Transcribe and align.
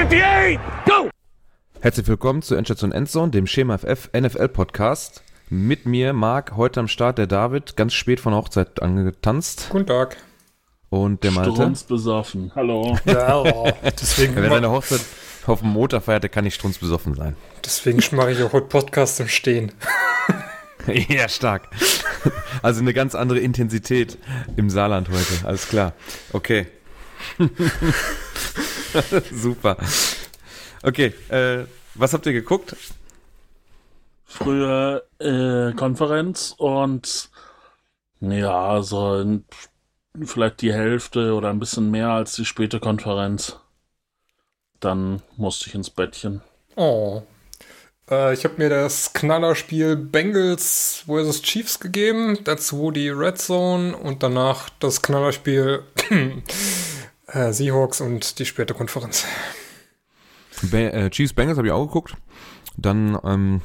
58, 0.00 0.58
go! 0.86 1.10
Herzlich 1.82 2.08
willkommen 2.08 2.40
zu 2.40 2.54
Endstation 2.54 2.90
Endzone, 2.90 3.32
dem 3.32 3.46
Schema 3.46 3.76
FF 3.76 4.08
NFL 4.18 4.48
Podcast. 4.48 5.22
Mit 5.50 5.84
mir, 5.84 6.14
Marc, 6.14 6.56
heute 6.56 6.80
am 6.80 6.88
Start 6.88 7.18
der 7.18 7.26
David, 7.26 7.76
ganz 7.76 7.92
spät 7.92 8.18
von 8.18 8.32
der 8.32 8.40
Hochzeit 8.40 8.80
angetanzt. 8.80 9.66
Guten 9.68 9.86
Tag. 9.86 10.16
Und 10.88 11.22
der 11.22 11.32
Malte. 11.32 11.52
Strunzbesoffen. 11.52 12.50
Hallo. 12.54 12.96
Ja, 13.04 13.40
oh, 13.40 13.70
deswegen, 14.00 14.36
Wer 14.36 14.48
seine 14.48 14.70
Hochzeit 14.70 15.02
auf 15.46 15.60
dem 15.60 15.68
Montag 15.68 16.02
feiert, 16.04 16.22
der 16.22 16.30
kann 16.30 16.44
nicht 16.44 16.54
strunzbesoffen 16.54 17.14
sein. 17.14 17.36
deswegen 17.62 18.02
mache 18.16 18.32
ich 18.32 18.42
auch 18.42 18.54
heute 18.54 18.68
Podcast 18.68 19.20
im 19.20 19.28
Stehen. 19.28 19.70
ja, 20.86 21.28
stark. 21.28 21.68
Also 22.62 22.80
eine 22.80 22.94
ganz 22.94 23.14
andere 23.14 23.40
Intensität 23.40 24.16
im 24.56 24.70
Saarland 24.70 25.10
heute. 25.10 25.46
Alles 25.46 25.68
klar. 25.68 25.92
Okay. 26.32 26.68
Super. 29.32 29.76
Okay, 30.82 31.14
äh, 31.28 31.64
was 31.94 32.12
habt 32.12 32.26
ihr 32.26 32.32
geguckt? 32.32 32.76
Frühe 34.24 35.02
äh, 35.18 35.74
Konferenz 35.76 36.54
und 36.56 37.30
ja, 38.20 38.82
so 38.82 39.18
in, 39.18 39.44
vielleicht 40.24 40.60
die 40.62 40.72
Hälfte 40.72 41.34
oder 41.34 41.50
ein 41.50 41.58
bisschen 41.58 41.90
mehr 41.90 42.10
als 42.10 42.34
die 42.34 42.44
späte 42.44 42.80
Konferenz. 42.80 43.56
Dann 44.78 45.22
musste 45.36 45.68
ich 45.68 45.74
ins 45.74 45.90
Bettchen. 45.90 46.42
Oh. 46.76 47.22
Äh, 48.10 48.34
ich 48.34 48.44
habe 48.44 48.54
mir 48.58 48.68
das 48.68 49.12
Knallerspiel 49.12 49.96
Bengals 49.96 51.04
vs. 51.06 51.42
Chiefs 51.42 51.80
gegeben, 51.80 52.38
dazu 52.44 52.90
die 52.90 53.08
Red 53.10 53.38
Zone 53.38 53.96
und 53.96 54.22
danach 54.22 54.70
das 54.80 55.02
Knallerspiel 55.02 55.82
äh, 57.32 57.52
Seahawks 57.52 58.00
und 58.00 58.38
die 58.38 58.46
späte 58.46 58.74
Konferenz. 58.74 59.24
Ba 60.62 60.78
äh, 60.78 61.10
Chiefs 61.10 61.32
Bengals 61.32 61.58
habe 61.58 61.68
ich 61.68 61.72
auch 61.72 61.86
geguckt. 61.86 62.16
Dann 62.76 63.18
ähm, 63.24 63.62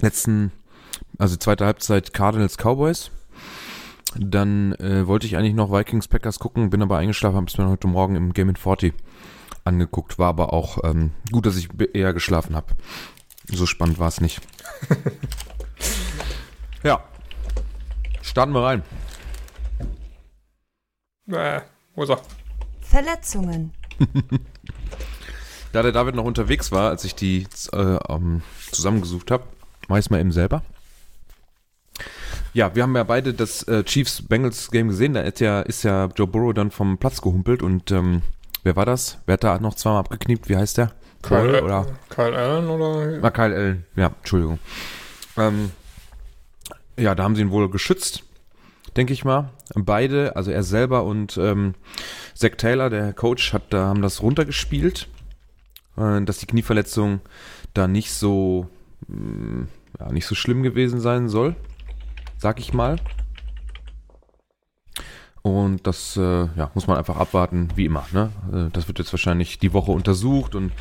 letzten, 0.00 0.52
also 1.18 1.36
zweite 1.36 1.64
Halbzeit 1.64 2.12
Cardinals 2.12 2.56
Cowboys. 2.56 3.10
Dann 4.14 4.72
äh, 4.74 5.06
wollte 5.06 5.26
ich 5.26 5.36
eigentlich 5.36 5.54
noch 5.54 5.70
Vikings 5.70 6.08
Packers 6.08 6.38
gucken, 6.38 6.70
bin 6.70 6.82
aber 6.82 6.98
eingeschlafen, 6.98 7.36
habe 7.36 7.46
es 7.46 7.58
mir 7.58 7.68
heute 7.68 7.86
Morgen 7.86 8.16
im 8.16 8.32
Game 8.32 8.48
in 8.48 8.56
40 8.56 8.94
angeguckt. 9.64 10.18
War 10.18 10.28
aber 10.28 10.52
auch 10.52 10.78
ähm, 10.84 11.12
gut, 11.30 11.46
dass 11.46 11.56
ich 11.56 11.68
eher 11.92 12.12
geschlafen 12.14 12.56
habe. 12.56 12.74
So 13.48 13.66
spannend 13.66 13.98
war 13.98 14.08
es 14.08 14.20
nicht. 14.20 14.40
ja. 16.82 17.04
Starten 18.22 18.52
wir 18.52 18.62
rein. 18.62 18.82
Äh, 21.28 21.60
wo 21.94 22.02
ist 22.02 22.10
er? 22.10 22.20
Verletzungen. 22.96 23.72
Da 25.72 25.82
der 25.82 25.92
David 25.92 26.14
noch 26.14 26.24
unterwegs 26.24 26.72
war, 26.72 26.88
als 26.88 27.04
ich 27.04 27.14
die 27.14 27.46
äh, 27.72 27.98
ähm, 28.08 28.40
zusammengesucht 28.70 29.30
habe, 29.30 29.44
mache 29.88 29.98
ich 29.98 30.06
es 30.06 30.10
mal 30.10 30.20
eben 30.20 30.32
selber. 30.32 30.62
Ja, 32.54 32.74
wir 32.74 32.82
haben 32.82 32.96
ja 32.96 33.02
beide 33.02 33.34
das 33.34 33.64
äh, 33.64 33.84
Chiefs-Bengals-Game 33.84 34.88
gesehen. 34.88 35.12
Da 35.12 35.20
ist 35.20 35.40
ja, 35.40 35.60
ist 35.60 35.82
ja 35.82 36.08
Joe 36.16 36.26
Burrow 36.26 36.54
dann 36.54 36.70
vom 36.70 36.96
Platz 36.96 37.20
gehumpelt 37.20 37.62
und 37.62 37.90
ähm, 37.90 38.22
wer 38.62 38.74
war 38.74 38.86
das? 38.86 39.18
Wer 39.26 39.34
hat 39.34 39.44
da 39.44 39.58
noch 39.58 39.74
zweimal 39.74 40.00
abgekniept? 40.00 40.48
Wie 40.48 40.56
heißt 40.56 40.78
der? 40.78 40.92
Cole 41.20 41.62
oder? 41.62 41.86
Kyle 42.08 42.34
Allen 42.34 42.68
oder? 42.68 43.22
Ah, 43.22 43.30
Kyle 43.30 43.54
Allen. 43.54 43.84
Ja, 43.96 44.06
Entschuldigung. 44.06 44.58
Ähm, 45.36 45.72
ja, 46.96 47.14
da 47.14 47.24
haben 47.24 47.36
sie 47.36 47.42
ihn 47.42 47.50
wohl 47.50 47.68
geschützt, 47.68 48.22
denke 48.96 49.12
ich 49.12 49.24
mal. 49.24 49.50
Beide, 49.74 50.36
also 50.36 50.50
er 50.50 50.62
selber 50.62 51.04
und 51.04 51.36
ähm, 51.38 51.74
Zach 52.34 52.52
Taylor, 52.56 52.90
der 52.90 53.12
Coach, 53.12 53.52
hat, 53.52 53.64
da 53.70 53.86
haben 53.86 54.02
das 54.02 54.22
runtergespielt, 54.22 55.08
äh, 55.96 56.22
dass 56.22 56.38
die 56.38 56.46
Knieverletzung 56.46 57.20
da 57.74 57.88
nicht 57.88 58.12
so, 58.12 58.68
mh, 59.08 59.66
ja, 60.00 60.12
nicht 60.12 60.26
so 60.26 60.34
schlimm 60.34 60.62
gewesen 60.62 61.00
sein 61.00 61.28
soll, 61.28 61.56
sag 62.38 62.58
ich 62.58 62.72
mal. 62.72 62.96
Und 65.42 65.86
das 65.86 66.16
äh, 66.16 66.20
ja, 66.56 66.72
muss 66.74 66.88
man 66.88 66.96
einfach 66.96 67.18
abwarten, 67.18 67.68
wie 67.76 67.84
immer. 67.84 68.04
Ne? 68.12 68.32
Äh, 68.52 68.70
Das 68.72 68.88
wird 68.88 68.98
jetzt 68.98 69.12
wahrscheinlich 69.12 69.60
die 69.60 69.72
Woche 69.72 69.92
untersucht 69.92 70.56
und 70.56 70.72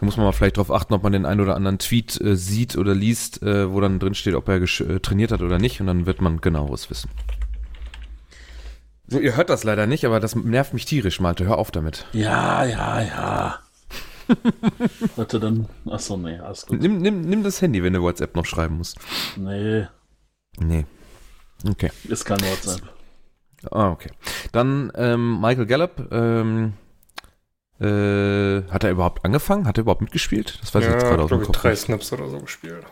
da 0.00 0.04
muss 0.04 0.16
man 0.16 0.26
mal 0.26 0.32
vielleicht 0.32 0.56
darauf 0.56 0.72
achten, 0.72 0.92
ob 0.92 1.04
man 1.04 1.12
den 1.12 1.24
einen 1.24 1.40
oder 1.40 1.54
anderen 1.54 1.78
Tweet 1.78 2.20
äh, 2.20 2.34
sieht 2.34 2.76
oder 2.76 2.96
liest, 2.96 3.44
äh, 3.44 3.72
wo 3.72 3.80
dann 3.80 4.00
drin 4.00 4.14
steht, 4.14 4.34
ob 4.34 4.48
er 4.48 4.60
äh, 4.60 4.98
trainiert 4.98 5.30
hat 5.30 5.40
oder 5.40 5.58
nicht 5.58 5.80
und 5.80 5.86
dann 5.86 6.06
wird 6.06 6.20
man 6.20 6.40
genaueres 6.40 6.90
wissen. 6.90 7.10
So, 9.08 9.18
ihr 9.18 9.36
hört 9.36 9.48
das 9.50 9.64
leider 9.64 9.86
nicht, 9.86 10.04
aber 10.04 10.20
das 10.20 10.34
nervt 10.36 10.74
mich 10.74 10.84
tierisch, 10.84 11.18
Malte. 11.20 11.46
Hör 11.46 11.58
auf 11.58 11.70
damit. 11.70 12.06
Ja, 12.12 12.64
ja, 12.64 13.00
ja. 13.02 13.58
Warte 15.16 15.40
dann. 15.40 15.66
Achso, 15.86 16.16
nee, 16.18 16.38
alles 16.38 16.66
gut. 16.66 16.80
Nimm, 16.80 16.98
nimm, 16.98 17.22
nimm 17.22 17.42
das 17.42 17.62
Handy, 17.62 17.82
wenn 17.82 17.94
du 17.94 18.02
WhatsApp 18.02 18.36
noch 18.36 18.44
schreiben 18.44 18.76
musst. 18.76 18.98
Nee, 19.36 19.86
Nee. 20.58 20.84
Okay. 21.66 21.90
ist 22.04 22.24
kein 22.26 22.40
WhatsApp. 22.40 22.82
Ah, 23.70 23.90
okay. 23.90 24.10
Dann 24.52 24.92
ähm, 24.94 25.40
Michael 25.40 25.66
Gallup. 25.66 26.08
Ähm, 26.12 26.74
äh, 27.80 28.62
hat 28.70 28.84
er 28.84 28.90
überhaupt 28.90 29.24
angefangen? 29.24 29.66
Hat 29.66 29.78
er 29.78 29.82
überhaupt 29.82 30.02
mitgespielt? 30.02 30.58
Das 30.60 30.74
weiß 30.74 30.84
ich 30.84 30.90
jetzt 30.90 31.02
Ja, 31.04 31.08
gerade 31.10 31.22
aus 31.22 31.30
dem 31.30 31.42
Kopf. 31.42 31.56
drei. 31.56 31.74
Snaps 31.74 32.12
oder 32.12 32.28
so 32.28 32.38
gespielt. 32.40 32.84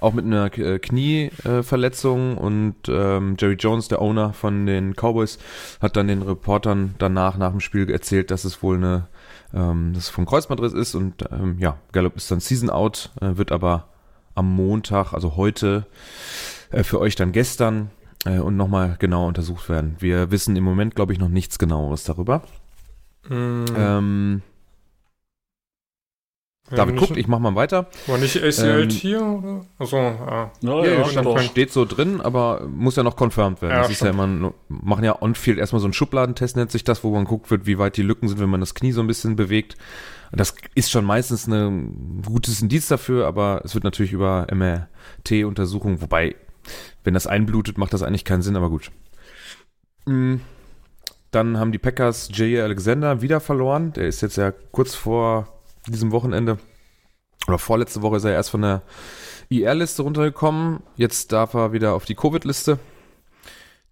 Auch 0.00 0.14
mit 0.14 0.24
einer 0.24 0.46
äh, 0.56 0.78
Knieverletzung 0.78 2.38
und 2.38 2.76
ähm, 2.88 3.36
Jerry 3.38 3.54
Jones, 3.54 3.88
der 3.88 4.00
Owner 4.00 4.32
von 4.32 4.64
den 4.66 4.94
Cowboys, 4.94 5.38
hat 5.80 5.96
dann 5.96 6.08
den 6.08 6.22
Reportern 6.22 6.94
danach 6.98 7.36
nach 7.36 7.50
dem 7.50 7.60
Spiel 7.60 7.90
erzählt, 7.90 8.30
dass 8.30 8.44
es 8.44 8.62
wohl 8.62 8.76
eine, 8.76 9.08
ähm, 9.52 9.92
dass 9.92 10.04
es 10.04 10.08
vom 10.08 10.24
Kreuzbandriss 10.24 10.72
ist 10.72 10.94
und 10.94 11.24
ähm, 11.30 11.58
ja, 11.58 11.76
Gallup 11.92 12.16
ist 12.16 12.30
dann 12.30 12.40
Season 12.40 12.70
Out, 12.70 13.10
äh, 13.20 13.36
wird 13.36 13.52
aber 13.52 13.88
am 14.34 14.50
Montag, 14.50 15.12
also 15.12 15.36
heute, 15.36 15.86
äh, 16.70 16.82
für 16.82 16.98
euch 16.98 17.14
dann 17.14 17.32
gestern 17.32 17.90
äh, 18.24 18.38
und 18.38 18.56
nochmal 18.56 18.96
genau 18.98 19.28
untersucht 19.28 19.68
werden. 19.68 19.96
Wir 19.98 20.30
wissen 20.30 20.56
im 20.56 20.64
Moment, 20.64 20.94
glaube 20.94 21.12
ich, 21.12 21.18
noch 21.18 21.28
nichts 21.28 21.58
genaueres 21.58 22.04
darüber. 22.04 22.42
Mhm. 23.28 23.64
Ähm, 23.76 24.42
David 26.70 26.96
guckt, 26.96 27.16
ich 27.18 27.28
mach 27.28 27.38
mal 27.40 27.54
weiter. 27.54 27.88
War 28.06 28.16
nicht 28.16 28.42
ACL 28.42 28.84
Ähm, 28.84 28.88
hier 28.88 29.22
oder? 29.22 29.66
Achso, 29.78 29.96
ja. 29.98 30.50
Ja, 30.62 30.84
Ja, 30.84 31.04
ja, 31.04 31.22
ja, 31.22 31.38
steht 31.40 31.70
so 31.70 31.84
drin, 31.84 32.22
aber 32.22 32.66
muss 32.66 32.96
ja 32.96 33.02
noch 33.02 33.20
confirmed 33.20 33.60
werden. 33.60 33.72
Ja, 33.72 33.82
das 33.82 33.90
ist 33.90 34.00
ja 34.00 34.10
immer, 34.10 34.52
machen 34.68 35.04
ja 35.04 35.20
on-field 35.20 35.58
erstmal 35.58 35.80
so 35.80 35.86
einen 35.86 35.92
Schubladentest, 35.92 36.56
nennt 36.56 36.70
sich 36.70 36.82
das, 36.82 37.04
wo 37.04 37.10
man 37.10 37.24
guckt 37.26 37.50
wird, 37.50 37.66
wie 37.66 37.78
weit 37.78 37.98
die 37.98 38.02
Lücken 38.02 38.28
sind, 38.28 38.40
wenn 38.40 38.48
man 38.48 38.60
das 38.60 38.74
Knie 38.74 38.92
so 38.92 39.02
ein 39.02 39.06
bisschen 39.06 39.36
bewegt. 39.36 39.76
Das 40.32 40.54
ist 40.74 40.90
schon 40.90 41.04
meistens 41.04 41.46
ein 41.46 42.22
gutes 42.26 42.62
Indiz 42.62 42.88
dafür, 42.88 43.26
aber 43.26 43.60
es 43.62 43.74
wird 43.74 43.84
natürlich 43.84 44.12
über 44.12 44.46
MRT-Untersuchung, 44.50 46.00
wobei, 46.00 46.34
wenn 47.04 47.14
das 47.14 47.26
einblutet, 47.26 47.76
macht 47.76 47.92
das 47.92 48.02
eigentlich 48.02 48.24
keinen 48.24 48.42
Sinn, 48.42 48.56
aber 48.56 48.70
gut. 48.70 48.90
Mm, 50.06 50.36
Dann 51.30 51.58
haben 51.58 51.72
die 51.72 51.78
Packers 51.78 52.30
J. 52.32 52.60
Alexander 52.62 53.20
wieder 53.20 53.40
verloren. 53.40 53.92
Der 53.92 54.06
ist 54.08 54.22
jetzt 54.22 54.36
ja 54.36 54.50
kurz 54.72 54.94
vor 54.94 55.48
diesem 55.92 56.12
Wochenende 56.12 56.58
oder 57.46 57.58
vorletzte 57.58 58.02
Woche 58.02 58.16
ist 58.16 58.24
er 58.24 58.32
erst 58.32 58.50
von 58.50 58.62
der 58.62 58.82
IR-Liste 59.50 60.02
runtergekommen. 60.02 60.80
Jetzt 60.96 61.32
darf 61.32 61.54
er 61.54 61.72
wieder 61.72 61.94
auf 61.94 62.04
die 62.04 62.14
Covid-Liste. 62.14 62.78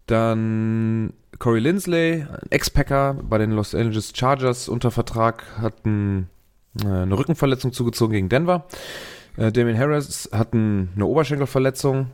Dann 0.07 1.13
Corey 1.39 1.59
Lindsley, 1.59 2.25
ein 2.29 2.51
Ex-Packer 2.51 3.15
bei 3.23 3.37
den 3.37 3.51
Los 3.51 3.75
Angeles 3.75 4.11
Chargers 4.15 4.69
unter 4.69 4.91
Vertrag, 4.91 5.43
hat 5.59 5.85
ein, 5.85 6.29
äh, 6.83 6.87
eine 6.87 7.17
Rückenverletzung 7.17 7.73
zugezogen 7.73 8.13
gegen 8.13 8.29
Denver. 8.29 8.65
Äh, 9.37 9.51
Damien 9.51 9.77
Harris 9.77 10.29
hat 10.31 10.53
ein, 10.53 10.89
eine 10.95 11.05
Oberschenkelverletzung 11.05 12.07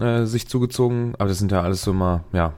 äh, 0.00 0.24
sich 0.24 0.48
zugezogen, 0.48 1.14
aber 1.18 1.28
das 1.28 1.38
sind 1.38 1.52
ja 1.52 1.62
alles 1.62 1.82
so 1.82 1.92
mal, 1.92 2.24
ja, 2.32 2.54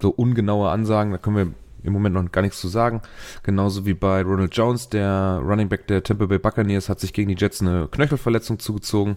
so 0.00 0.10
ungenaue 0.10 0.70
Ansagen, 0.70 1.12
da 1.12 1.18
können 1.18 1.36
wir 1.36 1.54
im 1.82 1.92
Moment 1.92 2.14
noch 2.14 2.32
gar 2.32 2.42
nichts 2.42 2.60
zu 2.60 2.68
sagen. 2.68 3.02
Genauso 3.42 3.86
wie 3.86 3.94
bei 3.94 4.22
Ronald 4.22 4.56
Jones, 4.56 4.88
der 4.88 5.40
Running 5.42 5.68
Back 5.68 5.86
der 5.86 6.02
Tampa 6.02 6.26
Bay 6.26 6.38
Buccaneers, 6.38 6.88
hat 6.88 7.00
sich 7.00 7.12
gegen 7.12 7.28
die 7.28 7.36
Jets 7.40 7.60
eine 7.60 7.88
Knöchelverletzung 7.90 8.58
zugezogen. 8.58 9.16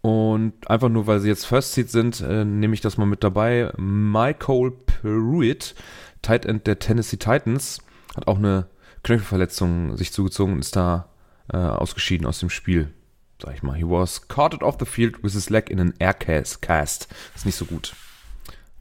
Und 0.00 0.68
einfach 0.68 0.88
nur, 0.88 1.06
weil 1.06 1.20
sie 1.20 1.28
jetzt 1.28 1.46
First 1.46 1.74
Seed 1.74 1.88
sind, 1.90 2.20
äh, 2.20 2.44
nehme 2.44 2.74
ich 2.74 2.80
das 2.80 2.98
mal 2.98 3.06
mit 3.06 3.22
dabei. 3.22 3.72
Michael 3.76 4.72
Pruitt, 4.72 5.74
Tight 6.22 6.44
End 6.44 6.66
der 6.66 6.80
Tennessee 6.80 7.18
Titans, 7.18 7.78
hat 8.16 8.26
auch 8.26 8.38
eine 8.38 8.66
Knöchelverletzung 9.04 9.96
sich 9.96 10.12
zugezogen 10.12 10.54
und 10.54 10.60
ist 10.60 10.74
da 10.74 11.08
äh, 11.52 11.56
ausgeschieden 11.56 12.26
aus 12.26 12.40
dem 12.40 12.50
Spiel. 12.50 12.92
Sag 13.40 13.54
ich 13.54 13.62
mal. 13.62 13.76
He 13.76 13.84
was 13.84 14.28
carted 14.28 14.62
off 14.62 14.76
the 14.78 14.86
field 14.86 15.22
with 15.22 15.32
his 15.32 15.50
leg 15.50 15.70
in 15.70 15.80
an 15.80 15.94
air 15.98 16.14
cast. 16.14 17.08
Ist 17.34 17.46
nicht 17.46 17.56
so 17.56 17.64
gut. 17.64 17.94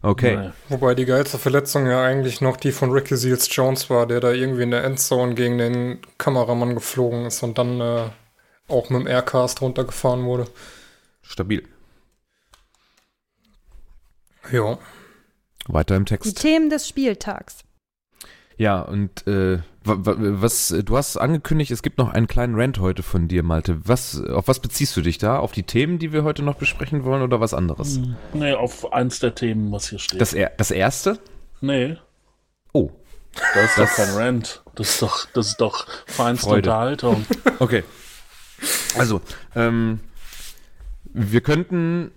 Okay. 0.03 0.37
Nee. 0.37 0.51
Wobei 0.69 0.95
die 0.95 1.05
geilste 1.05 1.37
Verletzung 1.37 1.85
ja 1.85 2.03
eigentlich 2.03 2.41
noch 2.41 2.57
die 2.57 2.71
von 2.71 2.91
Ricky 2.91 3.15
Seals 3.15 3.47
Jones 3.55 3.89
war, 3.89 4.07
der 4.07 4.19
da 4.19 4.31
irgendwie 4.31 4.63
in 4.63 4.71
der 4.71 4.83
Endzone 4.83 5.35
gegen 5.35 5.57
den 5.57 5.99
Kameramann 6.17 6.73
geflogen 6.73 7.25
ist 7.25 7.43
und 7.43 7.57
dann 7.57 7.79
äh, 7.79 8.09
auch 8.67 8.89
mit 8.89 9.01
dem 9.01 9.07
Aircast 9.07 9.61
runtergefahren 9.61 10.25
wurde. 10.25 10.45
Stabil. 11.21 11.67
Ja. 14.51 14.79
Weiter 15.67 15.95
im 15.95 16.05
Die 16.05 16.09
Text. 16.09 16.41
Themen 16.41 16.69
des 16.69 16.87
Spieltags. 16.87 17.59
Ja, 18.57 18.81
und 18.81 19.27
äh, 19.27 19.59
Was, 19.83 20.75
du 20.85 20.95
hast 20.95 21.17
angekündigt, 21.17 21.71
es 21.71 21.81
gibt 21.81 21.97
noch 21.97 22.09
einen 22.09 22.27
kleinen 22.27 22.53
Rant 22.53 22.79
heute 22.79 23.01
von 23.01 23.27
dir, 23.27 23.41
Malte. 23.41 23.79
Was, 23.87 24.21
auf 24.21 24.47
was 24.47 24.59
beziehst 24.59 24.95
du 24.95 25.01
dich 25.01 25.17
da? 25.17 25.39
Auf 25.39 25.53
die 25.53 25.63
Themen, 25.63 25.97
die 25.97 26.13
wir 26.13 26.23
heute 26.23 26.43
noch 26.43 26.55
besprechen 26.55 27.03
wollen 27.03 27.23
oder 27.23 27.39
was 27.39 27.55
anderes? 27.55 27.95
Hm, 27.95 28.15
nee, 28.33 28.53
auf 28.53 28.93
eins 28.93 29.19
der 29.19 29.33
Themen, 29.33 29.71
was 29.71 29.89
hier 29.89 29.97
steht. 29.97 30.21
Das, 30.21 30.33
er, 30.33 30.51
das 30.57 30.69
erste? 30.69 31.17
Nee. 31.61 31.97
Oh. 32.73 32.91
Das 33.55 33.71
ist 33.71 33.79
doch 33.79 33.95
kein 33.95 34.09
Rant. 34.15 34.61
Das 34.75 34.89
ist 34.89 35.01
doch, 35.01 35.25
das 35.33 35.47
ist 35.47 35.61
doch 35.61 35.87
feinste 36.05 36.47
Freude. 36.47 36.69
Unterhaltung. 36.69 37.25
Okay. 37.59 37.83
Also, 38.97 39.21
ähm, 39.55 39.99
wir 41.05 41.41
könnten 41.41 42.11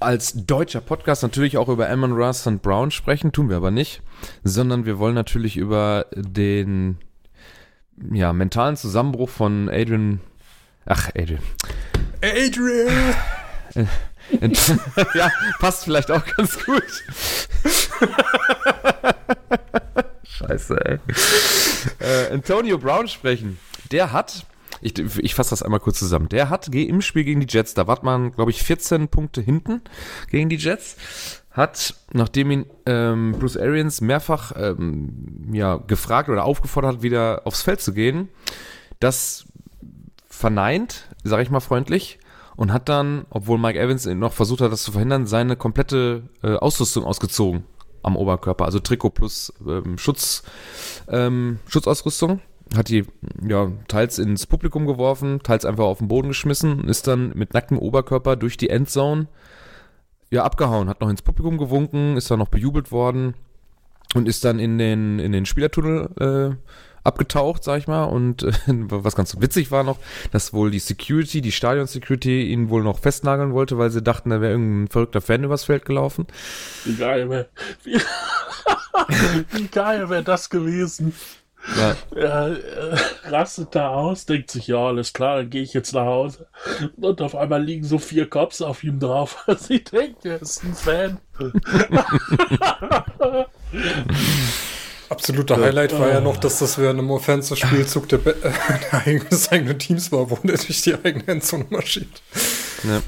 als 0.00 0.46
deutscher 0.46 0.80
Podcast 0.80 1.22
natürlich 1.22 1.58
auch 1.58 1.68
über 1.68 1.88
Amon 1.88 2.12
Ross 2.12 2.46
und 2.46 2.62
Brown 2.62 2.90
sprechen, 2.90 3.32
tun 3.32 3.48
wir 3.48 3.56
aber 3.56 3.70
nicht, 3.70 4.02
sondern 4.44 4.86
wir 4.86 4.98
wollen 4.98 5.14
natürlich 5.14 5.56
über 5.56 6.06
den 6.14 6.98
ja, 8.12 8.32
mentalen 8.32 8.76
Zusammenbruch 8.76 9.30
von 9.30 9.68
Adrian. 9.68 10.20
Ach, 10.86 11.10
Adrian. 11.14 11.42
Adrian! 12.22 13.14
ja, 15.14 15.30
passt 15.58 15.84
vielleicht 15.84 16.10
auch 16.10 16.24
ganz 16.36 16.64
gut. 16.64 16.82
Scheiße, 20.22 20.76
ey. 20.84 20.98
Äh, 21.98 22.32
Antonio 22.32 22.78
Brown 22.78 23.08
sprechen. 23.08 23.58
Der 23.90 24.12
hat 24.12 24.44
ich, 24.80 24.96
ich 25.18 25.34
fasse 25.34 25.50
das 25.50 25.62
einmal 25.62 25.80
kurz 25.80 25.98
zusammen. 25.98 26.28
Der 26.28 26.50
hat 26.50 26.68
im 26.68 27.02
Spiel 27.02 27.24
gegen 27.24 27.40
die 27.40 27.52
Jets, 27.52 27.74
da 27.74 27.88
war 27.88 27.98
man, 28.04 28.32
glaube 28.32 28.52
ich, 28.52 28.62
14 28.62 29.08
Punkte 29.08 29.40
hinten 29.40 29.82
gegen 30.30 30.48
die 30.48 30.56
Jets, 30.56 30.96
hat, 31.58 31.94
nachdem 32.12 32.50
ihn 32.50 32.66
ähm, 32.86 33.32
Bruce 33.38 33.58
Arians 33.58 34.00
mehrfach 34.00 34.52
ähm, 34.56 35.50
ja, 35.52 35.76
gefragt 35.76 36.30
oder 36.30 36.44
aufgefordert 36.44 36.96
hat, 36.96 37.02
wieder 37.02 37.42
aufs 37.44 37.60
Feld 37.60 37.82
zu 37.82 37.92
gehen, 37.92 38.28
das 39.00 39.44
verneint, 40.28 41.08
sage 41.24 41.42
ich 41.42 41.50
mal 41.50 41.60
freundlich, 41.60 42.18
und 42.56 42.72
hat 42.72 42.88
dann, 42.88 43.26
obwohl 43.30 43.58
Mike 43.58 43.78
Evans 43.78 44.06
noch 44.06 44.32
versucht 44.32 44.60
hat, 44.60 44.72
das 44.72 44.82
zu 44.82 44.92
verhindern, 44.92 45.26
seine 45.26 45.56
komplette 45.56 46.22
äh, 46.42 46.54
Ausrüstung 46.54 47.04
ausgezogen 47.04 47.64
am 48.02 48.16
Oberkörper, 48.16 48.64
also 48.64 48.78
Trikot 48.78 49.10
plus 49.10 49.52
ähm, 49.66 49.98
Schutz, 49.98 50.42
ähm, 51.08 51.58
Schutzausrüstung. 51.66 52.40
Hat 52.76 52.88
die 52.90 53.06
ja 53.46 53.72
teils 53.88 54.18
ins 54.18 54.46
Publikum 54.46 54.86
geworfen, 54.86 55.40
teils 55.42 55.64
einfach 55.64 55.84
auf 55.84 55.98
den 55.98 56.08
Boden 56.08 56.28
geschmissen 56.28 56.80
und 56.80 56.88
ist 56.88 57.06
dann 57.06 57.32
mit 57.34 57.54
nacktem 57.54 57.78
Oberkörper 57.78 58.36
durch 58.36 58.58
die 58.58 58.68
Endzone 58.68 59.26
ja 60.30 60.44
abgehauen, 60.44 60.88
hat 60.88 61.00
noch 61.00 61.08
ins 61.08 61.22
Publikum 61.22 61.58
gewunken, 61.58 62.16
ist 62.16 62.30
dann 62.30 62.38
noch 62.38 62.48
bejubelt 62.48 62.92
worden 62.92 63.34
und 64.14 64.28
ist 64.28 64.44
dann 64.44 64.58
in 64.58 64.78
den 64.78 65.18
in 65.18 65.32
den 65.32 65.46
Spielertunnel 65.46 66.08
äh, 66.20 66.56
abgetaucht, 67.04 67.64
sag 67.64 67.78
ich 67.78 67.88
mal. 67.88 68.04
Und 68.04 68.42
äh, 68.42 68.52
was 68.66 69.16
ganz 69.16 69.40
witzig 69.40 69.70
war 69.70 69.82
noch, 69.82 69.98
dass 70.30 70.52
wohl 70.52 70.70
die 70.70 70.78
Security, 70.78 71.40
die 71.40 71.52
Stadion-Security 71.52 72.52
ihn 72.52 72.68
wohl 72.70 72.82
noch 72.82 72.98
festnageln 72.98 73.52
wollte, 73.52 73.78
weil 73.78 73.90
sie 73.90 74.02
dachten, 74.02 74.30
da 74.30 74.40
wäre 74.40 74.52
irgendein 74.52 74.88
verrückter 74.88 75.20
Fan 75.20 75.44
übers 75.44 75.64
Feld 75.64 75.84
gelaufen. 75.84 76.26
Wie 76.84 76.94
geil 76.94 77.28
wäre 77.28 77.48
wie, 77.84 77.98
wie 79.52 79.68
geil 79.68 80.08
wäre 80.08 80.22
das 80.22 80.50
gewesen. 80.50 81.14
Ja. 81.76 81.96
Er 82.16 82.56
äh, 82.56 82.96
rastet 83.28 83.74
da 83.74 83.90
aus, 83.90 84.24
denkt 84.26 84.50
sich, 84.50 84.66
ja, 84.68 84.78
alles 84.78 85.12
klar, 85.12 85.36
dann 85.38 85.50
gehe 85.50 85.62
ich 85.62 85.74
jetzt 85.74 85.92
nach 85.92 86.06
Hause. 86.06 86.46
Und 86.96 87.20
auf 87.20 87.36
einmal 87.36 87.62
liegen 87.62 87.84
so 87.84 87.98
vier 87.98 88.28
Cops 88.28 88.62
auf 88.62 88.82
ihm 88.82 88.98
drauf. 88.98 89.44
Sie 89.58 89.84
denkt, 89.84 90.24
er 90.24 90.42
ist 90.42 90.64
ein 90.64 90.74
Fan. 90.74 91.18
Absoluter 95.08 95.56
Highlight 95.56 95.98
war 95.98 96.08
ja 96.08 96.20
noch, 96.20 96.36
dass 96.36 96.58
das 96.58 96.76
während 96.78 96.98
einem 96.98 97.10
Offensive-Spielzug 97.10 98.08
der 98.08 98.20
äh, 98.26 99.20
des 99.30 99.50
eigenen 99.50 99.78
Teams 99.78 100.12
war, 100.12 100.30
wo 100.30 100.38
der 100.42 100.58
durch 100.58 100.82
die 100.82 100.94
eigene 100.94 101.26
Endzone 101.26 101.64
marschiert. 101.70 102.22
Ja. 102.84 103.00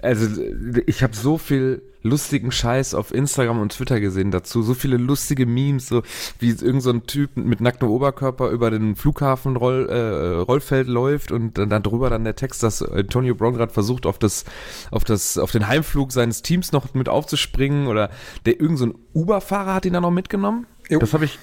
Also, 0.00 0.42
ich 0.86 1.02
habe 1.02 1.14
so 1.14 1.38
viel 1.38 1.82
lustigen 2.02 2.50
Scheiß 2.50 2.94
auf 2.94 3.14
Instagram 3.14 3.60
und 3.60 3.72
Twitter 3.72 4.00
gesehen 4.00 4.30
dazu. 4.30 4.62
So 4.62 4.74
viele 4.74 4.96
lustige 4.96 5.46
Memes, 5.46 5.88
so 5.88 6.02
wie 6.38 6.50
irgend 6.50 6.82
so 6.82 6.90
ein 6.90 7.06
Typ 7.06 7.36
mit 7.36 7.60
nacktem 7.60 7.88
Oberkörper 7.88 8.50
über 8.50 8.70
den 8.70 8.96
Flughafen 8.96 9.56
Roll, 9.56 9.88
äh, 9.88 10.40
Rollfeld 10.42 10.88
läuft 10.88 11.32
und 11.32 11.58
dann, 11.58 11.70
dann 11.70 11.82
drüber 11.82 12.10
dann 12.10 12.24
der 12.24 12.36
Text, 12.36 12.62
dass 12.62 12.82
Antonio 12.82 13.34
Brown 13.34 13.54
gerade 13.54 13.72
versucht, 13.72 14.06
auf 14.06 14.18
das, 14.18 14.44
auf 14.90 15.04
das, 15.04 15.38
auf 15.38 15.52
den 15.52 15.68
Heimflug 15.68 16.12
seines 16.12 16.42
Teams 16.42 16.72
noch 16.72 16.94
mit 16.94 17.08
aufzuspringen 17.08 17.86
oder 17.86 18.10
der 18.46 18.60
irgend 18.60 18.78
so 18.78 18.86
ein 18.86 18.94
Uber-Fahrer 19.14 19.74
hat 19.74 19.86
ihn 19.86 19.92
dann 19.92 20.02
noch 20.02 20.10
mitgenommen. 20.10 20.66
Jo. 20.88 20.98
Das 20.98 21.14
habe 21.14 21.24
ich 21.24 21.38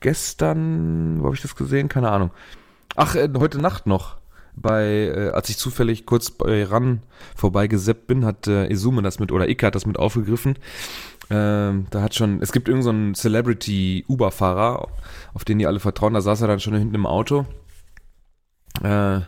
gestern, 0.00 1.20
wo 1.20 1.26
habe 1.26 1.36
ich 1.36 1.42
das 1.42 1.54
gesehen? 1.54 1.88
Keine 1.88 2.10
Ahnung. 2.10 2.30
Ach, 2.96 3.14
äh, 3.14 3.28
heute 3.38 3.58
Nacht 3.58 3.86
noch 3.86 4.19
bei, 4.60 5.12
äh, 5.14 5.30
als 5.30 5.48
ich 5.48 5.56
zufällig 5.56 6.06
kurz 6.06 6.30
bei 6.30 6.64
RAN 6.64 7.02
vorbeigeseppt 7.36 8.06
bin, 8.06 8.24
hat 8.24 8.46
äh, 8.46 8.70
Izume 8.70 9.02
das 9.02 9.18
mit, 9.18 9.32
oder 9.32 9.48
Ike 9.48 9.66
hat 9.66 9.74
das 9.74 9.86
mit 9.86 9.98
aufgegriffen. 9.98 10.56
Ähm, 11.30 11.86
da 11.90 12.02
hat 12.02 12.14
schon, 12.14 12.42
es 12.42 12.52
gibt 12.52 12.68
irgendeinen 12.68 13.14
so 13.14 13.22
Celebrity-Uber-Fahrer, 13.22 14.88
auf 15.32 15.44
den 15.44 15.58
die 15.58 15.66
alle 15.66 15.80
vertrauen, 15.80 16.14
da 16.14 16.20
saß 16.20 16.42
er 16.42 16.48
dann 16.48 16.60
schon 16.60 16.74
hinten 16.74 16.94
im 16.94 17.06
Auto. 17.06 17.46
Äh, 18.82 19.20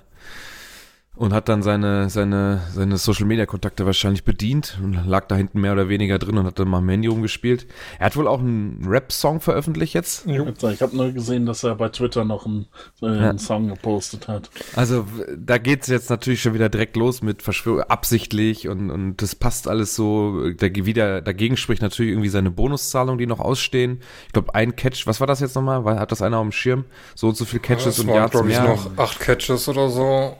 und 1.22 1.32
hat 1.32 1.48
dann 1.48 1.62
seine, 1.62 2.10
seine, 2.10 2.62
seine 2.74 2.96
Social 2.96 3.26
Media 3.26 3.46
Kontakte 3.46 3.86
wahrscheinlich 3.86 4.24
bedient 4.24 4.76
und 4.82 5.06
lag 5.06 5.28
da 5.28 5.36
hinten 5.36 5.60
mehr 5.60 5.72
oder 5.72 5.88
weniger 5.88 6.18
drin 6.18 6.36
und 6.36 6.46
hat 6.46 6.58
dann 6.58 6.66
mal 6.66 6.80
im 6.80 6.88
Handy 6.88 7.06
rumgespielt. 7.06 7.68
Er 8.00 8.06
hat 8.06 8.16
wohl 8.16 8.26
auch 8.26 8.40
einen 8.40 8.84
Rap-Song 8.84 9.40
veröffentlicht 9.40 9.94
jetzt. 9.94 10.26
Ich 10.26 10.82
habe 10.82 10.96
nur 10.96 11.12
gesehen, 11.12 11.46
dass 11.46 11.62
er 11.62 11.76
bei 11.76 11.90
Twitter 11.90 12.24
noch 12.24 12.44
einen, 12.44 12.66
äh, 13.02 13.06
einen 13.06 13.22
ja. 13.22 13.38
Song 13.38 13.68
gepostet 13.68 14.26
hat. 14.26 14.50
Also 14.74 15.06
da 15.38 15.58
geht's 15.58 15.86
jetzt 15.86 16.10
natürlich 16.10 16.42
schon 16.42 16.54
wieder 16.54 16.68
direkt 16.68 16.96
los 16.96 17.22
mit 17.22 17.42
Verschwörung, 17.42 17.82
absichtlich 17.82 18.66
und, 18.66 18.90
und 18.90 19.22
das 19.22 19.36
passt 19.36 19.68
alles 19.68 19.94
so. 19.94 20.50
Da, 20.50 20.66
wieder, 20.74 21.20
dagegen 21.20 21.56
spricht 21.56 21.82
natürlich 21.82 22.10
irgendwie 22.10 22.30
seine 22.30 22.50
Bonuszahlungen, 22.50 23.18
die 23.18 23.26
noch 23.26 23.38
ausstehen. 23.38 24.00
Ich 24.26 24.32
glaube, 24.32 24.56
ein 24.56 24.74
Catch, 24.74 25.06
was 25.06 25.20
war 25.20 25.28
das 25.28 25.38
jetzt 25.38 25.54
nochmal? 25.54 25.84
Hat 26.00 26.10
das 26.10 26.20
einer 26.20 26.38
auf 26.38 26.44
dem 26.48 26.50
Schirm? 26.50 26.84
So 27.14 27.28
und 27.28 27.36
so 27.36 27.44
viel 27.44 27.60
Catches 27.60 27.98
ja, 27.98 28.02
und 28.02 28.08
Yards 28.08 28.42
mehr? 28.42 28.64
noch 28.64 28.98
acht 28.98 29.20
Catches 29.20 29.68
oder 29.68 29.88
so 29.88 30.36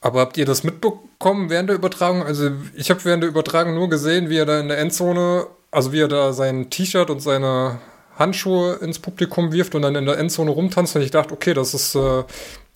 Aber 0.00 0.20
habt 0.20 0.36
ihr 0.36 0.44
das 0.44 0.64
mitbekommen 0.64 1.48
während 1.48 1.70
der 1.70 1.76
Übertragung? 1.76 2.22
Also 2.22 2.50
ich 2.74 2.90
habe 2.90 3.02
während 3.04 3.22
der 3.22 3.30
Übertragung 3.30 3.74
nur 3.74 3.88
gesehen, 3.88 4.28
wie 4.28 4.36
er 4.36 4.44
da 4.44 4.60
in 4.60 4.68
der 4.68 4.76
Endzone, 4.78 5.46
also 5.70 5.92
wie 5.92 6.00
er 6.00 6.08
da 6.08 6.34
sein 6.34 6.68
T-Shirt 6.68 7.08
und 7.08 7.20
seine 7.20 7.78
Handschuhe 8.18 8.74
ins 8.74 8.98
Publikum 8.98 9.50
wirft 9.52 9.74
und 9.74 9.80
dann 9.82 9.96
in 9.96 10.04
der 10.04 10.18
Endzone 10.18 10.50
rumtanzt 10.50 10.94
und 10.94 11.00
ich 11.02 11.10
dachte, 11.10 11.32
okay, 11.32 11.54
das 11.54 11.72
ist, 11.72 11.94
äh, 11.94 12.24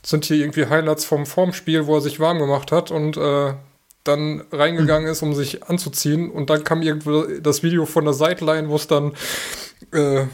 sind 0.02 0.25
hier 0.25 0.38
irgendwie 0.38 0.64
Highlights 0.66 1.04
vom 1.04 1.26
Formspiel, 1.26 1.87
wo 1.87 1.97
er 1.97 2.00
sich 2.00 2.19
warm 2.19 2.38
gemacht 2.38 2.73
hat 2.73 2.90
und 2.90 3.19
äh, 3.19 3.52
dann 4.09 4.43
reingegangen 4.50 5.09
ist, 5.09 5.23
um 5.23 5.35
sich 5.35 5.62
anzuziehen. 5.65 6.31
Und 6.31 6.50
dann 6.50 6.65
kam 6.65 6.83
irgendwo 6.83 7.23
das 7.23 7.62
Video 7.62 7.87
von 7.87 8.05
der 8.05 8.15
Sideline, 8.15 8.69
wo 8.69 8.77
es 8.77 8.87
dann 8.87 9.12
äh, 9.93 10.25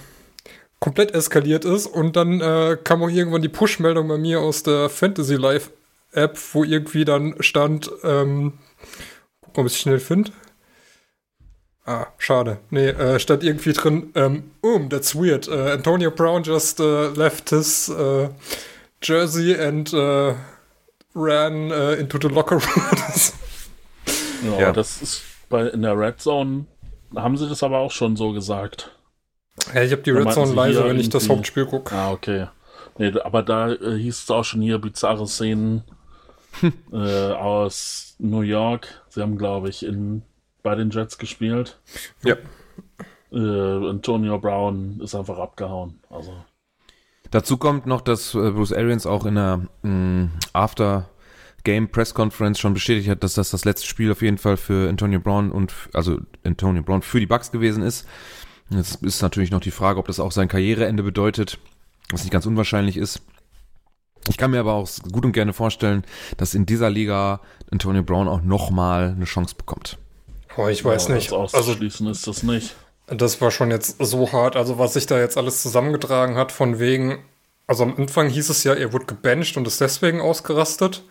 komplett 0.78 1.12
eskaliert 1.12 1.64
ist. 1.64 1.86
Und 1.86 2.16
dann 2.16 2.40
äh, 2.40 2.78
kam 2.82 3.02
auch 3.02 3.10
irgendwann 3.10 3.42
die 3.42 3.48
Push-Meldung 3.48 4.08
bei 4.08 4.18
mir 4.18 4.40
aus 4.40 4.62
der 4.62 4.88
Fantasy 4.88 5.34
Live 5.34 5.70
App, 6.12 6.38
wo 6.52 6.62
irgendwie 6.62 7.04
dann 7.04 7.34
stand, 7.40 7.90
ähm, 8.04 8.54
guck 9.40 9.56
mal, 9.56 9.62
ob 9.62 9.66
ich 9.66 9.76
schnell 9.78 9.98
finde. 9.98 10.30
Ah, 11.86 12.06
schade. 12.16 12.58
Nee, 12.70 12.88
äh, 12.88 13.18
stand 13.18 13.42
irgendwie 13.42 13.72
drin, 13.72 14.12
ähm, 14.14 14.52
um, 14.62 14.88
that's 14.88 15.14
weird. 15.14 15.48
Uh, 15.48 15.72
Antonio 15.72 16.10
Brown 16.10 16.42
just 16.42 16.80
uh, 16.80 17.10
left 17.14 17.50
his 17.50 17.90
uh, 17.90 18.28
jersey 19.02 19.54
and 19.54 19.92
ran 21.14 21.70
into 21.98 22.18
the 22.18 22.28
locker 22.28 22.56
room. 22.56 23.32
Ja, 24.44 24.60
ja, 24.60 24.72
das 24.72 25.02
ist 25.02 25.22
bei 25.48 25.68
in 25.68 25.82
der 25.82 25.98
Red 25.98 26.20
Zone 26.20 26.66
haben 27.16 27.36
sie 27.36 27.48
das 27.48 27.62
aber 27.62 27.78
auch 27.78 27.90
schon 27.90 28.16
so 28.16 28.32
gesagt. 28.32 28.90
Ja, 29.74 29.82
ich 29.82 29.92
habe 29.92 30.02
die 30.02 30.10
Red 30.10 30.32
Zone 30.32 30.52
leise, 30.52 30.84
wenn 30.84 30.98
ich 30.98 31.08
das 31.08 31.28
Hauptspiel 31.28 31.66
gucke. 31.66 31.94
Ah, 31.94 32.10
okay. 32.10 32.48
Nee, 32.98 33.12
aber 33.20 33.42
da 33.42 33.72
äh, 33.72 33.96
hieß 33.98 34.24
es 34.24 34.30
auch 34.30 34.44
schon 34.44 34.62
hier 34.62 34.78
bizarre 34.78 35.26
Szenen 35.26 35.84
äh, 36.92 37.32
aus 37.32 38.16
New 38.18 38.42
York. 38.42 39.02
Sie 39.08 39.20
haben, 39.20 39.36
glaube 39.38 39.68
ich, 39.68 39.84
in, 39.84 40.22
bei 40.62 40.74
den 40.74 40.90
Jets 40.90 41.18
gespielt. 41.18 41.78
Ja. 42.22 42.36
Äh, 43.32 43.88
Antonio 43.88 44.38
Brown 44.38 45.00
ist 45.00 45.14
einfach 45.14 45.38
abgehauen. 45.38 46.00
Also. 46.08 46.34
Dazu 47.30 47.56
kommt 47.56 47.86
noch, 47.86 48.00
dass 48.00 48.34
äh, 48.34 48.50
Bruce 48.50 48.72
Arians 48.72 49.06
auch 49.06 49.26
in 49.26 49.34
der 49.34 49.60
mh, 49.82 49.90
mm, 49.90 50.30
After 50.52 51.08
Game 51.64 51.88
Press 51.88 52.14
Conference 52.14 52.58
schon 52.58 52.74
bestätigt 52.74 53.08
hat, 53.08 53.22
dass 53.24 53.34
das 53.34 53.50
das 53.50 53.64
letzte 53.64 53.86
Spiel 53.86 54.12
auf 54.12 54.22
jeden 54.22 54.38
Fall 54.38 54.56
für 54.56 54.88
Antonio 54.88 55.18
Brown 55.18 55.50
und 55.50 55.72
also 55.92 56.18
Antonio 56.44 56.82
Brown 56.82 57.02
für 57.02 57.20
die 57.20 57.26
Bucks 57.26 57.50
gewesen 57.50 57.82
ist. 57.82 58.06
Jetzt 58.70 59.02
ist 59.02 59.22
natürlich 59.22 59.50
noch 59.50 59.60
die 59.60 59.70
Frage, 59.70 59.98
ob 59.98 60.06
das 60.06 60.20
auch 60.20 60.32
sein 60.32 60.48
Karriereende 60.48 61.02
bedeutet, 61.02 61.58
was 62.10 62.22
nicht 62.22 62.32
ganz 62.32 62.46
unwahrscheinlich 62.46 62.96
ist. 62.96 63.22
Ich 64.28 64.38
kann 64.38 64.50
mir 64.50 64.60
aber 64.60 64.72
auch 64.72 64.88
gut 65.12 65.24
und 65.24 65.32
gerne 65.32 65.52
vorstellen, 65.52 66.04
dass 66.38 66.54
in 66.54 66.64
dieser 66.64 66.88
Liga 66.88 67.40
Antonio 67.70 68.02
Brown 68.02 68.28
auch 68.28 68.42
nochmal 68.42 69.12
eine 69.16 69.26
Chance 69.26 69.54
bekommt. 69.56 69.98
Oh, 70.56 70.68
ich 70.68 70.84
weiß 70.84 71.08
Ja, 71.08 71.14
nicht. 71.14 71.32
Also 71.32 71.58
auszuschließen 71.58 72.06
ist 72.06 72.26
das 72.26 72.42
nicht. 72.42 72.74
Das 73.06 73.40
war 73.40 73.50
schon 73.50 73.70
jetzt 73.70 74.02
so 74.02 74.32
hart. 74.32 74.56
Also, 74.56 74.78
was 74.78 74.94
sich 74.94 75.06
da 75.06 75.18
jetzt 75.18 75.36
alles 75.36 75.62
zusammengetragen 75.62 76.36
hat, 76.36 76.52
von 76.52 76.78
wegen. 76.78 77.18
Also, 77.66 77.82
am 77.84 77.96
Anfang 77.96 78.30
hieß 78.30 78.48
es 78.48 78.64
ja, 78.64 78.72
er 78.72 78.92
wurde 78.94 79.04
gebencht 79.06 79.56
und 79.58 79.66
ist 79.66 79.80
deswegen 79.80 80.20
ausgerastet. 80.22 81.04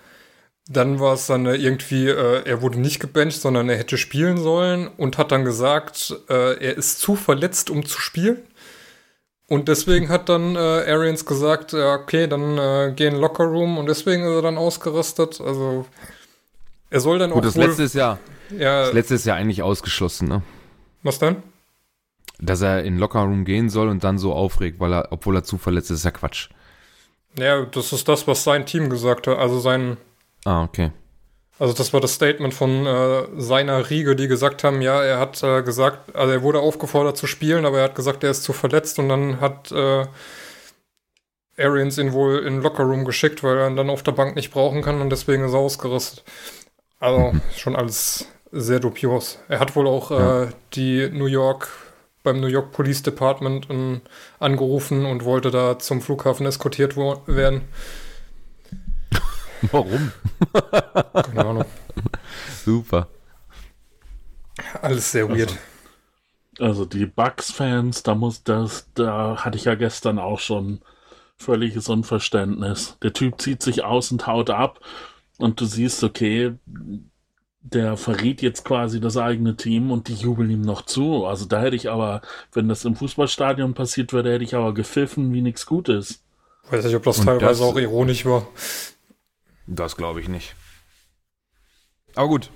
Dann 0.67 0.99
war 0.99 1.13
es 1.13 1.27
dann 1.27 1.45
äh, 1.45 1.55
irgendwie, 1.55 2.07
äh, 2.07 2.43
er 2.45 2.61
wurde 2.61 2.79
nicht 2.79 2.99
gebencht, 2.99 3.41
sondern 3.41 3.67
er 3.69 3.77
hätte 3.77 3.97
spielen 3.97 4.37
sollen 4.37 4.87
und 4.87 5.17
hat 5.17 5.31
dann 5.31 5.43
gesagt, 5.43 6.15
äh, 6.29 6.57
er 6.57 6.77
ist 6.77 6.99
zu 6.99 7.15
verletzt, 7.15 7.69
um 7.69 7.85
zu 7.85 7.99
spielen. 7.99 8.37
Und 9.49 9.67
deswegen 9.67 10.07
hat 10.09 10.29
dann 10.29 10.55
äh, 10.55 10.59
Arians 10.59 11.25
gesagt, 11.25 11.73
ja, 11.73 11.95
okay, 11.95 12.27
dann 12.27 12.57
äh, 12.57 12.93
geh 12.95 13.07
in 13.07 13.13
den 13.13 13.21
Lockerroom 13.21 13.77
und 13.77 13.87
deswegen 13.87 14.23
ist 14.23 14.31
er 14.31 14.41
dann 14.41 14.57
ausgerastet. 14.57 15.41
Also, 15.41 15.85
er 16.89 16.99
soll 17.01 17.19
dann 17.19 17.31
Gut, 17.31 17.41
auch 17.41 17.45
das 17.45 17.57
wohl, 17.57 17.65
letzte 17.65 17.83
ist 17.83 17.95
ja, 17.95 18.19
ja, 18.57 18.85
das 18.85 18.93
letzte 18.93 19.15
ist 19.15 19.25
ja 19.25 19.35
eigentlich 19.35 19.61
ausgeschlossen, 19.61 20.29
ne? 20.29 20.43
was 21.03 21.19
dann? 21.19 21.43
Dass 22.39 22.61
er 22.61 22.79
in 22.83 22.95
den 22.95 22.99
Lockerroom 22.99 23.45
gehen 23.45 23.69
soll 23.69 23.89
und 23.89 24.03
dann 24.03 24.17
so 24.17 24.33
aufregt, 24.33 24.79
weil 24.79 24.93
er, 24.93 25.07
obwohl 25.11 25.35
er 25.35 25.43
zu 25.43 25.57
verletzt 25.57 25.91
ist, 25.91 25.99
ist 25.99 26.05
ja 26.05 26.11
Quatsch. 26.11 26.49
Ja, 27.37 27.63
das 27.65 27.93
ist 27.93 28.07
das, 28.07 28.27
was 28.27 28.43
sein 28.43 28.65
Team 28.65 28.89
gesagt 28.89 29.27
hat. 29.27 29.37
Also 29.37 29.59
sein, 29.59 29.97
Ah, 30.45 30.63
okay. 30.63 30.91
Also 31.59 31.73
das 31.73 31.93
war 31.93 32.01
das 32.01 32.13
Statement 32.15 32.53
von 32.53 32.85
äh, 32.85 33.23
seiner 33.37 33.89
Riege, 33.89 34.15
die 34.15 34.27
gesagt 34.27 34.63
haben, 34.63 34.81
ja, 34.81 35.03
er 35.03 35.19
hat 35.19 35.41
äh, 35.43 35.61
gesagt, 35.61 36.15
also 36.15 36.33
er 36.33 36.41
wurde 36.41 36.59
aufgefordert 36.59 37.15
zu 37.15 37.27
spielen, 37.27 37.65
aber 37.65 37.77
er 37.77 37.83
hat 37.85 37.95
gesagt, 37.95 38.23
er 38.23 38.31
ist 38.31 38.43
zu 38.43 38.53
verletzt 38.53 38.97
und 38.99 39.07
dann 39.09 39.39
hat 39.39 39.71
äh, 39.71 40.05
Arians 41.57 41.97
ihn 41.99 42.11
wohl 42.13 42.39
in 42.39 42.55
den 42.55 42.61
Lockerroom 42.63 43.05
geschickt, 43.05 43.43
weil 43.43 43.57
er 43.57 43.67
ihn 43.69 43.75
dann 43.75 43.91
auf 43.91 44.01
der 44.03 44.13
Bank 44.13 44.35
nicht 44.35 44.51
brauchen 44.51 44.81
kann 44.81 44.99
und 44.99 45.11
deswegen 45.11 45.45
ist 45.45 45.53
er 45.53 45.59
ausgerüstet. 45.59 46.23
Also 46.99 47.33
schon 47.55 47.75
alles 47.75 48.25
sehr 48.51 48.79
dubios. 48.79 49.37
Er 49.47 49.59
hat 49.59 49.75
wohl 49.75 49.87
auch 49.87 50.09
Ja. 50.11 50.43
äh, 50.43 50.47
die 50.73 51.09
New 51.09 51.27
York 51.27 51.69
beim 52.23 52.39
New 52.39 52.47
York 52.47 52.71
Police 52.71 53.03
Department 53.03 53.67
ähm, 53.69 54.01
angerufen 54.39 55.05
und 55.05 55.25
wollte 55.25 55.51
da 55.51 55.77
zum 55.77 56.01
Flughafen 56.01 56.45
eskortiert 56.45 56.95
werden. 56.97 57.61
Warum? 59.71 60.11
Keine 61.13 61.45
Ahnung. 61.45 61.65
Super. 62.63 63.07
Alles 64.81 65.11
sehr 65.11 65.29
weird. 65.29 65.55
Also 66.59 66.85
die 66.85 67.05
Bucks-Fans, 67.05 68.03
da 68.03 68.13
muss 68.15 68.43
das, 68.43 68.87
da 68.93 69.37
hatte 69.43 69.57
ich 69.57 69.65
ja 69.65 69.75
gestern 69.75 70.19
auch 70.19 70.39
schon 70.39 70.81
völliges 71.37 71.89
Unverständnis. 71.89 72.97
Der 73.01 73.13
Typ 73.13 73.41
zieht 73.41 73.63
sich 73.63 73.83
aus 73.83 74.11
und 74.11 74.27
haut 74.27 74.49
ab 74.51 74.79
und 75.39 75.59
du 75.59 75.65
siehst, 75.65 76.03
okay, 76.03 76.53
der 77.61 77.97
verriet 77.97 78.41
jetzt 78.41 78.65
quasi 78.65 78.99
das 78.99 79.17
eigene 79.17 79.55
Team 79.55 79.89
und 79.91 80.07
die 80.09 80.13
jubeln 80.13 80.51
ihm 80.51 80.61
noch 80.61 80.83
zu. 80.83 81.25
Also 81.25 81.45
da 81.45 81.59
hätte 81.61 81.75
ich 81.75 81.89
aber, 81.89 82.21
wenn 82.51 82.67
das 82.67 82.85
im 82.85 82.95
Fußballstadion 82.95 83.73
passiert 83.73 84.13
würde, 84.13 84.31
hätte 84.33 84.43
ich 84.43 84.53
aber 84.55 84.73
gepfiffen 84.73 85.33
wie 85.33 85.41
nichts 85.41 85.65
Gutes. 85.65 86.21
Weiß 86.69 86.85
nicht, 86.85 86.95
ob 86.95 87.03
das 87.03 87.19
Und 87.19 87.25
teilweise 87.25 87.61
das- 87.61 87.61
auch 87.61 87.77
ironisch 87.77 88.25
war. 88.25 88.47
Das 89.67 89.95
glaube 89.95 90.21
ich 90.21 90.27
nicht. 90.27 90.55
Aber 92.15 92.27
gut. 92.27 92.51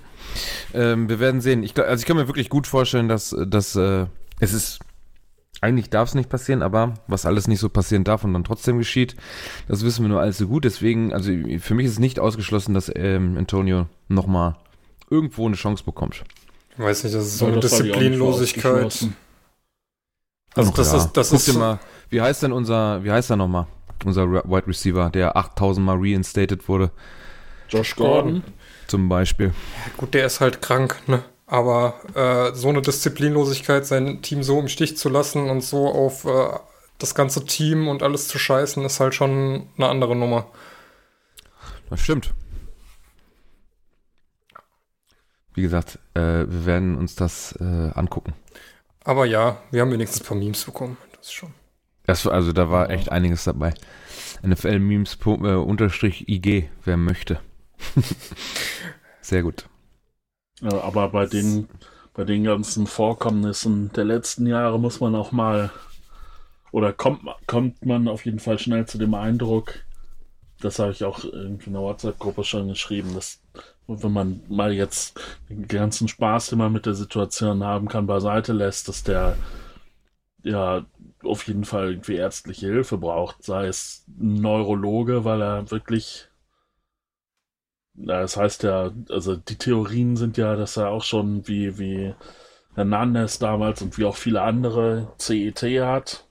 Ähm, 0.74 1.08
wir 1.08 1.20
werden 1.20 1.40
sehen. 1.40 1.62
Ich, 1.62 1.74
glaub- 1.74 1.86
also 1.86 2.00
ich 2.00 2.06
kann 2.06 2.16
mir 2.16 2.28
wirklich 2.28 2.48
gut 2.48 2.66
vorstellen, 2.66 3.08
dass, 3.08 3.34
dass 3.46 3.74
äh, 3.76 4.06
es 4.40 4.52
ist. 4.52 4.80
Eigentlich 5.60 5.90
darf 5.90 6.10
es 6.10 6.14
nicht 6.14 6.28
passieren, 6.28 6.62
aber 6.62 6.94
was 7.08 7.26
alles 7.26 7.48
nicht 7.48 7.58
so 7.58 7.68
passieren 7.68 8.04
darf 8.04 8.22
und 8.22 8.32
dann 8.32 8.44
trotzdem 8.44 8.78
geschieht, 8.78 9.16
das 9.66 9.84
wissen 9.84 10.04
wir 10.04 10.08
nur 10.08 10.20
allzu 10.20 10.46
gut. 10.46 10.64
Deswegen, 10.64 11.12
also 11.12 11.32
für 11.58 11.74
mich 11.74 11.86
ist 11.86 11.92
es 11.92 11.98
nicht 11.98 12.20
ausgeschlossen, 12.20 12.74
dass 12.74 12.92
ähm, 12.94 13.36
Antonio 13.36 13.88
nochmal 14.06 14.56
irgendwo 15.10 15.46
eine 15.46 15.56
Chance 15.56 15.82
bekommt. 15.82 16.22
Ich 16.74 16.78
weiß 16.78 17.02
nicht, 17.02 17.16
das 17.16 17.24
ist 17.24 17.38
so 17.38 17.46
eine 17.46 17.58
das 17.58 17.72
Disziplinlosigkeit. 17.72 19.08
Also 20.54 20.72
das 20.76 20.92
ja. 20.92 20.98
ist, 20.98 21.12
das 21.12 21.30
Guck 21.30 21.38
ist, 21.40 21.48
dir 21.48 21.58
mal, 21.58 21.80
wie 22.08 22.20
heißt 22.20 22.44
denn 22.44 22.52
unser, 22.52 23.02
wie 23.02 23.10
heißt 23.10 23.30
er 23.30 23.36
nochmal? 23.36 23.66
Unser 24.04 24.30
Wide 24.30 24.66
Receiver, 24.66 25.10
der 25.10 25.36
8000 25.36 25.84
Mal 25.84 25.96
reinstated 25.98 26.68
wurde, 26.68 26.90
Josh 27.68 27.96
Gordon. 27.96 28.42
zum 28.86 29.08
Beispiel. 29.08 29.52
gut, 29.96 30.14
der 30.14 30.26
ist 30.26 30.40
halt 30.40 30.62
krank, 30.62 30.96
ne? 31.06 31.22
Aber 31.46 31.94
äh, 32.14 32.54
so 32.54 32.68
eine 32.68 32.82
Disziplinlosigkeit, 32.82 33.86
sein 33.86 34.20
Team 34.20 34.42
so 34.42 34.60
im 34.60 34.68
Stich 34.68 34.98
zu 34.98 35.08
lassen 35.08 35.48
und 35.48 35.62
so 35.62 35.88
auf 35.88 36.24
äh, 36.26 36.58
das 36.98 37.14
ganze 37.14 37.44
Team 37.44 37.88
und 37.88 38.02
alles 38.02 38.28
zu 38.28 38.38
scheißen, 38.38 38.84
ist 38.84 39.00
halt 39.00 39.14
schon 39.14 39.66
eine 39.76 39.88
andere 39.88 40.14
Nummer. 40.14 40.46
Das 41.88 42.00
stimmt. 42.00 42.34
Wie 45.54 45.62
gesagt, 45.62 45.98
äh, 46.14 46.20
wir 46.20 46.66
werden 46.66 46.96
uns 46.96 47.14
das 47.14 47.52
äh, 47.60 47.90
angucken. 47.94 48.34
Aber 49.04 49.24
ja, 49.24 49.56
wir 49.70 49.80
haben 49.80 49.90
wenigstens 49.90 50.20
ein 50.20 50.26
paar 50.26 50.36
Memes 50.36 50.64
bekommen. 50.64 50.98
Das 51.16 51.28
ist 51.28 51.32
schon. 51.32 51.54
Das, 52.08 52.26
also 52.26 52.52
da 52.54 52.70
war 52.70 52.88
echt 52.88 53.12
einiges 53.12 53.44
dabei. 53.44 53.74
NFL 54.42 54.78
Memes 54.78 55.16
po- 55.16 55.34
äh, 55.46 55.56
unterstrich 55.56 56.26
IG, 56.26 56.70
wer 56.86 56.96
möchte. 56.96 57.38
Sehr 59.20 59.42
gut. 59.42 59.68
Ja, 60.62 60.80
aber 60.80 61.10
bei 61.10 61.26
den, 61.26 61.68
bei 62.14 62.24
den 62.24 62.44
ganzen 62.44 62.86
Vorkommnissen 62.86 63.92
der 63.92 64.04
letzten 64.04 64.46
Jahre 64.46 64.80
muss 64.80 65.00
man 65.00 65.14
auch 65.14 65.32
mal, 65.32 65.70
oder 66.72 66.94
kommt, 66.94 67.20
kommt 67.46 67.84
man 67.84 68.08
auf 68.08 68.24
jeden 68.24 68.38
Fall 68.40 68.58
schnell 68.58 68.86
zu 68.86 68.96
dem 68.96 69.12
Eindruck, 69.12 69.74
das 70.60 70.78
habe 70.78 70.92
ich 70.92 71.04
auch 71.04 71.24
irgendwie 71.24 71.66
in 71.66 71.74
der 71.74 71.82
WhatsApp-Gruppe 71.82 72.42
schon 72.42 72.68
geschrieben, 72.68 73.14
dass 73.14 73.38
wenn 73.86 74.12
man 74.12 74.40
mal 74.48 74.72
jetzt 74.72 75.20
den 75.50 75.68
ganzen 75.68 76.08
Spaß, 76.08 76.48
den 76.48 76.58
man 76.58 76.72
mit 76.72 76.86
der 76.86 76.94
Situation 76.94 77.62
haben 77.64 77.86
kann, 77.88 78.06
beiseite 78.06 78.54
lässt, 78.54 78.88
dass 78.88 79.02
der 79.02 79.36
ja 80.42 80.84
auf 81.28 81.46
jeden 81.46 81.64
Fall 81.64 81.90
irgendwie 81.90 82.16
ärztliche 82.16 82.66
Hilfe 82.68 82.98
braucht, 82.98 83.42
sei 83.44 83.66
es 83.66 84.04
Neurologe, 84.18 85.24
weil 85.24 85.42
er 85.42 85.70
wirklich 85.70 86.28
ja, 87.94 88.20
das 88.20 88.36
heißt 88.36 88.62
ja, 88.62 88.92
also 89.10 89.36
die 89.36 89.56
Theorien 89.56 90.16
sind 90.16 90.36
ja, 90.36 90.54
dass 90.56 90.76
er 90.76 90.90
auch 90.90 91.02
schon 91.02 91.46
wie, 91.48 91.78
wie 91.78 92.14
Hernandez 92.74 93.38
damals 93.38 93.82
und 93.82 93.98
wie 93.98 94.04
auch 94.04 94.16
viele 94.16 94.42
andere 94.42 95.12
CET 95.18 95.80
hat. 95.80 96.24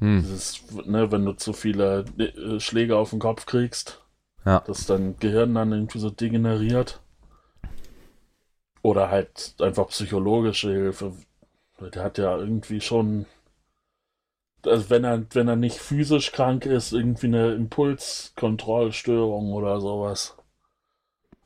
Hm. 0.00 0.20
Dieses, 0.22 0.62
ne, 0.86 1.10
wenn 1.10 1.24
du 1.24 1.32
zu 1.32 1.52
viele 1.52 2.04
äh, 2.18 2.60
Schläge 2.60 2.96
auf 2.96 3.10
den 3.10 3.18
Kopf 3.20 3.46
kriegst, 3.46 4.02
Ja. 4.44 4.60
dass 4.60 4.86
dein 4.86 5.16
Gehirn 5.18 5.54
dann 5.54 5.72
irgendwie 5.72 5.98
so 5.98 6.10
degeneriert. 6.10 7.00
Oder 8.82 9.10
halt 9.10 9.54
einfach 9.60 9.88
psychologische 9.88 10.70
Hilfe. 10.70 11.12
Der 11.80 12.02
hat 12.04 12.18
ja 12.18 12.36
irgendwie 12.36 12.80
schon, 12.80 13.26
also 14.64 14.90
wenn 14.90 15.04
er, 15.04 15.24
wenn 15.34 15.48
er 15.48 15.56
nicht 15.56 15.78
physisch 15.78 16.32
krank 16.32 16.66
ist, 16.66 16.92
irgendwie 16.92 17.26
eine 17.26 17.52
Impulskontrollstörung 17.54 19.52
oder 19.52 19.80
sowas. 19.80 20.36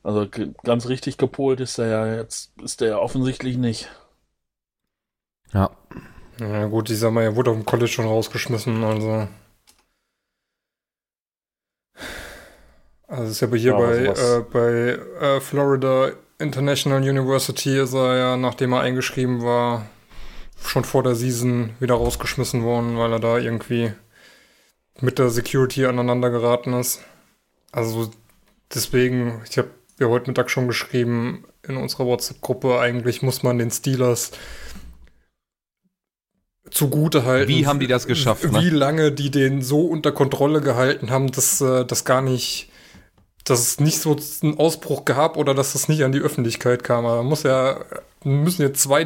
Also 0.03 0.27
ganz 0.63 0.87
richtig 0.87 1.17
gepolt 1.17 1.59
ist 1.59 1.77
er 1.77 1.87
ja 1.87 2.15
jetzt, 2.15 2.53
ist 2.61 2.81
er 2.81 2.87
ja 2.89 2.97
offensichtlich 2.99 3.57
nicht. 3.57 3.89
Ja. 5.53 5.69
Ja 6.39 6.65
gut, 6.67 6.89
ich 6.89 6.99
sag 6.99 7.11
mal, 7.13 7.23
er 7.23 7.35
wurde 7.35 7.51
auf 7.51 7.57
dem 7.57 7.65
College 7.65 7.87
schon 7.91 8.05
rausgeschmissen, 8.05 8.83
also. 8.83 9.27
Also 13.07 13.29
ist 13.31 13.41
ja 13.41 13.47
aber 13.47 13.57
hier 13.57 13.71
Ja, 13.71 13.77
bei, 13.77 13.97
äh, 14.07 14.41
bei 14.51 15.25
äh, 15.25 15.39
Florida 15.41 16.11
International 16.39 17.01
University 17.01 17.79
ist 17.79 17.93
er 17.93 18.17
ja, 18.17 18.37
nachdem 18.37 18.73
er 18.73 18.81
eingeschrieben 18.81 19.43
war, 19.43 19.85
schon 20.67 20.83
vor 20.83 21.03
der 21.03 21.15
Season 21.15 21.71
wieder 21.79 21.95
rausgeschmissen 21.95 22.63
worden, 22.63 22.97
weil 22.97 23.11
er 23.11 23.19
da 23.19 23.37
irgendwie 23.37 23.93
mit 25.01 25.19
der 25.19 25.29
Security 25.29 25.85
aneinander 25.85 26.29
geraten 26.29 26.73
ist. 26.73 27.01
Also 27.71 28.11
deswegen, 28.73 29.41
ich 29.49 29.57
habe 29.57 29.69
ja 29.99 30.07
heute 30.07 30.27
Mittag 30.27 30.49
schon 30.49 30.67
geschrieben 30.67 31.45
in 31.67 31.77
unserer 31.77 32.05
WhatsApp-Gruppe, 32.05 32.79
eigentlich 32.79 33.21
muss 33.21 33.43
man 33.43 33.57
den 33.57 33.71
Steelers 33.71 34.31
zugute 36.71 37.25
halten. 37.25 37.49
Wie 37.49 37.67
haben 37.67 37.79
die 37.79 37.87
das 37.87 38.07
geschafft, 38.07 38.51
ne? 38.51 38.61
Wie 38.61 38.69
lange 38.69 39.11
die 39.11 39.31
den 39.31 39.61
so 39.61 39.81
unter 39.85 40.11
Kontrolle 40.11 40.61
gehalten 40.61 41.11
haben, 41.11 41.31
dass 41.31 41.61
äh, 41.61 41.85
das 41.85 42.05
gar 42.05 42.21
nicht, 42.21 42.69
dass 43.43 43.61
es 43.61 43.79
nicht 43.79 43.99
so 43.99 44.17
einen 44.41 44.57
Ausbruch 44.57 45.05
gab 45.05 45.37
oder 45.37 45.53
dass 45.53 45.73
das 45.73 45.87
nicht 45.87 46.03
an 46.03 46.11
die 46.11 46.19
Öffentlichkeit 46.19 46.83
kam. 46.83 47.05
Aber 47.05 47.23
muss 47.23 47.43
ja, 47.43 47.85
müssen 48.23 48.63
jetzt 48.63 48.81
zwei 48.81 49.05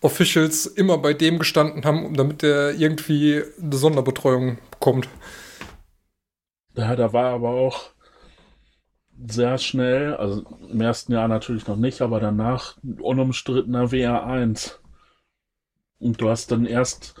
Team-Officials 0.00 0.66
immer 0.66 0.98
bei 0.98 1.12
dem 1.14 1.38
gestanden 1.38 1.84
haben, 1.84 2.14
damit 2.14 2.42
der 2.42 2.74
irgendwie 2.74 3.42
eine 3.60 3.76
Sonderbetreuung 3.76 4.58
bekommt. 4.70 5.08
Ja, 6.74 6.96
da 6.96 7.12
war 7.12 7.32
aber 7.32 7.50
auch 7.50 7.90
sehr 9.28 9.58
schnell, 9.58 10.14
also 10.14 10.44
im 10.70 10.80
ersten 10.80 11.12
Jahr 11.12 11.28
natürlich 11.28 11.66
noch 11.66 11.76
nicht, 11.76 12.00
aber 12.00 12.20
danach 12.20 12.78
unumstrittener 13.00 13.86
WR1. 13.86 14.76
Und 15.98 16.20
du 16.20 16.30
hast 16.30 16.50
dann 16.50 16.64
erst 16.64 17.14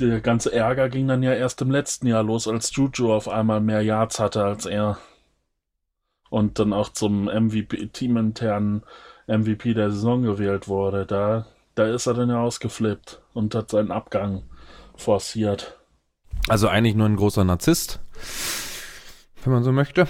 der 0.00 0.22
ganze 0.22 0.50
Ärger 0.52 0.88
ging 0.88 1.06
dann 1.06 1.22
ja 1.22 1.34
erst 1.34 1.60
im 1.60 1.70
letzten 1.70 2.06
Jahr 2.06 2.22
los, 2.22 2.48
als 2.48 2.74
Juju 2.74 3.12
auf 3.12 3.28
einmal 3.28 3.60
mehr 3.60 3.82
Yards 3.82 4.18
hatte 4.18 4.42
als 4.42 4.64
er. 4.64 4.96
Und 6.30 6.58
dann 6.58 6.72
auch 6.72 6.88
zum 6.88 7.24
MVP, 7.24 7.88
teaminternen 7.88 8.84
MVP 9.26 9.74
der 9.74 9.90
Saison 9.90 10.22
gewählt 10.22 10.66
wurde. 10.66 11.04
Da, 11.04 11.46
da 11.74 11.86
ist 11.86 12.06
er 12.06 12.14
dann 12.14 12.28
ja 12.30 12.40
ausgeflippt 12.40 13.20
und 13.34 13.54
hat 13.54 13.70
seinen 13.70 13.90
Abgang 13.90 14.42
forciert. 14.96 15.78
Also 16.48 16.68
eigentlich 16.68 16.94
nur 16.94 17.06
ein 17.08 17.16
großer 17.16 17.44
Narzisst, 17.44 18.00
wenn 19.44 19.52
man 19.52 19.62
so 19.64 19.72
möchte. 19.72 20.06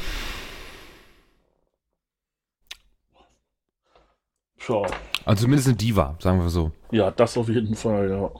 Ja. 4.69 4.83
Also 5.25 5.43
zumindest 5.43 5.69
eine 5.69 5.77
Diva, 5.77 6.17
sagen 6.21 6.41
wir 6.41 6.49
so. 6.49 6.73
Ja, 6.91 7.11
das 7.11 7.37
auf 7.37 7.49
jeden 7.49 7.75
Fall, 7.75 8.11
ja. 8.11 8.31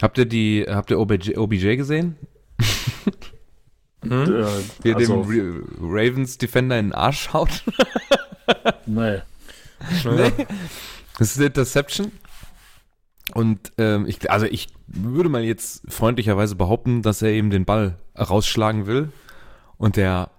Habt 0.00 0.18
ihr 0.18 0.24
die, 0.26 0.64
habt 0.68 0.90
ihr 0.90 0.98
OBJ, 0.98 1.36
OBJ 1.36 1.76
gesehen? 1.76 2.16
Hm? 4.02 4.22
Äh, 4.22 4.46
Wie 4.82 4.90
er 4.90 4.96
also, 4.96 5.22
dem 5.24 5.30
Ra- 5.30 5.66
Ravens 5.82 6.38
Defender 6.38 6.78
in 6.78 6.86
den 6.86 6.94
Arsch 6.94 7.32
haut? 7.32 7.64
nee. 8.86 9.20
Naja. 10.04 10.30
Das 11.18 11.30
ist 11.30 11.38
eine 11.38 11.46
Interception. 11.46 12.12
Und 13.34 13.72
ähm, 13.78 14.06
ich, 14.06 14.30
also 14.30 14.46
ich 14.46 14.68
würde 14.86 15.28
mal 15.28 15.44
jetzt 15.44 15.82
freundlicherweise 15.88 16.56
behaupten, 16.56 17.02
dass 17.02 17.22
er 17.22 17.30
eben 17.30 17.50
den 17.50 17.64
Ball 17.64 17.96
rausschlagen 18.18 18.86
will. 18.86 19.12
Und 19.76 19.96
der 19.96 20.30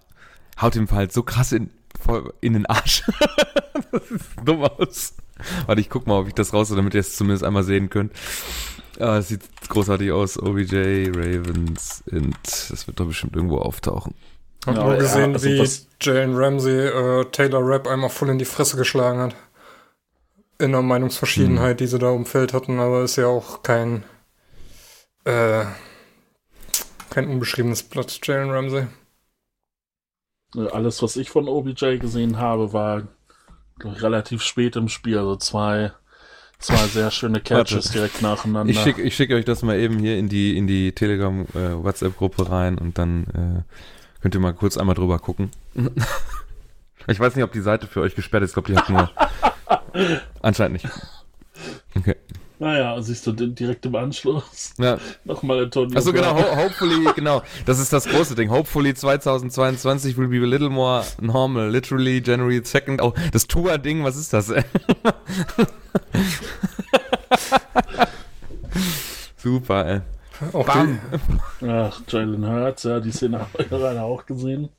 haut 0.62 0.76
ihm 0.76 0.90
halt 0.92 1.14
so 1.14 1.24
krass 1.24 1.52
in, 1.52 1.72
voll 2.00 2.34
in 2.42 2.54
den 2.54 2.66
Arsch. 2.66 3.04
das 3.92 4.10
sieht 4.10 4.22
dumm 4.46 4.64
aus. 4.64 5.16
Warte, 5.66 5.82
ich 5.82 5.90
guck 5.90 6.06
mal, 6.06 6.20
ob 6.20 6.28
ich 6.28 6.34
das 6.34 6.54
raus, 6.54 6.70
damit 6.70 6.94
ihr 6.94 7.00
es 7.00 7.16
zumindest 7.16 7.44
einmal 7.44 7.64
sehen 7.64 7.90
könnt. 7.90 8.14
Ah, 9.00 9.18
es 9.18 9.30
sieht 9.30 9.42
großartig 9.70 10.12
aus. 10.12 10.38
OBJ, 10.38 11.10
Ravens, 11.16 12.04
und 12.12 12.36
das 12.44 12.86
wird 12.86 13.00
doch 13.00 13.08
bestimmt 13.08 13.36
irgendwo 13.36 13.58
auftauchen. 13.58 14.14
Hab 14.66 14.76
Ja, 14.76 14.84
nur 14.84 14.94
ja, 14.94 15.00
gesehen, 15.00 15.34
also 15.34 15.48
wie 15.48 15.70
Jalen 16.02 16.36
Ramsey 16.36 16.88
äh, 16.88 17.26
Taylor 17.32 17.62
Rapp 17.64 17.88
einmal 17.88 18.10
voll 18.10 18.30
in 18.30 18.38
die 18.38 18.46
Fresse 18.46 18.78
geschlagen 18.78 19.20
hat. 19.20 19.36
In 20.62 20.72
der 20.74 20.82
Meinungsverschiedenheit, 20.82 21.80
die 21.80 21.88
sie 21.88 21.98
da 21.98 22.10
um 22.12 22.26
Feld 22.26 22.54
hatten, 22.54 22.80
aber 22.80 23.02
ist 23.02 23.16
ja 23.16 23.28
auch 23.28 23.64
kein 23.64 24.04
äh, 25.26 25.66
kein 27.10 27.28
unbeschriebenes 27.28 27.84
Blatt, 27.84 28.20
Jalen 28.24 28.50
Ramsey. 28.50 28.88
Äh, 30.56 30.68
Alles, 30.70 31.02
was 31.02 31.16
ich 31.18 31.30
von 31.30 31.48
OBJ 31.48 31.98
gesehen 31.98 32.38
habe, 32.38 32.74
war 32.74 33.00
ich, 33.00 34.02
relativ 34.02 34.42
spät 34.42 34.76
im 34.76 34.88
Spiel. 34.88 35.18
Also 35.18 35.36
zwei, 35.36 35.92
zwei 36.60 36.88
sehr 36.88 37.12
schöne 37.12 37.42
Catches 37.42 37.86
Warte. 37.86 37.92
direkt 37.92 38.22
nacheinander. 38.22 38.72
Ich 38.72 38.80
schicke 38.80 39.02
ich 39.02 39.16
schick 39.16 39.32
euch 39.32 39.46
das 39.46 39.62
mal 39.62 39.78
eben 39.78 40.00
hier 40.00 40.18
in 40.18 40.30
die, 40.30 40.58
in 40.58 40.68
die 40.68 40.94
Telegram-WhatsApp-Gruppe 40.94 42.50
rein 42.50 42.78
und 42.78 42.98
dann 42.98 43.24
äh, 43.68 44.22
könnt 44.22 44.36
ihr 44.36 44.42
mal 44.42 44.54
kurz 44.54 44.78
einmal 44.78 44.96
drüber 44.96 45.20
gucken. 45.20 45.52
ich 47.08 47.20
weiß 47.20 47.36
nicht, 47.36 47.44
ob 47.44 47.52
die 47.52 47.62
Seite 47.62 47.88
für 47.88 48.02
euch 48.02 48.16
gesperrt 48.16 48.44
ist. 48.44 48.52
Ich 48.52 48.54
glaube, 48.54 48.72
die 48.72 48.78
hat 48.78 48.90
nur. 48.90 49.10
Anscheinend 50.42 50.82
nicht. 50.84 50.94
Okay. 51.96 52.16
Naja, 52.60 53.02
siehst 53.02 53.26
du, 53.26 53.32
di- 53.32 53.54
direkt 53.56 53.86
im 53.88 53.96
Anschluss 53.96 54.74
Ja. 54.78 55.00
nochmal 55.24 55.64
Antonio. 55.64 55.98
Achso, 55.98 56.14
genau. 56.14 56.36
Ho 56.36 56.56
hopefully, 56.58 57.08
genau. 57.16 57.42
Das 57.66 57.80
ist 57.80 57.92
das 57.92 58.06
große 58.08 58.36
Ding. 58.36 58.52
Hopefully 58.52 58.94
2022 58.94 60.16
will 60.18 60.28
be 60.28 60.38
a 60.38 60.46
little 60.48 60.70
more 60.70 61.04
normal. 61.20 61.70
Literally 61.72 62.22
January 62.24 62.60
2nd. 62.60 63.02
Oh, 63.02 63.14
das 63.32 63.48
Tour-Ding, 63.48 64.04
was 64.04 64.16
ist 64.16 64.32
das? 64.34 64.50
ey? 64.50 64.64
Super, 69.38 69.86
ey. 69.88 70.02
Auch 70.54 70.66
Bam. 70.66 71.00
Ach, 71.68 72.02
Jalen 72.08 72.46
Hurts, 72.48 72.84
ja, 72.84 73.00
die 73.00 73.12
Szene 73.12 73.40
habe 73.40 73.50
ich 73.64 73.70
gerade 73.70 74.02
auch 74.02 74.26
gesehen. 74.26 74.70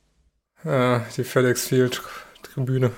die, 0.63 0.69
äh, 0.69 0.99
die 1.15 1.23
FedEx 1.23 1.67
Field 1.67 2.01
Tribüne. 2.43 2.91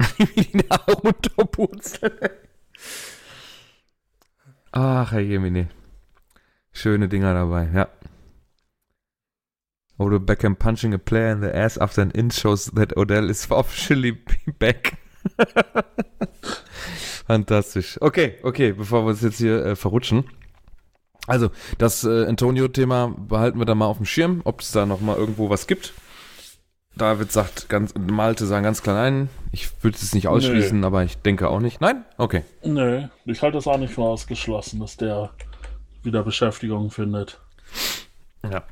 wie 0.18 0.42
die 0.42 0.66
da 0.68 0.76
runterpurzeln. 0.76 2.30
Ach, 4.72 5.12
Herr 5.12 5.20
Jemini. 5.20 5.66
Schöne 6.72 7.08
Dinger 7.08 7.34
dabei, 7.34 7.68
ja. 7.74 7.88
Odell 9.98 10.20
Beckham 10.20 10.56
punching 10.56 10.94
a 10.94 10.98
player 10.98 11.32
in 11.32 11.42
the 11.42 11.54
ass 11.54 11.76
after 11.76 12.00
an 12.00 12.10
inch 12.12 12.32
shows 12.32 12.66
that 12.74 12.96
Odell 12.96 13.28
is 13.28 13.46
officially 13.50 14.12
back. 14.58 14.96
Fantastisch. 17.26 17.98
Okay, 18.00 18.38
okay, 18.42 18.72
bevor 18.72 19.04
wir 19.04 19.10
uns 19.10 19.20
jetzt 19.20 19.38
hier 19.38 19.64
äh, 19.64 19.76
verrutschen. 19.76 20.24
Also, 21.26 21.50
das 21.76 22.02
äh, 22.04 22.26
Antonio-Thema 22.26 23.14
behalten 23.16 23.58
wir 23.58 23.66
da 23.66 23.74
mal 23.74 23.86
auf 23.86 23.98
dem 23.98 24.06
Schirm, 24.06 24.40
ob 24.44 24.62
es 24.62 24.72
da 24.72 24.86
noch 24.86 25.00
mal 25.00 25.16
irgendwo 25.16 25.50
was 25.50 25.66
gibt. 25.66 25.92
David 27.00 27.32
sagt 27.32 27.70
ganz, 27.70 27.94
Malte 27.94 28.44
sagen 28.44 28.64
ganz 28.64 28.82
klar 28.82 28.94
nein. 28.94 29.30
Ich 29.52 29.70
würde 29.82 29.96
es 29.96 30.14
nicht 30.14 30.28
ausschließen, 30.28 30.84
aber 30.84 31.02
ich 31.02 31.16
denke 31.16 31.48
auch 31.48 31.60
nicht. 31.60 31.80
Nein? 31.80 32.04
Okay. 32.18 32.44
Nö, 32.62 33.04
ich 33.24 33.40
halte 33.40 33.56
das 33.56 33.66
auch 33.66 33.78
nicht 33.78 33.94
für 33.94 34.02
ausgeschlossen, 34.02 34.80
dass 34.80 34.98
der 34.98 35.30
wieder 36.02 36.22
Beschäftigung 36.22 36.90
findet. 36.90 37.40
Ja. 38.44 38.64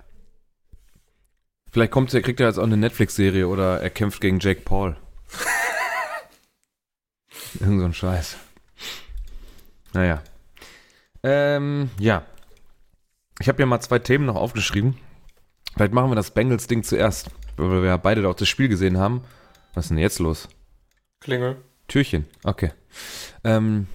Vielleicht 1.71 1.91
kommt, 1.91 2.13
er 2.13 2.21
kriegt 2.21 2.39
er 2.41 2.49
jetzt 2.49 2.59
auch 2.59 2.65
eine 2.65 2.77
Netflix-Serie 2.77 3.49
oder 3.49 3.81
er 3.81 3.89
kämpft 3.89 4.21
gegen 4.21 4.41
Jake 4.41 4.61
Paul. 4.61 4.95
Irgend 7.61 7.81
so 7.81 7.87
ein 7.87 7.95
Scheiß. 7.95 8.37
Naja. 9.95 10.23
Ähm, 11.23 11.89
ja. 11.99 12.27
Ich 13.41 13.49
habe 13.49 13.61
ja 13.61 13.67
mal 13.67 13.81
zwei 13.81 13.99
Themen 13.99 14.27
noch 14.27 14.37
aufgeschrieben. 14.37 14.99
Vielleicht 15.75 15.95
machen 15.95 16.11
wir 16.11 16.17
das 16.17 16.33
Bengals-Ding 16.33 16.83
zuerst, 16.83 17.31
weil 17.59 17.83
wir 17.83 17.89
ja 17.89 17.97
beide 17.97 18.23
da 18.23 18.29
auch 18.29 18.35
das 18.35 18.49
Spiel 18.49 18.69
gesehen 18.69 18.99
haben. 18.99 19.23
Was 19.75 19.87
ist 19.87 19.91
denn 19.91 19.99
jetzt 19.99 20.19
los? 20.19 20.49
Klingel. 21.21 21.57
Türchen, 21.89 22.27
okay. 22.45 22.73
Ähm, 23.45 23.87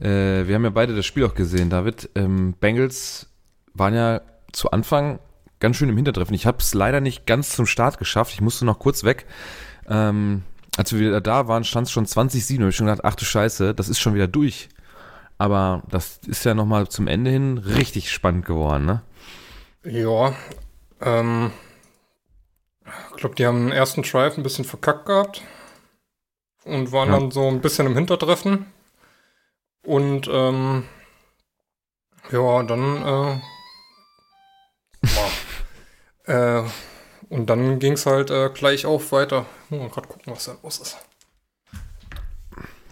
äh, 0.00 0.46
wir 0.46 0.54
haben 0.54 0.64
ja 0.64 0.70
beide 0.70 0.96
das 0.96 1.06
Spiel 1.06 1.24
auch 1.24 1.34
gesehen, 1.34 1.70
David. 1.70 2.10
Ähm, 2.14 2.54
Bengals 2.58 3.28
waren 3.74 3.94
ja 3.94 4.20
zu 4.52 4.70
Anfang 4.70 5.20
ganz 5.60 5.76
schön 5.76 5.88
im 5.88 5.96
Hintertreffen. 5.96 6.34
Ich 6.34 6.46
habe 6.46 6.58
es 6.58 6.74
leider 6.74 7.00
nicht 7.00 7.26
ganz 7.26 7.50
zum 7.50 7.66
Start 7.66 7.98
geschafft. 7.98 8.32
Ich 8.34 8.40
musste 8.40 8.64
noch 8.64 8.78
kurz 8.78 9.04
weg. 9.04 9.26
Ähm, 9.88 10.42
als 10.76 10.92
wir 10.92 11.00
wieder 11.00 11.20
da 11.20 11.48
waren, 11.48 11.64
stand 11.64 11.86
es 11.86 11.92
schon 11.92 12.06
20-7. 12.06 12.56
Da 12.56 12.60
habe 12.62 12.70
ich 12.70 12.76
schon 12.76 12.86
gedacht, 12.86 13.04
ach 13.04 13.14
du 13.14 13.24
Scheiße, 13.24 13.74
das 13.74 13.88
ist 13.88 14.00
schon 14.00 14.14
wieder 14.14 14.26
durch. 14.26 14.68
Aber 15.38 15.82
das 15.88 16.18
ist 16.26 16.44
ja 16.44 16.54
nochmal 16.54 16.88
zum 16.88 17.06
Ende 17.06 17.30
hin 17.30 17.58
richtig 17.58 18.10
spannend 18.10 18.44
geworden, 18.44 18.86
ne? 18.86 19.02
Ja. 19.84 20.34
Ähm, 21.00 21.50
ich 23.10 23.16
glaube, 23.16 23.34
die 23.34 23.46
haben 23.46 23.66
den 23.68 23.72
ersten 23.72 24.02
Drive 24.02 24.36
ein 24.36 24.42
bisschen 24.42 24.64
verkackt 24.64 25.06
gehabt. 25.06 25.42
Und 26.64 26.92
waren 26.92 27.10
Ja. 27.12 27.18
dann 27.18 27.30
so 27.30 27.48
ein 27.48 27.60
bisschen 27.60 27.86
im 27.86 27.94
Hintertreffen. 27.96 28.66
Und 29.84 30.28
ähm, 30.30 30.88
ja, 32.30 32.62
dann 32.62 33.40
äh, 36.24 36.30
äh, 36.60 36.64
und 37.28 37.46
dann 37.46 37.78
ging 37.80 37.94
es 37.94 38.06
halt 38.06 38.30
äh, 38.30 38.50
gleich 38.50 38.86
auf 38.86 39.10
weiter. 39.10 39.46
Mal 39.70 39.88
gerade 39.88 40.06
gucken, 40.06 40.32
was 40.32 40.44
da 40.44 40.56
los 40.62 40.78
ist. 40.78 40.98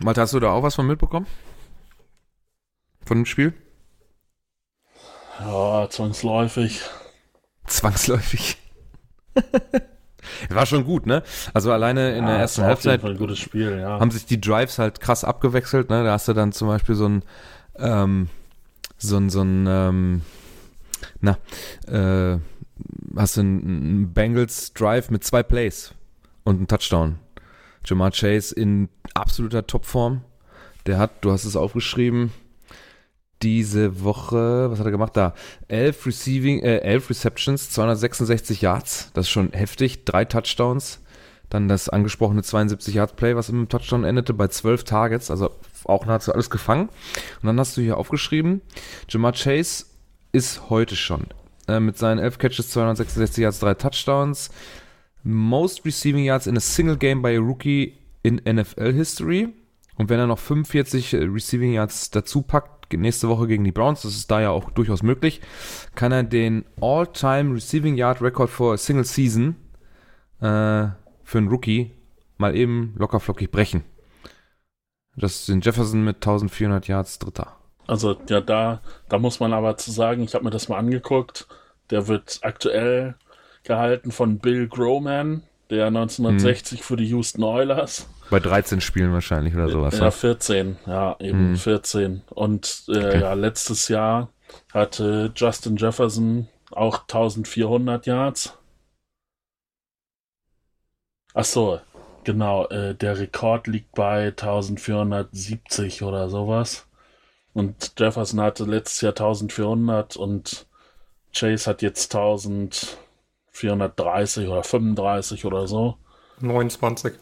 Malte, 0.01 0.21
hast 0.23 0.33
du 0.33 0.41
da 0.41 0.51
auch 0.51 0.63
was 0.63 0.75
von 0.75 0.87
mitbekommen? 0.87 1.27
Von 3.05 3.19
dem 3.19 3.27
Spiel? 3.27 3.53
Ja, 5.39 5.89
zwangsläufig. 5.91 6.83
Zwangsläufig. 7.67 8.57
War 10.55 10.67
schon 10.67 10.85
gut, 10.85 11.07
ne? 11.07 11.23
Also 11.55 11.73
alleine 11.73 12.17
in 12.17 12.27
der 12.27 12.35
Ja, 12.35 12.41
ersten 12.41 12.61
auf 12.63 12.67
jeden 12.67 12.69
Halbzeit 12.69 13.01
Fall 13.03 13.11
ein 13.13 13.19
gutes 13.19 13.39
Spiel, 13.39 13.79
ja. 13.79 14.01
haben 14.01 14.11
sich 14.11 14.27
die 14.27 14.41
Drives 14.41 14.79
halt 14.79 15.01
krass 15.01 15.25
abgewechselt, 15.25 15.91
ne? 15.91 16.05
Da 16.05 16.13
hast 16.13 16.29
du 16.29 16.33
dann 16.33 16.53
zum 16.53 16.69
Beispiel 16.69 16.95
so 16.95 17.09
ein, 17.09 17.23
ähm, 17.79 18.29
so 18.99 19.17
ein, 19.17 19.31
so 19.31 19.43
ein, 19.43 19.67
ähm, 19.69 20.23
na, 21.21 21.39
äh, 21.87 22.39
hast 23.17 23.37
du 23.37 23.41
einen 23.41 24.13
Bengals 24.13 24.73
Drive 24.75 25.11
mit 25.11 25.25
zwei 25.25 25.43
Plays 25.43 25.95
und 26.45 26.57
einen 26.57 26.69
Touchdown. 26.69 27.19
Jamar 27.85 28.11
Chase 28.11 28.55
in 28.55 28.89
absoluter 29.15 29.67
Topform. 29.67 30.23
Der 30.87 30.99
hat, 30.99 31.11
du 31.23 31.31
hast 31.33 31.45
es 31.45 31.57
aufgeschrieben, 31.57 32.33
diese 33.43 34.03
Woche, 34.03 34.71
was 34.71 34.79
hat 34.79 34.87
er 34.87 34.93
gemacht 34.93 35.17
da? 35.17 35.35
Elf 35.69 36.07
Receiving, 36.07 36.63
äh, 36.63 36.79
elf 36.79 37.11
Receptions, 37.11 37.71
266 37.71 38.61
Yards. 38.61 39.11
Das 39.15 39.27
ist 39.27 39.31
schon 39.31 39.53
heftig. 39.53 40.05
Drei 40.05 40.25
Touchdowns. 40.25 41.01
Dann 41.49 41.67
das 41.67 41.89
angesprochene 41.89 42.43
72 42.43 42.95
Yard 42.95 43.17
Play, 43.17 43.35
was 43.35 43.49
im 43.49 43.69
Touchdown 43.69 44.05
endete, 44.05 44.35
bei 44.35 44.47
12 44.47 44.85
Targets. 44.85 45.31
Also 45.31 45.51
auch 45.85 46.07
nahezu 46.07 46.33
alles 46.33 46.51
gefangen. 46.51 46.89
Und 47.43 47.47
dann 47.47 47.59
hast 47.59 47.77
du 47.77 47.81
hier 47.81 47.97
aufgeschrieben, 47.97 48.61
Jamar 49.09 49.33
Chase 49.33 49.87
ist 50.33 50.71
heute 50.71 50.95
schon 50.95 51.27
äh, 51.67 51.81
mit 51.81 51.99
seinen 51.99 52.19
11 52.19 52.39
Catches, 52.39 52.71
266 52.71 53.43
Yards, 53.43 53.59
drei 53.59 53.75
Touchdowns. 53.75 54.51
Most 55.23 55.85
Receiving 55.85 56.25
Yards 56.25 56.47
in 56.47 56.57
a 56.57 56.61
single 56.61 56.97
game 56.97 57.21
by 57.21 57.37
a 57.37 57.41
Rookie 57.41 57.95
in 58.23 58.37
NFL 58.37 58.93
History. 58.93 59.49
Und 59.97 60.09
wenn 60.09 60.19
er 60.19 60.27
noch 60.27 60.39
45 60.39 61.15
Receiving 61.15 61.73
Yards 61.73 62.11
dazu 62.11 62.43
packt, 62.43 62.80
nächste 62.99 63.29
Woche 63.29 63.47
gegen 63.47 63.65
die 63.65 63.73
Browns, 63.73 64.03
das 64.03 64.15
ist 64.15 64.31
da 64.31 64.41
ja 64.41 64.51
auch 64.51 64.71
durchaus 64.71 65.03
möglich, 65.03 65.41
kann 65.95 66.13
er 66.13 66.23
den 66.23 66.65
All-Time 66.81 67.55
Receiving 67.55 67.97
Yard 67.97 68.23
Record 68.23 68.51
for 68.51 68.75
a 68.75 68.77
Single 68.77 69.05
Season 69.05 69.57
äh, 70.41 70.89
für 71.25 71.39
einen 71.39 71.49
Rookie 71.49 71.93
mal 72.39 72.57
eben 72.57 72.95
lockerflockig 72.97 73.51
brechen. 73.51 73.85
Das 75.17 75.47
sind 75.47 75.65
Jefferson 75.65 76.05
mit 76.05 76.17
1400 76.17 76.89
Yards 76.89 77.19
Dritter. 77.19 77.57
Also 77.87 78.17
ja, 78.29 78.41
da, 78.41 78.81
da 79.09 79.19
muss 79.19 79.41
man 79.41 79.53
aber 79.53 79.77
zu 79.77 79.91
sagen, 79.91 80.23
ich 80.23 80.35
habe 80.35 80.45
mir 80.45 80.51
das 80.51 80.69
mal 80.69 80.79
angeguckt, 80.79 81.47
der 81.91 82.09
wird 82.09 82.39
aktuell 82.43 83.17
gehalten 83.65 84.13
von 84.13 84.39
Bill 84.39 84.69
Groman, 84.69 85.43
der 85.71 85.87
1960 85.87 86.79
hm. 86.79 86.85
für 86.85 86.97
die 86.97 87.07
Houston 87.07 87.43
Oilers. 87.43 88.09
Bei 88.31 88.41
13 88.41 88.81
Spielen 88.81 89.13
wahrscheinlich 89.13 89.55
oder 89.55 89.69
sowas. 89.69 89.99
Ja, 89.99 90.11
14, 90.11 90.79
ja, 90.87 91.17
eben 91.19 91.51
hm. 91.51 91.57
14. 91.57 92.23
Und 92.31 92.85
äh, 92.89 92.93
okay. 92.93 93.21
ja, 93.21 93.35
letztes 93.35 93.89
Jahr 93.89 94.31
hatte 94.73 95.33
Justin 95.35 95.77
Jefferson 95.77 96.49
auch 96.71 97.03
1400 97.03 98.07
Yards. 98.07 98.57
Ach 101.35 101.45
so, 101.45 101.81
genau, 102.25 102.67
äh, 102.69 102.95
der 102.95 103.19
Rekord 103.19 103.67
liegt 103.67 103.95
bei 103.95 104.29
1470 104.29 106.03
oder 106.03 106.29
sowas. 106.29 106.87
Und 107.53 107.95
Jefferson 107.99 108.41
hatte 108.41 108.65
letztes 108.65 109.01
Jahr 109.01 109.13
1400 109.13 110.17
und 110.17 110.67
Chase 111.33 111.69
hat 111.69 111.83
jetzt 111.83 112.15
1430 112.15 114.49
oder 114.49 114.63
35 114.63 115.45
oder 115.45 115.67
so. 115.67 115.97
29. 116.41 117.15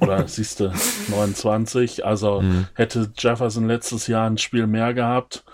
Oder 0.00 0.26
siehst 0.28 0.60
du, 0.60 0.72
29. 1.08 2.04
Also 2.04 2.40
mhm. 2.40 2.66
hätte 2.74 3.10
Jefferson 3.16 3.66
letztes 3.66 4.06
Jahr 4.06 4.28
ein 4.28 4.38
Spiel 4.38 4.66
mehr 4.66 4.94
gehabt, 4.94 5.44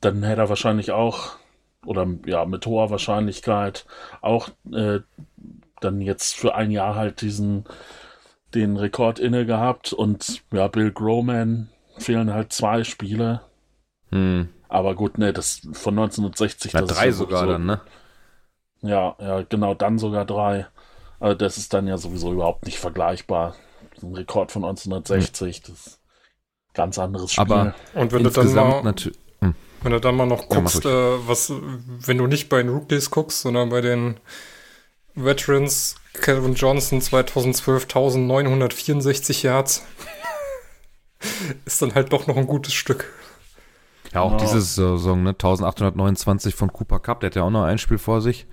dann 0.00 0.22
hätte 0.22 0.42
er 0.42 0.48
wahrscheinlich 0.48 0.90
auch, 0.90 1.36
oder 1.86 2.06
ja, 2.26 2.44
mit 2.44 2.66
hoher 2.66 2.90
Wahrscheinlichkeit 2.90 3.86
auch 4.20 4.48
äh, 4.72 5.00
dann 5.80 6.00
jetzt 6.00 6.34
für 6.34 6.54
ein 6.54 6.70
Jahr 6.70 6.94
halt 6.94 7.20
diesen 7.22 7.64
den 8.54 8.76
Rekord 8.76 9.18
inne 9.18 9.46
gehabt 9.46 9.92
und 9.92 10.42
ja, 10.52 10.68
Bill 10.68 10.92
Groman 10.92 11.70
fehlen 11.98 12.32
halt 12.32 12.52
zwei 12.52 12.84
Spiele. 12.84 13.40
Hm. 14.10 14.48
Aber 14.68 14.94
gut, 14.94 15.18
ne, 15.18 15.32
das 15.32 15.62
von 15.72 15.98
1960. 15.98 16.74
Na, 16.74 16.82
drei 16.82 17.10
sogar 17.12 17.40
so, 17.40 17.52
dann, 17.52 17.66
ne? 17.66 17.80
Ja, 18.82 19.16
ja, 19.20 19.42
genau, 19.42 19.74
dann 19.74 19.98
sogar 19.98 20.24
drei. 20.24 20.66
Also 21.22 21.36
das 21.36 21.56
ist 21.56 21.72
dann 21.72 21.86
ja 21.86 21.98
sowieso 21.98 22.32
überhaupt 22.32 22.66
nicht 22.66 22.80
vergleichbar. 22.80 23.54
Ein 24.02 24.16
Rekord 24.16 24.50
von 24.50 24.64
1960, 24.64 25.56
hm. 25.56 25.62
das 25.68 25.86
ist 25.86 26.00
ein 26.00 26.74
ganz 26.74 26.98
anderes 26.98 27.30
Spiel. 27.30 27.42
Aber 27.42 27.74
und 27.94 28.10
wenn 28.10 28.24
du 28.24 28.30
dann 28.30 28.52
mal, 28.52 28.82
hm. 29.38 29.54
wenn 29.82 29.92
du 29.92 30.00
dann 30.00 30.16
mal 30.16 30.26
noch 30.26 30.48
guckst, 30.48 30.82
ja, 30.82 30.90
äh, 30.90 31.28
was, 31.28 31.52
wenn 31.52 32.18
du 32.18 32.26
nicht 32.26 32.48
bei 32.48 32.60
den 32.60 32.70
Rookies 32.70 33.10
guckst, 33.10 33.42
sondern 33.42 33.68
bei 33.68 33.80
den 33.80 34.18
Veterans, 35.14 35.94
Calvin 36.14 36.54
Johnson 36.54 37.00
2012 37.00 37.84
1964 37.84 39.44
Yards 39.44 39.86
ist 41.64 41.82
dann 41.82 41.94
halt 41.94 42.12
doch 42.12 42.26
noch 42.26 42.36
ein 42.36 42.48
gutes 42.48 42.74
Stück. 42.74 43.12
Ja, 44.12 44.22
auch 44.22 44.30
genau. 44.30 44.42
diese 44.42 44.60
Saison, 44.60 45.22
ne? 45.22 45.30
1829 45.30 46.56
von 46.56 46.72
Cooper 46.72 46.98
Cup, 46.98 47.20
der 47.20 47.28
hat 47.28 47.36
ja 47.36 47.44
auch 47.44 47.50
noch 47.50 47.62
ein 47.62 47.78
Spiel 47.78 47.98
vor 47.98 48.20
sich. 48.20 48.48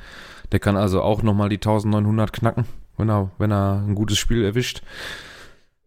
Der 0.52 0.60
kann 0.60 0.78
also 0.78 1.02
auch 1.02 1.22
nochmal 1.22 1.50
die 1.50 1.58
1900 1.58 2.34
knacken, 2.34 2.66
wenn 2.98 3.10
er, 3.10 3.32
wenn 3.38 3.52
er 3.52 3.84
ein 3.86 3.96
gutes 3.96 4.18
Spiel 4.18 4.44
erwischt. 4.44 4.82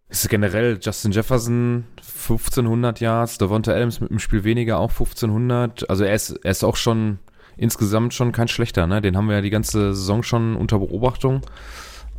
Ist 0.09 0.29
generell 0.29 0.79
Justin 0.81 1.13
Jefferson 1.13 1.85
1500 1.99 3.01
Yards, 3.01 3.39
Devonta 3.39 3.73
Adams 3.73 4.01
mit 4.01 4.11
einem 4.11 4.19
Spiel 4.19 4.45
weniger 4.45 4.79
auch 4.79 4.91
1500. 4.91 5.89
Also 5.89 6.05
er 6.05 6.15
ist, 6.15 6.31
er 6.31 6.51
ist 6.51 6.65
auch 6.65 6.77
schon 6.77 7.19
insgesamt 7.57 8.15
schon 8.15 8.33
kein 8.33 8.49
schlechter, 8.49 8.87
ne? 8.87 9.01
Den 9.01 9.17
haben 9.17 9.29
wir 9.29 9.37
ja 9.37 9.41
die 9.41 9.51
ganze 9.51 9.95
Saison 9.95 10.23
schon 10.23 10.55
unter 10.57 10.79
Beobachtung 10.79 11.43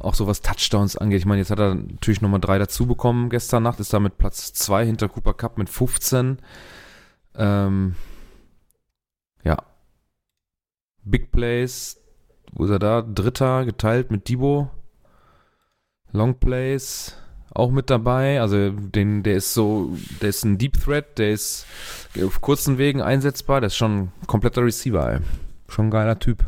auch 0.04 0.14
so 0.14 0.28
was 0.28 0.42
Touchdowns 0.42 0.98
angeht. 0.98 1.20
Ich 1.20 1.26
meine, 1.26 1.40
jetzt 1.40 1.52
hat 1.52 1.60
er 1.60 1.76
natürlich 1.76 2.22
nochmal 2.22 2.42
drei 2.42 2.60
dazu 2.60 2.86
bekommen 2.86 3.30
gestern 3.30 3.64
Nacht, 3.64 3.80
ist 3.80 3.94
damit 3.94 4.18
Platz 4.18 4.54
zwei 4.54 4.86
hinter 4.86 5.10
Cooper 5.10 5.34
Cup 5.34 5.58
mit 5.58 5.70
15. 5.70 6.40
Ähm, 7.36 7.96
ja. 9.44 9.58
Big 11.04 11.32
Plays, 11.32 12.02
wo 12.54 12.66
ist 12.66 12.72
er 12.72 12.80
da? 12.80 13.02
Dritter, 13.02 13.66
geteilt 13.66 14.12
mit 14.12 14.30
Debo. 14.30 14.70
Long 16.12 16.40
Plays, 16.40 17.18
auch 17.52 17.72
mit 17.72 17.90
dabei. 17.90 18.40
Also 18.40 18.70
den, 18.70 19.24
der 19.24 19.36
ist 19.36 19.54
so, 19.54 19.98
der 20.22 20.30
ist 20.30 20.44
ein 20.44 20.58
Deep 20.58 20.80
Threat, 20.80 21.18
der 21.18 21.32
ist 21.32 21.66
auf 22.24 22.42
kurzen 22.42 22.78
Wegen 22.78 23.02
einsetzbar. 23.02 23.62
Der 23.62 23.68
ist 23.68 23.78
schon 23.78 23.98
ein 24.00 24.12
kompletter 24.28 24.64
Receiver, 24.64 25.14
ey. 25.14 25.20
Schon 25.68 25.88
ein 25.88 25.92
geiler 25.92 26.20
Typ. 26.20 26.46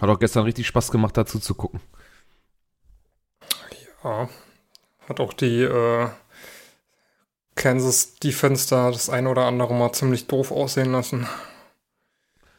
Hat 0.00 0.08
auch 0.08 0.18
gestern 0.18 0.44
richtig 0.44 0.66
Spaß 0.66 0.90
gemacht, 0.90 1.16
dazu 1.16 1.38
zu 1.38 1.54
gucken. 1.54 1.80
Ja, 4.04 4.28
hat 5.08 5.20
auch 5.20 5.32
die 5.32 5.62
äh, 5.62 6.08
Kansas 7.56 8.14
Defense 8.16 8.68
da 8.68 8.90
das 8.90 9.10
eine 9.10 9.28
oder 9.28 9.46
andere 9.46 9.74
mal 9.74 9.92
ziemlich 9.92 10.28
doof 10.28 10.52
aussehen 10.52 10.92
lassen. 10.92 11.26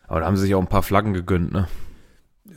Aber 0.08 0.20
da 0.20 0.26
haben 0.26 0.36
sie 0.36 0.44
sich 0.44 0.56
auch 0.56 0.62
ein 0.62 0.68
paar 0.68 0.84
Flaggen 0.84 1.14
gegönnt, 1.14 1.54
ne? 1.54 1.68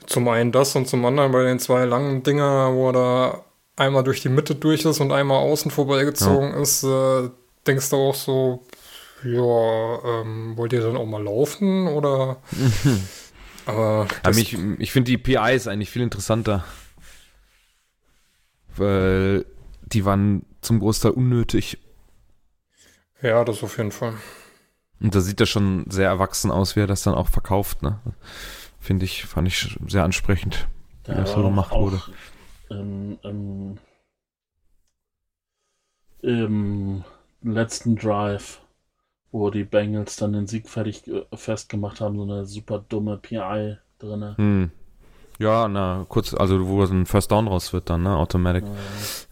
Zum 0.06 0.28
einen 0.28 0.52
das 0.52 0.74
und 0.76 0.88
zum 0.88 1.04
anderen 1.04 1.32
bei 1.32 1.44
den 1.44 1.58
zwei 1.58 1.84
langen 1.84 2.22
Dinger, 2.22 2.74
wo 2.74 2.88
er 2.88 2.92
da 2.92 3.44
einmal 3.76 4.04
durch 4.04 4.22
die 4.22 4.28
Mitte 4.28 4.54
durch 4.54 4.84
ist 4.84 5.00
und 5.00 5.12
einmal 5.12 5.38
außen 5.38 5.70
vorbeigezogen 5.70 6.52
ja. 6.52 6.60
ist, 6.60 6.82
äh, 6.82 7.30
denkst 7.66 7.90
du 7.90 7.96
auch 7.96 8.14
so, 8.14 8.66
ja, 9.24 10.20
ähm, 10.20 10.56
wollt 10.56 10.72
ihr 10.72 10.80
dann 10.80 10.96
auch 10.96 11.06
mal 11.06 11.22
laufen 11.22 11.86
oder? 11.88 12.38
Aber 13.66 14.08
ja, 14.24 14.30
mich, 14.30 14.56
ich 14.78 14.92
finde 14.92 15.10
die 15.10 15.18
PIs 15.18 15.68
eigentlich 15.68 15.90
viel 15.90 16.02
interessanter 16.02 16.64
weil 18.80 19.46
die 19.82 20.04
waren 20.04 20.44
zum 20.60 20.80
Großteil 20.80 21.12
unnötig. 21.12 21.78
Ja, 23.22 23.44
das 23.44 23.62
auf 23.62 23.76
jeden 23.76 23.92
Fall. 23.92 24.14
Und 25.00 25.14
da 25.14 25.20
sieht 25.20 25.40
er 25.40 25.46
schon 25.46 25.84
sehr 25.88 26.08
erwachsen 26.08 26.50
aus, 26.50 26.76
wie 26.76 26.80
er 26.80 26.86
das 26.86 27.02
dann 27.02 27.14
auch 27.14 27.28
verkauft, 27.28 27.82
ne? 27.82 28.00
Finde 28.80 29.04
ich, 29.04 29.24
fand 29.24 29.46
ich 29.46 29.78
sehr 29.86 30.04
ansprechend, 30.04 30.66
wie 31.04 31.14
das 31.14 31.32
so 31.32 31.42
gemacht 31.42 31.70
wurde. 31.72 32.00
Im, 32.70 33.18
im, 33.22 33.78
Im 36.22 37.04
letzten 37.42 37.96
Drive, 37.96 38.60
wo 39.30 39.50
die 39.50 39.64
Bengals 39.64 40.16
dann 40.16 40.32
den 40.32 40.46
Sieg 40.46 40.68
fertig 40.68 41.06
äh, 41.06 41.24
festgemacht 41.34 42.00
haben, 42.00 42.16
so 42.16 42.22
eine 42.22 42.46
super 42.46 42.84
dumme 42.88 43.18
PI 43.18 43.76
drin. 43.98 44.34
Hm. 44.36 44.70
Ja, 45.38 45.68
na, 45.68 46.04
kurz, 46.08 46.34
also 46.34 46.66
wo 46.68 46.84
so 46.84 46.94
ein 46.94 47.06
First 47.06 47.30
Down 47.30 47.48
raus 47.48 47.72
wird 47.72 47.88
dann, 47.88 48.02
ne, 48.02 48.16
Automatic. 48.16 48.64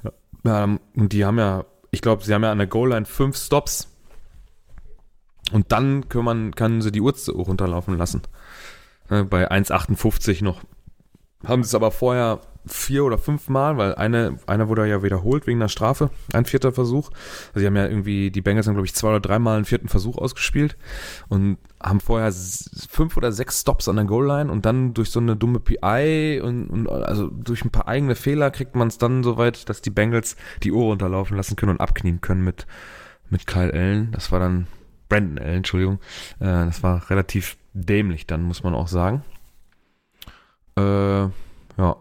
Ja. 0.04 0.12
ja 0.44 0.78
und 0.94 1.12
die 1.12 1.24
haben 1.24 1.38
ja, 1.38 1.64
ich 1.90 2.00
glaube, 2.00 2.24
sie 2.24 2.32
haben 2.32 2.42
ja 2.42 2.52
an 2.52 2.58
der 2.58 2.66
Goal-Line 2.66 3.06
fünf 3.06 3.36
Stops. 3.36 3.94
Und 5.52 5.72
dann 5.72 6.08
kann, 6.08 6.24
man, 6.24 6.54
kann 6.54 6.82
sie 6.82 6.92
die 6.92 7.00
Uhr 7.00 7.14
runterlaufen 7.28 7.96
lassen. 7.96 8.22
Ne, 9.10 9.24
bei 9.24 9.50
1,58 9.50 10.44
noch. 10.44 10.60
Haben 11.46 11.62
sie 11.62 11.68
es 11.68 11.74
aber 11.74 11.90
vorher 11.90 12.40
vier 12.66 13.04
oder 13.04 13.18
fünf 13.18 13.48
Mal, 13.48 13.76
weil 13.76 13.94
eine, 13.94 14.38
einer 14.46 14.68
wurde 14.68 14.86
ja 14.86 15.02
wiederholt 15.02 15.46
wegen 15.46 15.58
einer 15.58 15.68
Strafe, 15.68 16.10
ein 16.32 16.44
vierter 16.44 16.72
Versuch. 16.72 17.10
Also 17.48 17.60
sie 17.60 17.66
haben 17.66 17.76
ja 17.76 17.86
irgendwie, 17.86 18.30
die 18.30 18.42
Bengals 18.42 18.66
haben 18.66 18.74
glaube 18.74 18.86
ich 18.86 18.94
zwei 18.94 19.08
oder 19.08 19.20
dreimal 19.20 19.56
einen 19.56 19.64
vierten 19.64 19.88
Versuch 19.88 20.18
ausgespielt 20.18 20.76
und 21.28 21.58
haben 21.82 22.00
vorher 22.00 22.32
fünf 22.32 23.16
oder 23.16 23.32
sechs 23.32 23.60
Stops 23.60 23.88
an 23.88 23.96
der 23.96 24.04
Goal-Line 24.04 24.50
und 24.50 24.66
dann 24.66 24.94
durch 24.94 25.10
so 25.10 25.20
eine 25.20 25.36
dumme 25.36 25.60
PI 25.60 26.40
und, 26.42 26.68
und 26.68 26.88
also 26.88 27.28
durch 27.28 27.64
ein 27.64 27.70
paar 27.70 27.88
eigene 27.88 28.14
Fehler 28.14 28.50
kriegt 28.50 28.74
man 28.74 28.88
es 28.88 28.98
dann 28.98 29.22
so 29.22 29.36
weit, 29.36 29.68
dass 29.68 29.80
die 29.80 29.90
Bengals 29.90 30.36
die 30.62 30.72
Uhr 30.72 30.84
runterlaufen 30.84 31.36
lassen 31.36 31.56
können 31.56 31.72
und 31.72 31.80
abknien 31.80 32.20
können 32.20 32.44
mit, 32.44 32.66
mit 33.30 33.46
Kyle 33.46 33.72
Allen. 33.72 34.10
Das 34.12 34.32
war 34.32 34.40
dann 34.40 34.66
Brandon 35.08 35.38
Allen, 35.38 35.56
Entschuldigung. 35.58 35.98
Äh, 36.40 36.66
das 36.66 36.82
war 36.82 37.08
relativ 37.10 37.56
dämlich 37.74 38.26
dann, 38.26 38.42
muss 38.42 38.62
man 38.62 38.74
auch 38.74 38.88
sagen. 38.88 39.22
Äh, 40.76 41.28
ja, 41.78 41.96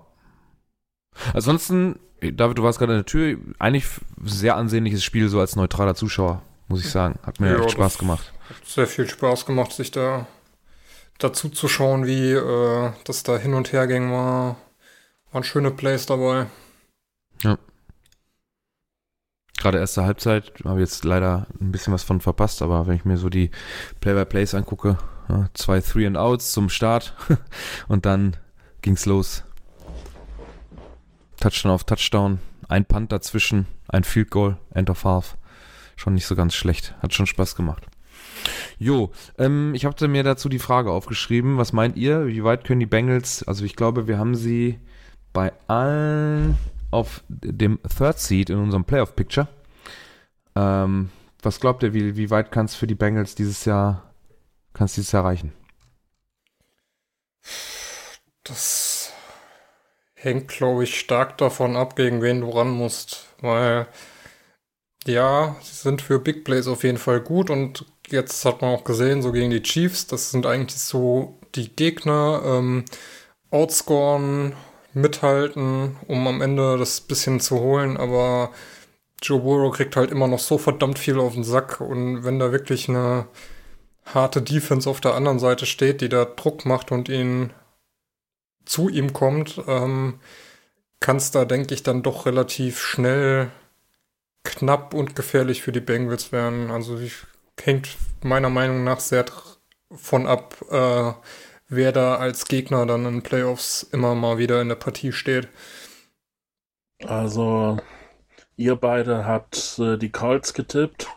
Ansonsten, 1.34 2.00
David, 2.22 2.58
du 2.58 2.64
warst 2.64 2.80
gerade 2.80 2.94
in 2.94 3.00
der 3.00 3.06
Tür, 3.06 3.38
eigentlich 3.60 3.86
sehr 4.24 4.56
ansehnliches 4.56 5.04
Spiel 5.04 5.30
so 5.30 5.40
als 5.40 5.56
neutraler 5.56 5.96
Zuschauer, 5.96 6.42
muss 6.68 6.82
ich 6.84 6.90
sagen. 6.90 7.20
Hat 7.24 7.40
mir 7.40 7.52
ja, 7.52 7.60
echt 7.60 7.72
Spaß 7.72 7.98
gemacht. 7.98 8.34
Hat 8.50 8.66
sehr 8.66 8.88
viel 8.88 9.08
Spaß 9.08 9.46
gemacht, 9.46 9.72
sich 9.72 9.92
da 9.92 10.28
dazu 11.18 11.50
zu 11.50 11.68
schauen, 11.68 12.06
wie 12.06 12.32
äh, 12.32 12.92
das 13.04 13.24
da 13.24 13.38
hin 13.38 13.54
und 13.54 13.72
her 13.72 13.88
ging. 13.88 14.12
War, 14.12 14.58
waren 15.32 15.44
schöne 15.44 15.72
Plays 15.72 16.06
dabei. 16.06 16.48
Ja. 17.42 17.58
Gerade 19.68 19.80
erste 19.80 20.06
Halbzeit 20.06 20.54
habe 20.64 20.80
jetzt 20.80 21.04
leider 21.04 21.46
ein 21.60 21.74
bisschen 21.74 21.92
was 21.92 22.02
von 22.02 22.22
verpasst, 22.22 22.62
aber 22.62 22.88
wenn 22.88 22.96
ich 22.96 23.04
mir 23.04 23.18
so 23.18 23.28
die 23.28 23.52
Play-by-Plays 24.00 24.56
angucke, 24.56 24.98
zwei 25.56 25.82
Three 25.82 26.08
and 26.08 26.16
Outs 26.16 26.54
zum 26.54 26.70
Start 26.70 27.14
und 27.90 28.06
dann 28.06 28.38
ging's 28.82 29.06
los. 29.06 29.44
Touchdown 31.42 31.74
auf 31.74 31.84
Touchdown, 31.84 32.40
ein 32.70 32.86
Punt 32.86 33.12
dazwischen, 33.12 33.68
ein 33.90 34.06
Field 34.06 34.32
Goal, 34.32 34.56
End 34.74 34.90
of 34.90 35.04
Half. 35.04 35.36
schon 35.98 36.14
nicht 36.14 36.28
so 36.28 36.38
ganz 36.38 36.56
schlecht. 36.56 36.96
Hat 37.02 37.14
schon 37.14 37.28
Spaß 37.28 37.58
gemacht. 37.58 37.88
Jo, 38.80 39.12
ähm, 39.38 39.76
ich 39.76 39.84
habe 39.84 40.08
mir 40.08 40.24
dazu 40.24 40.48
die 40.48 40.60
Frage 40.60 40.92
aufgeschrieben. 40.92 41.58
Was 41.58 41.74
meint 41.74 41.98
ihr? 41.98 42.28
Wie 42.28 42.46
weit 42.46 42.64
können 42.64 42.80
die 42.80 42.86
Bengals? 42.86 43.44
Also 43.44 43.66
ich 43.66 43.76
glaube, 43.76 44.08
wir 44.08 44.18
haben 44.18 44.36
sie 44.36 44.80
bei 45.34 45.52
allen 45.68 46.58
auf 46.90 47.22
dem 47.28 47.80
Third 47.84 48.18
Seed 48.18 48.50
in 48.50 48.60
unserem 48.60 48.86
Playoff 48.86 49.14
Picture. 49.14 49.50
Ähm, 50.58 51.12
was 51.44 51.60
glaubt 51.60 51.84
ihr, 51.84 51.94
wie, 51.94 52.18
wie 52.18 52.32
weit 52.32 52.52
kann 52.52 52.66
es 52.66 52.76
für 52.76 52.88
die 52.88 52.96
Bengals 52.96 53.36
dieses 53.36 53.66
Jahr, 53.66 54.12
kann 54.74 54.86
es 54.86 54.96
dieses 54.96 55.12
Jahr 55.12 55.26
reichen? 55.26 55.54
Das 58.44 59.12
hängt, 60.16 60.48
glaube 60.48 60.84
ich, 60.84 61.00
stark 61.00 61.38
davon 61.38 61.76
ab, 61.76 61.96
gegen 61.96 62.22
wen 62.24 62.42
du 62.42 62.50
ran 62.50 62.72
musst. 62.72 63.28
Weil, 63.40 63.88
ja, 65.06 65.56
sie 65.62 65.76
sind 65.76 66.02
für 66.02 66.20
Big 66.20 66.44
Plays 66.44 66.68
auf 66.68 66.84
jeden 66.84 66.98
Fall 66.98 67.22
gut 67.22 67.52
und 67.52 67.86
jetzt 68.08 68.44
hat 68.44 68.62
man 68.62 68.74
auch 68.74 68.84
gesehen, 68.84 69.22
so 69.22 69.32
gegen 69.32 69.52
die 69.52 69.62
Chiefs, 69.62 70.08
das 70.08 70.32
sind 70.32 70.48
eigentlich 70.48 70.80
so 70.80 71.40
die 71.54 71.76
Gegner, 71.76 72.42
ähm, 72.46 72.86
outscoren, 73.52 74.54
mithalten, 74.94 75.98
um 76.08 76.28
am 76.28 76.42
Ende 76.42 76.78
das 76.78 77.02
bisschen 77.02 77.40
zu 77.40 77.60
holen, 77.60 77.98
aber 77.98 78.52
Joe 79.22 79.40
Burrow 79.40 79.74
kriegt 79.74 79.96
halt 79.96 80.12
immer 80.12 80.28
noch 80.28 80.40
so 80.40 80.58
verdammt 80.58 81.00
viel 81.00 81.20
auf 81.20 81.34
den 81.34 81.44
Sack 81.44 81.82
und 81.82 82.24
wenn 82.24 82.40
da 82.40 82.52
wirklich 82.52 82.88
eine 82.90 83.28
harte 84.06 84.42
Defense 84.42 84.90
auf 84.90 85.02
der 85.02 85.16
anderen 85.16 85.40
Seite 85.40 85.66
steht, 85.66 86.02
die 86.02 86.10
da 86.10 86.26
Druck 86.26 86.66
macht 86.66 86.92
und 86.92 87.10
ihn 87.10 87.52
zu 88.66 88.90
ihm 88.90 89.14
kommt, 89.14 89.62
ähm, 89.68 90.20
kann 91.00 91.18
es 91.18 91.32
da, 91.32 91.46
denke 91.46 91.74
ich, 91.74 91.84
dann 91.84 92.04
doch 92.04 92.26
relativ 92.26 92.80
schnell 92.80 93.52
knapp 94.44 94.94
und 94.94 95.16
gefährlich 95.16 95.62
für 95.62 95.72
die 95.72 95.82
Bengals 95.82 96.32
werden. 96.32 96.72
Also 96.72 96.98
ich, 97.00 97.14
hängt 97.62 97.98
meiner 98.24 98.50
Meinung 98.50 98.84
nach 98.84 99.00
sehr 99.00 99.26
von 99.92 100.28
ab, 100.28 100.58
äh, 100.70 101.14
wer 101.70 101.92
da 101.92 102.16
als 102.16 102.46
Gegner 102.46 102.86
dann 102.86 103.06
in 103.06 103.24
Playoffs 103.24 103.84
immer 103.84 104.16
mal 104.16 104.38
wieder 104.38 104.62
in 104.62 104.70
der 104.70 104.76
Partie 104.76 105.12
steht. 105.12 105.48
Also, 107.06 107.78
ihr 108.58 108.76
beide 108.76 109.26
habt 109.26 109.80
äh, 109.80 109.98
die 109.98 110.12
Colts 110.12 110.54
getippt. 110.54 111.08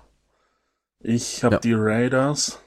Ich 1.00 1.42
habe 1.42 1.56
ja. 1.56 1.60
die 1.60 1.74
Raiders. 1.74 2.62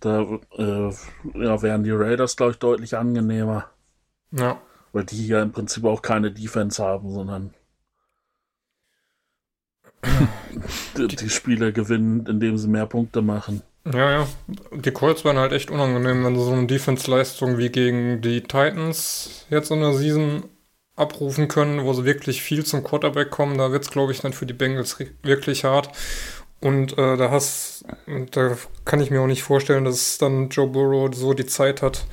Da 0.00 0.22
äh, 0.56 0.90
ja, 1.34 1.62
wären 1.62 1.84
die 1.84 1.90
Raiders, 1.90 2.36
glaube 2.36 2.52
ich, 2.52 2.58
deutlich 2.58 2.96
angenehmer. 2.96 3.66
Ja. 4.32 4.60
Weil 4.92 5.04
die 5.04 5.26
ja 5.26 5.42
im 5.42 5.52
Prinzip 5.52 5.84
auch 5.84 6.02
keine 6.02 6.32
Defense 6.32 6.82
haben, 6.82 7.12
sondern 7.12 7.54
die, 10.96 11.06
die 11.06 11.28
Spieler 11.28 11.70
gewinnen, 11.70 12.26
indem 12.26 12.56
sie 12.56 12.68
mehr 12.68 12.86
Punkte 12.86 13.20
machen. 13.20 13.62
Ja, 13.84 14.10
ja. 14.10 14.28
Die 14.72 14.90
Colts 14.90 15.24
waren 15.24 15.38
halt 15.38 15.52
echt 15.52 15.70
unangenehm, 15.70 16.24
wenn 16.24 16.34
sie 16.34 16.44
so 16.44 16.52
eine 16.52 16.66
Defense-Leistung 16.66 17.58
wie 17.58 17.70
gegen 17.70 18.20
die 18.20 18.42
Titans 18.42 19.46
jetzt 19.50 19.70
in 19.70 19.80
der 19.80 19.92
Season 19.92 20.44
abrufen 21.00 21.48
können, 21.48 21.84
wo 21.84 21.92
sie 21.92 22.04
wirklich 22.04 22.42
viel 22.42 22.64
zum 22.64 22.84
Quarterback 22.84 23.30
kommen. 23.30 23.58
Da 23.58 23.72
wird 23.72 23.84
es, 23.84 23.90
glaube 23.90 24.12
ich, 24.12 24.20
dann 24.20 24.32
für 24.32 24.46
die 24.46 24.54
Bengals 24.54 24.98
wirklich 25.22 25.64
hart. 25.64 25.90
Und 26.60 26.98
äh, 26.98 27.16
da 27.16 27.30
hast, 27.30 27.84
da 28.32 28.56
kann 28.84 29.00
ich 29.00 29.10
mir 29.10 29.22
auch 29.22 29.26
nicht 29.26 29.42
vorstellen, 29.42 29.84
dass 29.84 30.18
dann 30.18 30.50
Joe 30.50 30.68
Burrow 30.68 31.12
so 31.14 31.32
die 31.32 31.46
Zeit 31.46 31.80
hat, 31.80 32.06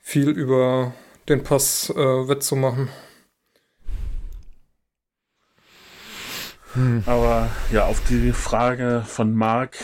viel 0.00 0.30
über 0.30 0.92
den 1.28 1.42
Pass 1.42 1.90
äh, 1.90 1.94
wettzumachen. 1.96 2.88
Hm. 6.72 7.02
Aber 7.06 7.50
ja, 7.72 7.86
auf 7.86 8.00
die 8.08 8.32
Frage 8.32 9.02
von 9.06 9.34
Mark 9.34 9.76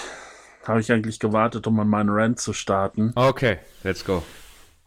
habe 0.64 0.80
ich 0.80 0.90
eigentlich 0.90 1.18
gewartet, 1.18 1.66
um 1.66 1.78
an 1.80 1.88
meinen 1.88 2.10
Rant 2.10 2.40
zu 2.40 2.52
starten. 2.52 3.12
Okay, 3.14 3.58
let's 3.82 4.04
go. 4.04 4.22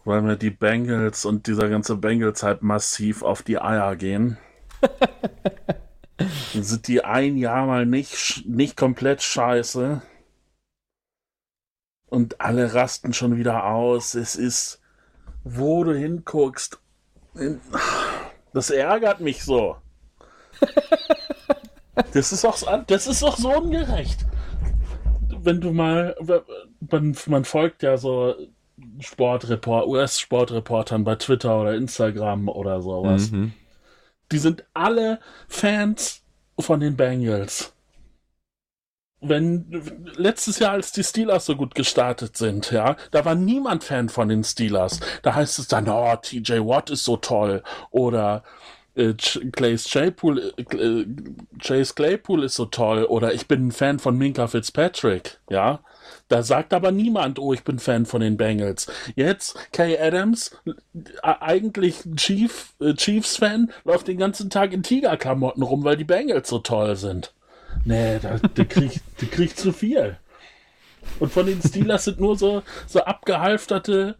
Weil 0.10 0.24
mir 0.24 0.38
die 0.38 0.50
Bengals 0.50 1.24
und 1.24 1.46
dieser 1.46 1.70
ganze 1.70 1.96
Bengals 1.96 2.42
halt 2.42 2.64
massiv 2.64 3.22
auf 3.22 3.44
die 3.44 3.62
Eier 3.62 3.96
gehen. 3.96 4.40
Dann 6.18 6.64
sind 6.64 6.88
die 6.88 7.04
ein 7.04 7.38
Jahr 7.38 7.68
mal 7.68 7.86
nicht, 7.86 8.44
nicht 8.48 8.76
komplett 8.76 9.22
scheiße. 9.22 10.02
Und 12.08 12.42
alle 12.42 12.74
rasten 12.74 13.14
schon 13.14 13.38
wieder 13.38 13.66
aus. 13.66 14.16
Es 14.16 14.36
ist, 14.36 14.82
wo 15.44 15.84
du 15.84 15.96
hinguckst. 15.96 16.80
Das 18.52 18.72
ärgert 18.72 19.20
mich 19.20 19.44
so. 19.44 19.78
Das 22.14 22.32
ist 22.32 22.46
auch, 22.46 22.86
das 22.88 23.08
ist 23.08 23.24
auch 23.24 23.36
so 23.36 23.52
ungerecht 23.52 24.26
wenn 25.44 25.62
du 25.62 25.72
mal, 25.72 26.16
man, 26.80 27.16
man 27.28 27.46
folgt 27.46 27.84
ja 27.84 27.98
so 27.98 28.36
Sportreport, 29.00 29.88
US-Sportreportern 29.88 31.04
bei 31.04 31.16
Twitter 31.16 31.60
oder 31.60 31.76
Instagram 31.76 32.50
oder 32.50 32.82
sowas. 32.82 33.32
Mhm. 33.32 33.54
Die 34.32 34.38
sind 34.38 34.66
alle 34.74 35.20
Fans 35.48 36.24
von 36.60 36.80
den 36.80 36.96
Bengals. 36.96 37.74
Wenn 39.22 39.66
letztes 40.16 40.60
Jahr, 40.60 40.74
als 40.74 40.94
die 40.94 41.04
Steelers 41.04 41.46
so 41.46 41.56
gut 41.56 41.76
gestartet 41.76 42.38
sind, 42.38 42.72
ja, 42.72 42.96
da 43.12 43.26
war 43.26 43.36
niemand 43.36 43.84
Fan 43.84 44.08
von 44.08 44.30
den 44.30 44.46
Steelers. 44.46 45.02
Da 45.24 45.36
heißt 45.36 45.60
es 45.60 45.68
dann, 45.68 45.90
oh, 45.90 46.16
TJ 46.16 46.60
Watt 46.60 46.90
ist 46.90 47.04
so 47.04 47.18
toll 47.18 47.64
oder 47.92 48.44
äh, 48.96 49.14
Chase 49.16 49.90
Claypool, 49.90 50.54
äh, 50.58 51.06
Chase 51.62 51.94
Claypool 51.96 52.44
ist 52.44 52.56
so 52.56 52.66
toll 52.66 53.04
oder 53.04 53.34
ich 53.34 53.48
bin 53.48 53.68
ein 53.68 53.72
Fan 53.72 54.00
von 54.00 54.18
Minka 54.18 54.48
Fitzpatrick, 54.48 55.40
ja. 55.50 55.82
Da 56.28 56.44
sagt 56.44 56.74
aber 56.74 56.92
niemand, 56.92 57.40
oh, 57.40 57.54
ich 57.54 57.64
bin 57.64 57.80
Fan 57.80 58.06
von 58.06 58.22
den 58.22 58.38
Bengals. 58.38 58.88
Jetzt 59.16 59.58
Kay 59.72 59.98
Adams, 60.00 60.52
äh, 60.66 60.74
eigentlich 61.22 62.04
Chief, 62.16 62.74
äh, 62.80 62.94
Chiefs-Fan, 62.94 63.72
läuft 63.84 64.08
den 64.08 64.18
ganzen 64.18 64.50
Tag 64.50 64.74
in 64.74 64.84
Tigerklamotten 64.84 65.64
rum, 65.64 65.84
weil 65.84 65.98
die 65.98 66.04
Bengals 66.04 66.50
so 66.50 66.60
toll 66.60 66.96
sind. 66.96 67.34
Nee, 67.86 68.20
da, 68.20 68.38
der, 68.38 68.66
kriegt, 68.66 69.02
der 69.22 69.28
kriegt 69.28 69.58
zu 69.58 69.72
viel. 69.72 70.18
Und 71.20 71.32
von 71.32 71.46
den 71.46 71.62
Steelers 71.62 72.06
sind 72.06 72.20
nur 72.20 72.38
so, 72.38 72.64
so 72.88 73.02
abgehalfterte 73.02 74.16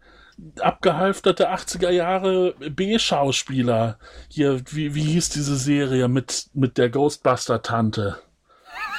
abgehalfterte 0.58 1.52
80er 1.52 1.90
Jahre 1.90 2.54
B-Schauspieler. 2.58 3.98
Hier, 4.28 4.60
wie, 4.70 4.94
wie 4.94 5.02
hieß 5.02 5.30
diese 5.30 5.56
Serie 5.56 6.08
mit, 6.08 6.48
mit 6.54 6.78
der 6.78 6.88
Ghostbuster-Tante? 6.90 8.18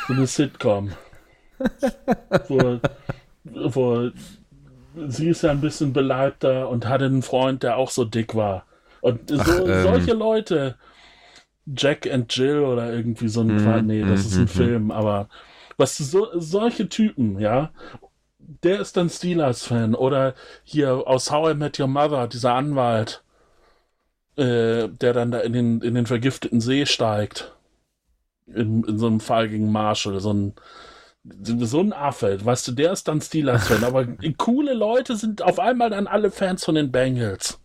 So 0.07 0.13
eine 0.13 0.27
Sitcom. 0.27 0.91
Wo, 2.47 2.79
wo 3.43 4.09
sie 5.07 5.29
ist 5.29 5.43
ja 5.43 5.51
ein 5.51 5.61
bisschen 5.61 5.93
beleibter 5.93 6.69
und 6.69 6.87
hatte 6.87 7.05
einen 7.05 7.21
Freund, 7.21 7.63
der 7.63 7.77
auch 7.77 7.89
so 7.89 8.05
dick 8.05 8.35
war. 8.35 8.65
Und 9.01 9.29
so, 9.29 9.39
Ach, 9.39 9.59
ähm. 9.59 9.83
solche 9.83 10.13
Leute, 10.13 10.75
Jack 11.65 12.11
and 12.11 12.35
Jill 12.35 12.59
oder 12.59 12.91
irgendwie 12.91 13.29
so 13.29 13.41
ein 13.41 13.55
mm, 13.55 13.85
nee, 13.85 14.01
das 14.01 14.23
mm, 14.23 14.27
ist 14.27 14.37
ein 14.37 14.43
mm, 14.43 14.47
Film, 14.47 14.91
aber 14.91 15.29
was 15.77 15.97
so, 15.97 16.27
solche 16.35 16.89
Typen, 16.89 17.39
ja, 17.39 17.71
der 18.63 18.79
ist 18.79 18.97
dann 18.97 19.09
Steelers-Fan. 19.09 19.95
Oder 19.95 20.35
hier 20.63 21.07
aus 21.07 21.31
How 21.31 21.51
I 21.51 21.53
Met 21.55 21.79
Your 21.79 21.87
Mother, 21.87 22.27
dieser 22.27 22.53
Anwalt, 22.53 23.23
äh, 24.37 24.87
der 24.89 25.13
dann 25.13 25.31
da 25.31 25.39
in 25.39 25.53
den, 25.53 25.81
in 25.81 25.95
den 25.95 26.05
vergifteten 26.05 26.61
See 26.61 26.85
steigt. 26.85 27.55
In, 28.47 28.83
in 28.83 28.97
so 28.97 29.07
einem 29.07 29.19
Fall 29.19 29.49
gegen 29.49 29.71
Marshall. 29.71 30.19
So 30.19 30.33
ein, 30.33 30.53
so 31.23 31.79
ein 31.79 31.93
Affe, 31.93 32.43
weißt 32.43 32.67
du, 32.67 32.71
der 32.71 32.91
ist 32.91 33.07
dann 33.07 33.21
Steelers-Fan. 33.21 33.83
aber 33.83 34.07
coole 34.37 34.73
Leute 34.73 35.15
sind 35.15 35.41
auf 35.41 35.59
einmal 35.59 35.91
dann 35.91 36.07
alle 36.07 36.31
Fans 36.31 36.65
von 36.65 36.75
den 36.75 36.91
Bengals. 36.91 37.59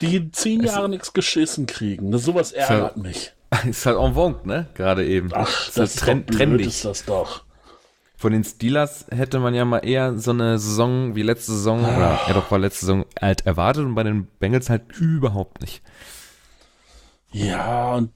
Die 0.00 0.30
zehn 0.30 0.62
Jahre 0.62 0.88
nichts 0.88 1.12
geschissen 1.12 1.66
kriegen. 1.66 2.10
Das, 2.10 2.24
sowas 2.24 2.52
ärgert 2.52 2.96
ist 2.96 3.02
mich. 3.02 3.32
Ist 3.68 3.84
halt 3.84 3.98
en 3.98 4.14
vogue, 4.14 4.40
ne? 4.44 4.68
Gerade 4.74 5.04
eben. 5.04 5.30
Ach, 5.32 5.66
das, 5.66 5.74
das 5.74 5.94
ist 5.96 5.98
trend, 5.98 6.30
doch 6.30 6.36
blöd, 6.36 6.38
trendig. 6.38 6.66
ist 6.68 6.84
das 6.84 7.04
doch. 7.04 7.42
Von 8.16 8.32
den 8.32 8.44
Steelers 8.44 9.06
hätte 9.10 9.40
man 9.40 9.54
ja 9.54 9.64
mal 9.64 9.80
eher 9.80 10.16
so 10.18 10.30
eine 10.30 10.58
Saison 10.60 11.16
wie 11.16 11.22
letzte 11.22 11.52
Saison, 11.52 11.84
ah. 11.84 11.96
oder 11.96 12.20
ja 12.28 12.34
doch 12.34 12.50
war 12.52 12.60
letzte 12.60 12.86
Saison 12.86 13.06
halt 13.20 13.46
erwartet 13.46 13.84
und 13.84 13.96
bei 13.96 14.04
den 14.04 14.28
Bengals 14.38 14.70
halt 14.70 14.92
überhaupt 15.00 15.60
nicht. 15.62 15.82
Ja, 17.32 17.94
und 17.94 18.12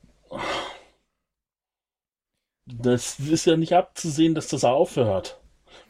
das 2.66 3.18
ist 3.18 3.46
ja 3.46 3.56
nicht 3.56 3.72
abzusehen, 3.72 4.34
dass 4.34 4.48
das 4.48 4.64
aufhört. 4.64 5.40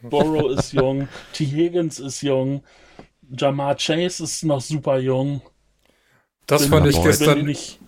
Borrow 0.03 0.51
ist 0.59 0.73
jung, 0.73 1.09
T. 1.33 1.47
Higgins 1.47 1.99
ist 1.99 2.23
jung, 2.23 2.63
Jamar 3.31 3.77
Chase 3.77 4.25
ist 4.25 4.45
noch 4.45 4.61
super 4.61 4.99
jung. 4.99 5.43
Das 6.47 6.63
wenn, 6.63 6.71
fand 6.71 6.87
ich 6.89 7.03
gestern 7.03 7.45
nicht. 7.45 7.81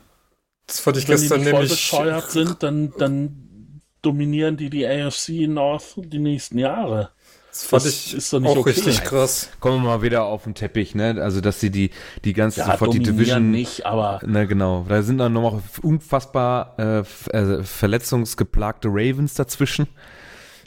Das 0.67 0.81
fand 0.81 0.97
ich 0.97 1.07
gestern 1.07 1.41
nämlich. 1.43 1.55
Wenn 1.55 1.63
die 1.63 1.69
bescheuert 1.69 2.31
sind, 2.31 2.63
dann, 2.63 2.93
dann 2.99 3.83
dominieren 4.03 4.57
die 4.57 4.71
die 4.71 4.87
AFC 4.87 5.47
North 5.49 5.95
die 5.97 6.19
nächsten 6.19 6.59
Jahre. 6.59 7.11
Das 7.57 7.65
fand 7.65 7.85
das 7.87 7.93
ich 7.93 8.15
ist 8.15 8.33
doch 8.33 8.41
nicht 8.41 8.51
auch 8.51 8.57
okay. 8.59 8.71
richtig 8.71 9.03
krass. 9.03 9.49
Kommen 9.61 9.83
wir 9.83 9.89
mal 9.89 10.03
wieder 10.03 10.25
auf 10.25 10.45
den 10.45 10.55
Teppich, 10.55 10.95
ne? 10.95 11.17
Also, 11.23 11.41
dass 11.41 11.59
sie 11.59 11.71
die, 11.71 11.91
die 12.23 12.35
ganze, 12.35 12.61
ja, 12.61 12.67
sofort 12.67 12.93
die 12.93 12.99
Division. 12.99 13.51
nicht, 13.51 13.87
aber. 13.87 14.21
Ne, 14.27 14.47
genau. 14.47 14.85
Da 14.87 15.03
sind 15.03 15.17
dann 15.19 15.33
noch 15.33 15.63
unfassbar 15.83 16.75
äh, 16.79 16.99
äh, 17.35 17.63
verletzungsgeplagte 17.63 18.89
Ravens 18.89 19.35
dazwischen. 19.35 19.87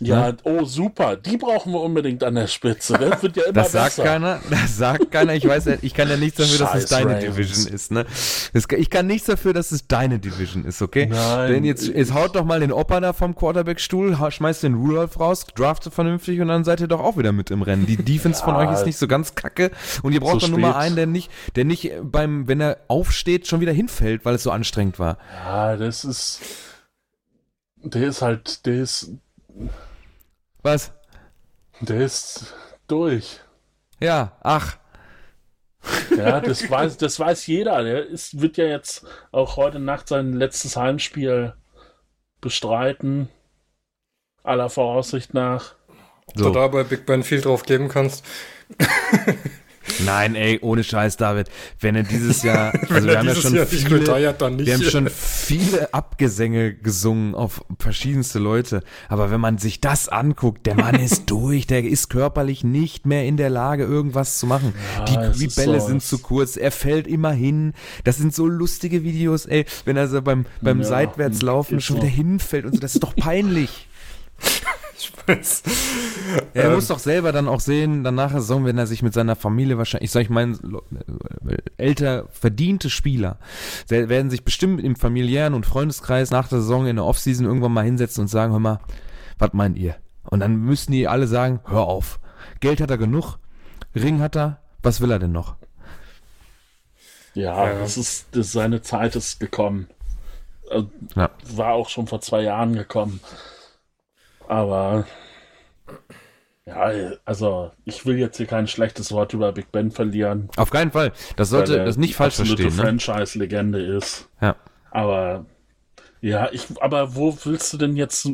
Ja, 0.01 0.33
oh 0.43 0.63
super, 0.63 1.15
die 1.15 1.37
brauchen 1.37 1.73
wir 1.73 1.81
unbedingt 1.81 2.23
an 2.23 2.35
der 2.35 2.47
Spitze. 2.47 2.93
Das 2.97 3.21
wird 3.21 3.35
ja 3.37 3.43
immer 3.43 3.53
Das 3.53 3.71
besser. 3.73 3.89
sagt 3.89 4.03
keiner, 4.07 4.39
das 4.49 4.77
sagt 4.77 5.11
keiner. 5.11 5.33
Ich 5.35 5.47
weiß, 5.47 5.65
ja- 5.65 5.75
ich 5.81 5.93
kann 5.93 6.09
ja 6.09 6.17
nichts 6.17 6.37
dafür, 6.37 6.57
dass 6.59 6.75
es 6.75 6.81
Scheiß 6.83 6.89
deine 6.89 7.15
Ravens. 7.15 7.35
Division 7.35 7.73
ist, 7.73 7.91
ne? 7.91 8.05
Ich 8.77 8.89
kann 8.89 9.07
nichts 9.07 9.27
dafür, 9.27 9.53
dass 9.53 9.71
es 9.71 9.87
deine 9.87 10.19
Division 10.19 10.65
ist, 10.65 10.81
okay? 10.81 11.07
Nein. 11.07 11.51
Denn 11.51 11.63
jetzt, 11.65 11.87
jetzt 11.87 12.13
haut 12.13 12.35
doch 12.35 12.45
mal 12.45 12.59
den 12.59 12.71
Opa 12.71 12.99
da 12.99 13.13
vom 13.13 13.35
Quarterback-Stuhl, 13.35 14.17
schmeißt 14.29 14.63
den 14.63 14.75
Rudolph 14.75 15.19
raus, 15.19 15.45
draftet 15.55 15.93
vernünftig 15.93 16.39
und 16.41 16.47
dann 16.47 16.63
seid 16.63 16.79
ihr 16.81 16.87
doch 16.87 16.99
auch 17.01 17.17
wieder 17.17 17.31
mit 17.31 17.51
im 17.51 17.61
Rennen. 17.61 17.85
Die 17.85 17.97
Defense 18.03 18.43
von 18.43 18.55
euch 18.55 18.71
ist 18.71 18.85
nicht 18.85 18.97
so 18.97 19.07
ganz 19.07 19.35
kacke 19.35 19.71
und 20.03 20.13
ihr 20.13 20.19
braucht 20.19 20.39
So 20.41 20.47
doch 20.47 20.49
nur 20.49 20.59
mal 20.59 20.75
einen, 20.75 20.95
der 20.95 21.07
nicht, 21.07 21.29
der 21.55 21.65
nicht 21.65 21.91
beim, 22.03 22.47
wenn 22.47 22.61
er 22.61 22.77
aufsteht, 22.87 23.47
schon 23.47 23.59
wieder 23.59 23.73
hinfällt, 23.73 24.25
weil 24.25 24.35
es 24.35 24.43
so 24.43 24.51
anstrengend 24.51 24.99
war. 24.99 25.17
Ja, 25.45 25.75
das 25.77 26.03
ist. 26.05 26.39
Der 27.81 28.07
ist 28.07 28.21
halt, 28.21 28.65
der 28.65 28.81
ist, 28.81 29.11
Was? 30.61 30.91
der 31.79 32.01
ist 32.01 32.53
durch. 32.87 33.39
Ja, 33.99 34.37
ach. 34.41 34.77
Ja, 36.15 36.41
das 36.41 36.69
weiß, 36.69 36.97
das 36.97 37.19
weiß 37.19 37.47
jeder. 37.47 37.83
Der 37.83 38.05
ist, 38.05 38.41
wird 38.41 38.57
ja 38.57 38.65
jetzt 38.65 39.05
auch 39.31 39.55
heute 39.55 39.79
Nacht 39.79 40.07
sein 40.09 40.33
letztes 40.33 40.75
Heimspiel 40.75 41.53
bestreiten. 42.41 43.29
Aller 44.43 44.69
Voraussicht 44.69 45.33
nach. 45.33 45.75
So. 46.35 46.51
da 46.51 46.67
bei 46.67 46.83
Big 46.83 47.05
Ben 47.05 47.23
viel 47.23 47.41
drauf 47.41 47.63
geben 47.63 47.87
kannst. 47.87 48.25
Nein, 50.05 50.35
ey, 50.35 50.59
ohne 50.61 50.83
Scheiß, 50.83 51.17
David. 51.17 51.47
Wenn 51.79 51.95
er 51.95 52.03
dieses 52.03 52.43
Jahr, 52.43 52.73
also 52.89 53.07
wir 53.07 53.17
haben 53.17 53.27
ja 53.27 53.35
schon 53.35 53.55
Jahr 53.55 53.65
viele, 53.65 53.99
nicht. 53.99 54.65
Wir 54.65 54.73
haben 54.73 54.83
schon 54.83 55.09
viele 55.09 55.93
Abgesänge 55.93 56.73
gesungen 56.73 57.35
auf 57.35 57.63
verschiedenste 57.79 58.39
Leute. 58.39 58.83
Aber 59.07 59.31
wenn 59.31 59.41
man 59.41 59.57
sich 59.57 59.81
das 59.81 60.09
anguckt, 60.09 60.65
der 60.65 60.75
Mann 60.75 60.95
ist 60.95 61.25
durch, 61.29 61.67
der 61.67 61.83
ist 61.83 62.09
körperlich 62.09 62.63
nicht 62.63 63.05
mehr 63.05 63.25
in 63.25 63.37
der 63.37 63.49
Lage, 63.49 63.83
irgendwas 63.83 64.39
zu 64.39 64.47
machen. 64.47 64.73
Ja, 64.97 65.29
die 65.29 65.39
die 65.39 65.47
Bälle 65.47 65.79
so, 65.79 65.87
sind 65.87 66.03
zu 66.03 66.19
kurz, 66.19 66.57
er 66.57 66.71
fällt 66.71 67.07
immer 67.07 67.31
hin. 67.31 67.73
Das 68.03 68.17
sind 68.17 68.33
so 68.33 68.47
lustige 68.47 69.03
Videos, 69.03 69.45
ey, 69.45 69.65
wenn 69.85 69.97
er 69.97 70.07
so 70.07 70.21
beim, 70.21 70.45
beim 70.61 70.81
Ja, 70.81 70.87
Seitwärtslaufen 70.87 71.81
schon 71.81 71.97
so. 71.97 72.01
wieder 72.01 72.11
hinfällt 72.11 72.65
und 72.65 72.75
so, 72.75 72.79
das 72.79 72.93
ist 72.95 73.03
doch 73.03 73.15
peinlich. 73.15 73.87
Ich 75.17 75.27
weiß. 75.27 75.63
Er 76.53 76.65
Ähm, 76.65 76.75
muss 76.75 76.87
doch 76.87 76.99
selber 76.99 77.31
dann 77.31 77.47
auch 77.47 77.59
sehen, 77.59 78.03
dann 78.03 78.15
nach 78.15 78.31
der 78.31 78.41
Saison, 78.41 78.65
wenn 78.65 78.77
er 78.77 78.87
sich 78.87 79.01
mit 79.01 79.13
seiner 79.13 79.35
Familie 79.35 79.77
wahrscheinlich, 79.77 80.05
ich 80.05 80.11
sag 80.11 80.21
ich 80.21 80.29
meine, 80.29 80.57
älter 81.77 82.27
verdiente 82.31 82.89
Spieler, 82.89 83.37
werden 83.87 84.29
sich 84.29 84.43
bestimmt 84.43 84.83
im 84.83 84.95
familiären 84.95 85.53
und 85.53 85.65
Freundeskreis 85.65 86.31
nach 86.31 86.47
der 86.47 86.59
Saison 86.59 86.87
in 86.87 86.95
der 86.97 87.05
Offseason 87.05 87.45
irgendwann 87.45 87.73
mal 87.73 87.85
hinsetzen 87.85 88.21
und 88.21 88.27
sagen, 88.27 88.51
hör 88.51 88.59
mal, 88.59 88.79
was 89.37 89.53
meint 89.53 89.77
ihr? 89.77 89.95
Und 90.23 90.41
dann 90.41 90.57
müssen 90.57 90.91
die 90.91 91.07
alle 91.07 91.27
sagen, 91.27 91.59
hör 91.65 91.81
auf. 91.87 92.19
Geld 92.59 92.81
hat 92.81 92.91
er 92.91 92.97
genug, 92.97 93.37
Ring 93.95 94.19
hat 94.21 94.35
er, 94.35 94.59
was 94.83 95.01
will 95.01 95.11
er 95.11 95.19
denn 95.19 95.31
noch? 95.31 95.55
Ja, 97.33 97.67
Ja. 97.67 97.79
Das 97.79 97.97
ist, 97.97 98.27
das, 98.31 98.51
seine 98.51 98.81
Zeit 98.81 99.15
ist 99.15 99.39
gekommen. 99.39 99.87
Äh, 100.69 100.83
Ja. 101.15 101.29
War 101.55 101.73
auch 101.73 101.89
schon 101.89 102.07
vor 102.07 102.21
zwei 102.21 102.41
Jahren 102.41 102.73
gekommen. 102.75 103.19
Aber 104.49 105.05
ja, 106.65 106.91
also 107.23 107.71
ich 107.85 108.05
will 108.05 108.17
jetzt 108.17 108.37
hier 108.37 108.47
kein 108.47 108.67
schlechtes 108.67 109.11
Wort 109.11 109.33
über 109.33 109.51
Big 109.51 109.71
Ben 109.71 109.91
verlieren. 109.91 110.49
Auf 110.57 110.71
keinen 110.71 110.91
Fall. 110.91 111.13
Das 111.35 111.49
sollte 111.49 111.85
das 111.85 111.97
nicht 111.97 112.15
falsch 112.15 112.35
verstehen. 112.35 112.75
Ne? 112.75 112.81
Franchise-Legende 112.83 113.79
ist. 113.79 114.27
Ja. 114.41 114.55
Aber 114.89 115.45
ja, 116.19 116.49
ich, 116.51 116.65
aber 116.81 117.15
wo 117.15 117.37
willst 117.43 117.71
du 117.73 117.77
denn 117.77 117.95
jetzt 117.95 118.27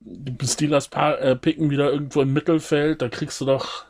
die 0.00 0.46
Steelers 0.46 0.88
äh, 0.94 1.36
picken 1.36 1.68
wieder 1.68 1.92
irgendwo 1.92 2.22
im 2.22 2.32
Mittelfeld? 2.32 3.02
Da 3.02 3.10
kriegst 3.10 3.40
du 3.42 3.44
doch. 3.44 3.84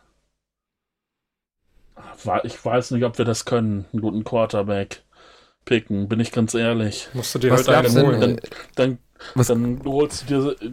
Ich 2.42 2.62
weiß 2.62 2.90
nicht, 2.90 3.04
ob 3.04 3.18
wir 3.18 3.24
das 3.24 3.44
können, 3.44 3.86
einen 3.92 4.02
guten 4.02 4.24
Quarterback 4.24 5.04
picken, 5.64 6.08
bin 6.08 6.18
ich 6.18 6.32
ganz 6.32 6.54
ehrlich. 6.54 7.08
Musst 7.14 7.34
du 7.36 7.38
dir 7.38 7.52
Was 7.52 7.68
halt 7.68 7.86
einen 7.86 8.04
holen. 8.04 8.20
Dann, 8.74 8.98
dann, 9.36 9.46
dann 9.46 9.84
holst 9.84 10.28
du 10.28 10.54
dir, 10.54 10.70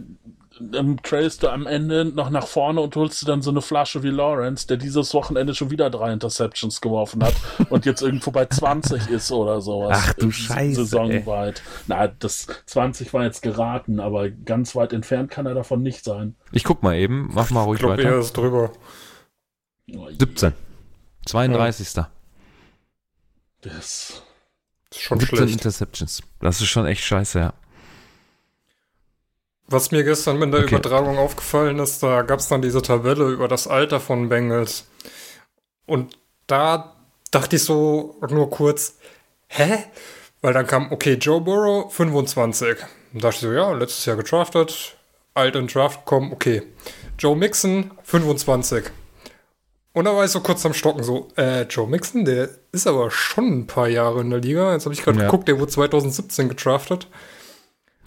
dann 0.60 0.96
trailst 1.02 1.42
du 1.42 1.48
am 1.48 1.66
Ende 1.66 2.04
noch 2.04 2.30
nach 2.30 2.46
vorne 2.46 2.80
und 2.80 2.94
holst 2.96 3.22
dir 3.22 3.26
dann 3.26 3.42
so 3.42 3.50
eine 3.50 3.60
Flasche 3.62 4.02
wie 4.02 4.10
Lawrence, 4.10 4.66
der 4.66 4.76
dieses 4.76 5.14
Wochenende 5.14 5.54
schon 5.54 5.70
wieder 5.70 5.90
drei 5.90 6.12
Interceptions 6.12 6.80
geworfen 6.80 7.22
hat 7.24 7.34
und 7.70 7.86
jetzt 7.86 8.02
irgendwo 8.02 8.30
bei 8.30 8.46
20 8.46 9.08
ist 9.08 9.30
oder 9.32 9.60
sowas. 9.60 9.98
Ach 10.00 10.12
du 10.14 10.30
Scheiße, 10.30 10.84
Saisonweit. 10.84 11.62
Na, 11.86 12.08
das 12.08 12.46
20 12.66 13.12
war 13.12 13.24
jetzt 13.24 13.42
geraten, 13.42 14.00
aber 14.00 14.30
ganz 14.30 14.74
weit 14.76 14.92
entfernt 14.92 15.30
kann 15.30 15.46
er 15.46 15.54
davon 15.54 15.82
nicht 15.82 16.04
sein. 16.04 16.34
Ich 16.52 16.64
guck 16.64 16.82
mal 16.82 16.96
eben, 16.96 17.30
mach 17.32 17.50
mal 17.50 17.62
Ich 17.62 17.66
ruhig 17.68 17.78
glaube, 17.80 17.98
weiter. 17.98 18.08
er 18.10 18.18
ist 18.18 18.36
drüber. 18.36 18.72
Oh, 19.96 20.08
17. 20.18 20.52
32. 21.26 22.04
Das, 23.60 24.22
Ist 24.90 25.00
schon 25.00 25.18
17 25.20 25.36
schlecht. 25.36 25.52
Interceptions. 25.54 26.22
Das 26.40 26.60
ist 26.60 26.68
schon 26.68 26.86
echt 26.86 27.02
scheiße, 27.04 27.38
ja. 27.38 27.54
Was 29.70 29.90
mir 29.90 30.02
gestern 30.02 30.38
mit 30.38 30.52
der 30.52 30.60
Okay. 30.60 30.76
Übertragung 30.76 31.18
aufgefallen 31.18 31.78
ist, 31.78 32.02
da 32.02 32.22
gab 32.22 32.40
es 32.40 32.48
dann 32.48 32.62
diese 32.62 32.80
Tabelle 32.82 33.28
über 33.28 33.48
das 33.48 33.68
Alter 33.68 34.00
von 34.00 34.28
Bengals. 34.28 34.86
Und 35.86 36.16
da 36.46 36.94
dachte 37.30 37.56
ich 37.56 37.64
so 37.64 38.16
nur 38.30 38.48
kurz, 38.48 38.94
hä? 39.48 39.84
Weil 40.40 40.54
dann 40.54 40.66
kam, 40.66 40.90
okay, 40.92 41.14
Joe 41.14 41.40
Burrow 41.40 41.92
25. 41.92 42.76
Und 43.12 43.22
dachte 43.24 43.34
ich 43.36 43.40
so, 43.42 43.52
ja, 43.52 43.70
letztes 43.72 44.06
Jahr 44.06 44.16
gedraftet, 44.16 44.96
alt 45.34 45.54
in 45.56 45.66
Draft 45.66 46.04
kommen, 46.06 46.32
okay. 46.32 46.62
Joe 47.18 47.36
Mixon 47.36 47.90
25. 48.04 48.84
Und 49.92 50.04
da 50.04 50.14
war 50.14 50.24
ich 50.24 50.30
so 50.30 50.40
kurz 50.40 50.64
am 50.64 50.74
Stocken, 50.74 51.02
so, 51.02 51.28
äh, 51.36 51.62
Joe 51.62 51.88
Mixon, 51.88 52.24
der 52.24 52.48
ist 52.72 52.86
aber 52.86 53.10
schon 53.10 53.60
ein 53.60 53.66
paar 53.66 53.88
Jahre 53.88 54.20
in 54.20 54.30
der 54.30 54.40
Liga. 54.40 54.72
Jetzt 54.72 54.84
habe 54.84 54.94
ich 54.94 55.02
gerade 55.02 55.18
Ja. 55.18 55.24
geguckt, 55.24 55.48
der 55.48 55.58
wurde 55.58 55.72
2017 55.72 56.48
gedraftet. 56.48 57.08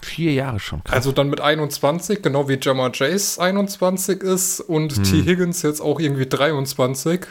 Vier 0.02 0.34
Jahre 0.34 0.60
schon. 0.60 0.84
Krass. 0.84 0.96
Also 0.96 1.12
dann 1.12 1.30
mit 1.30 1.42
21, 1.42 2.22
genau 2.22 2.50
wie 2.50 2.58
Jamar 2.62 2.92
Chase 2.92 3.42
21 3.42 4.22
ist 4.22 4.60
und 4.60 4.96
Hm. 4.96 5.04
T. 5.04 5.24
Higgins 5.24 5.62
jetzt 5.62 5.82
auch 5.82 6.00
irgendwie 6.00 6.26
23. 6.28 7.22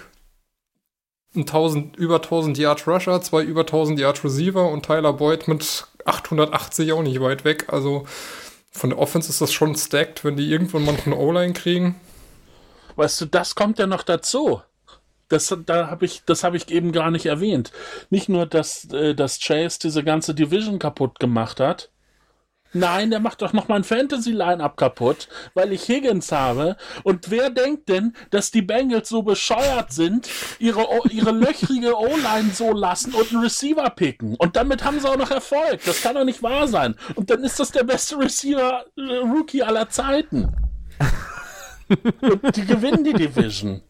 Ein 1.35 1.41
1000, 1.41 1.97
über 1.97 2.17
1000 2.17 2.59
Yard 2.59 2.87
Rusher, 2.89 3.21
zwei 3.23 3.43
über 3.43 3.61
1000 3.61 3.99
Yard 4.01 4.25
Receiver 4.25 4.69
und 4.69 4.85
Tyler 4.85 5.13
Boyd 5.13 5.47
mit 5.49 5.87
880 6.05 6.93
auch 6.93 7.03
nicht 7.03 7.21
weit 7.21 7.45
weg. 7.45 7.67
Also 7.73 8.05
von 8.73 8.91
der 8.91 8.99
Offense 8.99 9.29
ist 9.31 9.41
das 9.41 9.53
schon 9.53 9.75
stacked, 9.77 10.25
wenn 10.25 10.37
die 10.37 10.51
irgendwann 10.51 10.85
mal 10.85 10.93
noch 10.93 11.07
eine 11.07 11.17
O-Line 11.17 11.53
kriegen. 11.53 11.97
Weißt 12.97 13.21
du, 13.21 13.27
das 13.27 13.55
kommt 13.55 13.79
ja 13.79 13.87
noch 13.87 14.03
dazu. 14.03 14.63
Das, 15.29 15.57
da 15.67 15.89
hab 15.89 16.03
ich, 16.03 16.23
das 16.27 16.43
habe 16.43 16.57
ich 16.57 16.69
eben 16.71 16.91
gar 16.91 17.13
nicht 17.13 17.27
erwähnt. 17.27 17.71
Nicht 18.11 18.29
nur, 18.29 18.47
dass, 18.47 18.87
äh, 18.93 19.15
dass 19.15 19.39
Chase 19.39 19.79
diese 19.81 20.03
ganze 20.03 20.35
Division 20.35 20.81
kaputt 20.81 21.21
gemacht 21.21 21.61
hat. 21.61 21.91
Nein, 22.73 23.11
der 23.11 23.19
macht 23.19 23.43
doch 23.43 23.53
noch 23.53 23.67
mein 23.67 23.83
Fantasy-Line-Up 23.83 24.77
kaputt, 24.77 25.29
weil 25.55 25.73
ich 25.73 25.89
Higgins 25.89 26.31
habe. 26.31 26.77
Und 27.03 27.31
wer 27.31 27.51
denkt 27.51 27.89
denn, 27.89 28.15
dass 28.31 28.53
die 28.53 28.63
Bengals 28.63 29.09
so 29.09 29.23
bescheuert 29.23 29.93
sind, 29.93 30.29
ihre, 30.61 30.89
O- 30.89 31.05
ihre 31.11 31.33
löchrige 31.33 31.99
O-Line 31.99 32.51
so 32.55 32.73
lassen 32.73 33.13
und 33.15 33.33
einen 33.33 33.43
Receiver 33.43 33.91
picken? 33.91 34.37
Und 34.37 34.55
damit 34.55 34.85
haben 34.85 35.01
sie 35.01 35.09
auch 35.09 35.17
noch 35.17 35.33
Erfolg. 35.33 35.81
Das 35.85 36.01
kann 36.01 36.15
doch 36.15 36.25
nicht 36.25 36.43
wahr 36.45 36.69
sein. 36.69 36.95
Und 37.17 37.31
dann 37.31 37.43
ist 37.43 37.59
das 37.59 37.73
der 37.73 37.83
beste 37.83 38.19
Receiver-Rookie 38.19 39.63
aller 39.65 39.89
Zeiten. 39.91 40.55
Und 42.21 42.55
die 42.57 42.65
gewinnen 42.67 43.03
die 43.03 43.15
Division. 43.15 43.83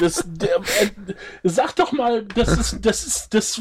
Das, 0.00 0.24
der, 0.26 0.56
äh, 0.56 0.90
sag 1.44 1.76
doch 1.76 1.92
mal, 1.92 2.24
das 2.24 2.48
ist, 2.56 2.84
das 2.84 3.06
ist, 3.06 3.34
das, 3.34 3.60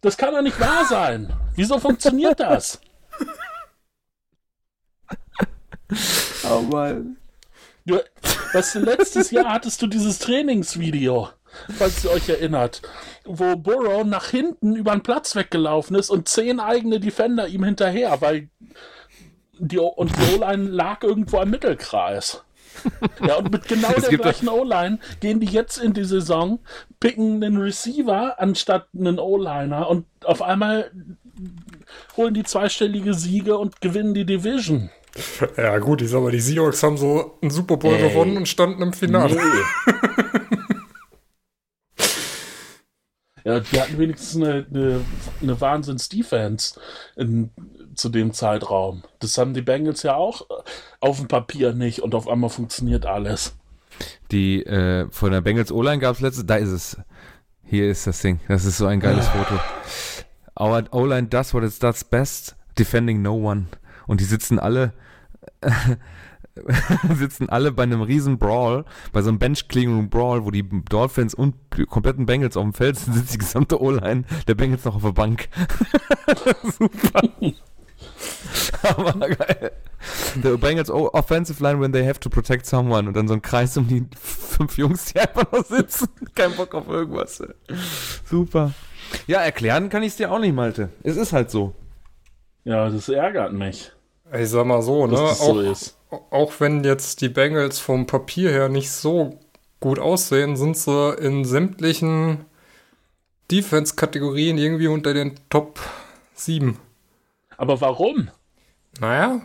das 0.00 0.16
kann 0.16 0.34
doch 0.34 0.42
nicht 0.42 0.58
wahr 0.60 0.84
sein. 0.84 1.32
Wieso 1.54 1.78
funktioniert 1.78 2.40
das? 2.40 2.80
Oh 6.50 6.60
Mann. 6.62 7.16
Du, 7.86 7.98
weißt 8.52 8.76
du, 8.76 8.78
letztes 8.80 9.30
Jahr 9.30 9.52
hattest 9.52 9.80
du 9.82 9.86
dieses 9.86 10.18
Trainingsvideo, 10.18 11.28
falls 11.76 12.04
ihr 12.04 12.10
euch 12.10 12.28
erinnert, 12.28 12.82
wo 13.24 13.56
Burrow 13.56 14.04
nach 14.04 14.28
hinten 14.28 14.74
über 14.76 14.92
den 14.92 15.02
Platz 15.02 15.36
weggelaufen 15.36 15.96
ist 15.96 16.10
und 16.10 16.28
zehn 16.28 16.60
eigene 16.60 17.00
Defender 17.00 17.46
ihm 17.48 17.64
hinterher, 17.64 18.20
weil 18.20 18.48
die, 19.58 19.78
O- 19.78 19.86
und 19.88 20.12
die 20.16 20.34
O-Line 20.34 20.68
lag 20.68 21.02
irgendwo 21.02 21.40
im 21.40 21.50
Mittelkreis. 21.50 22.42
Ja, 23.24 23.36
und 23.36 23.52
mit 23.52 23.68
genau 23.68 23.88
der 23.92 24.08
gibt 24.10 24.24
doch- 24.24 24.30
gleichen 24.32 24.48
O-Line 24.48 24.98
gehen 25.20 25.38
die 25.40 25.46
jetzt 25.46 25.78
in 25.78 25.92
die 25.92 26.04
Saison, 26.04 26.58
picken 27.00 27.42
einen 27.44 27.58
Receiver 27.58 28.40
anstatt 28.40 28.88
einen 28.98 29.18
O-Liner 29.20 29.88
und 29.88 30.06
auf 30.24 30.42
einmal 30.42 30.90
holen 32.16 32.34
die 32.34 32.44
zweistellige 32.44 33.14
Siege 33.14 33.58
und 33.58 33.80
gewinnen 33.80 34.14
die 34.14 34.24
Division. 34.26 34.90
Ja 35.56 35.78
gut, 35.78 36.02
ich 36.02 36.10
sag 36.10 36.22
mal, 36.22 36.32
die 36.32 36.40
Seahawks 36.40 36.82
haben 36.82 36.96
so 36.96 37.38
einen 37.40 37.52
Super 37.52 37.76
Bowl 37.76 37.94
Ey. 37.94 38.08
gewonnen 38.08 38.36
und 38.36 38.48
standen 38.48 38.82
im 38.82 38.92
Finale. 38.92 39.36
Nee. 39.36 39.92
Ja, 43.44 43.60
die 43.60 43.78
hatten 43.78 43.98
wenigstens 43.98 44.36
eine, 44.36 44.66
eine, 44.70 45.00
eine 45.42 45.60
Wahnsinns-Defense 45.60 46.80
in, 47.14 47.50
zu 47.94 48.08
dem 48.08 48.32
Zeitraum. 48.32 49.02
Das 49.18 49.36
haben 49.36 49.52
die 49.52 49.60
Bengals 49.60 50.02
ja 50.02 50.14
auch 50.14 50.46
auf 51.00 51.18
dem 51.18 51.28
Papier 51.28 51.74
nicht 51.74 52.00
und 52.00 52.14
auf 52.14 52.26
einmal 52.26 52.48
funktioniert 52.48 53.04
alles. 53.04 53.54
Die 54.30 54.64
äh, 54.64 55.08
von 55.10 55.30
der 55.30 55.42
Bengals 55.42 55.70
O-Line 55.70 55.98
gab 55.98 56.16
es 56.16 56.22
letztes, 56.22 56.46
da 56.46 56.56
ist 56.56 56.70
es. 56.70 56.96
Hier 57.66 57.90
ist 57.90 58.06
das 58.06 58.20
Ding. 58.20 58.40
Das 58.48 58.64
ist 58.64 58.78
so 58.78 58.86
ein 58.86 59.00
geiles 59.00 59.28
Foto. 59.28 59.58
Our 60.58 60.84
O-Line 60.92 61.28
does 61.28 61.52
what 61.52 61.64
it 61.64 61.82
does 61.82 62.04
best, 62.04 62.56
defending 62.78 63.22
no 63.22 63.34
one. 63.34 63.66
Und 64.06 64.20
die 64.20 64.24
sitzen 64.24 64.58
alle 64.58 64.92
sitzen 67.16 67.48
alle 67.48 67.72
bei 67.72 67.82
einem 67.82 68.02
riesen 68.02 68.38
Brawl, 68.38 68.84
bei 69.12 69.22
so 69.22 69.28
einem 69.28 69.38
bench 69.38 69.68
cleaning 69.68 70.08
Brawl, 70.08 70.44
wo 70.44 70.50
die 70.50 70.64
Dolphins 70.88 71.34
und 71.34 71.54
die 71.76 71.84
kompletten 71.84 72.26
Bengals 72.26 72.56
auf 72.56 72.62
dem 72.62 72.74
Feld 72.74 72.96
sind, 72.96 73.14
sitzt 73.14 73.34
die 73.34 73.38
gesamte 73.38 73.80
O-Line 73.80 74.24
der 74.46 74.54
Bengals 74.54 74.84
noch 74.84 74.96
auf 74.96 75.02
der 75.02 75.12
Bank. 75.12 75.48
Super. 76.78 77.22
Aber 78.82 79.12
geil. 79.28 79.72
The 80.42 80.56
Bengals 80.56 80.90
offensive 80.90 81.62
line 81.62 81.80
when 81.80 81.92
they 81.92 82.06
have 82.06 82.20
to 82.20 82.28
protect 82.28 82.66
someone 82.66 83.08
und 83.08 83.16
dann 83.16 83.26
so 83.26 83.34
ein 83.34 83.42
Kreis 83.42 83.76
um 83.76 83.88
die 83.88 84.06
fünf 84.20 84.76
Jungs, 84.76 85.06
die 85.06 85.20
einfach 85.20 85.50
noch 85.50 85.64
sitzen. 85.64 86.08
Kein 86.34 86.54
Bock 86.54 86.74
auf 86.74 86.86
irgendwas. 86.88 87.42
Super. 88.28 88.72
Ja, 89.26 89.40
erklären 89.40 89.88
kann 89.88 90.02
ich 90.02 90.10
es 90.10 90.16
dir 90.16 90.30
auch 90.30 90.38
nicht, 90.38 90.54
Malte. 90.54 90.90
Es 91.02 91.16
ist 91.16 91.32
halt 91.32 91.50
so. 91.50 91.74
Ja, 92.64 92.88
das 92.88 93.08
ärgert 93.08 93.52
mich. 93.52 93.92
Ich 94.32 94.48
sag 94.48 94.66
mal 94.66 94.82
so, 94.82 95.06
ne? 95.06 95.12
Dass 95.12 95.38
das 95.38 95.40
auch, 95.40 95.54
so 95.54 95.60
ist. 95.60 95.98
auch 96.30 96.52
wenn 96.58 96.82
jetzt 96.84 97.20
die 97.20 97.28
Bengals 97.28 97.78
vom 97.78 98.06
Papier 98.06 98.50
her 98.50 98.68
nicht 98.68 98.90
so 98.90 99.38
gut 99.80 99.98
aussehen, 99.98 100.56
sind 100.56 100.76
sie 100.76 101.14
in 101.14 101.44
sämtlichen 101.44 102.46
Defense-Kategorien 103.50 104.56
irgendwie 104.56 104.86
unter 104.88 105.12
den 105.12 105.38
Top 105.50 105.78
7. 106.34 106.78
Aber 107.56 107.80
warum? 107.80 108.30
Naja, 109.00 109.42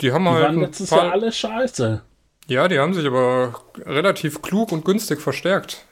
die 0.00 0.12
haben 0.12 0.24
Die 0.24 0.30
halt 0.30 0.44
waren 0.44 0.54
ein 0.56 0.60
letztes 0.60 0.90
paar, 0.90 1.04
Jahr 1.04 1.12
alle 1.12 1.32
scheiße. 1.32 2.02
Ja, 2.46 2.68
die 2.68 2.78
haben 2.78 2.94
sich 2.94 3.06
aber 3.06 3.54
relativ 3.84 4.42
klug 4.42 4.72
und 4.72 4.84
günstig 4.84 5.20
verstärkt. 5.20 5.84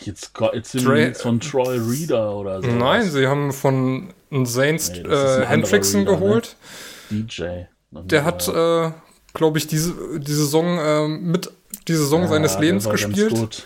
Jetzt, 0.00 0.32
jetzt 0.52 0.72
sind 0.72 0.86
Dre- 0.86 0.96
jetzt 1.06 1.22
von 1.22 1.40
Troy 1.40 1.78
Reader 1.78 2.34
oder 2.36 2.62
so. 2.62 2.68
Nein, 2.68 3.08
sie 3.10 3.26
haben 3.26 3.52
von 3.52 4.12
Saints 4.44 4.90
Nee, 4.90 5.00
äh, 5.00 5.46
Hendrickson 5.46 6.00
ne? 6.00 6.06
geholt. 6.06 6.56
DJ. 7.10 7.64
Der 7.90 8.24
hat, 8.24 8.48
äh, 8.48 8.90
glaube 9.34 9.58
ich, 9.58 9.66
diese 9.66 9.94
die 10.18 10.32
Saison 10.34 10.78
äh, 10.78 11.08
mit 11.08 11.50
die 11.86 11.94
Saison 11.94 12.22
Ja, 12.22 12.28
seines 12.28 12.52
der 12.52 12.60
Lebens 12.62 12.88
gespielt. 12.88 13.30
Gut. 13.30 13.64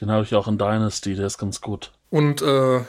Den 0.00 0.10
habe 0.10 0.24
ich 0.24 0.34
auch 0.34 0.46
in 0.48 0.58
Dynasty, 0.58 1.14
der 1.14 1.26
ist 1.26 1.38
ganz 1.38 1.60
gut. 1.60 1.92
Und 2.10 2.42
äh, 2.42 2.76
ja, 2.78 2.84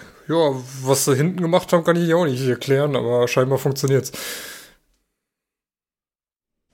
was 0.84 1.06
sie 1.06 1.16
hinten 1.16 1.42
gemacht 1.42 1.72
haben, 1.72 1.86
kann 1.86 1.96
ich 1.96 2.14
auch 2.14 2.26
nicht 2.26 2.46
erklären, 2.46 2.96
aber 2.98 3.28
scheinbar 3.30 3.58
funktioniert's. 3.60 4.12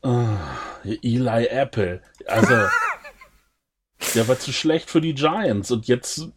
Ah, 0.01 0.37
Eli 0.83 1.45
Apple. 1.47 2.01
Also, 2.27 2.53
der 4.15 4.27
war 4.27 4.39
zu 4.39 4.51
schlecht 4.53 4.89
für 4.89 5.01
die 5.01 5.13
Giants 5.13 5.71
und 5.71 5.87
jetzt 5.87 6.29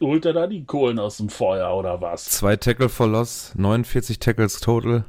holt 0.00 0.24
er 0.24 0.32
da 0.32 0.46
die 0.46 0.64
Kohlen 0.64 0.98
aus 0.98 1.18
dem 1.18 1.28
Feuer 1.28 1.74
oder 1.76 2.00
was? 2.00 2.24
Zwei 2.24 2.56
Tackle 2.56 2.88
for 2.88 3.06
Loss, 3.06 3.52
49 3.56 4.18
Tackles 4.18 4.60
total, 4.60 5.04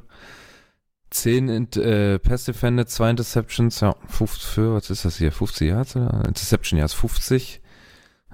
10 1.10 1.48
in, 1.48 1.72
äh, 1.72 2.18
Pass 2.18 2.44
Defended, 2.44 2.90
2 2.90 3.10
Interceptions, 3.10 3.80
ja, 3.80 3.94
50 4.08 4.44
für, 4.44 4.74
was 4.74 4.90
ist 4.90 5.04
das 5.04 5.16
hier, 5.16 5.32
50 5.32 5.68
Yards 5.68 5.96
oder? 5.96 6.24
Interception 6.26 6.78
Yards 6.78 6.94
50. 6.94 7.60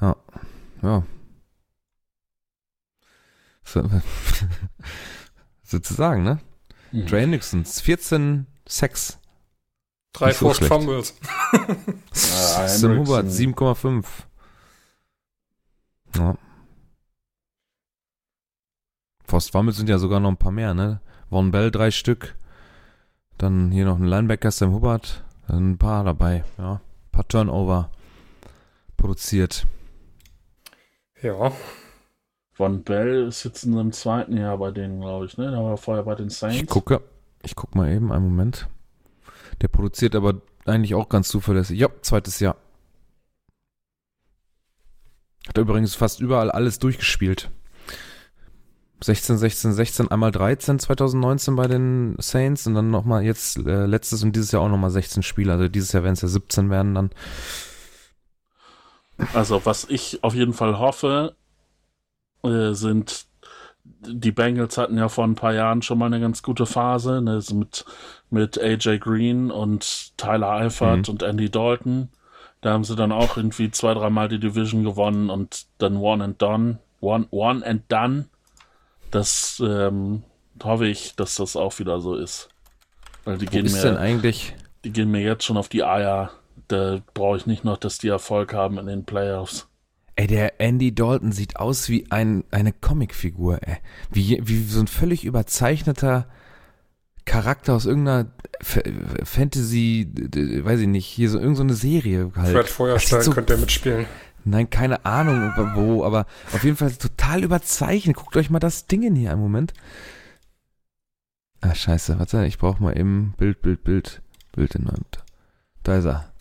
Ja, 0.01 0.17
ja. 0.83 1.05
So, 3.65 3.89
sozusagen, 5.63 6.23
ne? 6.23 6.41
Hm. 6.91 7.07
Dre 7.07 7.27
Nixons, 7.27 7.81
14 7.81 8.47
Sacks. 8.67 9.19
Drei 10.19 10.33
so 10.33 10.47
Forced. 10.47 10.65
Fumbles. 10.65 11.15
Ah, 12.57 12.67
Sam 12.67 12.99
Hubbard, 12.99 13.27
Hendrickson. 13.27 13.55
7,5. 13.55 14.05
Ja. 16.17 16.37
Forst 19.25 19.53
Fumbles 19.53 19.77
sind 19.77 19.89
ja 19.89 19.99
sogar 19.99 20.19
noch 20.21 20.31
ein 20.31 20.37
paar 20.37 20.51
mehr, 20.53 20.75
ne? 20.75 21.01
Von 21.31 21.51
Bell 21.51 21.71
drei 21.71 21.91
Stück. 21.91 22.35
Dann 23.37 23.71
hier 23.71 23.85
noch 23.85 23.99
ein 23.99 24.05
Linebacker, 24.05 24.51
Sam 24.51 24.73
Hubbard. 24.75 25.23
Dann 25.47 25.73
ein 25.73 25.79
paar 25.79 26.03
dabei, 26.03 26.45
ja. 26.57 26.75
Ein 26.75 27.11
paar 27.13 27.29
Turnover 27.29 27.91
produziert. 28.97 29.67
Ja, 31.23 31.53
Von 32.53 32.83
Bell 32.83 33.29
ist 33.29 33.45
jetzt 33.45 33.65
in 33.65 33.75
seinem 33.75 33.93
zweiten 33.93 34.37
Jahr 34.37 34.59
bei 34.59 34.71
denen, 34.73 35.01
glaube 35.01 35.27
ich, 35.27 35.37
ne? 35.37 35.51
Der 35.51 35.63
war 35.63 35.77
vorher 35.77 36.03
bei 36.05 36.15
den 36.17 36.31
Saints. 36.31 36.57
Ich 36.57 36.67
gucke, 36.67 37.03
ich 37.43 37.55
guck 37.55 37.75
mal 37.75 37.91
eben, 37.93 38.11
einen 38.11 38.25
Moment. 38.25 38.69
Der 39.61 39.69
produziert 39.69 40.15
aber 40.15 40.41
eigentlich 40.67 40.95
auch 40.95 41.09
ganz 41.09 41.29
zuverlässig. 41.29 41.79
Ja, 41.79 41.89
zweites 42.03 42.41
Jahr. 42.41 42.57
Hat 45.49 45.59
übrigens 45.59 45.95
fast 45.95 46.21
überall 46.21 46.51
alles 46.51 46.79
durchgespielt. 46.79 47.51
16, 49.01 49.39
16, 49.39 49.73
16, 49.73 50.11
einmal 50.11 50.33
13 50.33 50.81
2019 50.81 51.55
bei 51.55 51.69
den 51.69 52.17
Saints 52.19 52.67
und 52.67 52.75
dann 52.75 52.91
nochmal 52.91 53.23
jetzt 53.23 53.57
äh, 53.59 53.87
letztes 53.87 54.25
und 54.25 54.35
dieses 54.35 54.51
Jahr 54.51 54.63
auch 54.63 54.69
nochmal 54.69 54.91
16 54.91 55.23
Spiele. 55.23 55.53
Also 55.53 55.69
dieses 55.69 55.93
Jahr 55.93 56.03
werden 56.03 56.15
es 56.15 56.23
ja 56.23 56.29
17 56.29 56.69
werden 56.69 56.95
dann. 56.95 57.11
Also, 59.35 59.65
was 59.65 59.85
ich 59.89 60.23
auf 60.23 60.35
jeden 60.35 60.53
Fall 60.53 60.79
hoffe, 60.79 61.35
äh, 62.43 62.73
sind, 62.73 63.27
die 64.01 64.33
Bengals 64.33 64.79
hatten 64.79 64.97
ja 64.99 65.09
vor 65.09 65.25
ein 65.25 65.35
paar 65.35 65.53
Jahren 65.55 65.83
schon 65.83 65.99
mal 65.99 66.07
eine 66.07 66.21
ganz 66.21 66.43
gute 66.43 66.67
Phase, 66.67 67.21
ne, 67.21 67.41
mit, 67.53 67.85
mit 68.31 68.59
AJ 68.59 68.99
Green 68.99 69.51
und 69.51 70.17
Tyler 70.17 70.51
Eifert 70.51 71.09
Mhm. 71.09 71.13
und 71.15 71.23
Andy 71.23 71.51
Dalton. 71.51 72.09
Da 72.61 72.73
haben 72.73 72.85
sie 72.85 72.97
dann 72.97 73.13
auch 73.13 73.37
irgendwie 73.37 73.71
zwei, 73.71 73.95
dreimal 73.95 74.29
die 74.29 74.41
Division 74.41 74.83
gewonnen 74.85 75.31
und 75.31 75.67
dann 75.79 75.97
One 75.97 76.25
and 76.25 76.43
Done. 76.43 76.79
One, 77.01 77.27
one 77.31 77.65
and 77.65 77.83
Done. 77.91 78.27
Das 79.11 79.63
ähm, 79.65 80.25
hoffe 80.63 80.87
ich, 80.89 81.15
dass 81.17 81.37
das 81.37 81.55
auch 81.57 81.79
wieder 81.79 82.01
so 82.01 82.15
ist. 82.17 82.49
Weil 83.25 83.39
die 83.39 83.47
Wo 83.47 83.51
gehen 83.53 83.67
ist 83.67 83.83
denn 83.85 83.95
mir, 83.95 84.01
eigentlich? 84.01 84.55
die 84.85 84.91
gehen 84.93 85.11
mir 85.11 85.21
jetzt 85.23 85.45
schon 85.45 85.57
auf 85.57 85.69
die 85.69 85.85
Eier. 85.85 86.31
Da 86.67 86.99
brauche 87.15 87.37
ich 87.37 87.47
nicht 87.47 87.65
noch, 87.65 87.77
dass 87.79 87.99
die 87.99 88.09
Erfolg 88.09 88.53
haben 88.55 88.79
in 88.79 88.87
den 88.87 89.05
Playoffs. 89.05 89.68
Ey, 90.19 90.27
der 90.27 90.61
Andy 90.61 90.93
Dalton 90.93 91.31
sieht 91.31 91.57
aus 91.61 91.89
wie 91.89 92.11
ein, 92.11 92.43
eine 92.51 92.73
Comicfigur, 92.73 93.61
ey. 93.63 93.77
Wie, 94.11 94.41
wie 94.43 94.65
so 94.65 94.81
ein 94.81 94.89
völlig 94.89 95.25
überzeichneter 95.25 96.27
Charakter 97.25 97.75
aus 97.75 97.87
irgendeiner 97.87 98.33
F 98.59 98.81
Fantasy, 99.23 100.11
weiß 100.65 100.81
ich 100.81 100.89
nicht, 100.89 101.07
hier 101.07 101.31
so 101.31 101.39
irgendeine 101.39 101.75
Serie 101.75 102.33
halt. 102.35 102.53
Fred 102.53 102.69
Feuerstein 102.69 103.23
so- 103.23 103.31
könnte 103.31 103.53
er 103.53 103.61
mitspielen. 103.61 104.07
Nein, 104.43 104.69
keine 104.71 105.05
Ahnung 105.05 105.53
wo, 105.77 106.03
aber 106.05 106.27
auf 106.53 106.65
jeden 106.65 106.77
Fall 106.77 106.91
total 106.91 107.45
überzeichnet. 107.45 108.17
Guckt 108.17 108.37
euch 108.37 108.51
mal 108.51 108.59
das 108.59 108.89
Ding 108.89 109.05
in 109.05 109.15
hier 109.15 109.31
einen 109.31 109.41
Moment. 109.41 109.73
Ah, 111.61 111.77
scheiße, 111.77 112.19
warte, 112.19 112.45
ich 112.45 112.59
brauche 112.59 112.83
mal 112.83 112.99
eben 112.99 113.35
Bild, 113.37 113.63
Bild, 113.63 113.85
Bild, 113.85 114.21
Bild 114.51 114.75
in 114.75 114.89
Da 115.85 115.99
ist 115.99 116.07
er. 116.07 116.33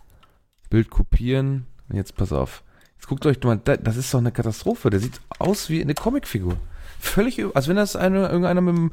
Bild 0.71 0.89
kopieren. 0.89 1.67
Jetzt 1.93 2.15
pass 2.15 2.31
auf. 2.31 2.63
Jetzt 2.97 3.07
guckt 3.07 3.25
euch 3.25 3.41
mal, 3.43 3.59
da- 3.63 3.77
das 3.77 3.97
ist 3.97 4.13
doch 4.13 4.19
eine 4.19 4.31
Katastrophe. 4.31 4.89
Der 4.89 4.99
sieht 4.99 5.19
aus 5.39 5.69
wie 5.69 5.81
eine 5.81 5.93
Comicfigur. 5.93 6.57
Völlig, 6.99 7.43
als 7.55 7.67
wenn 7.67 7.75
das 7.75 7.95
eine, 7.95 8.27
irgendeiner 8.27 8.61
mit 8.61 8.75
dem, 8.75 8.83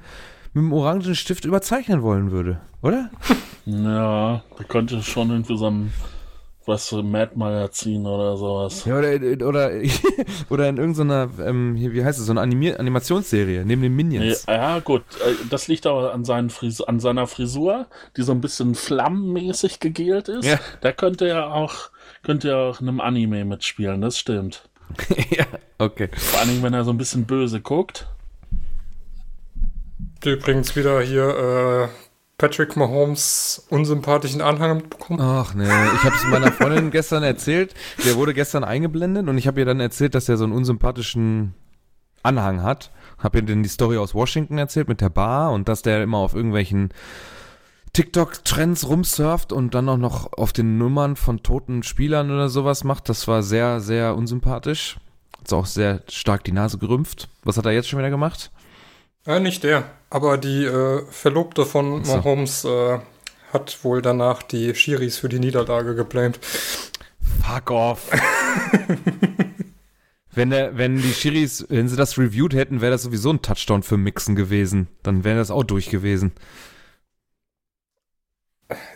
mit 0.53 0.63
dem 0.63 0.73
orangen 0.73 1.15
Stift 1.15 1.45
überzeichnen 1.45 2.03
wollen 2.03 2.31
würde, 2.31 2.61
oder? 2.83 3.11
Ja, 3.67 4.43
da 4.59 4.65
könnte 4.65 5.03
schon 5.03 5.31
irgendwie 5.31 5.57
so 5.57 5.71
ein, 5.71 5.91
was 6.67 6.91
für 6.91 7.03
Mad-Magazin 7.03 8.05
oder 8.07 8.37
sowas. 8.37 8.85
Ja, 8.85 8.99
oder, 8.99 9.15
oder, 9.49 9.71
oder 10.51 10.69
in 10.69 10.77
irgendeiner, 10.77 11.31
ähm, 11.43 11.75
hier, 11.75 11.95
wie 11.95 12.05
heißt 12.05 12.19
es, 12.19 12.27
so 12.27 12.33
eine 12.33 12.43
Animier 12.43 12.79
Animationsserie, 12.79 13.65
neben 13.65 13.81
den 13.81 13.97
Minions. 13.97 14.45
Ja, 14.47 14.55
ja, 14.55 14.79
gut. 14.81 15.01
äh, 15.27 15.33
Das 15.49 15.67
liegt 15.67 15.87
aber 15.87 16.13
an, 16.13 16.27
seinen 16.27 16.51
Fris 16.51 16.83
an 16.83 17.01
seiner 17.01 17.27
Frisur, 17.27 17.87
die 18.19 18.23
so 18.23 18.33
ein 18.33 18.43
bisschen 18.43 18.75
flammenmäßig 18.75 19.81
gegelt 19.81 20.29
ist. 20.29 20.45
Ja. 20.45 20.59
Da 20.83 20.93
könnte 20.93 21.27
er 21.27 21.55
auch, 21.55 21.75
könnte 22.25 22.51
er 22.51 22.57
auch 22.57 22.81
in 22.81 22.89
einem 22.89 23.01
Anime 23.01 23.45
mitspielen, 23.45 24.01
das 24.01 24.19
stimmt. 24.19 24.69
ja, 25.31 25.47
okay. 25.79 26.09
Vor 26.13 26.41
allen 26.41 26.49
Dingen, 26.49 26.63
wenn 26.63 26.75
er 26.75 26.85
so 26.85 26.91
ein 26.91 26.99
bisschen 26.99 27.25
böse 27.25 27.61
guckt. 27.61 28.09
Übrigens 30.25 30.75
wieder 30.75 31.01
hier 31.03 31.29
äh, 31.29 31.89
Patrick 32.39 32.77
Mahomes 32.77 33.67
unsympathischen 33.69 34.41
Anhang 34.41 34.79
mitbekommen. 34.79 35.21
Ach 35.21 35.55
nee, 35.55 35.65
ich 35.65 36.05
habe 36.05 36.17
es 36.17 36.25
meiner 36.25 36.51
Freundin 36.51 36.91
gestern 36.91 37.23
erzählt. 37.23 37.75
Der 38.05 38.17
wurde 38.17 38.35
gestern 38.35 38.65
eingeblendet 38.65 39.29
und 39.29 39.39
ich 39.39 39.47
habe 39.47 39.61
ihr 39.61 39.67
dann 39.67 39.81
erzählt, 39.81 40.15
dass 40.15 40.29
er 40.29 40.37
so 40.37 40.45
einen 40.45 40.53
unsympathischen 40.53 41.55
Anhang 42.23 42.63
hat. 42.63 42.91
Habe 43.19 43.39
ihr 43.39 43.45
dann 43.45 43.63
die 43.63 43.69
Story 43.69 43.99
aus 43.99 44.15
Washington 44.15 44.59
erzählt 44.59 44.89
mit 44.89 45.01
der 45.01 45.11
Bar 45.11 45.53
und 45.53 45.69
dass 45.69 45.83
der 45.83 46.03
immer 46.03 46.19
auf 46.19 46.35
irgendwelchen 46.35 46.89
TikTok-Trends 47.95 48.89
rumsurft 48.89 49.53
und 49.53 49.75
dann 49.75 49.89
auch 49.89 49.97
noch 49.97 50.33
auf 50.33 50.53
den 50.53 50.79
Nummern 50.79 51.15
von 51.15 51.45
toten 51.45 51.85
Spielern 51.85 52.31
oder 52.31 52.49
sowas 52.49 52.83
macht. 52.83 53.09
Das 53.09 53.29
war 53.29 53.43
sehr, 53.43 53.81
sehr 53.81 54.17
unsympathisch. 54.17 54.97
Hat 55.41 55.53
auch 55.53 55.67
sehr 55.67 56.03
stark 56.11 56.43
die 56.43 56.53
Nase 56.53 56.79
gerümpft. 56.79 57.29
Was 57.45 57.57
hat 57.57 57.67
er 57.67 57.73
jetzt 57.73 57.89
schon 57.89 58.01
wieder 58.01 58.11
gemacht? 58.11 58.51
Äh, 59.27 59.39
nicht 59.39 59.63
der, 59.63 59.85
aber 60.11 60.39
die 60.39 60.65
äh, 60.65 61.05
Verlobte 61.09 61.65
von 61.65 62.05
so. 62.05 62.17
Mahomes 62.17 62.65
äh, 62.65 62.99
hat 63.53 63.79
wohl 63.85 64.03
danach 64.03 64.43
die 64.43 64.75
Schiris 64.75 65.19
für 65.19 65.29
die 65.29 65.39
Niederlage 65.39 65.95
geblamed. 65.95 66.41
Fuck 67.43 67.71
off. 67.71 68.11
wenn, 70.33 70.51
der, 70.51 70.77
wenn 70.77 71.01
die 71.01 71.15
Schiris, 71.15 71.65
wenn 71.69 71.89
sie 71.89 71.97
das 71.97 72.19
reviewed 72.19 72.55
hätten, 72.55 72.81
wäre 72.81 72.93
das 72.93 73.05
sowieso 73.05 73.31
ein 73.31 73.41
Touchdown 73.41 73.85
für 73.85 73.97
Mixen 73.97 74.35
gewesen. 74.35 74.89
Dann 75.05 75.23
wäre 75.23 75.39
das 75.39 75.53
auch 75.53 75.63
durch 75.63 75.91
gewesen. 75.91 76.33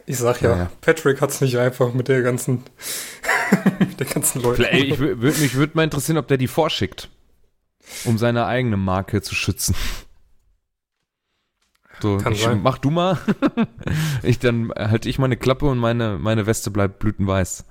Ich 0.07 0.17
sag 0.19 0.41
ja, 0.41 0.51
Naja. 0.55 0.71
Patrick 0.81 1.21
hat's 1.21 1.41
nicht 1.41 1.59
einfach 1.59 1.93
mit 1.93 2.09
der 2.09 2.23
ganzen, 2.23 2.65
mit 3.79 4.01
der 4.01 4.07
ganzen 4.07 4.43
Leute. 4.43 4.57
Vielleicht- 4.65 4.93
Ich 4.93 4.99
wür- 4.99 5.21
würd, 5.21 5.39
mich 5.39 5.55
würde 5.55 5.73
mal 5.77 5.85
interessieren, 5.85 6.19
ob 6.19 6.27
der 6.29 6.39
die 6.39 6.49
vorschickt, 6.49 7.09
um 8.05 8.17
seine 8.19 8.47
eigene 8.47 8.77
Marke 8.77 9.23
zu 9.23 9.35
schützen. 9.35 9.75
So, 12.01 12.17
Kann 12.19 12.33
ich, 12.33 12.43
sein. 12.45 12.63
mach 12.63 12.79
du 12.79 12.91
mal. 12.91 13.19
ich 14.23 14.39
dann 14.39 14.71
halte 14.77 15.09
ich 15.09 15.19
meine 15.19 15.37
Klappe 15.37 15.67
und 15.67 15.79
meine, 15.79 16.17
meine 16.17 16.47
Weste 16.47 16.71
bleibt 16.71 17.01
blütenweiß. 17.01 17.65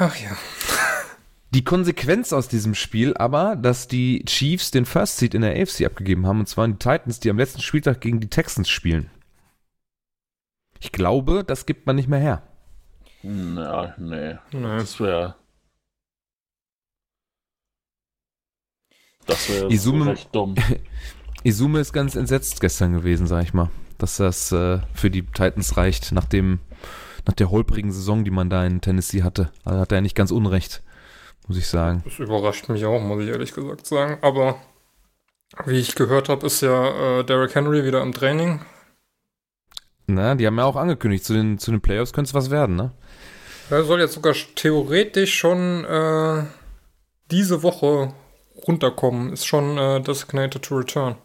Ach 0.00 0.16
ja. 0.16 0.36
Die 1.54 1.62
Konsequenz 1.62 2.32
aus 2.32 2.48
diesem 2.48 2.74
Spiel 2.74 3.14
aber, 3.16 3.54
dass 3.54 3.86
die 3.86 4.24
Chiefs 4.24 4.72
den 4.72 4.86
First 4.86 5.18
Seed 5.18 5.34
in 5.34 5.42
der 5.42 5.52
AFC 5.60 5.84
abgegeben 5.84 6.26
haben, 6.26 6.40
und 6.40 6.48
zwar 6.48 6.66
die 6.66 6.74
Titans, 6.74 7.20
die 7.20 7.30
am 7.30 7.38
letzten 7.38 7.60
Spieltag 7.60 8.00
gegen 8.00 8.18
die 8.18 8.28
Texans 8.28 8.68
spielen. 8.68 9.10
Ich 10.80 10.92
glaube, 10.92 11.44
das 11.44 11.66
gibt 11.66 11.86
man 11.86 11.96
nicht 11.96 12.08
mehr 12.08 12.18
her. 12.20 12.42
Na, 13.22 13.94
nee. 13.98 14.36
Nee. 14.50 14.78
Das 14.78 14.98
wäre. 14.98 15.36
Das 19.26 19.48
wäre 19.48 19.60
so 19.62 19.68
Izume- 19.68 20.06
recht 20.06 20.34
dumm. 20.34 20.54
Izume 21.44 21.80
ist 21.80 21.92
ganz 21.92 22.16
entsetzt 22.16 22.60
gestern 22.60 22.92
gewesen, 22.92 23.26
sag 23.26 23.44
ich 23.44 23.54
mal, 23.54 23.70
dass 23.98 24.16
das 24.16 24.52
äh, 24.52 24.80
für 24.94 25.10
die 25.10 25.22
Titans 25.22 25.76
reicht, 25.76 26.12
nach 26.12 26.24
dem, 26.26 26.58
nach 27.26 27.34
der 27.34 27.50
holprigen 27.50 27.92
Saison, 27.92 28.24
die 28.24 28.30
man 28.30 28.50
da 28.50 28.64
in 28.64 28.80
Tennessee 28.80 29.22
hatte. 29.22 29.50
Also 29.64 29.80
hat 29.80 29.92
er 29.92 30.00
nicht 30.00 30.16
ganz 30.16 30.30
unrecht, 30.30 30.82
muss 31.46 31.56
ich 31.58 31.68
sagen. 31.68 32.02
Das 32.04 32.18
überrascht 32.18 32.68
mich 32.68 32.84
auch, 32.84 33.00
muss 33.00 33.22
ich 33.22 33.28
ehrlich 33.28 33.52
gesagt 33.54 33.86
sagen. 33.86 34.18
Aber 34.22 34.60
wie 35.66 35.78
ich 35.78 35.94
gehört 35.94 36.28
habe, 36.28 36.46
ist 36.46 36.60
ja 36.62 37.20
äh, 37.20 37.24
Derrick 37.24 37.54
Henry 37.54 37.84
wieder 37.84 38.02
im 38.02 38.12
Training. 38.12 38.60
Na, 40.14 40.34
die 40.34 40.46
haben 40.46 40.58
ja 40.58 40.64
auch 40.64 40.76
angekündigt, 40.76 41.24
zu 41.24 41.34
den, 41.34 41.58
zu 41.58 41.70
den 41.70 41.80
Playoffs 41.80 42.12
könnte 42.12 42.28
es 42.28 42.34
was 42.34 42.50
werden, 42.50 42.76
ne? 42.76 42.92
Er 43.70 43.84
soll 43.84 44.00
jetzt 44.00 44.14
sogar 44.14 44.34
theoretisch 44.56 45.38
schon 45.38 45.84
äh, 45.84 46.44
diese 47.30 47.62
Woche 47.62 48.12
runterkommen. 48.66 49.32
Ist 49.32 49.46
schon 49.46 49.78
äh, 49.78 50.00
designated 50.00 50.62
to 50.62 50.76
return. 50.76 51.16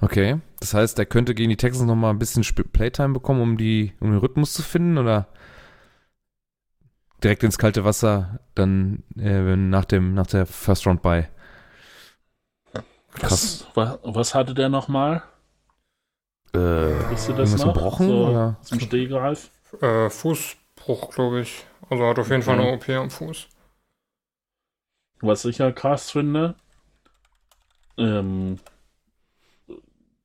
Okay. 0.00 0.40
Das 0.60 0.74
heißt, 0.74 0.98
er 0.98 1.06
könnte 1.06 1.34
gegen 1.34 1.50
die 1.50 1.56
Texans 1.56 1.86
nochmal 1.86 2.10
ein 2.10 2.18
bisschen 2.18 2.42
Playtime 2.42 3.14
bekommen, 3.14 3.40
um, 3.40 3.56
die, 3.56 3.92
um 4.00 4.10
den 4.10 4.18
Rhythmus 4.18 4.52
zu 4.52 4.62
finden, 4.62 4.98
oder 4.98 5.28
direkt 7.22 7.44
ins 7.44 7.58
kalte 7.58 7.84
Wasser, 7.84 8.40
dann 8.54 9.04
äh, 9.16 9.56
nach, 9.56 9.84
dem, 9.84 10.14
nach 10.14 10.26
der 10.26 10.46
First 10.46 10.86
Round 10.86 11.02
bei. 11.02 11.28
Was, 13.20 13.66
was, 13.74 13.98
was 14.02 14.34
hatte 14.34 14.54
der 14.54 14.68
nochmal? 14.68 15.22
Äh, 16.56 17.10
Wisst 17.10 17.28
ihr 17.28 17.34
das 17.34 17.56
noch? 17.56 17.74
gebrochen? 17.74 18.08
So, 18.08 18.26
oder? 18.28 18.56
Zum 18.62 18.80
Stehgreif? 18.80 19.50
Äh, 19.80 20.08
Fußbruch, 20.10 21.10
glaube 21.10 21.40
ich. 21.40 21.66
Also 21.90 22.06
hat 22.06 22.18
auf 22.18 22.30
jeden 22.30 22.42
Fall 22.42 22.58
Okay. 22.58 22.66
eine 22.68 22.76
OP 22.76 22.88
am 22.88 23.10
Fuß. 23.10 23.48
Was 25.20 25.44
ich 25.44 25.58
ja 25.58 25.70
krass 25.72 26.10
finde, 26.10 26.54
ähm, 27.98 28.58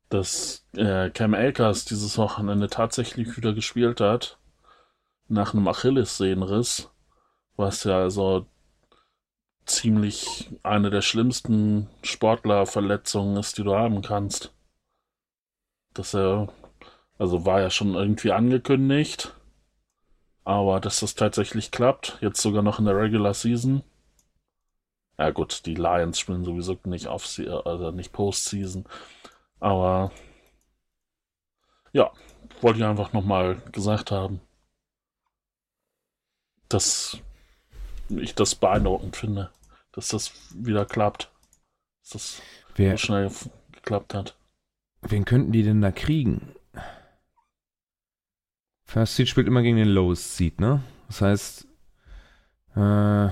dass 0.09 0.65
äh, 0.75 1.09
Cam 1.09 1.33
Akers 1.33 1.85
dieses 1.85 2.17
Wochenende 2.17 2.67
tatsächlich 2.67 3.37
wieder 3.37 3.53
gespielt 3.53 4.01
hat, 4.01 4.37
nach 5.27 5.53
einem 5.53 5.67
Achillessehnenriss, 5.67 6.89
was 7.55 7.83
ja 7.85 7.99
also 7.99 8.45
ziemlich 9.65 10.49
eine 10.63 10.89
der 10.89 11.01
schlimmsten 11.01 11.87
Sportlerverletzungen 12.03 13.37
ist, 13.37 13.57
die 13.57 13.63
du 13.63 13.73
haben 13.75 14.01
kannst. 14.01 14.51
Dass 15.93 16.13
er, 16.13 16.47
also 17.17 17.45
war 17.45 17.61
ja 17.61 17.69
schon 17.69 17.95
irgendwie 17.95 18.31
angekündigt, 18.31 19.33
aber 20.43 20.79
dass 20.79 21.01
das 21.01 21.15
tatsächlich 21.15 21.71
klappt, 21.71 22.17
jetzt 22.21 22.41
sogar 22.41 22.63
noch 22.63 22.79
in 22.79 22.85
der 22.85 22.97
Regular 22.97 23.33
Season. 23.33 23.83
Ja 25.17 25.29
gut, 25.29 25.65
die 25.65 25.75
Lions 25.75 26.19
spielen 26.19 26.43
sowieso 26.43 26.79
nicht 26.85 27.07
auf, 27.07 27.25
also 27.65 27.91
nicht 27.91 28.11
Postseason. 28.11 28.85
Aber 29.59 30.11
ja, 31.93 32.11
wollte 32.61 32.79
ich 32.79 32.85
einfach 32.85 33.13
nochmal 33.13 33.61
gesagt 33.71 34.11
haben, 34.11 34.41
dass 36.69 37.17
ich 38.09 38.33
das 38.33 38.55
beeindruckend 38.55 39.15
finde, 39.15 39.51
dass 39.91 40.09
das 40.09 40.31
wieder 40.55 40.85
klappt. 40.85 41.31
Dass 42.01 42.09
das 42.11 42.41
Wer, 42.75 42.91
so 42.91 42.97
schnell 42.97 43.31
geklappt 43.73 44.13
hat. 44.13 44.35
Wen 45.01 45.25
könnten 45.25 45.51
die 45.51 45.63
denn 45.63 45.81
da 45.81 45.91
kriegen? 45.91 46.53
First 48.85 49.15
Seed 49.15 49.29
spielt 49.29 49.47
immer 49.47 49.61
gegen 49.61 49.77
den 49.77 49.87
Lowest 49.89 50.35
Seed, 50.37 50.59
ne? 50.59 50.81
Das 51.07 51.21
heißt, 51.21 51.67
äh, 52.75 53.29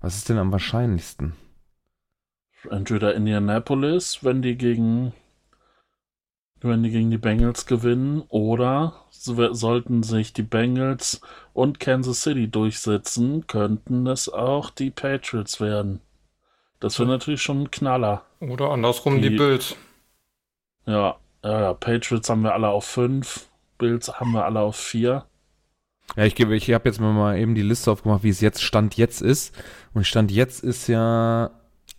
was 0.00 0.16
ist 0.16 0.28
denn 0.28 0.38
am 0.38 0.52
wahrscheinlichsten? 0.52 1.34
Entweder 2.70 3.14
Indianapolis, 3.14 4.24
wenn 4.24 4.42
die 4.42 4.56
gegen 4.56 5.12
wenn 6.62 6.82
die 6.82 6.90
gegen 6.90 7.10
die 7.10 7.18
Bengals 7.18 7.66
gewinnen, 7.66 8.22
oder 8.28 9.04
so- 9.10 9.52
sollten 9.52 10.02
sich 10.02 10.32
die 10.32 10.42
Bengals 10.42 11.20
und 11.52 11.78
Kansas 11.78 12.22
City 12.22 12.48
durchsetzen, 12.48 13.46
könnten 13.46 14.06
es 14.08 14.28
auch 14.28 14.70
die 14.70 14.90
Patriots 14.90 15.60
werden. 15.60 16.00
Das 16.80 16.98
wäre 16.98 17.08
natürlich 17.08 17.42
schon 17.42 17.62
ein 17.64 17.70
Knaller. 17.70 18.24
Oder 18.40 18.70
andersrum 18.70 19.20
die, 19.22 19.30
Die- 19.30 19.36
Bills. 19.36 19.76
Ja, 20.86 21.16
ja, 21.44 21.60
ja, 21.60 21.74
Patriots 21.74 22.28
haben 22.30 22.42
wir 22.42 22.54
alle 22.54 22.68
auf 22.68 22.84
5, 22.84 23.46
Bills 23.78 24.20
haben 24.20 24.32
wir 24.32 24.44
alle 24.44 24.60
auf 24.60 24.76
4. 24.76 25.24
Ja, 26.16 26.24
ich 26.24 26.34
gebe, 26.36 26.54
ich 26.54 26.72
habe 26.72 26.88
jetzt 26.88 27.00
mal 27.00 27.36
eben 27.36 27.54
die 27.54 27.62
Liste 27.62 27.90
aufgemacht, 27.90 28.22
wie 28.22 28.28
es 28.28 28.40
jetzt 28.40 28.62
Stand 28.62 28.96
jetzt 28.96 29.20
ist. 29.20 29.54
Und 29.92 30.06
Stand 30.06 30.30
jetzt 30.30 30.62
ist 30.62 30.86
ja 30.86 31.50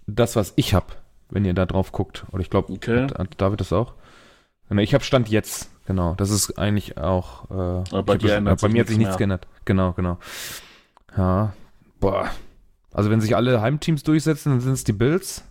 das, 0.08 0.36
was 0.38 0.54
ich 0.56 0.74
habe, 0.74 0.88
wenn 1.30 1.44
ihr 1.46 1.54
da 1.54 1.66
drauf 1.66 1.92
guckt. 1.92 2.26
Oder 2.32 2.42
ich 2.42 2.50
glaube, 2.50 2.72
Okay. 2.74 3.08
David 3.38 3.60
das 3.60 3.74
auch? 3.74 3.94
Ne, 4.70 4.82
Ich 4.82 4.94
habe 4.94 5.04
Stand 5.04 5.28
jetzt, 5.30 5.70
genau. 5.86 6.16
Das 6.16 6.30
ist 6.30 6.58
eigentlich 6.58 6.98
auch. 6.98 7.84
Äh, 7.92 8.02
bei 8.04 8.18
dir 8.18 8.36
ändert 8.36 8.62
bei 8.62 8.68
sich 8.68 8.74
mir 8.74 8.82
hat 8.82 8.88
sich 8.88 8.98
nichts 8.98 8.98
nichts 8.98 9.12
mehr. 9.12 9.18
geändert. 9.18 9.48
Genau, 9.66 9.92
genau. 9.94 10.18
Ja, 11.18 11.54
boah. 12.00 12.30
Also 12.94 13.10
wenn 13.10 13.22
sich 13.22 13.36
alle 13.36 13.62
Heimteams 13.62 14.04
durchsetzen, 14.04 14.52
dann 14.52 14.62
sind 14.62 14.74
es 14.74 14.84
die 14.86 14.94
Bills. 14.94 15.44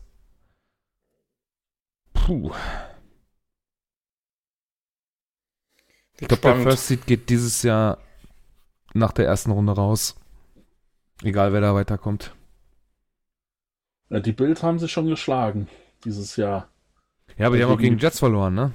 Puh. 2.15 2.51
Ich 6.21 6.29
glaube, 6.29 6.43
der. 6.43 6.57
First 6.63 6.87
Seed 6.89 7.07
geht 7.07 7.29
dieses 7.31 7.63
Jahr 7.63 7.99
nach 8.95 9.13
der 9.13 9.27
ersten 9.27 9.51
Runde 9.51 9.73
raus. 9.73 10.15
Egal, 11.23 11.53
wer 11.53 11.61
da 11.61 11.75
weiterkommt. 11.75 12.35
Ja, 14.09 14.21
die 14.21 14.33
Bills 14.33 14.63
haben 14.63 14.79
sie 14.79 14.89
schon 14.89 15.07
geschlagen 15.09 15.69
dieses 16.05 16.37
Jahr. 16.37 16.69
Ja, 17.37 17.47
aber 17.49 17.57
die 17.57 17.65
haben 17.65 17.73
auch 17.73 17.79
gegen 17.79 17.99
die- 17.99 18.03
Jets 18.03 18.19
verloren, 18.21 18.55
ne? 18.55 18.73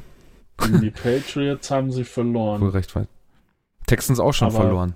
Gegen 0.57 0.81
die 0.81 0.91
Patriots 0.91 1.71
haben 1.71 1.91
sie 1.91 1.99
Wohl 1.99 2.05
verloren. 2.05 2.63
recht 2.69 2.95
weit. 2.95 3.07
Texans 3.87 4.19
auch 4.19 4.33
schon 4.33 4.49
Aber- 4.49 4.57
verloren. 4.57 4.95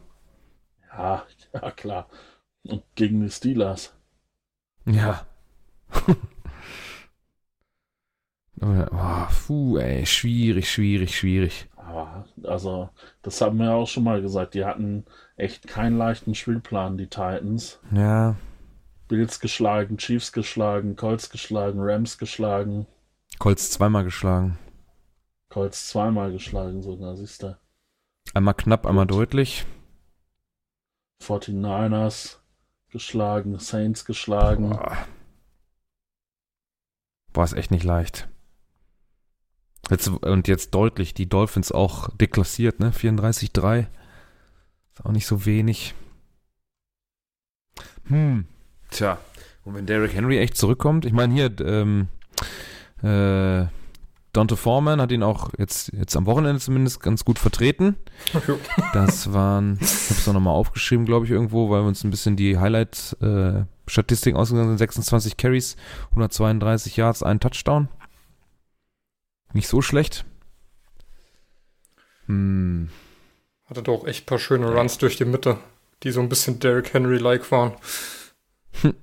Ja, 0.91 1.23
ja 1.53 1.71
klar. 1.71 2.07
Und 2.63 2.83
gegen 2.95 3.21
die 3.21 3.29
Steelers. 3.31 3.93
Ja. 4.85 5.25
Oh, 8.61 9.27
puh, 9.47 9.77
ey, 9.77 10.05
schwierig, 10.05 10.71
schwierig, 10.71 11.17
schwierig. 11.17 11.67
Also, 12.43 12.89
das 13.21 13.41
haben 13.41 13.57
wir 13.57 13.73
auch 13.73 13.87
schon 13.87 14.03
mal 14.03 14.21
gesagt. 14.21 14.53
Die 14.53 14.65
hatten 14.65 15.05
echt 15.37 15.67
keinen 15.67 15.97
leichten 15.97 16.35
Spielplan, 16.35 16.97
die 16.97 17.07
Titans. 17.07 17.79
Ja, 17.91 18.35
Bills 19.07 19.39
geschlagen, 19.39 19.97
Chiefs 19.97 20.31
geschlagen, 20.31 20.95
Colts 20.95 21.29
geschlagen, 21.29 21.79
Rams 21.79 22.17
geschlagen, 22.17 22.87
Colts 23.39 23.71
zweimal 23.71 24.03
geschlagen. 24.03 24.57
Colts 25.49 25.89
zweimal 25.89 26.31
geschlagen 26.31 26.81
sogar, 26.81 27.15
siehst 27.15 27.43
du. 27.43 27.57
Einmal 28.33 28.55
knapp, 28.55 28.85
einmal 28.85 29.05
Gut. 29.05 29.17
deutlich. 29.17 29.65
49ers 31.21 32.37
geschlagen, 32.89 33.59
Saints 33.59 34.05
geschlagen. 34.05 34.71
Boah. 34.71 34.97
Boah, 37.33 37.43
ist 37.43 37.53
echt 37.53 37.71
nicht 37.71 37.83
leicht. 37.83 38.27
Jetzt, 39.89 40.07
und 40.07 40.47
jetzt 40.47 40.73
deutlich, 40.73 41.13
die 41.13 41.29
Dolphins 41.29 41.71
auch 41.71 42.09
deklassiert, 42.09 42.79
ne? 42.79 42.91
34-3. 42.91 43.87
Ist 44.93 45.05
auch 45.05 45.11
nicht 45.11 45.27
so 45.27 45.45
wenig. 45.45 45.93
Hm. 48.07 48.45
Tja. 48.89 49.17
Und 49.63 49.75
wenn 49.75 49.85
Derrick 49.85 50.13
Henry 50.13 50.37
echt 50.39 50.57
zurückkommt, 50.57 51.05
ich 51.05 51.13
meine 51.13 51.33
hier, 51.33 51.51
ähm, 51.61 52.07
äh, 53.01 53.67
Dante 54.35 54.57
Foreman 54.57 54.99
hat 54.99 55.11
ihn 55.11 55.23
auch 55.23 55.51
jetzt, 55.57 55.93
jetzt 55.93 56.15
am 56.17 56.25
Wochenende 56.25 56.59
zumindest 56.59 56.99
ganz 56.99 57.23
gut 57.23 57.39
vertreten. 57.39 57.95
Das 58.93 59.31
waren, 59.31 59.77
ich 59.79 59.87
habe 59.87 60.19
es 60.19 60.27
auch 60.27 60.33
nochmal 60.33 60.53
aufgeschrieben, 60.53 61.05
glaube 61.05 61.25
ich, 61.25 61.31
irgendwo, 61.31 61.69
weil 61.69 61.81
wir 61.83 61.87
uns 61.87 62.03
ein 62.03 62.09
bisschen 62.09 62.35
die 62.35 62.57
Highlight-Statistiken 62.57 64.37
äh, 64.37 64.39
ausgegangen 64.39 64.69
sind. 64.69 64.77
26 64.77 65.37
Carries, 65.37 65.77
132 66.11 66.97
Yards, 66.97 67.23
ein 67.23 67.39
Touchdown. 67.39 67.87
Nicht 69.55 69.69
so 69.69 69.81
schlecht. 69.81 70.25
Hm. 72.25 72.89
Hatte 73.67 73.83
doch 73.83 74.05
echt 74.05 74.23
ein 74.23 74.25
paar 74.25 74.37
schöne 74.37 74.69
Runs 74.69 74.97
durch 74.97 75.15
die 75.15 75.23
Mitte, 75.23 75.57
die 76.03 76.11
so 76.11 76.19
ein 76.19 76.27
bisschen 76.27 76.59
Derrick 76.59 76.93
Henry-like 76.93 77.49
waren. 77.51 77.71
Hm. 78.81 78.93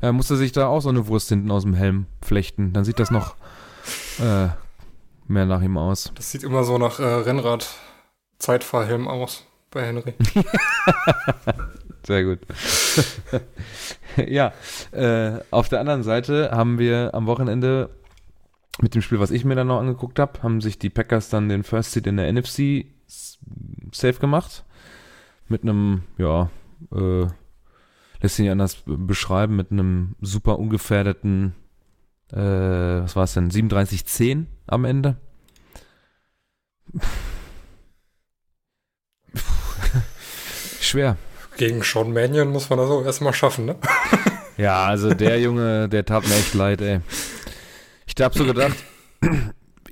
Er 0.00 0.12
musste 0.12 0.36
sich 0.36 0.50
da 0.50 0.66
auch 0.66 0.80
so 0.80 0.88
eine 0.88 1.06
Wurst 1.06 1.28
hinten 1.28 1.52
aus 1.52 1.62
dem 1.62 1.74
Helm 1.74 2.06
flechten. 2.20 2.72
Dann 2.72 2.82
sieht 2.82 2.98
das 2.98 3.12
noch 3.12 3.36
äh, 4.18 4.48
mehr 5.28 5.46
nach 5.46 5.62
ihm 5.62 5.78
aus. 5.78 6.10
Das 6.16 6.32
sieht 6.32 6.42
immer 6.42 6.64
so 6.64 6.76
nach 6.76 6.98
äh, 6.98 7.04
Rennrad-Zeitfahrhelm 7.04 9.06
aus 9.06 9.46
bei 9.70 9.86
Henry. 9.86 10.14
Sehr 12.04 12.24
gut. 12.24 12.40
ja, 14.26 14.52
äh, 14.90 15.38
auf 15.52 15.68
der 15.68 15.78
anderen 15.78 16.02
Seite 16.02 16.50
haben 16.50 16.80
wir 16.80 17.14
am 17.14 17.26
Wochenende 17.26 17.90
mit 18.80 18.94
dem 18.94 19.02
Spiel, 19.02 19.20
was 19.20 19.30
ich 19.30 19.44
mir 19.44 19.54
dann 19.54 19.66
noch 19.66 19.80
angeguckt 19.80 20.18
habe, 20.18 20.42
haben 20.42 20.60
sich 20.60 20.78
die 20.78 20.90
Packers 20.90 21.28
dann 21.28 21.48
den 21.48 21.64
First 21.64 21.92
Seed 21.92 22.06
in 22.06 22.16
der 22.16 22.32
NFC 22.32 22.86
safe 23.92 24.20
gemacht. 24.20 24.64
Mit 25.48 25.62
einem, 25.62 26.02
ja, 26.16 26.50
äh, 26.92 27.26
lässt 28.20 28.36
sich 28.36 28.44
nicht 28.44 28.52
anders 28.52 28.82
beschreiben, 28.86 29.56
mit 29.56 29.70
einem 29.72 30.14
super 30.20 30.58
ungefährdeten 30.58 31.54
äh, 32.32 33.02
was 33.02 33.16
war 33.16 33.24
es 33.24 33.34
denn, 33.34 33.50
37-10 33.50 34.46
am 34.66 34.84
Ende. 34.84 35.16
Schwer. 40.80 41.16
Gegen 41.56 41.82
Sean 41.82 42.12
Mannion 42.12 42.50
muss 42.50 42.70
man 42.70 42.78
das 42.78 42.88
auch 42.90 43.04
erstmal 43.04 43.32
schaffen, 43.32 43.66
ne? 43.66 43.74
ja, 44.56 44.84
also 44.84 45.12
der 45.12 45.40
Junge, 45.42 45.88
der 45.88 46.04
tat 46.04 46.26
mir 46.26 46.34
echt 46.34 46.54
leid, 46.54 46.80
ey. 46.80 47.00
Ich 48.16 48.24
hab 48.24 48.34
so 48.34 48.44
gedacht, 48.44 48.76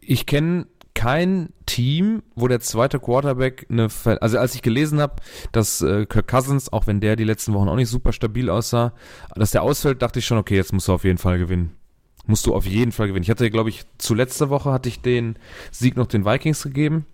ich 0.01 0.27
kenne 0.27 0.67
kein 0.95 1.53
Team, 1.65 2.23
wo 2.35 2.49
der 2.49 2.61
zweite 2.61 2.99
Quarterback 2.99 3.67
eine, 3.71 3.89
Ver 3.89 4.21
also 4.21 4.39
als 4.39 4.55
ich 4.55 4.63
gelesen 4.63 5.01
habe, 5.01 5.17
dass 5.53 5.81
äh, 5.81 6.07
Kirk 6.07 6.27
Cousins, 6.27 6.73
auch 6.73 6.87
wenn 6.89 7.01
der 7.01 7.15
die 7.15 7.25
letzten 7.25 7.55
Wochen 7.55 7.69
auch 7.69 7.77
nicht 7.77 7.89
super 7.89 8.13
stabil 8.13 8.51
aussah, 8.51 8.93
dass 9.37 9.53
der 9.53 9.63
ausfällt, 9.63 10.03
dachte 10.03 10.19
ich 10.19 10.27
schon, 10.27 10.39
okay, 10.39 10.57
jetzt 10.57 10.73
muss 10.73 10.89
er 10.89 10.95
auf 10.95 11.05
jeden 11.05 11.19
Fall 11.19 11.39
gewinnen 11.39 11.79
musst 12.29 12.47
du 12.47 12.55
auf 12.55 12.67
jeden 12.67 12.93
Fall 12.93 13.09
gewinnen. 13.09 13.23
Ich 13.23 13.31
hatte, 13.31 13.51
glaube 13.51 13.71
ich, 13.71 13.85
zu 13.97 14.15
letzter 14.15 14.51
Woche 14.51 14.71
hatte 14.71 14.89
ich 14.89 15.01
den 15.01 15.37
Sieg 15.71 15.97
noch 15.97 16.07
den 16.07 16.27
Vikings 16.27 16.63
gegeben. 16.63 17.07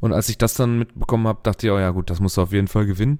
Und 0.00 0.12
als 0.12 0.28
ich 0.28 0.36
das 0.36 0.54
dann 0.54 0.78
mitbekommen 0.78 1.26
habe, 1.26 1.40
dachte 1.42 1.66
ich, 1.66 1.72
oh 1.72 1.78
ja 1.78 1.90
gut, 1.90 2.10
das 2.10 2.20
musst 2.20 2.36
du 2.36 2.42
auf 2.42 2.52
jeden 2.52 2.68
Fall 2.68 2.84
gewinnen. 2.84 3.18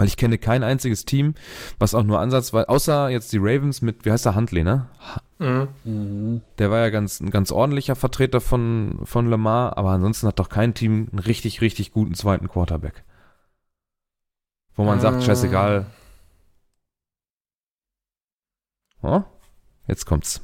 Weil 0.00 0.06
ich 0.06 0.16
kenne 0.16 0.38
kein 0.38 0.62
einziges 0.62 1.04
Team, 1.04 1.34
was 1.78 1.94
auch 1.94 2.04
nur 2.04 2.20
Ansatz 2.20 2.54
war, 2.54 2.70
außer 2.70 3.10
jetzt 3.10 3.34
die 3.34 3.38
Ravens 3.38 3.82
mit, 3.82 4.06
wie 4.06 4.10
heißt 4.10 4.24
der, 4.24 4.34
Huntley, 4.34 4.64
ne? 4.64 4.86
Mhm. 5.38 6.40
Der 6.56 6.70
war 6.70 6.78
ja 6.78 6.88
ganz, 6.88 7.20
ein 7.20 7.28
ganz 7.28 7.52
ordentlicher 7.52 7.94
Vertreter 7.96 8.40
von, 8.40 9.00
von 9.04 9.28
Lamar, 9.28 9.76
aber 9.76 9.90
ansonsten 9.90 10.26
hat 10.26 10.38
doch 10.38 10.48
kein 10.48 10.72
Team 10.72 11.08
einen 11.10 11.18
richtig, 11.18 11.60
richtig 11.60 11.92
guten 11.92 12.14
zweiten 12.14 12.48
Quarterback. 12.48 13.04
Wo 14.74 14.84
man 14.84 14.96
mhm. 14.96 15.02
sagt, 15.02 15.22
scheißegal. 15.22 15.84
Oh? 19.02 19.20
Jetzt 19.86 20.06
kommt's. 20.06 20.40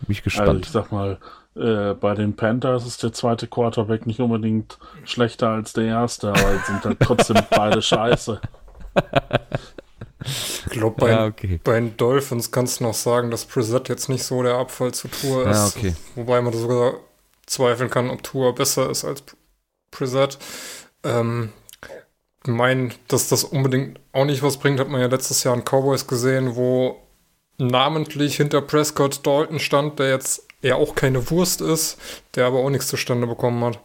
Bin 0.00 0.12
ich 0.12 0.22
gespannt. 0.22 0.48
Also 0.48 0.60
ich 0.60 0.68
sag 0.68 0.92
mal, 0.92 1.18
äh, 1.56 1.94
bei 1.94 2.14
den 2.14 2.34
Panthers 2.34 2.86
ist 2.86 3.02
der 3.02 3.12
zweite 3.12 3.46
Quarterback 3.46 4.06
nicht 4.06 4.20
unbedingt 4.20 4.78
schlechter 5.04 5.50
als 5.50 5.72
der 5.72 5.84
erste, 5.84 6.30
aber 6.30 6.58
sind 6.66 6.84
halt 6.84 6.98
trotzdem 7.00 7.36
beide 7.50 7.80
scheiße. 7.80 8.40
Ich 10.24 10.70
glaube, 10.70 10.96
bei, 10.98 11.10
ja, 11.10 11.26
okay. 11.26 11.60
bei, 11.62 11.74
den 11.74 11.96
Dolphins 11.96 12.50
kannst 12.50 12.80
du 12.80 12.84
noch 12.84 12.94
sagen, 12.94 13.30
dass 13.30 13.44
Preset 13.44 13.88
jetzt 13.88 14.08
nicht 14.08 14.24
so 14.24 14.42
der 14.42 14.54
Abfall 14.54 14.92
zu 14.92 15.08
Tour 15.08 15.46
ist. 15.46 15.56
Ja, 15.56 15.66
okay. 15.90 15.96
Wobei 16.14 16.40
man 16.40 16.52
sogar 16.52 16.94
zweifeln 17.46 17.90
kann, 17.90 18.10
ob 18.10 18.22
Tour 18.22 18.54
besser 18.54 18.90
ist 18.90 19.04
als 19.04 19.22
Preset. 19.90 20.38
Ähm, 21.02 21.52
mein, 22.46 22.94
dass 23.08 23.28
das 23.28 23.44
unbedingt 23.44 24.00
auch 24.12 24.24
nicht 24.24 24.42
was 24.42 24.56
bringt, 24.56 24.80
hat 24.80 24.88
man 24.88 25.00
ja 25.00 25.06
letztes 25.06 25.44
Jahr 25.44 25.54
in 25.54 25.62
Cowboys 25.64 26.06
gesehen, 26.06 26.56
wo 26.56 27.02
namentlich 27.58 28.36
hinter 28.36 28.60
Prescott 28.60 29.26
Dalton 29.26 29.58
stand, 29.58 29.98
der 29.98 30.10
jetzt 30.10 30.46
eher 30.64 30.76
auch 30.76 30.94
keine 30.94 31.30
Wurst 31.30 31.60
ist, 31.60 31.98
der 32.34 32.46
aber 32.46 32.58
auch 32.58 32.70
nichts 32.70 32.88
zustande 32.88 33.26
bekommen 33.26 33.62
hat. 33.64 33.80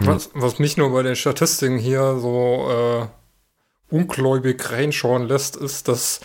Was, 0.00 0.30
was 0.34 0.58
mich 0.58 0.76
nur 0.76 0.92
bei 0.92 1.02
den 1.02 1.16
Statistiken 1.16 1.78
hier 1.78 2.18
so 2.18 3.08
äh, 3.90 3.94
ungläubig 3.94 4.70
reinschauen 4.70 5.26
lässt, 5.26 5.56
ist, 5.56 5.88
dass 5.88 6.20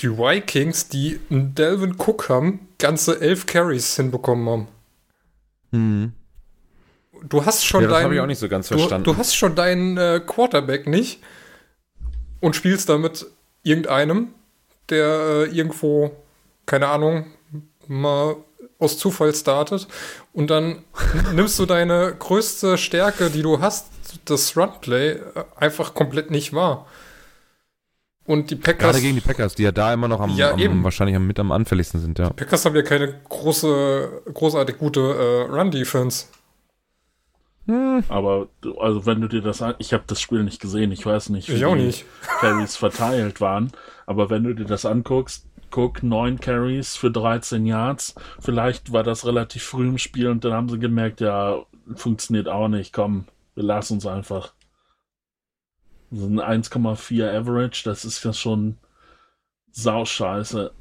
die 0.00 0.10
Vikings, 0.10 0.88
die 0.88 1.20
einen 1.30 1.54
Delvin 1.54 1.96
Cook 1.98 2.28
haben, 2.28 2.68
ganze 2.78 3.20
elf 3.20 3.46
Carries 3.46 3.96
hinbekommen 3.96 4.48
haben. 4.48 4.68
Mhm. 5.70 6.12
Du 7.28 7.46
hast 7.46 7.64
schon 7.64 7.84
ja, 7.84 7.88
deinen. 7.88 8.12
ich 8.12 8.20
auch 8.20 8.26
nicht 8.26 8.38
so 8.38 8.48
ganz 8.48 8.68
verstanden. 8.68 9.04
Du, 9.04 9.12
du 9.12 9.18
hast 9.18 9.34
schon 9.34 9.54
deinen 9.54 9.96
äh, 9.96 10.20
Quarterback 10.24 10.86
nicht 10.86 11.20
und 12.40 12.54
spielst 12.54 12.88
damit 12.88 13.26
irgendeinem, 13.62 14.28
der 14.90 15.06
äh, 15.06 15.44
irgendwo, 15.56 16.14
keine 16.66 16.88
Ahnung, 16.88 17.26
mal 17.86 18.36
aus 18.78 18.98
Zufall 18.98 19.34
startet 19.34 19.88
und 20.32 20.50
dann 20.50 20.84
nimmst 21.34 21.58
du 21.58 21.66
deine 21.66 22.14
größte 22.18 22.78
Stärke, 22.78 23.30
die 23.30 23.42
du 23.42 23.60
hast, 23.60 23.88
das 24.24 24.56
Runplay, 24.56 25.12
äh, 25.12 25.20
einfach 25.56 25.94
komplett 25.94 26.30
nicht 26.30 26.52
wahr. 26.52 26.86
Und 28.26 28.50
die 28.50 28.56
Packers. 28.56 28.92
Gerade 28.92 29.00
gegen 29.02 29.14
die 29.16 29.20
Packers, 29.20 29.54
die 29.54 29.64
ja 29.64 29.72
da 29.72 29.92
immer 29.92 30.08
noch 30.08 30.20
am, 30.20 30.30
ja, 30.30 30.52
am 30.54 30.82
wahrscheinlich 30.82 31.18
mit 31.18 31.38
am 31.38 31.52
anfälligsten 31.52 32.00
sind, 32.00 32.18
ja. 32.18 32.28
Die 32.28 32.34
Packers 32.34 32.64
haben 32.64 32.74
ja 32.74 32.82
keine 32.82 33.20
große, 33.28 34.22
großartig 34.32 34.78
gute 34.78 35.00
äh, 35.00 35.52
Run-Defense. 35.52 36.26
Hm. 37.66 38.04
Aber 38.08 38.48
also 38.78 39.06
wenn 39.06 39.20
du 39.20 39.28
dir 39.28 39.40
das 39.40 39.62
an, 39.62 39.74
ich 39.78 39.92
habe 39.92 40.04
das 40.06 40.20
Spiel 40.20 40.42
nicht 40.42 40.60
gesehen, 40.60 40.92
ich 40.92 41.04
weiß 41.04 41.30
nicht, 41.30 41.48
wie 41.48 41.54
ich 41.54 42.04
die 42.04 42.04
Carries 42.40 42.76
verteilt 42.76 43.40
waren, 43.40 43.72
aber 44.06 44.28
wenn 44.28 44.44
du 44.44 44.54
dir 44.54 44.66
das 44.66 44.84
anguckst, 44.84 45.46
guck, 45.74 46.04
neun 46.04 46.38
Carries 46.38 46.94
für 46.94 47.10
13 47.10 47.66
Yards, 47.66 48.14
vielleicht 48.38 48.92
war 48.92 49.02
das 49.02 49.26
relativ 49.26 49.64
früh 49.64 49.88
im 49.88 49.98
Spiel 49.98 50.28
und 50.28 50.44
dann 50.44 50.52
haben 50.52 50.68
sie 50.68 50.78
gemerkt, 50.78 51.20
ja, 51.20 51.66
funktioniert 51.96 52.46
auch 52.46 52.68
nicht, 52.68 52.92
komm, 52.92 53.24
wir 53.56 53.64
lassen 53.64 53.94
uns 53.94 54.06
einfach. 54.06 54.54
So 56.12 56.26
ein 56.26 56.38
1,4 56.38 57.28
Average, 57.28 57.82
das 57.82 58.04
ist 58.04 58.22
ja 58.22 58.32
schon 58.32 58.76
sauscheiße. 59.72 60.72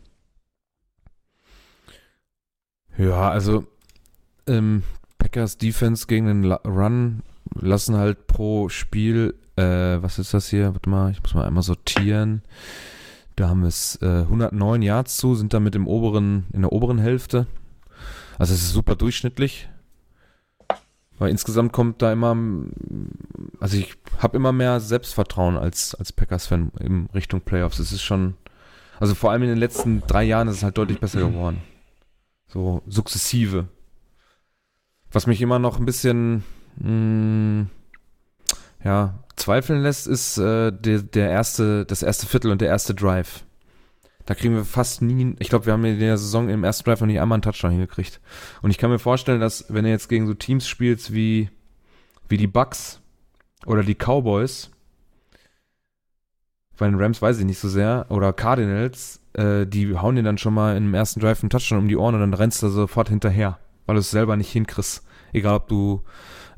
Ja, 3.00 3.32
also 3.32 3.66
ähm, 4.46 4.84
Packers 5.18 5.58
Defense 5.58 6.06
gegen 6.06 6.28
den 6.28 6.52
Run 6.52 7.24
lassen 7.56 7.98
halt 7.98 8.28
pro 8.28 8.70
Spiel, 8.70 9.34
äh, 9.56 9.64
was 10.04 10.20
ist 10.20 10.36
das 10.36 10.50
hier? 10.50 10.76
Warte 10.76 10.88
mal, 10.88 11.10
ich 11.10 11.24
muss 11.24 11.34
mal 11.34 11.48
einmal 11.48 11.64
sortieren. 11.64 12.44
Da 13.36 13.50
haben 13.50 13.64
es 13.64 14.00
äh, 14.02 14.22
109 14.22 14.82
Yards 14.82 15.18
zu, 15.18 15.36
sind 15.36 15.54
damit 15.54 15.76
im 15.76 15.88
oberen, 15.88 16.46
in 16.54 16.62
der 16.62 16.72
oberen 16.72 17.00
Hälfte. 17.00 17.48
Also 18.38 18.54
es 18.54 18.62
ist 18.62 18.74
super 18.74 18.96
durchschnittlich. 18.96 19.70
Weil 21.20 21.30
insgesamt 21.30 21.74
kommt 21.74 22.02
da 22.02 22.12
immer, 22.12 22.36
also 23.60 23.78
ich 23.78 23.96
habe 24.18 24.36
immer 24.36 24.52
mehr 24.52 24.80
Selbstvertrauen 24.80 25.58
als, 25.58 25.96
als 25.96 26.12
Packers-Fan 26.12 26.72
in 26.80 27.08
Richtung 27.14 27.42
Playoffs. 27.42 27.80
Es 27.80 27.92
ist 27.92 28.02
schon, 28.02 28.36
also 29.00 29.14
vor 29.16 29.32
allem 29.32 29.44
in 29.44 29.50
den 29.50 29.58
letzten 29.58 30.02
drei 30.02 30.24
Jahren 30.24 30.48
ist 30.48 30.58
es 30.58 30.64
halt 30.64 30.78
deutlich 30.78 31.00
besser 31.00 31.20
geworden. 31.20 31.62
So 32.48 32.82
sukzessive. 32.88 33.68
Was 35.12 35.28
mich 35.28 35.42
immer 35.42 35.60
noch 35.60 35.80
ein 35.80 35.86
bisschen 35.86 36.44
mh, 36.78 36.90
mm, 36.90 37.70
ja, 38.84 39.23
zweifeln 39.44 39.82
lässt, 39.82 40.08
ist 40.08 40.38
äh, 40.38 40.72
der, 40.72 41.02
der 41.02 41.30
erste, 41.30 41.86
das 41.86 42.04
erste 42.04 42.28
Viertel 42.28 42.52
und 42.52 42.62
der 42.62 42.70
erste 42.70 42.94
Drive. 42.96 43.44
Da 44.26 44.36
kriegen 44.36 44.56
wir 44.56 44.64
fast 44.64 45.02
nie, 45.02 45.36
ich 45.39 45.50
glaube, 45.50 45.66
wir 45.66 45.74
haben 45.74 45.84
in 45.84 46.00
der 46.00 46.18
Saison 46.18 46.50
im 46.50 46.64
ersten 46.64 46.86
Drive 46.86 47.02
noch 47.02 47.08
nicht 47.08 47.20
einmal 47.20 47.36
einen 47.36 47.41
Touchdown 47.41 47.72
hingekriegt. 47.72 48.22
Und 48.62 48.72
ich 48.72 48.78
kann 48.78 48.89
mir 48.89 49.00
vorstellen, 49.00 49.41
dass 49.41 49.66
wenn 49.68 49.84
du 49.84 49.89
jetzt 49.89 50.08
gegen 50.08 50.28
so 50.28 50.34
Teams 50.34 50.68
spielst 50.68 51.14
wie, 51.14 51.50
wie 52.30 52.38
die 52.38 52.48
Bucks 52.48 53.02
oder 53.66 53.84
die 53.84 53.96
Cowboys, 53.96 54.70
bei 56.78 56.86
den 56.86 57.00
Rams 57.00 57.22
weiß 57.22 57.39
ich 57.39 57.46
nicht 57.46 57.60
so 57.60 57.70
sehr, 57.70 58.06
oder 58.10 58.34
Cardinals, 58.34 59.20
äh, 59.34 59.66
die 59.66 59.96
hauen 59.98 60.16
dir 60.16 60.24
dann 60.24 60.38
schon 60.38 60.54
mal 60.54 60.78
im 60.78 60.94
ersten 60.94 61.20
Drive 61.20 61.44
einen 61.44 61.50
Touchdown 61.50 61.80
um 61.80 61.88
die 61.88 61.98
Ohren 61.98 62.16
und 62.16 62.22
dann 62.22 62.34
rennst 62.34 62.64
du 62.64 62.70
sofort 62.70 63.10
hinterher 63.10 63.60
weil 63.86 63.96
du 63.96 64.00
es 64.00 64.12
selber 64.12 64.36
nicht 64.38 64.52
hinkriegst. 64.52 65.04
Egal, 65.34 65.56
ob 65.56 65.68
du 65.68 66.04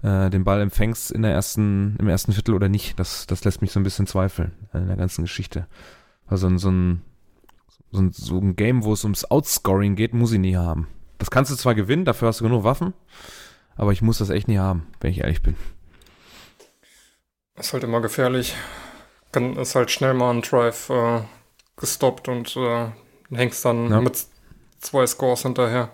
äh, 0.06 0.30
den 0.30 0.44
Ball 0.44 0.62
empfängst 0.62 1.12
in 1.12 1.24
der 1.24 1.32
ersten, 1.32 1.96
im 2.00 2.08
ersten 2.08 2.32
Viertel 2.32 2.54
oder 2.54 2.70
nicht. 2.70 3.00
Das, 3.00 3.26
das 3.26 3.44
lässt 3.44 3.62
mich 3.62 3.72
so 3.72 3.80
ein 3.80 3.84
bisschen 3.84 4.06
zweifeln 4.06 4.52
in 4.74 4.88
der 4.88 4.98
ganzen 4.98 5.24
Geschichte. 5.24 5.66
Also 6.28 6.48
so 6.58 6.70
ein, 6.70 7.02
so 7.92 8.02
ein, 8.02 8.12
so 8.12 8.38
ein 8.38 8.56
Game, 8.56 8.84
wo 8.84 8.94
es 8.94 9.04
ums 9.04 9.26
Outscoring 9.26 9.96
geht, 9.96 10.14
muss 10.14 10.32
ich 10.32 10.40
nie 10.40 10.56
haben. 10.56 10.88
Das 11.18 11.32
kannst 11.32 11.52
du 11.52 11.56
zwar 11.56 11.74
gewinnen, 11.74 12.06
dafür 12.06 12.28
hast 12.28 12.40
du 12.40 12.44
genug 12.44 12.64
Waffen, 12.64 12.94
aber 13.76 13.94
ich 13.94 14.02
muss 14.02 14.20
das 14.20 14.30
echt 14.30 14.48
nie 14.48 14.60
haben, 14.60 14.88
wenn 15.02 15.12
ich 15.12 15.22
ehrlich 15.22 15.42
bin. 15.42 15.56
Ist 17.56 17.74
halt 17.74 17.84
immer 17.84 18.02
gefährlich. 18.02 18.54
Kann, 19.32 19.56
ist 19.56 19.76
halt 19.76 19.90
schnell 19.90 20.14
mal 20.14 20.32
ein 20.32 20.42
Drive 20.42 20.90
äh, 20.90 21.22
gestoppt 21.78 22.28
und 22.28 22.56
äh, 22.58 22.90
hängst 23.34 23.66
dann 23.66 23.90
ja. 23.90 24.02
mit 24.02 24.24
zwei 24.80 25.08
Scores 25.08 25.42
hinterher. 25.42 25.90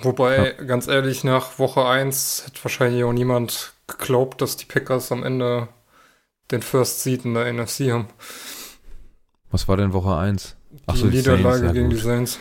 Wobei, 0.00 0.54
ja. 0.58 0.64
ganz 0.64 0.86
ehrlich, 0.86 1.24
nach 1.24 1.58
Woche 1.58 1.84
1 1.84 2.44
hätte 2.46 2.64
wahrscheinlich 2.64 3.04
auch 3.04 3.12
niemand 3.12 3.72
geglaubt, 3.86 4.40
dass 4.40 4.56
die 4.56 4.66
Packers 4.66 5.10
am 5.10 5.24
Ende 5.24 5.68
den 6.50 6.62
First 6.62 7.02
Seed 7.02 7.24
in 7.24 7.34
der 7.34 7.52
NFC 7.52 7.90
haben. 7.90 8.08
Was 9.50 9.66
war 9.66 9.76
denn 9.76 9.92
Woche 9.92 10.16
1? 10.16 10.56
Ach 10.86 10.94
die 10.94 11.00
so, 11.00 11.06
Niederlage 11.06 11.66
ja, 11.66 11.72
gegen 11.72 11.88
gut. 11.88 11.98
die 11.98 12.02
Saints. 12.02 12.38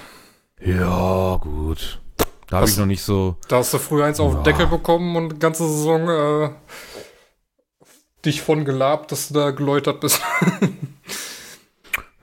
Ja, 0.61 1.37
gut. 1.37 1.99
Da 2.47 2.57
habe 2.57 2.69
ich 2.69 2.77
noch 2.77 2.85
nicht 2.85 3.03
so. 3.03 3.35
Da 3.47 3.57
hast 3.57 3.73
du 3.73 3.77
früh 3.77 4.03
eins 4.03 4.19
auf 4.19 4.33
den 4.35 4.43
Deckel 4.43 4.67
bekommen 4.67 5.15
und 5.15 5.33
die 5.33 5.39
ganze 5.39 5.67
Saison 5.67 6.09
äh, 6.09 6.49
dich 8.23 8.41
von 8.41 8.65
gelabt, 8.65 9.11
dass 9.11 9.27
du 9.27 9.33
da 9.33 9.51
geläutert 9.51 9.99
bist. 9.99 10.21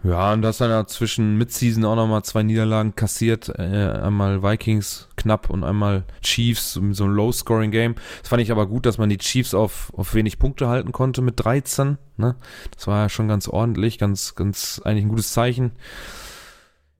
ja, 0.05 0.35
und 0.35 0.43
das 0.43 0.59
dann 0.59 0.71
ja 0.71 0.87
zwischen 0.87 1.39
Midseason 1.39 1.83
auch 1.87 1.97
nochmal 1.97 2.23
zwei 2.25 2.43
Niederlagen 2.43 2.95
kassiert. 2.95 3.49
Äh, 3.49 3.89
einmal 4.03 4.43
Vikings 4.43 5.09
knapp 5.17 5.49
und 5.49 5.65
einmal 5.65 6.05
Chiefs, 6.21 6.75
so 6.75 7.05
ein 7.05 7.15
Low-Scoring-Game. 7.15 7.95
Das 8.21 8.29
fand 8.29 8.43
ich 8.43 8.53
aber 8.53 8.67
gut, 8.67 8.85
dass 8.85 8.99
man 8.99 9.09
die 9.09 9.17
Chiefs 9.17 9.55
auf, 9.55 9.91
auf 9.97 10.15
wenig 10.15 10.39
Punkte 10.39 10.69
halten 10.69 10.93
konnte 10.93 11.23
mit 11.23 11.43
13. 11.43 11.97
Ne? 12.19 12.37
Das 12.77 12.87
war 12.87 13.03
ja 13.05 13.09
schon 13.09 13.29
ganz 13.29 13.49
ordentlich, 13.49 13.99
ganz, 13.99 14.35
ganz 14.35 14.83
eigentlich 14.85 15.07
ein 15.07 15.09
gutes 15.09 15.33
Zeichen. 15.33 15.73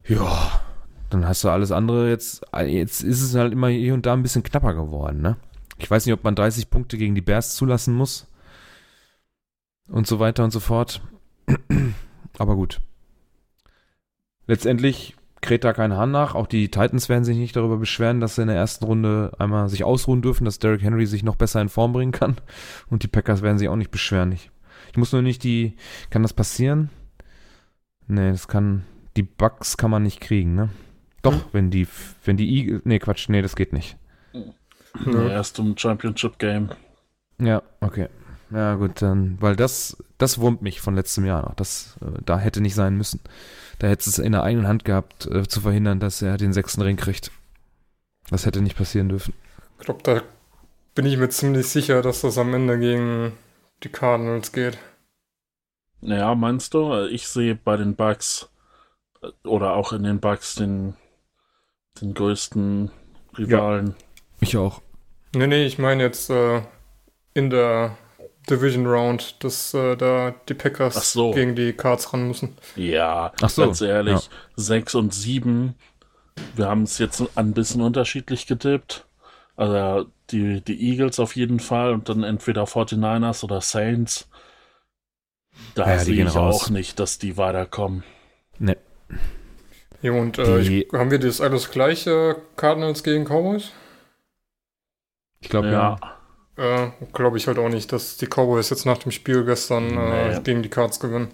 Ja, 0.07 0.63
dann 1.11 1.29
hast 1.29 1.45
du 1.45 1.51
alles 1.51 1.73
andere 1.73 2.09
jetzt, 2.09 2.43
jetzt 2.67 3.03
ist 3.03 3.21
es 3.21 3.35
halt 3.35 3.53
immer 3.53 3.69
hier 3.69 3.93
und 3.93 4.07
da 4.07 4.15
ein 4.15 4.23
bisschen 4.23 4.43
knapper 4.43 4.73
geworden, 4.73 5.21
ne? 5.21 5.37
Ich 5.77 5.91
weiß 5.91 6.07
nicht, 6.07 6.15
ob 6.15 6.25
man 6.25 6.37
30 6.37 6.71
Punkte 6.71 6.97
gegen 6.97 7.15
die 7.15 7.21
Bears 7.21 7.55
zulassen 7.55 7.95
muss. 7.95 8.29
Und 9.89 10.07
so 10.07 10.21
weiter 10.21 10.45
und 10.45 10.53
so 10.53 10.61
fort. 10.61 11.03
Aber 12.39 12.55
gut. 12.55 12.81
Letztendlich 14.47 15.17
kräht 15.41 15.65
da 15.65 15.73
kein 15.73 15.93
Hahn 15.93 16.11
nach. 16.11 16.35
Auch 16.35 16.47
die 16.47 16.71
Titans 16.71 17.09
werden 17.09 17.25
sich 17.25 17.37
nicht 17.37 17.55
darüber 17.55 17.77
beschweren, 17.77 18.21
dass 18.21 18.35
sie 18.35 18.43
in 18.43 18.49
der 18.49 18.57
ersten 18.57 18.85
Runde 18.85 19.33
einmal 19.39 19.69
sich 19.69 19.85
ausruhen 19.85 20.23
dürfen, 20.23 20.45
dass 20.45 20.59
Derrick 20.59 20.83
Henry 20.83 21.07
sich 21.07 21.23
noch 21.23 21.37
besser 21.37 21.61
in 21.61 21.69
Form 21.69 21.93
bringen 21.93 22.13
kann. 22.13 22.37
Und 22.89 23.03
die 23.03 23.09
Packers 23.09 23.43
werden 23.43 23.59
sich 23.59 23.69
auch 23.69 23.77
nicht 23.77 23.91
beschweren. 23.91 24.33
Ich, 24.33 24.51
ich 24.91 24.97
muss 24.97 25.13
nur 25.13 25.23
nicht 25.23 25.45
die. 25.45 25.77
Kann 26.11 26.23
das 26.23 26.33
passieren? 26.33 26.91
Nee, 28.07 28.31
das 28.31 28.49
kann. 28.49 28.85
Die 29.17 29.23
Bugs 29.23 29.77
kann 29.77 29.91
man 29.91 30.03
nicht 30.03 30.21
kriegen, 30.21 30.55
ne? 30.55 30.71
Doch, 31.23 31.33
hm. 31.33 31.43
wenn 31.53 31.71
die, 31.71 31.87
wenn 32.25 32.37
die 32.37 32.49
Eagles, 32.49 32.83
nee, 32.85 32.99
Quatsch, 32.99 33.29
nee, 33.29 33.43
das 33.43 33.57
geht 33.57 33.73
nicht. 33.73 33.97
Ja, 35.07 35.29
erst 35.29 35.59
im 35.59 35.77
Championship 35.77 36.39
Game. 36.39 36.71
Ja, 37.41 37.63
okay. 37.81 38.09
Ja, 38.51 38.75
gut, 38.77 39.03
dann, 39.03 39.37
weil 39.41 39.57
das, 39.57 39.97
das 40.19 40.39
wurmt 40.39 40.63
mich 40.63 40.81
von 40.81 40.95
letztem 40.95 41.25
Jahr 41.25 41.43
noch. 41.43 41.55
Das, 41.55 41.97
äh, 42.01 42.21
da 42.25 42.39
hätte 42.39 42.61
nicht 42.61 42.75
sein 42.75 42.97
müssen. 42.97 43.21
Da 43.79 43.89
hätte 43.89 44.09
es 44.09 44.19
in 44.19 44.33
der 44.33 44.43
eigenen 44.43 44.69
Hand 44.69 44.85
gehabt, 44.85 45.27
äh, 45.27 45.47
zu 45.47 45.61
verhindern, 45.61 46.01
dass 46.01 46.23
er 46.23 46.37
den 46.37 46.53
sechsten 46.53 46.83
Ring 46.83 46.97
kriegt. 46.97 47.31
Das 48.31 48.47
hätte 48.47 48.63
nicht 48.63 48.77
passieren 48.77 49.09
dürfen. 49.09 49.35
Ich 49.79 49.85
glaube, 49.85 50.03
da 50.03 50.23
bin 50.95 51.07
ich 51.07 51.17
mir 51.17 51.29
ziemlich 51.29 51.69
sicher, 51.69 52.03
dass 52.03 52.21
das 52.21 52.39
am 52.39 52.55
Ende 52.55 52.79
gegen 52.79 53.33
die 53.83 53.89
Cardinals 53.89 54.53
geht. 54.53 54.79
Naja, 56.01 56.35
meinst 56.35 56.75
du? 56.75 57.07
Ich 57.07 57.29
sehe 57.29 57.55
bei 57.55 57.77
den 57.77 57.97
Bugs 57.97 58.49
äh, 59.23 59.29
oder 59.47 59.75
auch 59.75 59.93
in 59.93 60.05
den 60.05 60.21
Bugs 60.21 60.55
den 60.55 60.95
den 62.01 62.15
größten 62.15 62.91
Rivalen. 63.39 63.89
Ja, 63.89 63.95
ich 64.41 64.57
auch. 64.57 64.83
Nee, 65.35 65.47
nee, 65.47 65.65
ich 65.65 65.79
meine 65.79 66.03
jetzt 66.03 66.31
äh, 66.31 66.63
in 67.35 67.51
der 67.51 67.97
Division 68.49 68.87
Round, 68.87 69.43
dass 69.43 69.75
äh, 69.75 69.97
da 69.97 70.35
die 70.49 70.55
Packers 70.55 71.13
so. 71.13 71.33
gegen 71.33 71.55
die 71.55 71.73
Cards 71.73 72.13
ran 72.13 72.29
müssen. 72.29 72.57
Ja, 72.77 73.33
so. 73.47 73.63
ganz 73.63 73.81
ehrlich, 73.81 74.21
ja. 74.21 74.31
6 74.57 74.95
und 74.97 75.15
7. 75.15 75.75
Wir 76.57 76.67
haben 76.67 76.83
es 76.83 76.99
jetzt 76.99 77.23
ein 77.37 77.53
bisschen 77.53 77.81
unterschiedlich 77.81 78.47
getippt. 78.47 79.07
Also 79.57 80.11
die, 80.31 80.61
die 80.61 80.91
Eagles 80.91 81.21
auf 81.21 81.37
jeden 81.37 81.61
Fall 81.61 81.93
und 81.93 82.09
dann 82.09 82.25
entweder 82.25 82.65
49ers 82.65 83.45
oder 83.45 83.61
Saints. 83.61 84.29
Da 85.75 85.89
ja, 85.89 85.99
sehe 85.99 86.25
ich 86.25 86.35
raus. 86.35 86.65
auch 86.65 86.71
nicht, 86.71 86.99
dass 86.99 87.19
die 87.19 87.37
weiterkommen. 87.37 88.03
Nee. 88.59 88.77
Ja, 90.03 90.13
und 90.13 90.39
äh, 90.39 90.59
ich, 90.61 90.93
haben 90.93 91.11
wir 91.11 91.19
das 91.19 91.41
alles 91.41 91.71
gleiche 91.71 92.37
Cardinals 92.57 93.05
gegen 93.05 93.25
Cowboys? 93.25 93.71
Ich 95.41 95.49
glaube 95.49 95.69
ja. 95.69 95.99
ja. 96.01 96.14
Äh, 96.57 96.91
glaube 97.13 97.37
ich 97.37 97.47
halt 97.47 97.59
auch 97.59 97.69
nicht, 97.69 97.93
dass 97.93 98.17
die 98.17 98.27
Cowboys 98.27 98.71
jetzt 98.71 98.87
nach 98.87 98.99
dem 98.99 99.11
Spiel 99.11 99.45
gestern 99.45 99.97
äh, 99.97 100.35
nee. 100.35 100.41
gegen 100.43 100.63
die 100.63 100.69
Cards 100.69 101.01
gewinnen. 101.01 101.33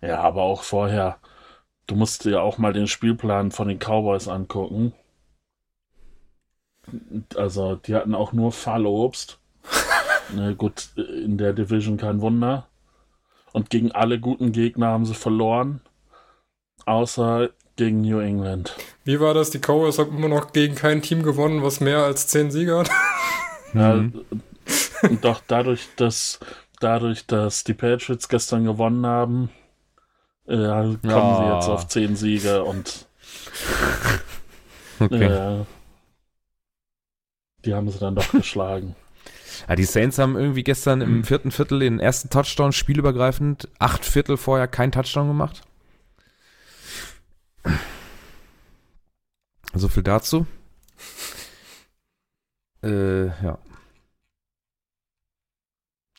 Ja, 0.00 0.20
aber 0.20 0.42
auch 0.42 0.62
vorher. 0.62 1.18
Du 1.86 1.94
musst 1.94 2.24
dir 2.24 2.42
auch 2.42 2.56
mal 2.56 2.72
den 2.72 2.86
Spielplan 2.86 3.50
von 3.50 3.68
den 3.68 3.78
Cowboys 3.78 4.28
angucken. 4.28 4.94
Also, 7.36 7.76
die 7.76 7.94
hatten 7.94 8.14
auch 8.14 8.32
nur 8.32 8.52
Fallobst. 8.52 9.38
ne, 10.34 10.54
gut, 10.54 10.90
in 10.96 11.36
der 11.36 11.52
Division 11.52 11.96
kein 11.96 12.20
Wunder. 12.20 12.66
Und 13.52 13.68
gegen 13.70 13.92
alle 13.92 14.18
guten 14.20 14.52
Gegner 14.52 14.88
haben 14.88 15.04
sie 15.04 15.14
verloren. 15.14 15.80
Außer 16.86 17.50
gegen 17.76 18.00
New 18.02 18.20
England. 18.20 18.76
Wie 19.04 19.20
war 19.20 19.34
das? 19.34 19.50
Die 19.50 19.58
Cowboys 19.58 19.98
haben 19.98 20.16
immer 20.16 20.28
noch 20.28 20.52
gegen 20.52 20.74
kein 20.74 21.02
Team 21.02 21.22
gewonnen, 21.22 21.62
was 21.62 21.80
mehr 21.80 22.04
als 22.04 22.26
zehn 22.28 22.50
Sieger 22.50 22.80
hat. 22.80 22.90
Ja, 23.74 23.94
mhm. 23.94 24.24
doch 25.20 25.42
dadurch, 25.46 25.88
dass 25.96 26.40
dadurch, 26.80 27.26
dass 27.26 27.64
die 27.64 27.74
Patriots 27.74 28.28
gestern 28.28 28.64
gewonnen 28.64 29.06
haben, 29.06 29.50
äh, 30.46 30.56
kommen 30.56 30.98
ja. 31.04 31.36
sie 31.36 31.54
jetzt 31.54 31.68
auf 31.68 31.88
zehn 31.88 32.16
Siege 32.16 32.64
und 32.64 33.06
okay. 34.98 35.24
äh, 35.24 35.64
die 37.64 37.74
haben 37.74 37.88
sie 37.90 37.98
dann 37.98 38.14
doch 38.14 38.30
geschlagen. 38.32 38.96
Ja, 39.68 39.76
die 39.76 39.84
Saints 39.84 40.18
haben 40.18 40.36
irgendwie 40.36 40.62
gestern 40.62 41.02
im 41.02 41.22
vierten 41.22 41.50
Viertel 41.50 41.80
den 41.80 42.00
ersten 42.00 42.30
Touchdown 42.30 42.72
spielübergreifend, 42.72 43.68
acht 43.78 44.06
Viertel 44.06 44.36
vorher 44.38 44.66
kein 44.66 44.90
Touchdown 44.90 45.28
gemacht. 45.28 45.62
So 49.74 49.88
viel 49.88 50.02
dazu. 50.02 50.46
Äh, 52.82 53.26
ja. 53.26 53.58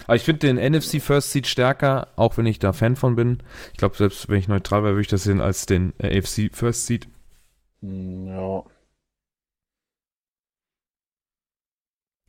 Aber 0.05 0.15
ich 0.15 0.23
finde 0.23 0.47
den 0.47 0.57
NFC 0.57 1.01
First 1.01 1.31
Seed 1.31 1.47
stärker, 1.47 2.07
auch 2.15 2.37
wenn 2.37 2.45
ich 2.45 2.59
da 2.59 2.73
Fan 2.73 2.95
von 2.95 3.15
bin. 3.15 3.43
Ich 3.71 3.77
glaube, 3.77 3.95
selbst 3.95 4.29
wenn 4.29 4.39
ich 4.39 4.47
neutral 4.47 4.83
wäre, 4.83 4.93
würde 4.93 5.01
ich 5.01 5.07
das 5.07 5.23
sehen 5.23 5.41
als 5.41 5.65
den 5.65 5.93
äh, 5.99 6.17
AFC 6.17 6.49
First 6.53 6.87
Seed. 6.87 7.07
Hm, 7.81 8.27
ja. 8.27 8.63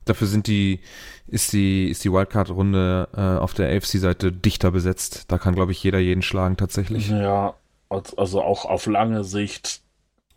Dafür 0.05 0.27
sind 0.27 0.47
die, 0.47 0.81
ist 1.27 1.53
die, 1.53 1.89
ist 1.89 2.03
die 2.03 2.11
Wildcard-Runde 2.11 3.07
äh, 3.15 3.39
auf 3.39 3.53
der 3.53 3.75
AFC-Seite 3.75 4.33
dichter 4.33 4.71
besetzt. 4.71 5.31
Da 5.31 5.37
kann, 5.37 5.55
glaube 5.55 5.71
ich, 5.71 5.81
jeder 5.81 5.99
jeden 5.99 6.21
schlagen 6.21 6.57
tatsächlich. 6.57 7.09
Ja, 7.09 7.55
also 7.89 8.41
auch 8.41 8.65
auf 8.65 8.85
lange 8.85 9.23
Sicht. 9.23 9.81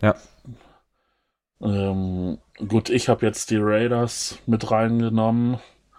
Ja. 0.00 0.14
Ähm, 1.60 2.38
gut, 2.68 2.90
ich 2.90 3.08
habe 3.08 3.24
jetzt 3.24 3.50
die 3.50 3.58
Raiders 3.58 4.38
mit 4.46 4.70
reingenommen. 4.70 5.58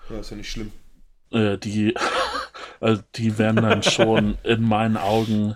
Ja, 0.09 0.19
ist 0.19 0.31
ja 0.31 0.37
nicht 0.37 0.51
schlimm. 0.51 0.71
Äh, 1.31 1.57
die, 1.57 1.95
also 2.79 3.01
die 3.15 3.37
werden 3.37 3.63
dann 3.63 3.83
schon 3.83 4.37
in 4.43 4.63
meinen 4.63 4.97
Augen 4.97 5.55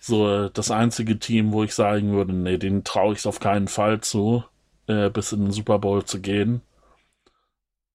so 0.00 0.48
das 0.48 0.70
einzige 0.70 1.18
Team, 1.18 1.52
wo 1.52 1.64
ich 1.64 1.74
sagen 1.74 2.12
würde, 2.12 2.34
nee, 2.34 2.58
den 2.58 2.84
traue 2.84 3.14
ich 3.14 3.20
es 3.20 3.26
auf 3.26 3.40
keinen 3.40 3.68
Fall 3.68 4.00
zu, 4.00 4.44
äh, 4.86 5.08
bis 5.10 5.32
in 5.32 5.44
den 5.44 5.52
Super 5.52 5.78
Bowl 5.78 6.04
zu 6.04 6.20
gehen. 6.20 6.60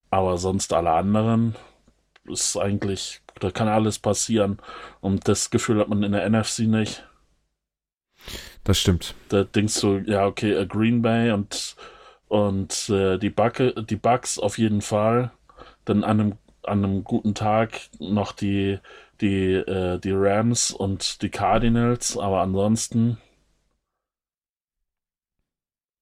Aber 0.10 0.38
sonst 0.38 0.74
alle 0.74 0.92
anderen 0.92 1.56
ist 2.26 2.58
eigentlich, 2.58 3.22
da 3.40 3.52
kann 3.52 3.68
alles 3.68 4.00
passieren. 4.00 4.58
Und 5.02 5.28
das 5.28 5.52
Gefühl 5.52 5.80
hat 5.80 5.90
man 5.90 6.04
in 6.04 6.12
der 6.12 6.28
NFC 6.28 6.60
nicht. 6.62 7.08
Das 8.70 8.80
stimmt. 8.80 9.16
Da 9.30 9.46
denkst 9.46 9.82
du, 9.82 9.98
ja, 10.06 10.28
okay, 10.28 10.64
Green 10.68 11.02
Bay 11.02 11.32
und, 11.32 11.76
und 12.28 12.88
äh, 12.90 13.18
die, 13.18 13.32
Backe, 13.32 13.74
die 13.84 13.96
Bucks 13.96 14.38
auf 14.38 14.60
jeden 14.60 14.84
Fall. 14.84 15.32
Dann 15.86 16.04
an 16.04 16.20
einem, 16.20 16.38
an 16.62 16.86
einem 16.86 17.04
guten 17.04 17.34
Tag 17.34 17.90
noch 17.98 18.32
die, 18.32 18.78
die, 19.22 19.54
äh, 19.54 19.98
die 19.98 20.12
Rams 20.12 20.70
und 20.70 21.24
die 21.24 21.30
Cardinals, 21.30 22.16
aber 22.16 22.42
ansonsten. 22.42 23.18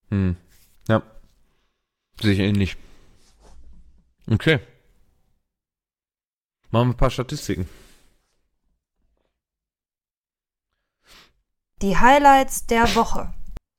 Hm. 0.09 0.35
Ja. 0.89 1.03
Sehe 2.19 2.33
ich 2.33 2.39
ähnlich. 2.39 2.75
Okay. 4.29 4.59
Machen 6.71 6.89
wir 6.89 6.93
ein 6.95 6.97
paar 6.97 7.11
Statistiken. 7.11 7.69
Die 11.81 11.95
Highlights 11.95 12.65
der 12.65 12.95
Woche. 12.95 13.33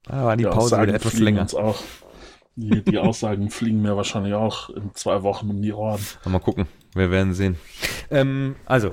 Ah, 0.06 0.24
war 0.24 0.36
die 0.36 0.44
Die 0.44 0.48
Pause 0.48 0.58
Aussagen 0.58 0.82
wieder 0.84 0.94
etwas 0.94 1.12
fliegen 1.12 1.24
länger. 1.24 1.40
Uns 1.42 1.54
auch, 1.54 1.82
die, 2.54 2.82
die 2.84 2.98
Aussagen 2.98 3.50
fliegen 3.50 3.82
mir 3.82 3.96
wahrscheinlich 3.96 4.34
auch 4.34 4.70
in 4.70 4.94
zwei 4.94 5.22
Wochen 5.22 5.50
um 5.50 5.60
die 5.60 5.72
Ohren. 5.72 6.00
Mal 6.24 6.38
gucken. 6.38 6.66
Wir 6.94 7.10
werden 7.10 7.34
sehen. 7.34 7.58
Ähm, 8.10 8.54
also, 8.66 8.92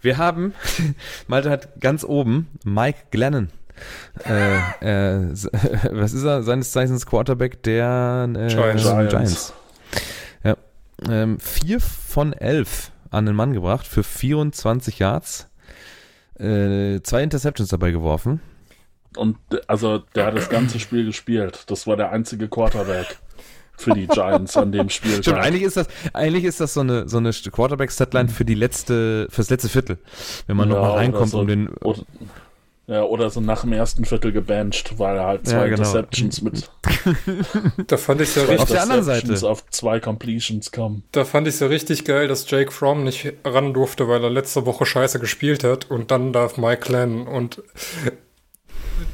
wir 0.00 0.18
haben, 0.18 0.54
Malte 1.26 1.50
hat 1.50 1.80
ganz 1.80 2.04
oben 2.04 2.48
Mike 2.64 2.98
Glennon. 3.10 3.50
Äh, 4.24 4.56
äh, 4.80 5.32
was 5.90 6.12
ist 6.12 6.22
er? 6.22 6.44
Seines 6.44 6.70
Zeichens 6.70 7.06
Quarterback 7.06 7.62
der 7.64 8.28
äh, 8.36 8.46
Giants. 8.46 8.84
Giants. 8.84 9.52
Ja. 10.44 10.56
Ähm, 11.08 11.40
vier 11.40 11.80
von 11.80 12.32
elf 12.32 12.92
an 13.10 13.26
den 13.26 13.34
Mann 13.34 13.52
gebracht 13.52 13.86
für 13.86 14.04
24 14.04 15.00
Yards. 15.00 15.48
Äh, 16.38 17.00
zwei 17.02 17.22
Interceptions 17.22 17.68
dabei 17.70 17.90
geworfen. 17.90 18.40
Und 19.16 19.36
also 19.68 19.98
der 20.14 20.26
hat 20.26 20.36
das 20.36 20.48
ganze 20.48 20.80
Spiel 20.80 21.04
gespielt. 21.04 21.64
Das 21.68 21.86
war 21.86 21.96
der 21.96 22.10
einzige 22.10 22.48
Quarterback 22.48 23.18
für 23.76 23.92
die 23.92 24.06
Giants 24.06 24.56
an 24.56 24.72
dem 24.72 24.88
Spiel. 24.88 25.22
Stimmt, 25.22 25.38
eigentlich 25.38 25.62
ist 25.62 25.76
das, 25.76 25.88
eigentlich 26.12 26.44
ist 26.44 26.60
das 26.60 26.74
so 26.74 26.80
eine, 26.80 27.08
so 27.08 27.18
eine 27.18 27.30
Quarterback-Statline 27.32 28.28
für 28.28 28.44
die 28.44 28.54
letzte, 28.54 29.26
fürs 29.30 29.50
letzte 29.50 29.68
Viertel. 29.68 29.98
Wenn 30.46 30.56
man 30.56 30.68
Ja, 30.68 30.74
noch 30.74 30.82
mal 30.82 30.90
oder 30.90 30.98
reinkommt, 30.98 31.30
so. 31.30 31.40
um 31.40 31.46
den, 31.46 31.68
Oder, 31.68 32.02
ja, 32.86 33.02
oder 33.02 33.30
so 33.30 33.40
nach 33.40 33.62
dem 33.62 33.72
ersten 33.72 34.04
Viertel 34.04 34.30
gebancht, 34.32 34.98
weil 34.98 35.16
er 35.16 35.24
halt 35.26 35.46
Ja, 35.46 35.52
zwei 35.60 35.68
genau. 35.70 35.82
Interceptions 35.82 36.42
mit 36.42 36.70
Da 37.86 37.96
fand 37.96 38.20
ich 38.20 38.36
ja 38.36 38.42
Auf 38.42 38.48
richtig, 38.50 38.68
der 38.70 38.82
anderen 38.82 39.02
Seite. 39.04 39.48
auf 39.48 39.64
zwei 39.70 40.00
Completions 40.00 40.70
kommen. 40.70 41.02
da 41.12 41.24
fand 41.24 41.48
ich 41.48 41.58
ja 41.60 41.66
richtig 41.68 42.04
geil, 42.04 42.28
dass 42.28 42.48
Jake 42.50 42.70
Fromm 42.72 43.04
nicht 43.04 43.32
ran 43.44 43.72
durfte, 43.72 44.06
weil 44.08 44.22
er 44.22 44.30
letzte 44.30 44.66
Woche 44.66 44.84
scheiße 44.84 45.18
gespielt 45.18 45.64
hat 45.64 45.90
und 45.90 46.10
dann 46.10 46.32
darf 46.32 46.56
Mike 46.58 46.82
Glenn 46.86 47.26
und 47.26 47.62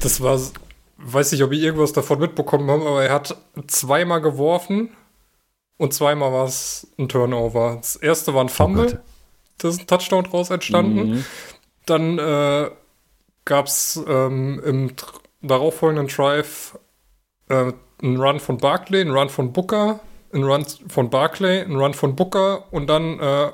das 0.01 0.21
war, 0.21 0.39
weiß 0.99 1.33
nicht, 1.33 1.43
ob 1.43 1.53
ich 1.53 1.63
irgendwas 1.63 1.93
davon 1.93 2.19
mitbekommen 2.19 2.71
habe, 2.71 2.87
aber 2.87 3.05
er 3.05 3.15
hat 3.15 3.37
zweimal 3.67 4.21
geworfen 4.21 4.91
und 5.79 5.95
zweimal 5.95 6.33
war 6.33 6.45
es 6.47 6.89
ein 6.99 7.09
Turnover. 7.09 7.77
Das 7.81 7.97
erste 7.97 8.35
war 8.35 8.43
ein 8.45 8.49
Fumble, 8.49 8.87
Gott. 8.87 8.99
da 9.59 9.69
ist 9.69 9.81
ein 9.81 9.87
Touchdown 9.87 10.25
draus 10.25 10.51
entstanden. 10.51 11.11
Mhm. 11.11 11.25
Dann 11.87 12.19
äh, 12.19 12.71
gab 13.51 13.67
es 13.67 14.01
ähm, 14.07 14.63
im 14.65 14.93
darauffolgenden 15.43 16.07
Drive 16.07 16.79
äh, 17.49 17.73
einen 18.01 18.17
Run 18.17 18.39
von 18.39 18.59
Barclay, 18.59 19.01
einen 19.01 19.11
Run 19.11 19.29
von 19.29 19.53
Booker, 19.53 19.99
einen 20.33 20.45
Run 20.45 20.65
von 20.87 21.11
Barclay, 21.11 21.63
einen 21.63 21.75
Run 21.75 21.93
von 21.93 22.15
Booker 22.15 22.73
und 22.73 22.87
dann 22.87 23.19
äh, 23.19 23.51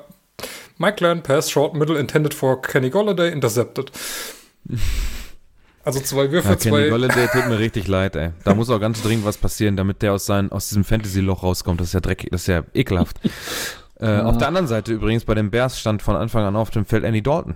Mike 0.77 1.03
Land 1.03 1.23
Pass, 1.23 1.49
Short 1.49 1.73
Middle 1.73 1.97
intended 1.97 2.35
for 2.35 2.61
Kenny 2.61 2.91
Golladay, 2.91 3.31
intercepted. 3.31 3.91
Also 5.83 6.01
zwei 6.01 6.29
Würfe, 6.31 6.49
Ja, 6.49 6.55
Kenny 6.57 6.69
zwei. 6.69 6.89
Golladay 6.89 7.27
tut 7.27 7.47
mir 7.47 7.59
richtig 7.59 7.87
leid, 7.87 8.17
ey. 8.17 8.31
Da 8.43 8.53
muss 8.53 8.69
auch 8.69 8.79
ganz 8.81 9.01
dringend 9.01 9.23
was 9.23 9.37
passieren, 9.37 9.77
damit 9.77 10.01
der 10.01 10.11
aus, 10.11 10.25
sein, 10.25 10.51
aus 10.51 10.67
diesem 10.67 10.83
Fantasy-Loch 10.83 11.43
rauskommt. 11.43 11.79
Das 11.79 11.87
ist 11.87 11.93
ja 11.93 12.01
dreckig, 12.01 12.29
das 12.29 12.41
ist 12.41 12.47
ja 12.47 12.63
ekelhaft. 12.73 13.17
äh, 14.01 14.19
Auf 14.19 14.37
der 14.37 14.49
anderen 14.49 14.67
Seite 14.67 14.91
übrigens, 14.91 15.23
bei 15.23 15.33
den 15.33 15.49
Bears 15.49 15.79
stand 15.79 16.01
von 16.01 16.17
Anfang 16.17 16.43
an 16.43 16.57
auf 16.57 16.71
dem 16.71 16.85
Feld 16.85 17.05
Andy 17.05 17.21
Dalton. 17.23 17.55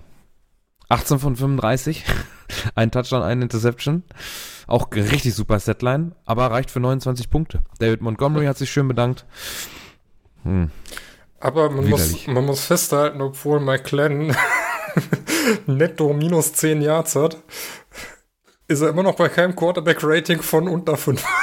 18 0.92 1.20
von 1.20 1.36
35, 1.36 2.04
ein 2.76 2.92
Touchdown, 2.92 3.24
eine 3.24 3.44
Interception. 3.44 4.04
Auch 4.68 4.92
richtig 4.92 5.34
super 5.34 5.60
Setline, 5.60 6.12
aber 6.26 6.52
reicht 6.52 6.70
für 6.70 6.80
29 6.80 7.30
Punkte. 7.30 7.60
David 7.80 8.02
Montgomery 8.02 8.46
hat 8.46 8.58
sich 8.58 8.72
schön 8.72 8.88
bedankt. 8.88 9.26
Hm. 10.44 10.70
Aber 11.40 11.70
man 11.70 11.90
muss, 11.90 12.28
man 12.28 12.46
muss 12.46 12.66
festhalten, 12.66 13.22
obwohl 13.22 13.60
Mike 13.60 13.84
Glenn 13.84 14.36
netto 15.66 16.14
minus 16.14 16.54
10 16.54 16.82
Yards 16.82 17.16
hat, 17.16 17.38
ist 18.68 18.82
er 18.82 18.90
immer 18.90 19.04
noch 19.04 19.16
bei 19.16 19.30
keinem 19.30 19.56
Quarterback-Rating 19.56 20.42
von 20.42 20.68
unter 20.68 20.98
5. 20.98 21.26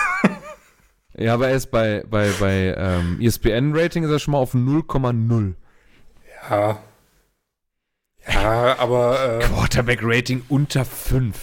Ja, 1.21 1.35
aber 1.35 1.49
er 1.49 1.57
ist 1.57 1.73
bei, 1.73 2.05
bei, 2.09 2.31
bei 2.39 2.77
ähm, 2.79 3.19
ESPN-Rating 3.21 4.05
ist 4.05 4.11
er 4.11 4.21
schon 4.21 4.33
mal 4.33 4.39
auf 4.39 4.55
0,0. 4.55 5.55
Ja. 6.49 6.79
Ja, 8.33 8.79
aber 8.79 9.39
äh, 9.41 9.45
Quarterback-Rating 9.45 10.45
unter 10.49 10.85
5. 10.85 11.37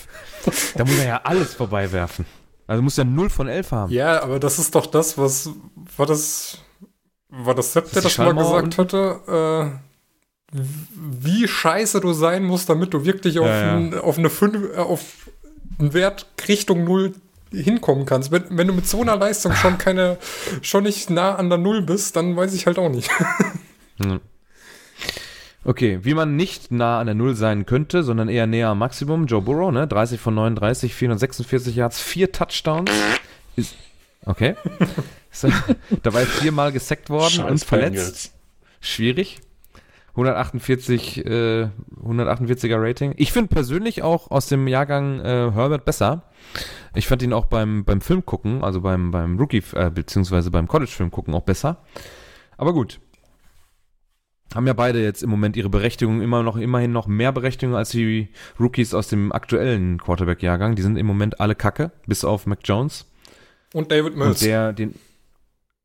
Da 0.76 0.86
muss 0.86 0.98
er 1.00 1.08
ja 1.08 1.22
alles 1.24 1.54
vorbeiwerfen. 1.56 2.26
Also 2.68 2.82
muss 2.82 2.98
er 2.98 3.06
0 3.06 3.30
von 3.30 3.48
11 3.48 3.72
haben. 3.72 3.92
ja, 3.92 4.22
aber 4.22 4.40
das 4.40 4.60
ist 4.60 4.74
doch 4.76 4.86
das, 4.86 5.18
was 5.18 5.50
war 5.98 6.06
das 6.06 6.60
war 7.30 7.54
das 7.56 7.74
Sepp, 7.74 7.92
der 7.92 8.02
das 8.02 8.12
schon 8.14 8.34
mal 8.34 8.44
gesagt 8.44 8.78
hatte, 8.78 9.72
äh, 10.54 10.60
wie 10.94 11.48
scheiße 11.48 12.00
du 12.00 12.14
sein 12.14 12.44
musst, 12.44 12.70
damit 12.70 12.94
du 12.94 13.04
wirklich 13.04 13.40
auf, 13.40 13.48
Ja, 13.48 13.62
ja. 13.62 13.76
Ein, 13.76 14.00
auf 14.00 14.18
eine 14.18 14.30
5, 14.30 14.76
äh, 14.76 14.78
auf 14.78 15.02
einen 15.80 15.94
Wert 15.94 16.28
Richtung 16.48 16.84
0 16.86 17.14
hinkommen 17.52 18.06
kannst. 18.06 18.32
Wenn, 18.32 18.46
wenn 18.52 18.68
du 18.68 18.74
mit 18.74 18.88
so 18.88 19.02
einer 19.02 19.16
Leistung 19.18 19.54
schon 19.54 19.78
keine, 19.78 20.18
schon 20.62 20.84
nicht 20.84 21.10
nah 21.10 21.36
an 21.36 21.50
der 21.50 21.58
Null 21.58 21.82
bist, 21.82 22.16
dann 22.16 22.36
weiß 22.36 22.54
ich 22.54 22.68
halt 22.68 22.80
auch 22.80 22.90
nicht. 22.90 23.10
Okay, 25.68 26.00
wie 26.04 26.14
man 26.14 26.36
nicht 26.36 26.72
nah 26.72 27.00
an 27.00 27.08
der 27.08 27.16
Null 27.16 27.34
sein 27.34 27.66
könnte, 27.66 28.04
sondern 28.04 28.30
eher 28.30 28.46
näher 28.46 28.70
am 28.70 28.78
Maximum. 28.78 29.26
Joe 29.26 29.42
Burrow, 29.42 29.72
ne? 29.72 29.88
30 29.88 30.22
von 30.22 30.36
39, 30.36 30.94
446 30.94 31.76
Yards, 31.76 32.00
4 32.00 32.32
Touchdowns. 32.32 32.92
Ist, 33.56 33.76
okay. 34.26 34.56
Ist 35.32 35.48
dabei 36.04 36.26
viermal 36.26 36.72
gesackt 36.72 37.10
worden 37.10 37.46
und 37.46 37.60
Scheiß 37.60 37.64
verletzt. 37.64 37.96
Bengals. 37.96 38.32
Schwierig. 38.80 39.42
148, 40.12 41.26
äh, 41.26 41.68
148er 42.06 42.78
Rating. 42.80 43.14
Ich 43.18 43.34
finde 43.34 43.54
persönlich 43.54 44.04
auch 44.04 44.32
aus 44.32 44.48
dem 44.48 44.68
Jahrgang 44.68 45.20
äh, 45.20 45.52
Herbert 45.52 45.84
besser. 45.84 46.24
Ich 46.94 47.08
fand 47.08 47.22
ihn 47.24 47.34
auch 47.34 47.46
beim, 47.46 47.84
beim 47.84 48.00
Film 48.00 48.26
gucken, 48.26 48.64
also 48.64 48.80
beim, 48.82 49.12
beim 49.12 49.38
Rookie, 49.38 49.64
äh, 49.74 49.90
beziehungsweise 49.90 50.52
beim 50.52 50.68
College-Film 50.68 51.12
gucken 51.12 51.34
auch 51.34 51.42
besser. 51.42 51.84
Aber 52.56 52.72
gut. 52.72 53.00
Haben 54.54 54.68
ja 54.68 54.74
beide 54.74 55.02
jetzt 55.02 55.24
im 55.24 55.30
Moment 55.30 55.58
ihre 55.58 55.70
Berechtigung 55.70 56.22
immer 56.22 56.44
noch, 56.44 56.56
immerhin 56.56 56.92
noch 56.92 57.08
mehr 57.08 57.32
Berechtigung 57.32 57.76
als 57.76 57.90
die 57.90 58.30
Rookies 58.60 58.94
aus 58.94 59.08
dem 59.08 59.32
aktuellen 59.32 60.00
Quarterback-Jahrgang. 60.00 60.76
Die 60.76 60.82
sind 60.82 60.98
im 60.98 61.06
Moment 61.06 61.40
alle 61.40 61.56
kacke, 61.56 61.92
bis 62.06 62.24
auf 62.24 62.46
Mac 62.46 62.60
Jones. 62.64 63.06
Und 63.74 63.92
David 63.92 64.14
Und 64.14 64.20
Mills. 64.20 64.40
der, 64.40 64.72
den, 64.72 64.96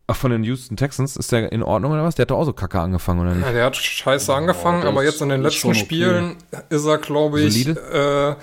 ach, 0.06 0.14
von 0.14 0.30
den 0.30 0.44
Houston 0.44 0.76
Texans, 0.76 1.16
ist 1.16 1.32
der 1.32 1.50
in 1.50 1.64
Ordnung 1.64 1.92
oder 1.92 2.04
was? 2.04 2.14
Der 2.14 2.24
hat 2.24 2.30
doch 2.30 2.38
auch 2.38 2.44
so 2.44 2.52
kacke 2.52 2.78
angefangen, 2.78 3.20
oder 3.20 3.34
nicht? 3.34 3.44
Ja, 3.44 3.52
der 3.52 3.64
hat 3.64 3.76
scheiße 3.76 4.32
angefangen, 4.32 4.82
das 4.82 4.88
aber 4.90 5.02
jetzt 5.02 5.20
in 5.20 5.30
den 5.30 5.42
letzten 5.42 5.70
okay. 5.70 5.78
Spielen 5.78 6.36
ist 6.68 6.84
er, 6.84 6.98
glaube 6.98 7.40
ich, 7.40 7.66
äh, 7.66 8.36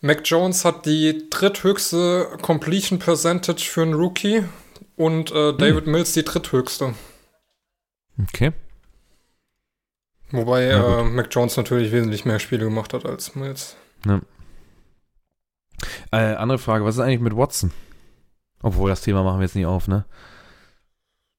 Mac 0.00 0.20
Jones 0.24 0.64
hat 0.64 0.86
die 0.86 1.28
dritthöchste 1.28 2.28
Completion 2.42 3.00
Percentage 3.00 3.64
für 3.64 3.82
einen 3.82 3.94
Rookie 3.94 4.44
und 4.94 5.32
äh, 5.32 5.54
David 5.54 5.88
Mills 5.88 6.12
die 6.12 6.22
dritthöchste. 6.22 6.94
Okay. 8.22 8.52
Wobei 10.30 10.64
äh, 10.64 11.04
Mac 11.04 11.28
Jones 11.30 11.56
natürlich 11.56 11.92
wesentlich 11.92 12.24
mehr 12.24 12.38
Spiele 12.38 12.64
gemacht 12.64 12.92
hat 12.92 13.06
als 13.06 13.34
Mills. 13.34 13.76
Äh, 16.12 16.16
andere 16.16 16.58
Frage, 16.58 16.84
was 16.84 16.96
ist 16.96 17.00
eigentlich 17.00 17.20
mit 17.20 17.36
Watson? 17.36 17.70
Obwohl, 18.62 18.90
das 18.90 19.00
Thema 19.02 19.22
machen 19.22 19.38
wir 19.38 19.44
jetzt 19.46 19.54
nicht 19.54 19.66
auf, 19.66 19.88
ne? 19.88 20.04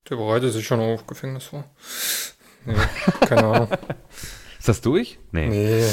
Der 0.09 0.15
bereitet 0.15 0.53
sich 0.53 0.65
schon 0.65 0.79
auf 0.79 1.05
Gefängnis 1.05 1.45
vor. 1.45 1.65
Nee, 2.65 2.75
keine 3.21 3.43
Ahnung. 3.43 3.69
Ist 4.59 4.67
das 4.67 4.81
durch? 4.81 5.19
Nee. 5.31 5.47
Nee, 5.47 5.85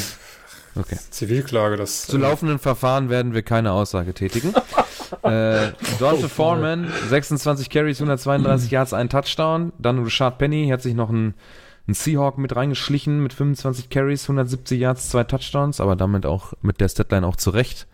Okay. 0.77 0.99
Zivilklage, 1.11 1.77
das. 1.77 2.07
Zu 2.07 2.19
laufenden 2.19 2.59
Verfahren 2.59 3.09
werden 3.09 3.33
wir 3.33 3.43
keine 3.43 3.73
Aussage 3.73 4.13
tätigen. 4.13 4.53
äh, 5.23 5.73
Dante 5.99 6.29
Foreman, 6.29 6.93
26 7.09 7.71
Carries, 7.71 7.99
132 7.99 8.71
Yards, 8.71 8.93
ein 8.93 9.09
Touchdown. 9.09 9.73
Dann 9.79 10.03
Richard 10.05 10.39
Penny, 10.39 10.69
hat 10.69 10.83
sich 10.83 10.95
noch 10.95 11.09
ein, 11.09 11.35
ein 11.89 11.95
Seahawk 11.95 12.39
mit 12.39 12.57
reingeschlichen 12.57 13.23
mit 13.23 13.33
25 13.33 13.91
Carries, 13.91 14.25
170 14.25 14.79
Yards, 14.81 15.11
zwei 15.11 15.25
Touchdowns, 15.25 15.81
aber 15.81 15.97
damit 15.97 16.27
auch 16.27 16.53
mit 16.63 16.81
der 16.81 16.89
Statline 16.89 17.27
auch 17.27 17.37
zurecht. 17.37 17.87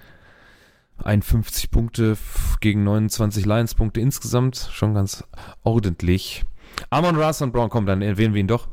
51 1.05 1.71
Punkte 1.71 2.17
gegen 2.61 2.85
29 2.85 3.45
Lions-Punkte 3.45 4.01
insgesamt. 4.01 4.69
Schon 4.73 4.95
ganz 4.95 5.25
ordentlich. 5.63 6.45
Amon 6.91 7.17
Ross 7.17 7.43
und 7.43 7.53
Brown, 7.53 7.71
komm, 7.71 7.87
dann 7.87 8.03
erwähnen 8.03 8.35
wir 8.35 8.41
ihn 8.41 8.49
doch. 8.49 8.69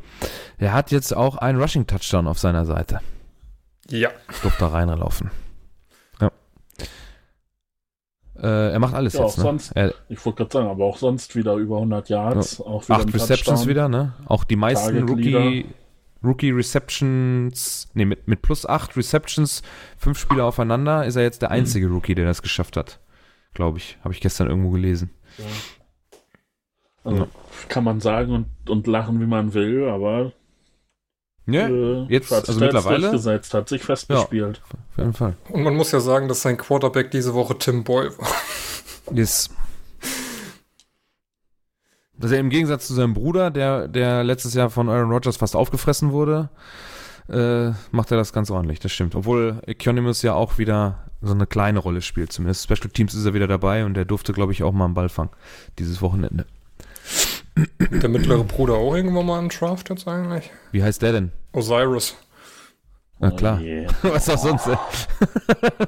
Er 0.58 0.74
hat 0.74 0.92
jetzt 0.92 1.16
auch 1.16 1.38
einen 1.38 1.60
Rushing-Touchdown 1.60 2.28
auf 2.28 2.40
seiner 2.40 2.66
Seite. 2.66 3.02
Ja. 3.90 4.10
Durfte 4.42 4.60
da 4.60 4.68
reinlaufen. 4.68 5.32
Ja. 8.42 8.48
Äh, 8.70 8.72
er 8.72 8.80
macht 8.80 8.94
alles 8.94 9.14
Ja, 9.14 9.22
jetzt, 9.22 9.34
auch 9.34 9.38
ne? 9.38 9.44
sonst. 9.44 9.72
Er, 9.72 9.94
Ich 10.10 10.24
wollte 10.26 10.38
gerade 10.38 10.52
sagen, 10.52 10.68
aber 10.68 10.86
auch 10.86 10.98
sonst 10.98 11.36
wieder 11.36 11.56
über 11.56 11.76
100 11.76 12.10
Yards. 12.10 12.62
Auch 12.62 12.84
wieder 12.88 13.00
acht 13.00 13.14
Receptions 13.14 13.68
wieder, 13.68 13.90
ne? 13.90 14.14
Auch 14.26 14.44
die 14.44 14.56
meisten 14.56 15.08
Rookie. 15.08 15.66
Rookie 16.24 16.52
Receptions, 16.52 17.88
ne, 17.94 18.06
mit, 18.06 18.28
mit 18.28 18.42
plus 18.42 18.66
acht 18.66 18.98
Receptions, 18.98 19.62
fünf 19.98 20.20
Spieler 20.20 20.44
aufeinander, 20.46 21.06
ist 21.06 21.16
er 21.16 21.24
jetzt 21.24 21.42
der 21.42 21.50
einzige 21.52 21.88
Rookie, 21.88 22.14
der 22.14 22.26
das 22.26 22.42
geschafft 22.42 22.76
hat. 22.76 23.00
Glaube 23.54 23.78
ich. 23.78 23.98
Habe 24.04 24.14
ich 24.14 24.20
gestern 24.20 24.48
irgendwo 24.48 24.70
gelesen. 24.72 25.12
Also, 27.04 27.28
kann 27.70 27.84
man 27.84 28.02
sagen 28.02 28.34
und, 28.34 28.70
und 28.70 28.86
lachen, 28.88 29.22
wie 29.22 29.26
man 29.26 29.54
will, 29.54 29.88
aber 29.88 30.34
Ja, 31.46 31.68
äh, 31.68 32.06
jetzt, 32.10 32.32
hat 32.32 32.46
sich 32.46 32.50
also 32.50 32.60
mittlerweile, 32.60 33.02
durchgesetzt, 33.02 33.54
hat 33.54 33.70
sich 33.70 33.84
festgespielt. 33.84 34.62
auf 34.64 34.98
jeden 34.98 35.14
Fall. 35.14 35.36
Und 35.50 35.64
man 35.64 35.76
muss 35.76 35.92
ja 35.92 36.00
sagen, 36.00 36.28
dass 36.28 36.42
sein 36.42 36.58
Quarterback 36.58 37.12
diese 37.12 37.34
Woche 37.34 37.58
Tim 37.58 37.84
Boyle 37.84 38.16
war. 38.18 38.28
Yes. 39.12 39.50
Dass 42.18 42.32
er 42.32 42.40
im 42.40 42.50
Gegensatz 42.50 42.88
zu 42.88 42.94
seinem 42.94 43.14
Bruder, 43.14 43.50
der, 43.50 43.88
der 43.88 44.24
letztes 44.24 44.54
Jahr 44.54 44.70
von 44.70 44.90
Aaron 44.90 45.12
Rodgers 45.12 45.38
fast 45.38 45.56
aufgefressen 45.56 46.12
wurde, 46.12 46.50
äh, 47.30 47.72
macht 47.92 48.12
er 48.12 48.18
das 48.18 48.34
ganz 48.34 48.52
ordentlich, 48.52 48.80
das 48.80 48.92
stimmt. 48.92 49.16
Obwohl 49.16 49.62
Economus 49.66 50.22
ja 50.22 50.34
auch 50.34 50.58
wieder 50.58 51.06
so 51.22 51.34
eine 51.34 51.48
kleine 51.48 51.80
Rolle 51.80 52.02
spielt, 52.02 52.32
zumindest 52.32 52.64
Special 52.64 52.90
Teams 52.90 53.14
ist 53.14 53.26
er 53.26 53.34
wieder 53.34 53.48
dabei 53.48 53.86
und 53.86 53.94
der 53.94 54.06
durfte, 54.06 54.34
glaube 54.34 54.52
ich, 54.52 54.64
auch 54.64 54.74
mal 54.74 54.86
einen 54.86 54.94
Ball 54.94 55.10
fangen, 55.10 55.32
dieses 55.78 56.02
Wochenende. 56.02 56.46
Der 57.80 58.10
mittlere 58.10 58.44
Bruder 58.44 58.76
auch 58.76 58.96
irgendwann 58.96 59.26
mal 59.26 59.40
im 59.40 59.50
Draft 59.50 59.90
jetzt 59.90 60.08
eigentlich. 60.08 60.52
Wie 60.72 60.84
heißt 60.84 61.02
der 61.02 61.14
denn? 61.14 61.32
Osiris. 61.54 62.16
Na 63.20 63.32
klar. 63.32 63.58
Oh 63.60 63.64
je. 63.64 63.88
Was 64.04 64.30
auch 64.30 64.38
sonst. 64.38 64.68
ey. 64.68 64.78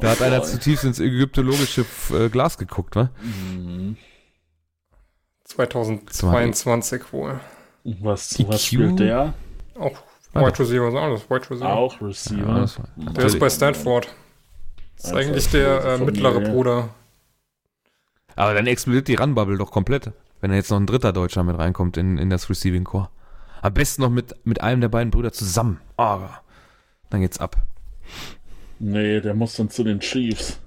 da 0.00 0.10
hat 0.10 0.22
einer 0.22 0.42
zutiefst 0.42 0.84
ins 0.84 1.00
ägyptologische 1.00 1.84
äh, 2.12 2.28
Glas 2.28 2.58
geguckt, 2.58 2.96
wa? 2.96 3.10
Mhm. 3.22 3.96
2022 5.44 7.12
wohl. 7.12 7.40
Was, 7.84 8.38
EQ? 8.38 8.48
was 8.48 8.64
spielt 8.64 8.98
der? 8.98 9.34
Auch 9.78 10.02
Ah, 10.34 10.44
Wide 10.46 10.58
Receiver, 10.58 10.88
ist 10.88 10.94
alles 10.94 11.30
Wide 11.30 11.50
Receiver. 11.50 11.72
Auch 11.72 12.00
Receiver. 12.02 12.66
Ja, 12.96 13.12
Der 13.12 13.24
ist 13.24 13.38
bei 13.38 13.48
Stanford. 13.48 14.08
Das 14.96 15.04
ist 15.06 15.10
Einfach 15.12 15.28
eigentlich 15.30 15.50
der 15.50 15.84
äh, 15.84 15.98
mittlere. 15.98 16.40
Bruder. 16.40 16.90
Aber 18.38 18.54
dann 18.54 18.66
explodiert 18.66 19.08
die 19.08 19.16
Run-Bubble 19.16 19.58
doch 19.58 19.70
komplett, 19.72 20.12
wenn 20.40 20.50
da 20.50 20.56
jetzt 20.56 20.70
noch 20.70 20.78
ein 20.78 20.86
dritter 20.86 21.12
Deutscher 21.12 21.42
mit 21.42 21.58
reinkommt 21.58 21.96
in, 21.96 22.18
in 22.18 22.30
das 22.30 22.48
Receiving 22.48 22.84
Core. 22.84 23.08
Am 23.62 23.74
besten 23.74 24.02
noch 24.02 24.10
mit, 24.10 24.34
mit 24.44 24.60
einem 24.60 24.80
der 24.80 24.88
beiden 24.88 25.10
Brüder 25.10 25.32
zusammen. 25.32 25.80
Oh, 25.96 26.20
dann 27.10 27.20
geht's 27.20 27.38
ab. 27.40 27.56
Nee, 28.78 29.20
der 29.20 29.34
muss 29.34 29.56
dann 29.56 29.70
zu 29.70 29.82
den 29.82 29.98
Chiefs. 29.98 30.60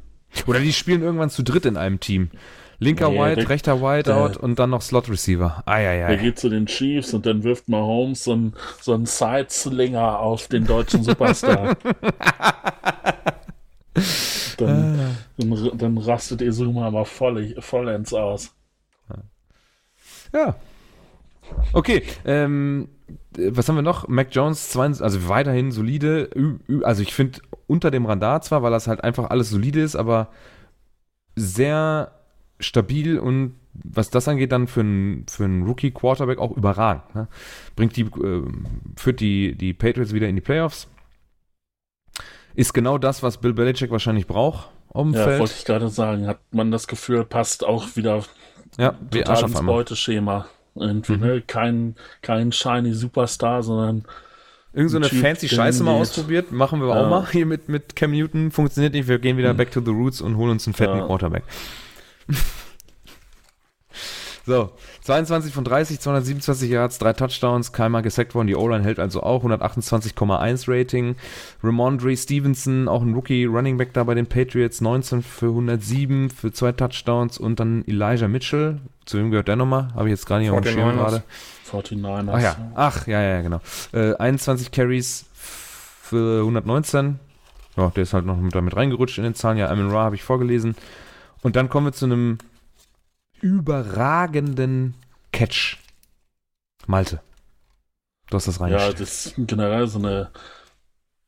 Oder 0.47 0.59
die 0.59 0.73
spielen 0.73 1.01
irgendwann 1.01 1.29
zu 1.29 1.43
dritt 1.43 1.65
in 1.65 1.77
einem 1.77 2.01
Team. 2.01 2.29
Linker 2.79 3.09
Nee, 3.09 3.19
White, 3.19 3.35
der- 3.41 3.49
rechter 3.49 3.81
Whiteout 3.81 4.33
der- 4.35 4.43
und 4.43 4.59
dann 4.59 4.71
noch 4.71 4.81
Slot 4.81 5.07
Receiver. 5.07 5.63
Der 5.65 5.73
Eieiei. 5.73 6.15
geht 6.17 6.39
zu 6.39 6.49
den 6.49 6.65
Chiefs 6.65 7.13
und 7.13 7.25
dann 7.25 7.43
wirft 7.43 7.69
Mahomes 7.69 8.23
so 8.25 8.33
einen 8.33 8.53
so 8.81 8.93
einen 8.93 9.05
Side-Slinger 9.05 10.19
auf 10.19 10.47
den 10.47 10.65
deutschen 10.65 11.03
Superstar. 11.03 11.77
dann, 14.57 15.17
dann, 15.37 15.77
dann 15.77 15.97
rastet 15.97 16.41
Izuma 16.41 16.87
aber 16.87 17.05
voll, 17.05 17.55
vollends 17.59 18.13
aus. 18.13 18.53
Ja. 20.33 20.55
Okay, 21.73 22.03
ähm, 22.25 22.87
was 23.37 23.67
haben 23.67 23.75
wir 23.75 23.81
noch? 23.81 24.07
Mac 24.07 24.29
Jones, 24.31 24.69
22, 24.69 25.03
also 25.03 25.27
weiterhin 25.27 25.71
solide. 25.71 26.29
Also 26.83 27.01
ich 27.01 27.13
finde 27.13 27.39
unter 27.67 27.91
dem 27.91 28.05
Radar 28.05 28.41
zwar, 28.41 28.63
weil 28.63 28.71
das 28.71 28.87
halt 28.87 29.03
einfach 29.03 29.29
alles 29.29 29.49
solide 29.49 29.81
ist, 29.81 29.95
aber 29.95 30.29
sehr 31.35 32.11
stabil 32.59 33.17
und 33.19 33.55
was 33.73 34.09
das 34.09 34.27
angeht, 34.27 34.51
dann 34.51 34.67
für 34.67 34.81
einen 34.81 35.25
für 35.29 35.45
einen 35.45 35.63
Rookie-Quarterback 35.63 36.39
auch 36.39 36.55
überragend. 36.55 37.15
Ne? 37.15 37.27
Bringt 37.75 37.95
die, 37.95 38.03
äh, 38.03 38.43
führt 38.97 39.21
die, 39.21 39.55
die 39.55 39.73
Patriots 39.73 40.13
wieder 40.13 40.27
in 40.27 40.35
die 40.35 40.41
Playoffs. 40.41 40.89
Ist 42.55 42.73
genau 42.73 42.97
das, 42.97 43.23
was 43.23 43.37
Bill 43.37 43.53
Belichick 43.53 43.91
wahrscheinlich 43.91 44.27
braucht 44.27 44.69
auf 44.89 45.03
dem 45.03 45.13
Ja, 45.13 45.25
wollte 45.25 45.37
Feld. 45.37 45.51
ich 45.59 45.65
gerade 45.65 45.89
sagen. 45.89 46.27
Hat 46.27 46.39
man 46.51 46.71
das 46.71 46.87
Gefühl, 46.87 47.23
passt 47.25 47.65
auch 47.65 47.95
wieder 47.95 48.23
Ja, 48.77 48.91
total 49.09 49.43
ins. 49.43 49.61
Beuteschema. 49.61 50.45
Irgendwie, 50.75 51.13
Mhm. 51.13 51.19
ne? 51.19 51.41
Kein, 51.45 51.95
kein 52.21 52.51
shiny 52.51 52.93
Superstar, 52.93 53.63
sondern 53.63 54.05
Irgend 54.73 54.91
so 54.91 54.97
eine 54.97 55.09
Typ, 55.09 55.21
fancy 55.21 55.49
Scheiße 55.49 55.83
mal 55.83 55.95
ausprobiert. 55.95 56.51
Machen 56.53 56.79
wir 56.79 56.87
Ja. 56.89 57.03
auch 57.05 57.09
mal 57.09 57.27
hier 57.29 57.45
mit, 57.45 57.67
mit 57.67 57.95
Cam 57.95 58.11
Newton. 58.11 58.51
Funktioniert 58.51 58.93
nicht. 58.93 59.07
Wir 59.09 59.19
gehen 59.19 59.37
wieder 59.37 59.53
Mhm. 59.53 59.57
back 59.57 59.71
to 59.71 59.81
the 59.83 59.91
roots 59.91 60.21
und 60.21 60.37
holen 60.37 60.51
uns 60.51 60.65
einen 60.67 60.73
fetten 60.73 60.97
Ja. 60.97 61.05
Quarterback. 61.05 61.43
so, 64.45 64.71
22 65.01 65.53
von 65.53 65.63
30, 65.63 65.99
227 65.99 66.69
Yards, 66.69 66.99
drei 66.99 67.13
Touchdowns, 67.13 67.73
keinmal 67.73 68.03
gesackt 68.03 68.35
worden. 68.35 68.47
Die 68.47 68.55
O-Line 68.55 68.83
hält 68.83 68.99
also 68.99 69.23
auch 69.23 69.43
128,1 69.43 70.65
Rating. 70.67 71.15
Ramondre 71.63 72.15
Stevenson, 72.15 72.87
auch 72.87 73.01
ein 73.01 73.13
Rookie 73.13 73.45
Running 73.45 73.77
Back 73.77 73.93
da 73.93 74.03
bei 74.03 74.13
den 74.13 74.27
Patriots, 74.27 74.79
19 74.79 75.23
für 75.23 75.47
107 75.47 76.29
für 76.29 76.51
zwei 76.51 76.71
Touchdowns 76.71 77.39
und 77.39 77.59
dann 77.59 77.83
Elijah 77.87 78.27
Mitchell. 78.27 78.79
Zu 79.05 79.17
wem 79.17 79.31
gehört 79.31 79.47
der 79.47 79.55
nochmal? 79.55 79.87
Habe 79.95 80.09
ich 80.09 80.11
jetzt 80.11 80.27
gar 80.27 80.37
nicht 80.37 80.51
auf 80.51 80.61
dem 80.61 80.73
Schirm 80.73 80.89
49ers. 80.89 80.95
gerade. 80.95 81.23
49ers. 81.71 82.31
Ach 82.31 82.41
ja, 82.41 82.55
ach 82.75 83.07
ja, 83.07 83.21
ja, 83.21 83.41
genau. 83.41 83.61
Äh, 83.93 84.13
21 84.15 84.71
Carries 84.71 85.25
für 85.33 86.41
119. 86.41 87.19
Ja, 87.77 87.89
der 87.89 88.03
ist 88.03 88.13
halt 88.13 88.25
noch 88.25 88.37
mit, 88.37 88.53
damit 88.53 88.75
reingerutscht 88.75 89.17
in 89.17 89.23
den 89.23 89.33
Zahlen. 89.33 89.57
Ja, 89.57 89.69
Amin 89.69 89.89
Ra 89.89 90.03
habe 90.03 90.15
ich 90.15 90.23
vorgelesen. 90.23 90.75
Und 91.41 91.55
dann 91.55 91.69
kommen 91.69 91.87
wir 91.87 91.93
zu 91.93 92.05
einem 92.05 92.37
überragenden 93.41 94.95
Catch. 95.31 95.77
Malte. 96.87 97.21
Du 98.29 98.37
hast 98.37 98.47
das 98.47 98.59
Ja, 98.63 98.63
reingestellt. 98.63 98.99
das 98.99 99.25
ist 99.27 99.35
generell 99.37 99.87
so 99.87 99.99
eine, 99.99 100.31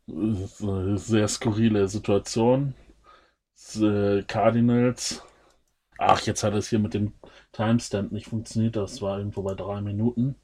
so 0.07 0.71
eine 0.73 0.97
sehr 0.97 1.27
skurrile 1.27 1.87
Situation. 1.89 2.73
Äh, 3.75 4.23
Cardinals. 4.23 5.23
Ach, 5.97 6.21
jetzt 6.21 6.43
hat 6.43 6.53
es 6.55 6.69
hier 6.69 6.79
mit 6.79 6.93
dem 6.93 7.13
Timestamp 7.53 8.11
nicht 8.11 8.27
funktioniert. 8.27 8.75
Das 8.75 9.01
war 9.01 9.19
irgendwo 9.19 9.43
bei 9.43 9.55
drei 9.55 9.81
Minuten. 9.81 10.35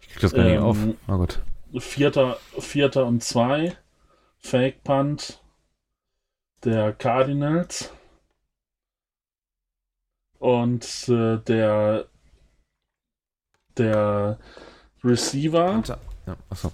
ich 0.00 0.08
krieg 0.08 0.20
das 0.20 0.32
gar 0.32 0.44
nicht 0.44 0.54
ähm, 0.54 0.62
auf. 0.62 0.78
Oh 1.08 1.16
Gott. 1.18 1.40
Vierter, 1.78 2.38
Vierter 2.58 3.06
und 3.06 3.22
zwei. 3.22 3.76
Fake 4.38 4.82
Punt 4.84 5.42
der 6.64 6.92
Cardinals. 6.92 7.92
Und 10.44 11.08
äh, 11.08 11.38
der 11.38 12.04
der 13.78 14.38
Receiver, 15.02 15.82
Ja, 16.26 16.36
achso. 16.50 16.70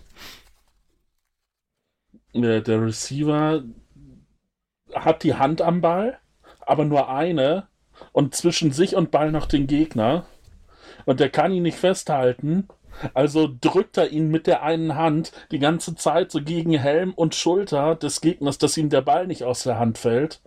äh, 2.32 2.60
der 2.62 2.82
Receiver 2.82 3.62
hat 4.92 5.22
die 5.22 5.34
Hand 5.34 5.62
am 5.62 5.80
Ball, 5.82 6.18
aber 6.66 6.84
nur 6.84 7.10
eine 7.10 7.68
und 8.10 8.34
zwischen 8.34 8.72
sich 8.72 8.96
und 8.96 9.12
Ball 9.12 9.30
noch 9.30 9.46
den 9.46 9.68
Gegner. 9.68 10.26
Und 11.06 11.20
der 11.20 11.30
kann 11.30 11.52
ihn 11.52 11.62
nicht 11.62 11.78
festhalten. 11.78 12.66
Also 13.14 13.48
drückt 13.60 13.96
er 13.98 14.08
ihn 14.10 14.32
mit 14.32 14.48
der 14.48 14.64
einen 14.64 14.96
Hand 14.96 15.30
die 15.52 15.60
ganze 15.60 15.94
Zeit 15.94 16.32
so 16.32 16.42
gegen 16.42 16.72
Helm 16.72 17.14
und 17.14 17.36
Schulter 17.36 17.94
des 17.94 18.20
Gegners, 18.20 18.58
dass 18.58 18.76
ihm 18.76 18.90
der 18.90 19.02
Ball 19.02 19.28
nicht 19.28 19.44
aus 19.44 19.62
der 19.62 19.78
Hand 19.78 19.96
fällt. 19.96 20.40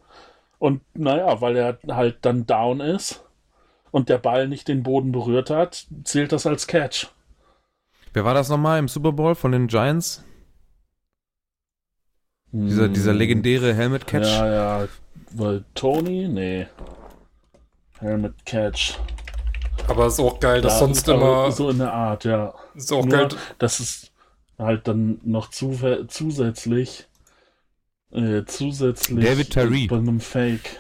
Und 0.63 0.79
naja, 0.93 1.41
weil 1.41 1.57
er 1.57 1.77
halt 1.89 2.19
dann 2.21 2.45
down 2.45 2.79
ist 2.79 3.21
und 3.91 4.07
der 4.07 4.17
Ball 4.17 4.47
nicht 4.47 4.69
den 4.69 4.81
Boden 4.81 5.11
berührt 5.11 5.49
hat, 5.49 5.87
zählt 6.05 6.31
das 6.31 6.47
als 6.47 6.67
Catch. 6.67 7.07
Wer 8.13 8.23
war 8.23 8.33
das 8.33 8.47
nochmal 8.47 8.79
im 8.79 8.87
Super 8.87 9.11
Bowl 9.11 9.35
von 9.35 9.51
den 9.51 9.67
Giants? 9.67 10.23
Dieser, 12.53 12.87
dieser 12.87 13.11
legendäre 13.11 13.73
Helmet 13.73 14.07
Catch? 14.07 14.23
Hm. 14.39 14.45
Ja, 14.45 14.79
ja. 14.83 14.87
Weil 15.33 15.65
Tony? 15.75 16.29
Nee. 16.29 16.67
Helmet 17.99 18.45
Catch. 18.45 18.97
Aber 19.89 20.07
ist 20.07 20.21
auch 20.21 20.39
geil, 20.39 20.61
dass 20.61 20.75
Ja, 20.75 20.79
sonst 20.79 21.09
aber 21.09 21.43
immer. 21.43 21.51
So 21.51 21.71
in 21.71 21.79
der 21.79 21.91
Art, 21.91 22.23
ja. 22.23 22.53
Ist 22.73 22.93
auch 22.93 23.03
Nur, 23.03 23.27
geil. 23.27 23.29
dass 23.57 23.81
es 23.81 24.13
halt 24.57 24.87
dann 24.87 25.19
noch 25.25 25.49
zu, 25.49 25.77
zusätzlich 26.07 27.09
äh, 28.13 28.43
zusätzlich 28.45 29.23
David 29.25 29.53
bei 29.89 29.95
einem 29.97 30.19
Fake 30.19 30.79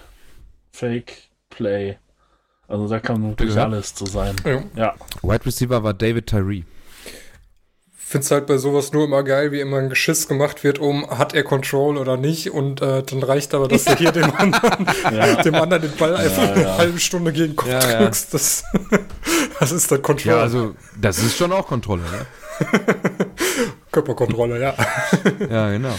Fake 0.71 1.13
Play. 1.49 1.97
Also 2.67 2.87
da 2.87 2.99
kann 2.99 3.21
wirklich 3.29 3.49
gehört? 3.49 3.71
alles 3.71 3.93
zu 3.93 4.05
sein. 4.05 4.35
Ja. 4.45 4.63
Ja. 4.75 4.95
Wide 5.21 5.45
Receiver 5.45 5.83
war 5.83 5.93
David 5.93 6.27
Tyree. 6.27 6.63
Find's 7.95 8.29
halt 8.29 8.45
bei 8.45 8.57
sowas 8.57 8.93
nur 8.93 9.05
immer 9.05 9.23
geil, 9.23 9.51
wie 9.51 9.59
immer 9.59 9.77
ein 9.77 9.89
Geschiss 9.89 10.27
gemacht 10.27 10.63
wird, 10.63 10.77
um 10.77 11.09
hat 11.17 11.33
er 11.33 11.43
Control 11.43 11.97
oder 11.97 12.15
nicht. 12.15 12.51
Und 12.51 12.79
äh, 12.81 13.01
dann 13.01 13.23
reicht 13.23 13.53
aber, 13.55 13.67
dass 13.67 13.85
du 13.85 13.95
hier 13.97 14.11
dem 14.11 14.31
anderen, 14.35 14.87
Ja. 15.11 15.41
dem 15.41 15.55
anderen 15.55 15.81
den 15.83 15.95
Ball 15.97 16.15
einfach 16.15 16.43
Ja, 16.43 16.51
eine 16.53 16.61
ja. 16.61 16.77
halbe 16.77 16.99
Stunde 16.99 17.33
gegen 17.33 17.53
den 17.53 17.55
Kopf 17.55 17.69
Ja, 17.69 17.89
ja. 17.91 18.01
drückst. 18.03 18.33
Das, 18.33 18.63
das 19.59 19.71
ist 19.71 19.91
dann 19.91 20.01
Control. 20.01 20.33
Ja, 20.33 20.41
also, 20.41 20.75
das 20.99 21.17
ist 21.19 21.37
schon 21.37 21.51
auch 21.51 21.65
Kontrolle, 21.67 22.03
ne? 22.03 22.25
Körperkontrolle, 23.91 24.61
ja. 24.61 24.75
Ja, 25.49 25.71
genau. 25.71 25.95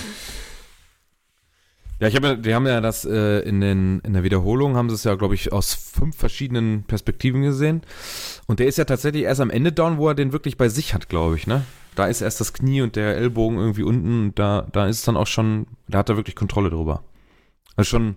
Ja, 2.05 2.09
ich 2.09 2.17
habe, 2.17 2.37
die 2.37 2.55
haben 2.55 2.67
ja 2.67 2.83
das 2.83 3.07
äh, 3.07 3.39
in, 3.49 3.63
den, 3.63 4.01
in 4.01 4.13
der 4.13 4.25
Wiederholung, 4.25 4.77
haben 4.77 4.91
sie 4.91 4.95
es 4.95 5.05
ja, 5.05 5.15
glaube 5.15 5.35
ich, 5.35 5.55
aus 5.55 5.73
fünf 5.73 6.15
verschiedenen 6.15 6.85
Perspektiven 6.85 7.41
gesehen. 7.41 7.81
Und 8.47 8.61
der 8.61 8.67
ist 8.67 8.77
ja 8.77 8.85
tatsächlich 8.85 9.23
erst 9.23 9.41
am 9.41 9.49
Ende 9.49 9.73
down, 9.73 9.97
wo 9.97 10.09
er 10.09 10.15
den 10.15 10.31
wirklich 10.31 10.59
bei 10.59 10.69
sich 10.69 10.93
hat, 10.93 11.09
glaube 11.09 11.37
ich, 11.37 11.47
ne? 11.47 11.65
Da 11.95 12.07
ist 12.07 12.21
erst 12.21 12.43
das 12.43 12.53
Knie 12.53 12.83
und 12.83 12.97
der 12.97 13.17
Ellbogen 13.17 13.57
irgendwie 13.57 13.85
unten 13.85 14.25
und 14.25 14.39
da, 14.39 14.67
da 14.71 14.87
ist 14.87 14.99
es 14.99 15.05
dann 15.07 15.17
auch 15.17 15.27
schon, 15.27 15.67
da 15.89 16.01
hat 16.01 16.11
er 16.11 16.17
wirklich 16.17 16.37
Kontrolle 16.37 16.69
drüber. 16.69 17.05
Also 17.75 17.89
schon, 17.89 18.17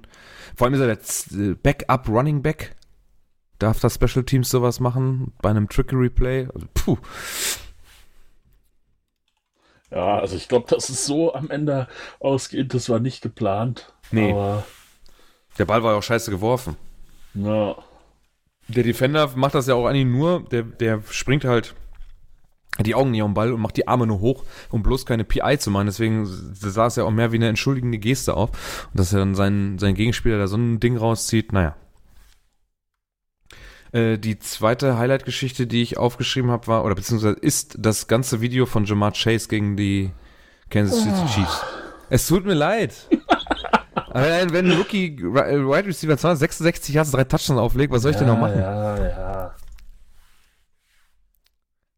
Vor 0.57 0.67
allem 0.67 0.73
ist 0.73 0.81
er 0.81 0.87
der 0.87 1.51
äh, 1.51 1.55
Backup 1.55 2.09
Running 2.09 2.41
Back. 2.41 2.75
Darf 3.57 3.79
das 3.79 3.95
Special 3.95 4.25
Teams 4.25 4.49
sowas 4.49 4.81
machen 4.81 5.31
bei 5.41 5.49
einem 5.49 5.69
Trickery 5.69 6.09
Play? 6.09 6.49
Also, 6.53 6.67
puh. 6.73 6.97
Ja, 9.91 10.19
also 10.19 10.35
ich 10.35 10.47
glaube, 10.47 10.67
dass 10.69 10.89
es 10.89 11.05
so 11.05 11.33
am 11.33 11.49
Ende 11.49 11.87
ausgeht, 12.19 12.73
das 12.73 12.89
war 12.89 12.99
nicht 12.99 13.21
geplant. 13.21 13.93
Nee. 14.11 14.31
Aber, 14.31 14.65
Der 15.57 15.65
Ball 15.65 15.81
war 15.83 15.93
ja 15.93 15.97
auch 15.97 16.03
scheiße 16.03 16.31
geworfen. 16.31 16.75
ja. 17.33 17.75
Der 18.69 18.83
Defender 18.83 19.31
macht 19.35 19.55
das 19.55 19.67
ja 19.67 19.75
auch 19.75 19.85
eigentlich 19.85 20.07
nur, 20.07 20.41
der, 20.51 20.63
der 20.63 21.01
springt 21.09 21.45
halt 21.45 21.73
die 22.79 22.95
Augen 22.95 23.11
nicht 23.11 23.21
am 23.23 23.33
Ball 23.33 23.53
und 23.53 23.61
macht 23.61 23.77
die 23.77 23.87
Arme 23.87 24.05
nur 24.05 24.19
hoch, 24.19 24.43
um 24.69 24.83
bloß 24.83 25.05
keine 25.05 25.23
PI 25.23 25.57
zu 25.57 25.71
machen. 25.71 25.85
Deswegen 25.85 26.25
sah 26.25 26.87
es 26.87 26.97
ja 26.97 27.05
auch 27.05 27.11
mehr 27.11 27.31
wie 27.31 27.37
eine 27.37 27.47
entschuldigende 27.47 27.97
Geste 27.97 28.35
auf. 28.35 28.49
Und 28.91 28.99
dass 28.99 29.13
er 29.13 29.19
dann 29.19 29.35
seinen, 29.35 29.79
seinen 29.79 29.95
Gegenspieler 29.95 30.37
da 30.37 30.47
so 30.47 30.57
ein 30.57 30.81
Ding 30.81 30.97
rauszieht, 30.97 31.53
naja. 31.53 31.77
Äh, 33.91 34.17
die 34.17 34.39
zweite 34.39 34.97
Highlight-Geschichte, 34.97 35.67
die 35.67 35.81
ich 35.81 35.97
aufgeschrieben 35.97 36.51
habe, 36.51 36.67
war, 36.67 36.85
oder 36.85 36.95
beziehungsweise 36.95 37.37
ist 37.39 37.75
das 37.79 38.07
ganze 38.07 38.41
Video 38.41 38.65
von 38.65 38.85
Jamar 38.85 39.13
Chase 39.13 39.47
gegen 39.47 39.77
die 39.77 40.11
Kansas 40.69 41.03
City 41.03 41.25
Chiefs. 41.33 41.61
Es 42.09 42.27
tut 42.27 42.45
mir 42.45 42.53
leid. 42.53 42.93
Aber 43.95 44.51
wenn 44.51 44.71
ein 44.71 44.77
Rookie 44.77 45.07
äh, 45.07 45.65
Wide 45.65 45.87
Receiver 45.87 46.17
266 46.17 46.95
Yards 46.95 47.11
drei 47.11 47.23
Touchdowns 47.23 47.59
auflegt, 47.59 47.93
was 47.93 48.01
soll 48.01 48.11
ich 48.11 48.17
denn 48.17 48.27
noch 48.27 48.39
machen? 48.39 48.59
Ja, 48.59 48.97
ja. 48.97 49.55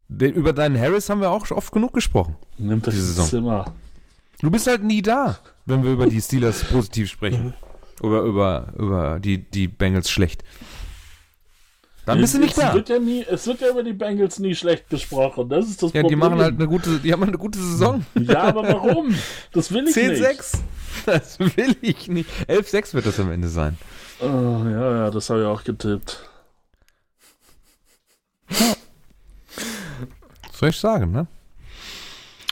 Den, 0.07 0.33
über 0.33 0.53
deinen 0.53 0.77
Harris 0.79 1.09
haben 1.09 1.21
wir 1.21 1.29
auch 1.29 1.49
oft 1.51 1.71
genug 1.71 1.93
gesprochen. 1.93 2.35
Nimmt 2.57 2.85
das 2.87 2.95
Saison. 2.95 3.25
Zimmer. 3.25 3.73
Du 4.41 4.49
bist 4.49 4.67
halt 4.67 4.83
nie 4.83 5.01
da, 5.01 5.37
wenn 5.65 5.83
wir 5.83 5.91
über 5.91 6.07
die 6.07 6.19
Steelers 6.19 6.63
positiv 6.63 7.09
sprechen. 7.09 7.53
Über, 8.01 8.21
über, 8.21 8.73
über 8.77 9.19
die, 9.19 9.37
die 9.37 9.67
Bengals 9.67 10.09
schlecht. 10.09 10.43
Dann 12.10 12.22
bist 12.22 12.34
du 12.34 12.39
nicht 12.39 12.57
es 12.57 12.64
da. 12.64 12.74
Wird 12.74 12.89
ja 12.89 12.99
nie, 12.99 13.24
es 13.24 13.45
wird 13.45 13.62
ja 13.62 13.70
über 13.70 13.84
die 13.84 13.93
Bengals 13.93 14.39
nie 14.39 14.55
schlecht 14.55 14.89
gesprochen. 14.89 15.47
Das 15.47 15.68
ist 15.68 15.84
das 15.84 15.93
Ja, 15.93 16.01
Problem. 16.01 16.20
die 16.20 16.26
machen 16.26 16.39
halt 16.39 16.55
eine 16.55 16.68
gute, 16.68 16.99
die 16.99 17.14
haben 17.14 17.24
eine 17.24 17.38
gute 17.38 17.60
Saison. 17.60 18.05
Ja, 18.16 18.43
aber 18.43 18.64
warum? 18.64 19.14
Das 19.51 19.72
will 19.72 19.88
ich 19.88 19.95
nicht. 19.95 20.22
10-6. 20.22 20.57
Das 21.05 21.39
will 21.39 21.76
ich 21.82 22.07
nicht. 22.07 22.30
11-6 22.47 22.93
wird 22.95 23.05
das 23.05 23.20
am 23.20 23.32
Ende 23.32 23.47
sein. 23.47 23.78
Oh, 24.22 24.26
ja, 24.26 24.95
ja, 24.95 25.12
das 25.12 25.30
habe 25.30 25.41
ich 25.41 25.45
auch 25.45 25.64
getippt. 25.64 26.28
Soll 30.51 30.70
ich 30.70 30.80
sagen, 30.80 31.12
ne? 31.12 31.28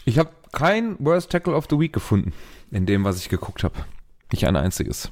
Ich 0.05 0.18
habe 0.20 0.30
kein 0.51 0.95
Worst 0.99 1.32
Tackle 1.32 1.55
of 1.55 1.66
the 1.70 1.80
Week 1.80 1.91
gefunden, 1.91 2.32
in 2.72 2.86
dem, 2.86 3.03
was 3.03 3.18
ich 3.18 3.28
geguckt 3.28 3.64
habe. 3.64 3.76
Nicht 4.32 4.47
ein 4.47 4.55
einziges. 4.55 5.12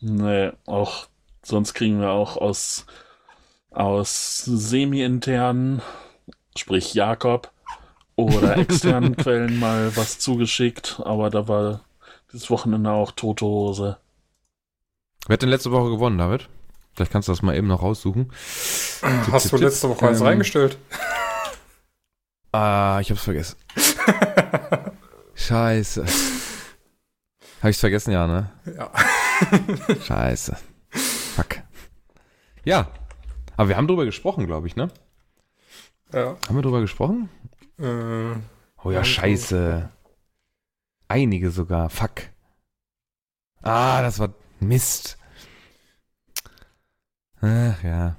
Nee, 0.00 0.52
auch 0.66 1.08
sonst 1.42 1.74
kriegen 1.74 2.00
wir 2.00 2.10
auch 2.10 2.36
aus, 2.36 2.86
aus 3.70 4.44
semi-internen, 4.44 5.82
sprich 6.56 6.94
Jakob, 6.94 7.50
oder 8.16 8.56
externen 8.58 9.16
Quellen 9.16 9.58
mal 9.58 9.96
was 9.96 10.18
zugeschickt, 10.18 11.00
aber 11.04 11.30
da 11.30 11.48
war 11.48 11.80
dieses 12.32 12.50
Wochenende 12.50 12.90
auch 12.90 13.12
tote 13.12 13.44
Hose. 13.44 13.96
Wer 15.26 15.34
hat 15.34 15.42
denn 15.42 15.48
letzte 15.48 15.70
Woche 15.72 15.90
gewonnen, 15.90 16.18
David? 16.18 16.48
Vielleicht 16.94 17.12
kannst 17.12 17.28
du 17.28 17.32
das 17.32 17.42
mal 17.42 17.56
eben 17.56 17.68
noch 17.68 17.82
raussuchen. 17.82 18.32
Hast 19.30 19.46
du 19.46 19.56
tipp, 19.56 19.60
letzte 19.60 19.88
Woche 19.88 20.08
eins 20.08 20.20
ähm, 20.20 20.26
reingestellt? 20.26 20.78
Ah, 22.52 22.98
ich 23.00 23.08
hab's 23.12 23.22
vergessen. 23.22 23.54
Scheiße. 25.36 26.04
Hab 27.62 27.70
ich's 27.70 27.78
vergessen, 27.78 28.10
ja, 28.10 28.26
ne? 28.26 28.50
Ja. 28.76 28.90
Scheiße. 30.04 30.56
Fuck. 30.90 31.62
Ja. 32.64 32.88
Aber 33.60 33.68
wir 33.68 33.76
haben 33.76 33.88
drüber 33.88 34.06
gesprochen, 34.06 34.46
glaube 34.46 34.68
ich, 34.68 34.74
ne? 34.74 34.88
Ja. 36.14 36.38
Haben 36.48 36.56
wir 36.56 36.62
drüber 36.62 36.80
gesprochen? 36.80 37.28
Äh, 37.78 38.40
Oh 38.82 38.90
ja, 38.90 39.04
scheiße. 39.04 39.90
Einige 41.08 41.50
sogar. 41.50 41.90
Fuck. 41.90 42.22
Ah, 43.60 44.00
das 44.00 44.18
war 44.18 44.32
Mist. 44.60 45.18
Ach 47.42 47.82
ja. 47.82 48.16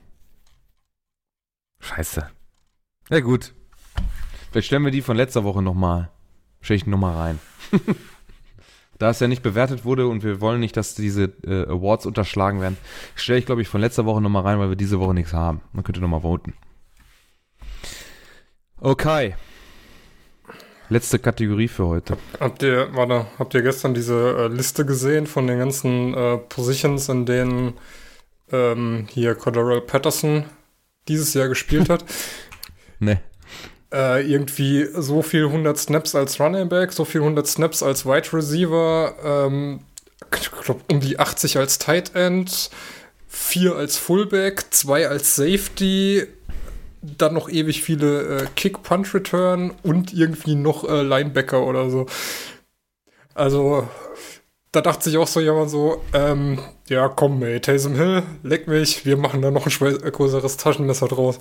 Scheiße. 1.80 2.30
Ja 3.10 3.20
gut. 3.22 3.56
Vielleicht 4.52 4.68
stellen 4.68 4.86
wir 4.86 4.92
die 4.92 5.02
von 5.02 5.18
letzter 5.18 5.44
Woche 5.44 5.64
nochmal. 5.64 6.12
Ich 6.62 6.86
nochmal 6.86 7.16
rein. 7.16 7.40
da 9.02 9.10
es 9.10 9.20
ja 9.20 9.28
nicht 9.28 9.42
bewertet 9.42 9.84
wurde 9.84 10.08
und 10.08 10.24
wir 10.24 10.42
wollen 10.42 10.60
nicht, 10.60 10.78
dass 10.78 10.94
diese 10.94 11.24
äh, 11.44 11.66
Awards 11.68 12.06
unterschlagen 12.06 12.62
werden, 12.62 12.78
stelle 13.16 13.40
ich, 13.40 13.48
glaube 13.48 13.64
ich, 13.64 13.68
von 13.68 13.82
letzter 13.82 14.06
Woche 14.06 14.22
nochmal 14.22 14.44
rein, 14.44 14.60
weil 14.60 14.70
wir 14.70 14.76
diese 14.76 15.00
Woche 15.00 15.16
nichts 15.16 15.34
haben. 15.34 15.62
Man 15.74 15.84
könnte 15.84 16.02
nochmal 16.02 16.22
voten. 16.22 16.54
Okay. 18.80 19.36
Letzte 20.90 21.18
Kategorie 21.18 21.68
für 21.68 21.88
heute. 21.88 22.18
habt 22.40 22.62
ihr, 22.62 22.90
warte, 22.94 23.26
habt 23.40 23.54
ihr 23.56 23.64
gestern 23.64 23.94
diese 23.96 24.36
äh, 24.38 24.48
Liste 24.48 24.86
gesehen 24.86 25.26
von 25.26 25.48
den 25.48 25.58
ganzen 25.58 26.14
äh, 26.14 26.38
Positions, 26.38 27.10
in 27.10 27.26
denen 27.26 27.74
ähm, 28.52 29.08
hier 29.10 29.34
Cordero 29.34 29.82
Patterson 29.82 30.46
dieses 31.08 31.34
Jahr 31.34 31.48
gespielt 31.48 31.90
hat? 31.90 32.06
Ne. 33.04 33.20
Äh, 33.94 34.26
irgendwie 34.26 34.88
so 34.94 35.22
viel 35.22 35.46
100 35.46 35.78
Snaps 35.78 36.16
als 36.16 36.40
Running 36.40 36.70
Back, 36.70 36.94
so 36.94 37.06
viel 37.06 37.22
100 37.22 37.48
Snaps 37.48 37.84
als 37.84 38.06
Wide 38.06 38.34
Receiver, 38.34 39.14
ähm, 39.24 39.82
ich 40.40 40.52
glaube 40.52 40.82
um 40.92 41.00
die 41.00 41.20
80 41.20 41.58
als 41.58 41.78
Tight 41.80 42.16
End, 42.16 42.70
4 43.28 43.76
als 43.76 43.98
Fullback, 43.98 44.66
2 44.72 45.08
als 45.08 45.36
Safety, 45.36 46.28
dann 47.02 47.34
noch 47.34 47.50
ewig 47.50 47.82
viele 47.82 48.44
äh, 48.44 48.48
Kick-Punch-Return 48.56 49.74
und 49.84 50.14
irgendwie 50.14 50.56
noch 50.56 50.88
äh, 50.88 51.02
Linebacker 51.02 51.66
oder 51.66 51.90
so. 51.90 52.06
Also, 53.34 53.88
da 54.72 54.82
dachte 54.82 55.06
sich 55.06 55.18
auch 55.18 55.28
so 55.28 55.40
jemand 55.40 55.70
so, 55.70 56.02
ähm, 56.14 56.60
ja 56.88 57.08
komm 57.10 57.42
ey, 57.44 57.60
Taysom 57.60 57.96
Hill, 57.96 58.24
leck 58.44 58.68
mich, 58.68 59.06
wir 59.06 59.18
machen 59.18 59.42
da 59.42 59.52
noch 59.52 59.66
ein 59.66 60.12
größeres 60.12 60.58
Taschenmesser 60.58 61.08
draus. 61.08 61.40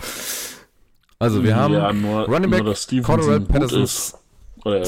Also 1.21 1.45
wir 1.45 1.55
haben 1.55 1.75
ja, 1.75 1.93
nur, 1.93 2.27
Running 2.27 2.51
Back 2.51 2.65
Cordell 3.05 3.41
gut 3.41 3.49
Patterson. 3.49 4.19
Oder. 4.65 4.83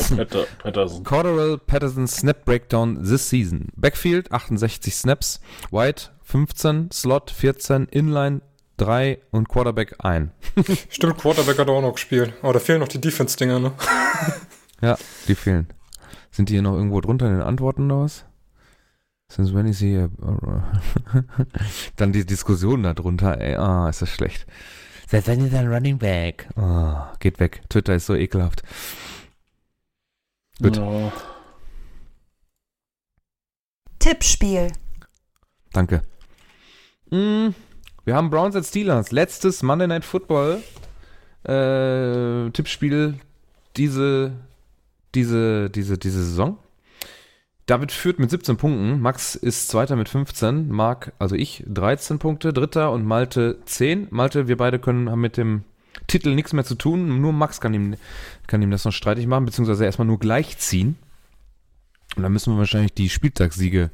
Cordell 1.04 1.58
Patterson 1.58 2.08
Snap 2.08 2.44
Breakdown 2.44 3.04
this 3.04 3.28
season. 3.28 3.68
Backfield 3.76 4.32
68 4.32 4.94
Snaps, 4.94 5.40
White 5.70 6.10
15, 6.22 6.90
Slot 6.90 7.30
14, 7.30 7.86
Inline 7.90 8.40
3 8.78 9.18
und 9.30 9.48
Quarterback 9.50 9.96
1. 9.98 10.30
Stimmt, 10.88 11.18
Quarterback 11.18 11.58
hat 11.58 11.68
auch 11.68 11.82
noch 11.82 11.92
gespielt. 11.92 12.32
Aber 12.40 12.54
da 12.54 12.58
fehlen 12.60 12.80
noch 12.80 12.88
die 12.88 13.00
Defense-Dinger, 13.00 13.60
ne? 13.60 13.72
Ja, 14.80 14.98
die 15.28 15.36
fehlen. 15.36 15.68
Sind 16.32 16.48
die 16.48 16.54
hier 16.54 16.62
noch 16.62 16.74
irgendwo 16.74 17.00
drunter 17.00 17.26
in 17.26 17.34
den 17.34 17.42
Antworten 17.42 17.88
oder 17.90 18.02
was? 18.04 18.24
Since 19.30 19.54
when 19.54 19.66
is 19.66 19.78
he 19.78 19.96
a- 19.96 20.08
Dann 21.96 22.12
die 22.12 22.26
Diskussion 22.26 22.82
da 22.82 22.92
drunter, 22.92 23.40
ey, 23.40 23.54
ah, 23.54 23.88
ist 23.88 24.02
das 24.02 24.08
schlecht. 24.08 24.46
Seit 25.12 25.28
wann 25.28 25.44
ist 25.44 25.52
er 25.52 25.60
ein 25.60 25.70
Running 25.70 25.98
Back? 25.98 26.48
Oh, 26.56 26.94
geht 27.20 27.38
weg. 27.38 27.60
Twitter 27.68 27.94
ist 27.94 28.06
so 28.06 28.14
ekelhaft. 28.14 28.62
Gut. 30.58 30.78
Ja. 30.78 31.12
Tippspiel. 33.98 34.72
Danke. 35.74 36.02
Mm, 37.10 37.48
wir 38.06 38.14
haben 38.14 38.30
Browns 38.30 38.56
at 38.56 38.64
Steelers. 38.64 39.12
Letztes 39.12 39.62
Monday 39.62 39.86
Night 39.86 40.06
Football 40.06 40.62
äh, 41.44 42.48
Tippspiel 42.52 43.20
diese, 43.76 44.32
diese, 45.14 45.68
diese, 45.68 45.98
diese 45.98 46.24
Saison. 46.24 46.56
David 47.66 47.92
führt 47.92 48.18
mit 48.18 48.30
17 48.30 48.56
Punkten. 48.56 49.00
Max 49.00 49.34
ist 49.34 49.68
Zweiter 49.68 49.96
mit 49.96 50.08
15. 50.08 50.70
Marc, 50.70 51.12
also 51.18 51.34
ich, 51.36 51.64
13 51.66 52.18
Punkte. 52.18 52.52
Dritter 52.52 52.90
und 52.90 53.06
Malte 53.06 53.58
10. 53.64 54.08
Malte, 54.10 54.48
wir 54.48 54.56
beide 54.56 54.78
können, 54.78 55.10
haben 55.10 55.20
mit 55.20 55.36
dem 55.36 55.64
Titel 56.06 56.34
nichts 56.34 56.52
mehr 56.52 56.64
zu 56.64 56.74
tun. 56.74 57.20
Nur 57.20 57.32
Max 57.32 57.60
kann 57.60 57.74
ihm, 57.74 57.96
kann 58.46 58.62
ihm 58.62 58.70
das 58.70 58.84
noch 58.84 58.92
streitig 58.92 59.26
machen, 59.26 59.44
beziehungsweise 59.44 59.84
erstmal 59.84 60.06
nur 60.06 60.18
gleichziehen. 60.18 60.96
Und 62.16 62.24
dann 62.24 62.32
müssen 62.32 62.52
wir 62.52 62.58
wahrscheinlich 62.58 62.94
die 62.94 63.08
Spieltagssiege 63.08 63.90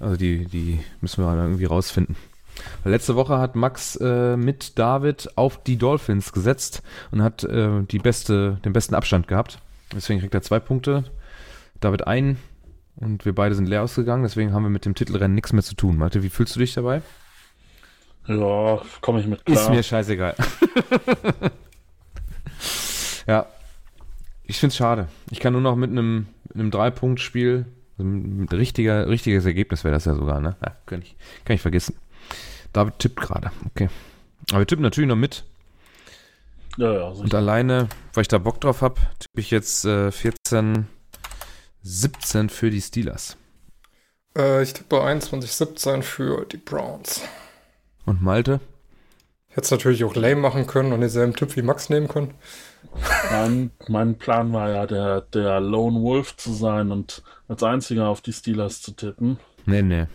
also 0.00 0.16
die, 0.16 0.46
die 0.46 0.80
müssen 1.02 1.22
wir 1.22 1.36
dann 1.36 1.44
irgendwie 1.44 1.66
rausfinden. 1.66 2.16
Letzte 2.84 3.14
Woche 3.14 3.38
hat 3.38 3.54
Max 3.54 3.96
äh, 3.96 4.36
mit 4.36 4.78
David 4.78 5.30
auf 5.36 5.62
die 5.62 5.76
Dolphins 5.76 6.32
gesetzt 6.32 6.82
und 7.10 7.22
hat 7.22 7.44
äh, 7.44 7.82
die 7.82 7.98
beste, 7.98 8.58
den 8.64 8.72
besten 8.72 8.94
Abstand 8.94 9.28
gehabt. 9.28 9.60
Deswegen 9.94 10.20
kriegt 10.20 10.34
er 10.34 10.42
zwei 10.42 10.58
Punkte. 10.58 11.04
David 11.80 12.06
ein 12.06 12.38
und 13.00 13.24
wir 13.24 13.34
beide 13.34 13.54
sind 13.54 13.66
leer 13.66 13.82
ausgegangen. 13.82 14.22
Deswegen 14.22 14.52
haben 14.52 14.62
wir 14.62 14.70
mit 14.70 14.84
dem 14.84 14.94
Titelrennen 14.94 15.34
nichts 15.34 15.52
mehr 15.52 15.62
zu 15.62 15.74
tun. 15.74 15.96
Malte, 15.96 16.22
wie 16.22 16.28
fühlst 16.28 16.54
du 16.54 16.60
dich 16.60 16.74
dabei? 16.74 17.02
Ja, 18.26 18.82
komme 19.00 19.20
ich 19.20 19.26
mit 19.26 19.44
klar. 19.44 19.60
Ist 19.60 19.70
mir 19.70 19.82
scheißegal. 19.82 20.34
ja. 23.26 23.46
Ich 24.44 24.58
find's 24.58 24.76
schade. 24.76 25.08
Ich 25.30 25.40
kann 25.40 25.52
nur 25.52 25.62
noch 25.62 25.76
mit 25.76 25.90
einem, 25.90 26.26
einem 26.54 26.70
Drei-Punkt-Spiel, 26.70 27.66
Ein 27.98 28.48
richtiger, 28.50 29.08
richtiges 29.08 29.46
Ergebnis 29.46 29.84
wäre 29.84 29.94
das 29.94 30.04
ja 30.04 30.14
sogar, 30.14 30.40
ne? 30.40 30.56
Ja, 30.60 30.76
kann 30.86 31.02
ich, 31.02 31.16
kann 31.44 31.54
ich 31.54 31.62
vergessen. 31.62 31.94
David 32.72 32.98
tippt 32.98 33.20
gerade, 33.20 33.50
okay. 33.66 33.88
Aber 34.50 34.60
wir 34.60 34.66
tippen 34.66 34.82
natürlich 34.82 35.08
noch 35.08 35.16
mit. 35.16 35.44
Ja, 36.76 36.92
ja, 36.92 37.10
sicher. 37.12 37.24
Und 37.24 37.34
alleine, 37.34 37.88
weil 38.14 38.22
ich 38.22 38.28
da 38.28 38.38
Bock 38.38 38.60
drauf 38.60 38.82
habe, 38.82 39.00
tippe 39.18 39.40
ich 39.40 39.50
jetzt 39.50 39.84
äh, 39.84 40.10
14, 40.10 40.86
17 41.82 42.48
für 42.48 42.70
die 42.70 42.80
Steelers. 42.80 43.36
Äh, 44.36 44.62
ich 44.62 44.72
tippe 44.74 44.96
21-17 45.02 46.02
für 46.02 46.44
die 46.46 46.56
Browns. 46.58 47.22
Und 48.06 48.22
Malte? 48.22 48.60
Hätte 49.48 49.62
es 49.62 49.70
natürlich 49.70 50.04
auch 50.04 50.14
lame 50.14 50.36
machen 50.40 50.66
können 50.66 50.92
und 50.92 51.00
denselben 51.00 51.34
Tipp 51.34 51.56
wie 51.56 51.62
Max 51.62 51.88
nehmen 51.88 52.06
können. 52.08 52.34
Mein, 53.30 53.70
mein 53.88 54.16
Plan 54.18 54.52
war 54.52 54.70
ja, 54.70 54.86
der, 54.86 55.22
der 55.22 55.60
Lone 55.60 56.00
Wolf 56.02 56.36
zu 56.36 56.52
sein 56.52 56.92
und 56.92 57.22
als 57.48 57.62
einziger 57.62 58.08
auf 58.08 58.20
die 58.20 58.32
Steelers 58.32 58.80
zu 58.80 58.92
tippen. 58.92 59.38
Nee, 59.66 59.82
nee, 59.82 60.06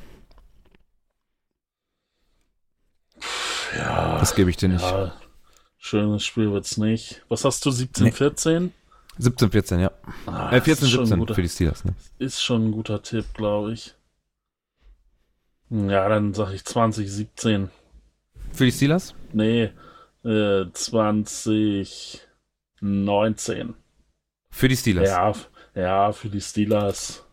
Ja, 3.78 4.20
das 4.20 4.36
gebe 4.36 4.50
ich 4.50 4.58
dir 4.58 4.70
nicht. 4.70 4.82
ja 4.84 5.14
schönes 5.78 6.26
Spiel 6.26 6.52
wird's 6.52 6.78
nicht. 6.78 7.24
Was 7.30 7.46
hast 7.46 7.64
du, 7.66 7.72
17, 7.72 8.06
Nee. 8.06 8.12
14? 8.12 8.74
17, 9.18 9.50
14, 9.52 9.80
ja. 9.80 9.92
Ah, 10.26 10.52
Äh, 10.52 10.62
14, 10.62 10.86
ist 10.86 10.92
schon 10.92 11.02
ein 11.02 11.06
17 11.06 11.20
guter- 11.20 11.36
für 11.36 11.42
die 11.42 11.50
Steelers, 11.50 11.86
ne? 11.86 11.94
Ist 12.20 12.42
schon 12.44 12.68
ein 12.68 12.72
guter 12.72 13.02
Tipp, 13.02 13.26
glaube 13.34 13.74
ich. 13.74 13.96
Ja, 15.70 16.08
dann 16.10 16.34
sag 16.34 16.54
ich 16.54 16.64
20, 16.66 17.12
17. 17.12 17.70
Für 18.52 18.66
die 18.66 18.72
Steelers? 18.72 19.16
Nee, 19.34 19.72
äh, 20.24 20.66
20, 20.72 22.22
19. 22.82 23.74
Für 24.52 24.68
die 24.68 24.78
Steelers. 24.78 25.10
Ja, 25.10 25.34
ja, 25.76 26.12
für 26.12 26.30
die 26.30 26.42
Steelers. 26.42 27.26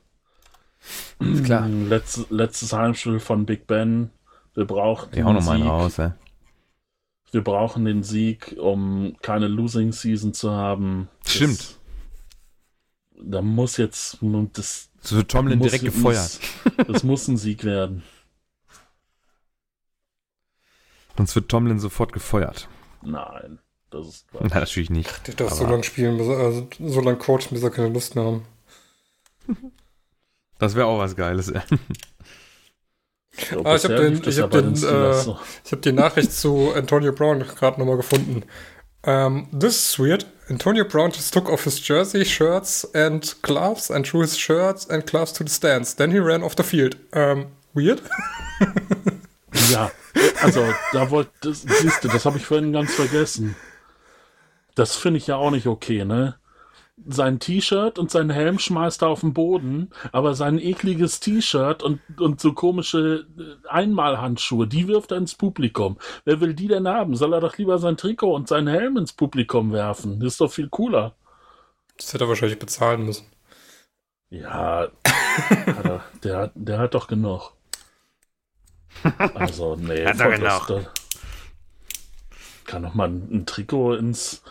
Ist 1.20 1.44
klar. 1.44 1.68
Letz, 1.68 2.26
letztes 2.30 2.72
Heimspiel 2.72 3.20
von 3.20 3.46
Big 3.46 3.66
Ben. 3.66 4.10
Wir 4.54 4.64
brauchen 4.64 5.10
Die 5.12 5.22
hauen 5.22 5.34
noch 5.34 5.44
mal 5.44 5.52
einen 5.52 5.62
Sieg. 5.62 5.70
raus, 5.70 5.98
ey. 5.98 6.10
Wir 7.32 7.42
brauchen 7.42 7.84
den 7.86 8.02
Sieg, 8.02 8.56
um 8.59 9.16
keine 9.22 9.48
Losing 9.48 9.92
Season 9.92 10.32
zu 10.34 10.52
haben. 10.52 11.09
Das- 11.24 11.32
Stimmt. 11.34 11.78
Da 13.24 13.40
muss 13.40 13.76
jetzt 13.76 14.18
das 14.52 14.90
So 15.00 15.16
wird 15.16 15.30
Tomlin 15.30 15.59
muss, 15.59 15.68
direkt 15.68 15.84
gefeuert. 15.84 16.38
Muss, 16.76 16.86
das 16.88 17.04
muss 17.04 17.28
ein 17.28 17.36
Sieg 17.36 17.62
werden. 17.64 18.02
Sonst 21.16 21.34
wird 21.34 21.48
Tomlin 21.48 21.78
sofort 21.78 22.12
gefeuert. 22.12 22.68
Nein, 23.02 23.59
das 23.90 24.09
ist 24.09 24.26
Nein, 24.40 24.48
natürlich 24.52 24.90
nicht. 24.90 25.26
Der 25.28 25.34
darf 25.34 25.52
so 25.52 25.64
lange 25.64 25.84
spielen, 25.84 26.18
bis 26.18 26.26
er, 26.26 26.36
also 26.38 26.68
so 26.80 27.00
lange 27.00 27.18
coachen, 27.18 27.48
bis 27.50 27.62
er 27.62 27.70
keine 27.70 27.88
Lust 27.90 28.14
mehr 28.16 28.24
haben. 28.24 28.44
Das 30.59 30.74
wäre 30.74 30.86
auch 30.86 30.98
was 30.98 31.14
Geiles, 31.16 31.52
So, 33.34 33.64
Ah, 33.64 33.76
ich 33.76 33.84
hab 33.84 33.96
den- 33.96 34.22
ja 34.22 34.42
hab 34.42 34.50
den, 34.50 34.74
äh. 34.74 35.20
Ich 35.64 35.72
habe 35.72 35.80
die 35.82 35.92
Nachricht 35.92 36.32
zu 36.32 36.72
Antonio 36.74 37.12
Brown 37.12 37.40
gerade 37.40 37.80
nochmal 37.80 37.96
gefunden. 37.96 38.44
Um, 39.04 39.48
this 39.59 39.74
is 39.92 39.98
weird. 39.98 40.26
Antonio 40.48 40.84
Brown 40.84 41.10
just 41.10 41.32
took 41.34 41.48
off 41.48 41.64
his 41.64 41.80
jersey, 41.86 42.24
shirts 42.24 42.88
and 42.94 43.34
gloves 43.42 43.90
and 43.90 44.06
threw 44.06 44.20
his 44.20 44.38
shirts 44.38 44.88
and 44.88 45.04
gloves 45.06 45.32
to 45.32 45.44
the 45.44 45.50
stands. 45.50 45.96
Then 45.96 46.10
he 46.12 46.18
ran 46.18 46.42
off 46.42 46.54
the 46.56 46.62
field. 46.62 46.96
Um, 47.14 47.46
weird? 47.74 48.02
Ja, 49.70 49.90
also 50.42 50.64
da 50.92 51.10
wollte, 51.10 51.30
das, 51.42 51.62
siehst 51.62 52.02
du, 52.04 52.09
das 52.09 52.24
habe 52.24 52.38
ich 52.38 52.46
vorhin 52.46 52.72
ganz 52.72 52.94
vergessen. 52.94 53.54
Das 54.74 54.96
finde 54.96 55.18
ich 55.18 55.26
ja 55.26 55.36
auch 55.36 55.50
nicht 55.50 55.66
okay, 55.66 56.04
ne? 56.04 56.36
Sein 57.06 57.38
T-Shirt 57.40 57.98
und 57.98 58.10
sein 58.10 58.30
Helm 58.30 58.58
schmeißt 58.58 59.02
er 59.02 59.08
auf 59.08 59.20
den 59.20 59.32
Boden, 59.32 59.90
aber 60.12 60.34
sein 60.34 60.58
ekliges 60.58 61.20
T-Shirt 61.20 61.82
und, 61.82 62.00
und 62.20 62.40
so 62.40 62.52
komische 62.52 63.26
äh, 63.38 63.68
Einmalhandschuhe, 63.68 64.66
die 64.68 64.86
wirft 64.88 65.10
er 65.12 65.18
ins 65.18 65.34
Publikum. 65.34 65.98
Wer 66.24 66.40
will 66.40 66.54
die 66.54 66.68
denn 66.68 66.86
haben? 66.86 67.16
Soll 67.16 67.32
er 67.32 67.40
doch 67.40 67.56
lieber 67.58 67.78
sein 67.78 67.96
Trikot 67.96 68.34
und 68.34 68.48
seinen 68.48 68.68
Helm 68.68 68.96
ins 68.96 69.12
Publikum 69.12 69.72
werfen? 69.72 70.20
Das 70.20 70.34
ist 70.34 70.40
doch 70.40 70.52
viel 70.52 70.68
cooler. 70.68 71.14
Das 71.96 72.12
hätte 72.14 72.24
er 72.24 72.28
wahrscheinlich 72.28 72.58
bezahlen 72.58 73.04
müssen. 73.04 73.26
Ja, 74.30 74.88
er, 75.66 76.00
der, 76.24 76.36
hat- 76.38 76.52
der 76.54 76.78
hat 76.78 76.94
doch 76.94 77.06
genug. 77.06 77.52
Also, 79.34 79.76
nee, 79.76 80.04
Hat 80.06 80.20
er 80.20 80.38
das- 80.38 80.66
genug. 80.66 80.84
das- 80.84 81.02
kann 82.64 82.82
doch 82.84 82.94
mal 82.94 83.08
ein, 83.08 83.28
ein 83.30 83.46
Trikot 83.46 83.94
ins, 83.94 84.42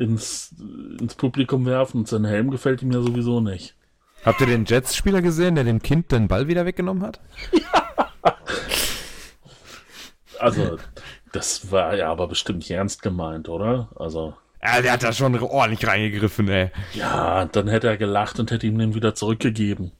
ins, 0.00 0.54
ins 0.98 1.14
Publikum 1.14 1.66
werfen 1.66 1.98
und 1.98 2.08
sein 2.08 2.24
Helm 2.24 2.50
gefällt 2.50 2.82
ihm 2.82 2.90
ja 2.92 3.00
sowieso 3.02 3.40
nicht. 3.40 3.74
Habt 4.24 4.40
ihr 4.40 4.46
den 4.46 4.64
Jets-Spieler 4.64 5.22
gesehen, 5.22 5.54
der 5.54 5.64
dem 5.64 5.82
Kind 5.82 6.10
den 6.12 6.28
Ball 6.28 6.48
wieder 6.48 6.64
weggenommen 6.66 7.02
hat? 7.02 7.20
Also, 10.38 10.78
das 11.32 11.70
war 11.70 11.94
ja 11.96 12.10
aber 12.10 12.26
bestimmt 12.26 12.60
nicht 12.60 12.70
ernst 12.70 13.02
gemeint, 13.02 13.50
oder? 13.50 13.90
Also, 13.96 14.34
Ja, 14.62 14.80
der 14.80 14.92
hat 14.92 15.02
da 15.02 15.12
schon 15.12 15.38
ordentlich 15.38 15.86
reingegriffen, 15.86 16.48
ey. 16.48 16.70
ja, 16.94 17.44
dann 17.44 17.68
hätte 17.68 17.88
er 17.88 17.98
gelacht 17.98 18.40
und 18.40 18.50
hätte 18.50 18.66
ihm 18.66 18.78
den 18.78 18.94
wieder 18.94 19.14
zurückgegeben. 19.14 19.92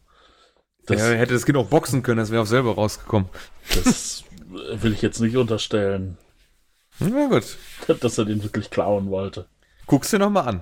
Das, 0.87 0.99
Er 1.03 1.19
hätte 1.19 1.35
das 1.35 1.45
Kind 1.45 1.59
auch 1.59 1.67
boxen 1.69 2.03
können, 2.03 2.17
das 2.19 2.31
wäre 2.31 2.41
auch 2.43 2.47
selber 2.47 2.75
rausgekommen. 2.75 3.29
das 3.85 4.25
will 4.49 4.95
ich 4.95 5.03
jetzt 5.03 5.21
nicht 5.21 5.37
unterstellen, 5.37 6.17
Na 6.99 7.27
gut. 7.27 7.59
dass 8.01 8.17
er 8.17 8.25
den 8.25 8.43
wirklich 8.43 8.71
klauen 8.71 9.11
wollte. 9.11 9.47
Guck's 9.91 10.11
dir 10.11 10.21
nochmal 10.21 10.47
an. 10.47 10.61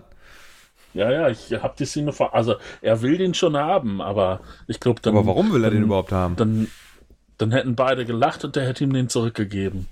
Ja, 0.95 1.13
ja, 1.13 1.29
ich 1.29 1.53
hab 1.53 1.77
die 1.77 1.85
Szene 1.85 2.13
vor. 2.15 2.35
Also, 2.35 2.57
er 2.81 3.03
will 3.03 3.19
den 3.19 3.35
schon 3.35 3.59
haben, 3.59 4.01
aber 4.01 4.41
ich 4.67 4.81
glaube, 4.81 5.03
dann. 5.03 5.15
Aber 5.15 5.27
warum 5.27 5.53
will 5.53 5.63
er 5.63 5.71
den 5.71 5.81
dann, 5.81 5.87
überhaupt 5.89 6.13
haben? 6.13 6.35
Dann, 6.37 6.69
dann 7.37 7.53
hätten 7.53 7.77
beide 7.77 8.07
gelacht 8.07 8.43
und 8.45 8.57
der 8.57 8.67
hätte 8.67 8.85
ihm 8.85 8.93
den 8.95 9.11
zurückgegeben. 9.11 9.87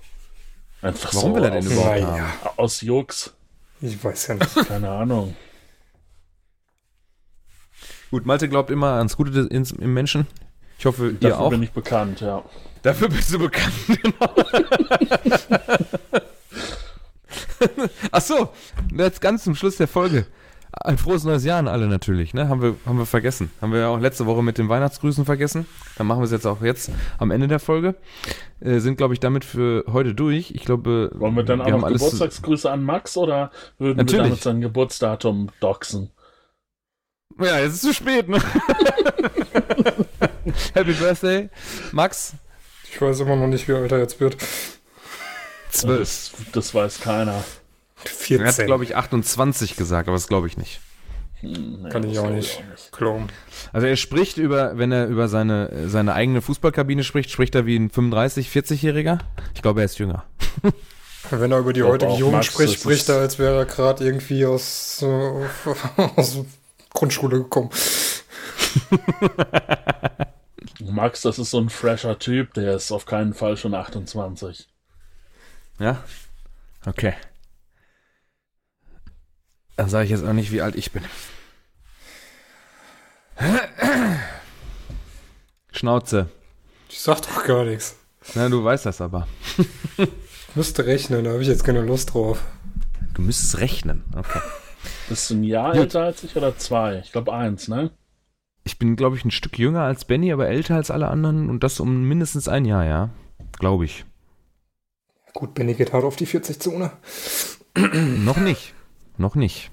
Einfach 0.81 1.13
Warum 1.13 1.31
so. 1.31 1.35
will 1.35 1.43
er 1.43 1.51
den 1.51 1.67
aus, 1.67 1.71
überhaupt 1.71 2.01
haben? 2.01 2.31
Aus 2.57 2.81
Jux. 2.81 3.35
Ich 3.79 4.03
weiß 4.03 4.27
ja 4.27 4.35
nicht. 4.35 4.55
Keine 4.67 4.89
Ahnung. 4.89 5.35
Gut, 8.09 8.25
Malte 8.25 8.49
glaubt 8.49 8.71
immer 8.71 8.93
ans 8.93 9.17
Gute 9.17 9.29
des, 9.29 9.45
ins, 9.47 9.71
im 9.71 9.93
Menschen. 9.93 10.25
Ich 10.79 10.85
hoffe, 10.87 11.09
ihr 11.09 11.13
Dafür 11.19 11.39
auch. 11.39 11.49
bin 11.51 11.61
ich 11.61 11.71
bekannt, 11.71 12.21
ja. 12.21 12.43
Dafür 12.81 13.09
bist 13.09 13.31
du 13.31 13.37
bekannt. 13.37 13.73
Genau. 13.87 14.33
Ach 18.11 18.21
so, 18.21 18.49
jetzt 18.95 19.21
ganz 19.21 19.43
zum 19.43 19.55
Schluss 19.55 19.77
der 19.77 19.87
Folge. 19.87 20.25
Ein 20.71 20.97
frohes 20.97 21.23
neues 21.23 21.43
Jahr 21.43 21.59
an 21.59 21.67
alle 21.67 21.87
natürlich, 21.87 22.33
ne? 22.33 22.49
Haben 22.49 22.61
wir, 22.61 22.75
haben 22.85 22.97
wir 22.97 23.05
vergessen. 23.05 23.51
Haben 23.61 23.71
wir 23.71 23.79
ja 23.79 23.87
auch 23.87 23.99
letzte 23.99 24.25
Woche 24.25 24.43
mit 24.43 24.57
den 24.57 24.69
Weihnachtsgrüßen 24.69 25.25
vergessen. 25.25 25.65
Dann 25.97 26.05
machen 26.05 26.19
wir 26.19 26.25
es 26.25 26.31
jetzt 26.31 26.45
auch 26.45 26.61
jetzt 26.61 26.91
am 27.17 27.31
Ende 27.31 27.47
der 27.47 27.59
Folge. 27.59 27.95
Äh, 28.59 28.79
sind, 28.79 28.97
glaube 28.97 29.13
ich, 29.13 29.19
damit 29.19 29.43
für 29.43 29.85
heute 29.91 30.13
durch. 30.13 30.51
Ich 30.51 30.65
glaube, 30.65 31.09
Wollen 31.15 31.35
wir 31.35 31.43
dann 31.43 31.61
auch 31.61 31.67
wir 31.67 31.83
alles. 31.83 32.01
Geburtstagsgrüße 32.01 32.69
an 32.69 32.83
Max 32.83 33.17
oder 33.17 33.49
würden 33.79 33.97
Natürlich. 33.97 34.17
wir 34.19 34.29
damit 34.29 34.43
sein 34.43 34.61
Geburtsdatum 34.61 35.49
doxen? 35.59 36.11
Ja, 37.39 37.59
jetzt 37.59 37.73
ist 37.73 37.83
es 37.83 37.89
zu 37.89 37.93
spät, 37.93 38.29
ne? 38.29 38.37
Happy 40.73 40.93
Birthday, 40.93 41.49
Max. 41.91 42.33
Ich 42.91 43.01
weiß 43.01 43.19
immer 43.21 43.35
noch 43.35 43.47
nicht, 43.47 43.67
wie 43.67 43.73
alt 43.73 43.91
er 43.91 43.99
jetzt 43.99 44.19
wird. 44.19 44.37
Zwölf. 45.69 45.99
Das, 45.99 46.31
das 46.51 46.73
weiß 46.73 47.01
keiner. 47.01 47.43
14. 48.05 48.41
Er 48.41 48.47
hat, 48.47 48.65
glaube 48.65 48.83
ich, 48.83 48.95
28 48.95 49.75
gesagt, 49.75 50.07
aber 50.07 50.15
das 50.15 50.27
glaube 50.27 50.47
ich 50.47 50.57
nicht. 50.57 50.79
Hm, 51.39 51.83
nee, 51.83 51.89
Kann 51.89 52.03
ich 52.03 52.17
auch 52.19 52.29
nicht. 52.29 52.63
Glauben. 52.91 53.27
Also 53.73 53.87
er 53.87 53.95
spricht 53.95 54.37
über, 54.37 54.77
wenn 54.77 54.91
er 54.91 55.07
über 55.07 55.27
seine, 55.27 55.89
seine 55.89 56.13
eigene 56.13 56.41
Fußballkabine 56.41 57.03
spricht, 57.03 57.29
spricht 57.31 57.55
er 57.55 57.65
wie 57.65 57.77
ein 57.77 57.91
35-, 57.91 58.49
40-Jähriger. 58.49 59.19
Ich 59.53 59.61
glaube, 59.61 59.81
er 59.81 59.85
ist 59.85 59.99
jünger. 59.99 60.25
Wenn 61.29 61.51
er 61.51 61.59
über 61.59 61.73
die 61.73 61.83
auch, 61.83 62.17
Jungen 62.17 62.33
Max, 62.33 62.47
spricht, 62.47 62.79
spricht 62.79 63.09
er, 63.09 63.17
als 63.17 63.37
wäre 63.37 63.57
er 63.57 63.65
gerade 63.65 64.03
irgendwie 64.03 64.45
aus, 64.45 65.01
äh, 65.01 65.05
aus 66.15 66.33
der 66.35 66.45
Grundschule 66.93 67.39
gekommen. 67.39 67.69
Max, 70.79 71.21
das 71.21 71.39
ist 71.39 71.51
so 71.51 71.59
ein 71.59 71.69
fresher 71.69 72.17
Typ, 72.19 72.53
der 72.53 72.75
ist 72.75 72.91
auf 72.91 73.05
keinen 73.05 73.33
Fall 73.33 73.57
schon 73.57 73.73
28. 73.73 74.67
Ja? 75.79 76.03
Okay. 76.85 77.13
Dann 79.75 79.89
sage 79.89 80.05
ich 80.05 80.11
jetzt 80.11 80.25
auch 80.25 80.33
nicht, 80.33 80.51
wie 80.51 80.61
alt 80.61 80.75
ich 80.75 80.91
bin. 80.91 81.03
Schnauze. 85.71 86.29
Ich 86.89 86.99
sag 86.99 87.21
doch 87.21 87.45
gar 87.45 87.65
nichts. 87.65 87.95
Na, 88.33 88.49
du 88.49 88.63
weißt 88.63 88.85
das 88.85 89.01
aber. 89.01 89.27
Ich 89.97 90.55
müsste 90.55 90.85
rechnen, 90.85 91.23
da 91.23 91.31
habe 91.31 91.41
ich 91.41 91.47
jetzt 91.47 91.63
keine 91.63 91.81
Lust 91.81 92.13
drauf. 92.13 92.43
Du 93.13 93.21
müsstest 93.21 93.59
rechnen. 93.59 94.03
Okay. 94.15 94.41
Bist 95.09 95.29
du 95.29 95.35
ein 95.35 95.43
Jahr 95.43 95.73
Gut. 95.73 95.81
älter 95.81 96.03
als 96.03 96.23
ich 96.23 96.35
oder 96.35 96.57
zwei? 96.57 96.99
Ich 96.99 97.11
glaube 97.11 97.33
eins, 97.33 97.67
ne? 97.67 97.91
Ich 98.63 98.79
bin, 98.79 98.95
glaube 98.95 99.15
ich, 99.15 99.23
ein 99.23 99.31
Stück 99.31 99.57
jünger 99.59 99.83
als 99.83 100.05
Benny, 100.05 100.31
aber 100.33 100.47
älter 100.47 100.75
als 100.75 100.91
alle 100.91 101.07
anderen 101.07 101.49
und 101.49 101.63
das 101.63 101.79
um 101.79 102.03
mindestens 102.03 102.47
ein 102.47 102.65
Jahr, 102.65 102.85
ja. 102.85 103.09
Glaube 103.59 103.85
ich. 103.85 104.05
Gut, 105.37 105.53
Benny 105.53 105.75
geht 105.75 105.93
hart 105.93 106.03
auf 106.03 106.15
die 106.15 106.25
40-Zone. 106.25 106.91
Noch 107.75 108.37
nicht. 108.37 108.73
Noch 109.17 109.35
nicht. 109.35 109.69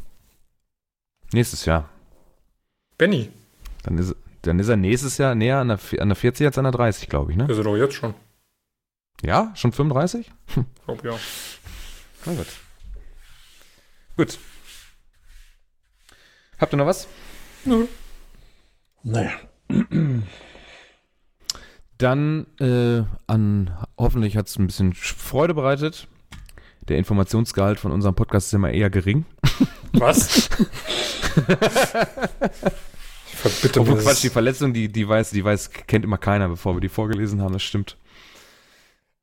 Nächstes 1.32 1.64
Jahr. 1.64 1.88
Benny. 2.98 3.30
Dann 3.82 3.96
ist 3.96 4.14
dann 4.42 4.58
ist 4.58 4.68
er 4.68 4.76
nächstes 4.76 5.16
Jahr 5.16 5.34
näher 5.34 5.56
an 5.60 5.68
der, 5.68 5.78
an 6.00 6.08
der 6.10 6.16
40 6.16 6.46
als 6.46 6.58
an 6.58 6.64
der 6.64 6.72
30, 6.72 7.08
glaube 7.08 7.32
ich, 7.32 7.38
ne? 7.38 7.46
Ist 7.48 7.56
er 7.56 7.64
doch 7.64 7.78
jetzt 7.78 7.94
schon. 7.94 8.12
Ja, 9.22 9.54
schon 9.56 9.72
35? 9.72 10.30
Ich 10.48 10.64
glaub, 10.84 11.02
ja. 11.02 11.18
Na 12.26 12.34
gut. 12.34 12.46
Gut. 14.18 14.38
Habt 16.58 16.74
ihr 16.74 16.76
noch 16.76 16.84
was? 16.84 17.08
Nee. 17.64 19.30
Dann 22.04 22.46
äh, 22.60 23.02
an, 23.26 23.70
hoffentlich 23.96 24.36
hat 24.36 24.46
es 24.48 24.58
ein 24.58 24.66
bisschen 24.66 24.92
Freude 24.92 25.54
bereitet. 25.54 26.06
Der 26.90 26.98
Informationsgehalt 26.98 27.80
von 27.80 27.92
unserem 27.92 28.14
Podcast 28.14 28.48
ist 28.48 28.52
immer 28.52 28.70
eher 28.70 28.90
gering. 28.90 29.24
Was? 29.94 30.50
verbitte 33.24 33.80
Obwohl 33.80 33.96
Quatsch, 34.02 34.22
die. 34.22 34.28
Verletzung, 34.28 34.74
die, 34.74 34.92
die 34.92 35.08
weiß, 35.08 35.30
die 35.30 35.42
weiß, 35.42 35.70
kennt 35.70 36.04
immer 36.04 36.18
keiner, 36.18 36.50
bevor 36.50 36.76
wir 36.76 36.82
die 36.82 36.90
vorgelesen 36.90 37.40
haben, 37.40 37.54
das 37.54 37.62
stimmt. 37.62 37.96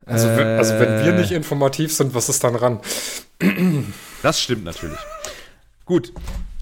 Also, 0.07 0.27
wenn, 0.29 0.47
also 0.47 0.73
wenn 0.79 1.05
wir 1.05 1.13
Äh, 1.13 1.19
nicht 1.19 1.33
informativ 1.33 1.93
sind, 1.93 2.15
was 2.15 2.29
ist 2.29 2.43
dann 2.43 2.55
ran? 2.55 2.79
Das 4.23 4.41
stimmt 4.41 4.63
natürlich. 4.63 4.97
Gut, 5.85 6.11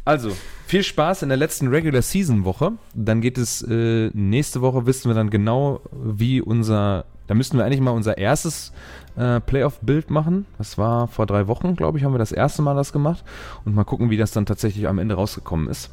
also 0.03 0.35
viel 0.69 0.83
Spaß 0.83 1.23
in 1.23 1.29
der 1.29 1.37
letzten 1.37 1.67
Regular 1.69 2.03
Season 2.03 2.45
Woche. 2.45 2.73
Dann 2.93 3.21
geht 3.21 3.39
es 3.39 3.63
äh, 3.63 4.11
nächste 4.13 4.61
Woche 4.61 4.85
wissen 4.85 5.09
wir 5.09 5.15
dann 5.15 5.31
genau, 5.31 5.81
wie 5.91 6.41
unser. 6.41 7.05
Da 7.25 7.33
müssten 7.33 7.57
wir 7.57 7.65
eigentlich 7.65 7.81
mal 7.81 7.91
unser 7.91 8.17
erstes 8.17 8.71
äh, 9.15 9.39
Playoff-Bild 9.39 10.09
machen. 10.11 10.45
Das 10.57 10.77
war 10.77 11.07
vor 11.07 11.25
drei 11.25 11.47
Wochen, 11.47 11.75
glaube 11.75 11.97
ich, 11.97 12.03
haben 12.03 12.13
wir 12.13 12.19
das 12.19 12.31
erste 12.31 12.61
Mal 12.61 12.75
das 12.75 12.93
gemacht 12.93 13.23
und 13.65 13.75
mal 13.75 13.83
gucken, 13.83 14.09
wie 14.09 14.17
das 14.17 14.31
dann 14.31 14.45
tatsächlich 14.45 14.87
am 14.87 14.99
Ende 14.99 15.15
rausgekommen 15.15 15.69
ist. 15.69 15.91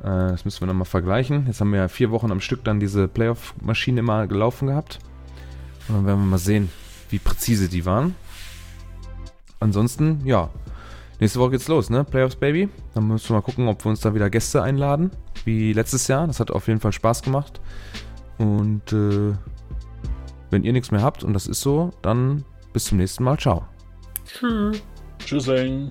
Äh, 0.00 0.04
das 0.04 0.46
müssen 0.46 0.62
wir 0.62 0.66
nochmal 0.66 0.84
vergleichen. 0.86 1.46
Jetzt 1.46 1.60
haben 1.60 1.72
wir 1.72 1.80
ja 1.80 1.88
vier 1.88 2.10
Wochen 2.10 2.30
am 2.30 2.40
Stück 2.40 2.64
dann 2.64 2.80
diese 2.80 3.08
Playoff-Maschine 3.08 4.00
immer 4.00 4.26
gelaufen 4.26 4.68
gehabt. 4.68 5.00
Und 5.88 5.96
dann 5.96 6.06
werden 6.06 6.20
wir 6.20 6.30
mal 6.30 6.38
sehen, 6.38 6.70
wie 7.10 7.18
präzise 7.18 7.68
die 7.68 7.84
waren. 7.84 8.14
Ansonsten, 9.60 10.20
ja, 10.24 10.50
nächste 11.20 11.38
Woche 11.40 11.52
geht's 11.52 11.68
los, 11.68 11.90
ne? 11.90 12.04
Playoffs 12.04 12.36
Baby. 12.36 12.68
Dann 12.94 13.08
müssen 13.08 13.28
wir 13.30 13.36
mal 13.36 13.42
gucken, 13.42 13.68
ob 13.68 13.84
wir 13.84 13.90
uns 13.90 14.00
da 14.00 14.14
wieder 14.14 14.30
Gäste 14.30 14.62
einladen, 14.62 15.10
wie 15.44 15.72
letztes 15.72 16.08
Jahr. 16.08 16.26
Das 16.26 16.40
hat 16.40 16.50
auf 16.50 16.68
jeden 16.68 16.80
Fall 16.80 16.92
Spaß 16.92 17.22
gemacht. 17.22 17.60
Und 18.38 18.92
äh, 18.92 19.34
wenn 20.50 20.64
ihr 20.64 20.72
nichts 20.72 20.90
mehr 20.90 21.02
habt 21.02 21.24
und 21.24 21.32
das 21.32 21.46
ist 21.46 21.60
so, 21.60 21.90
dann 22.02 22.44
bis 22.72 22.84
zum 22.84 22.98
nächsten 22.98 23.24
Mal. 23.24 23.38
Ciao. 23.38 23.64
Tschüss. 24.24 24.82
Tschüssing. 25.18 25.90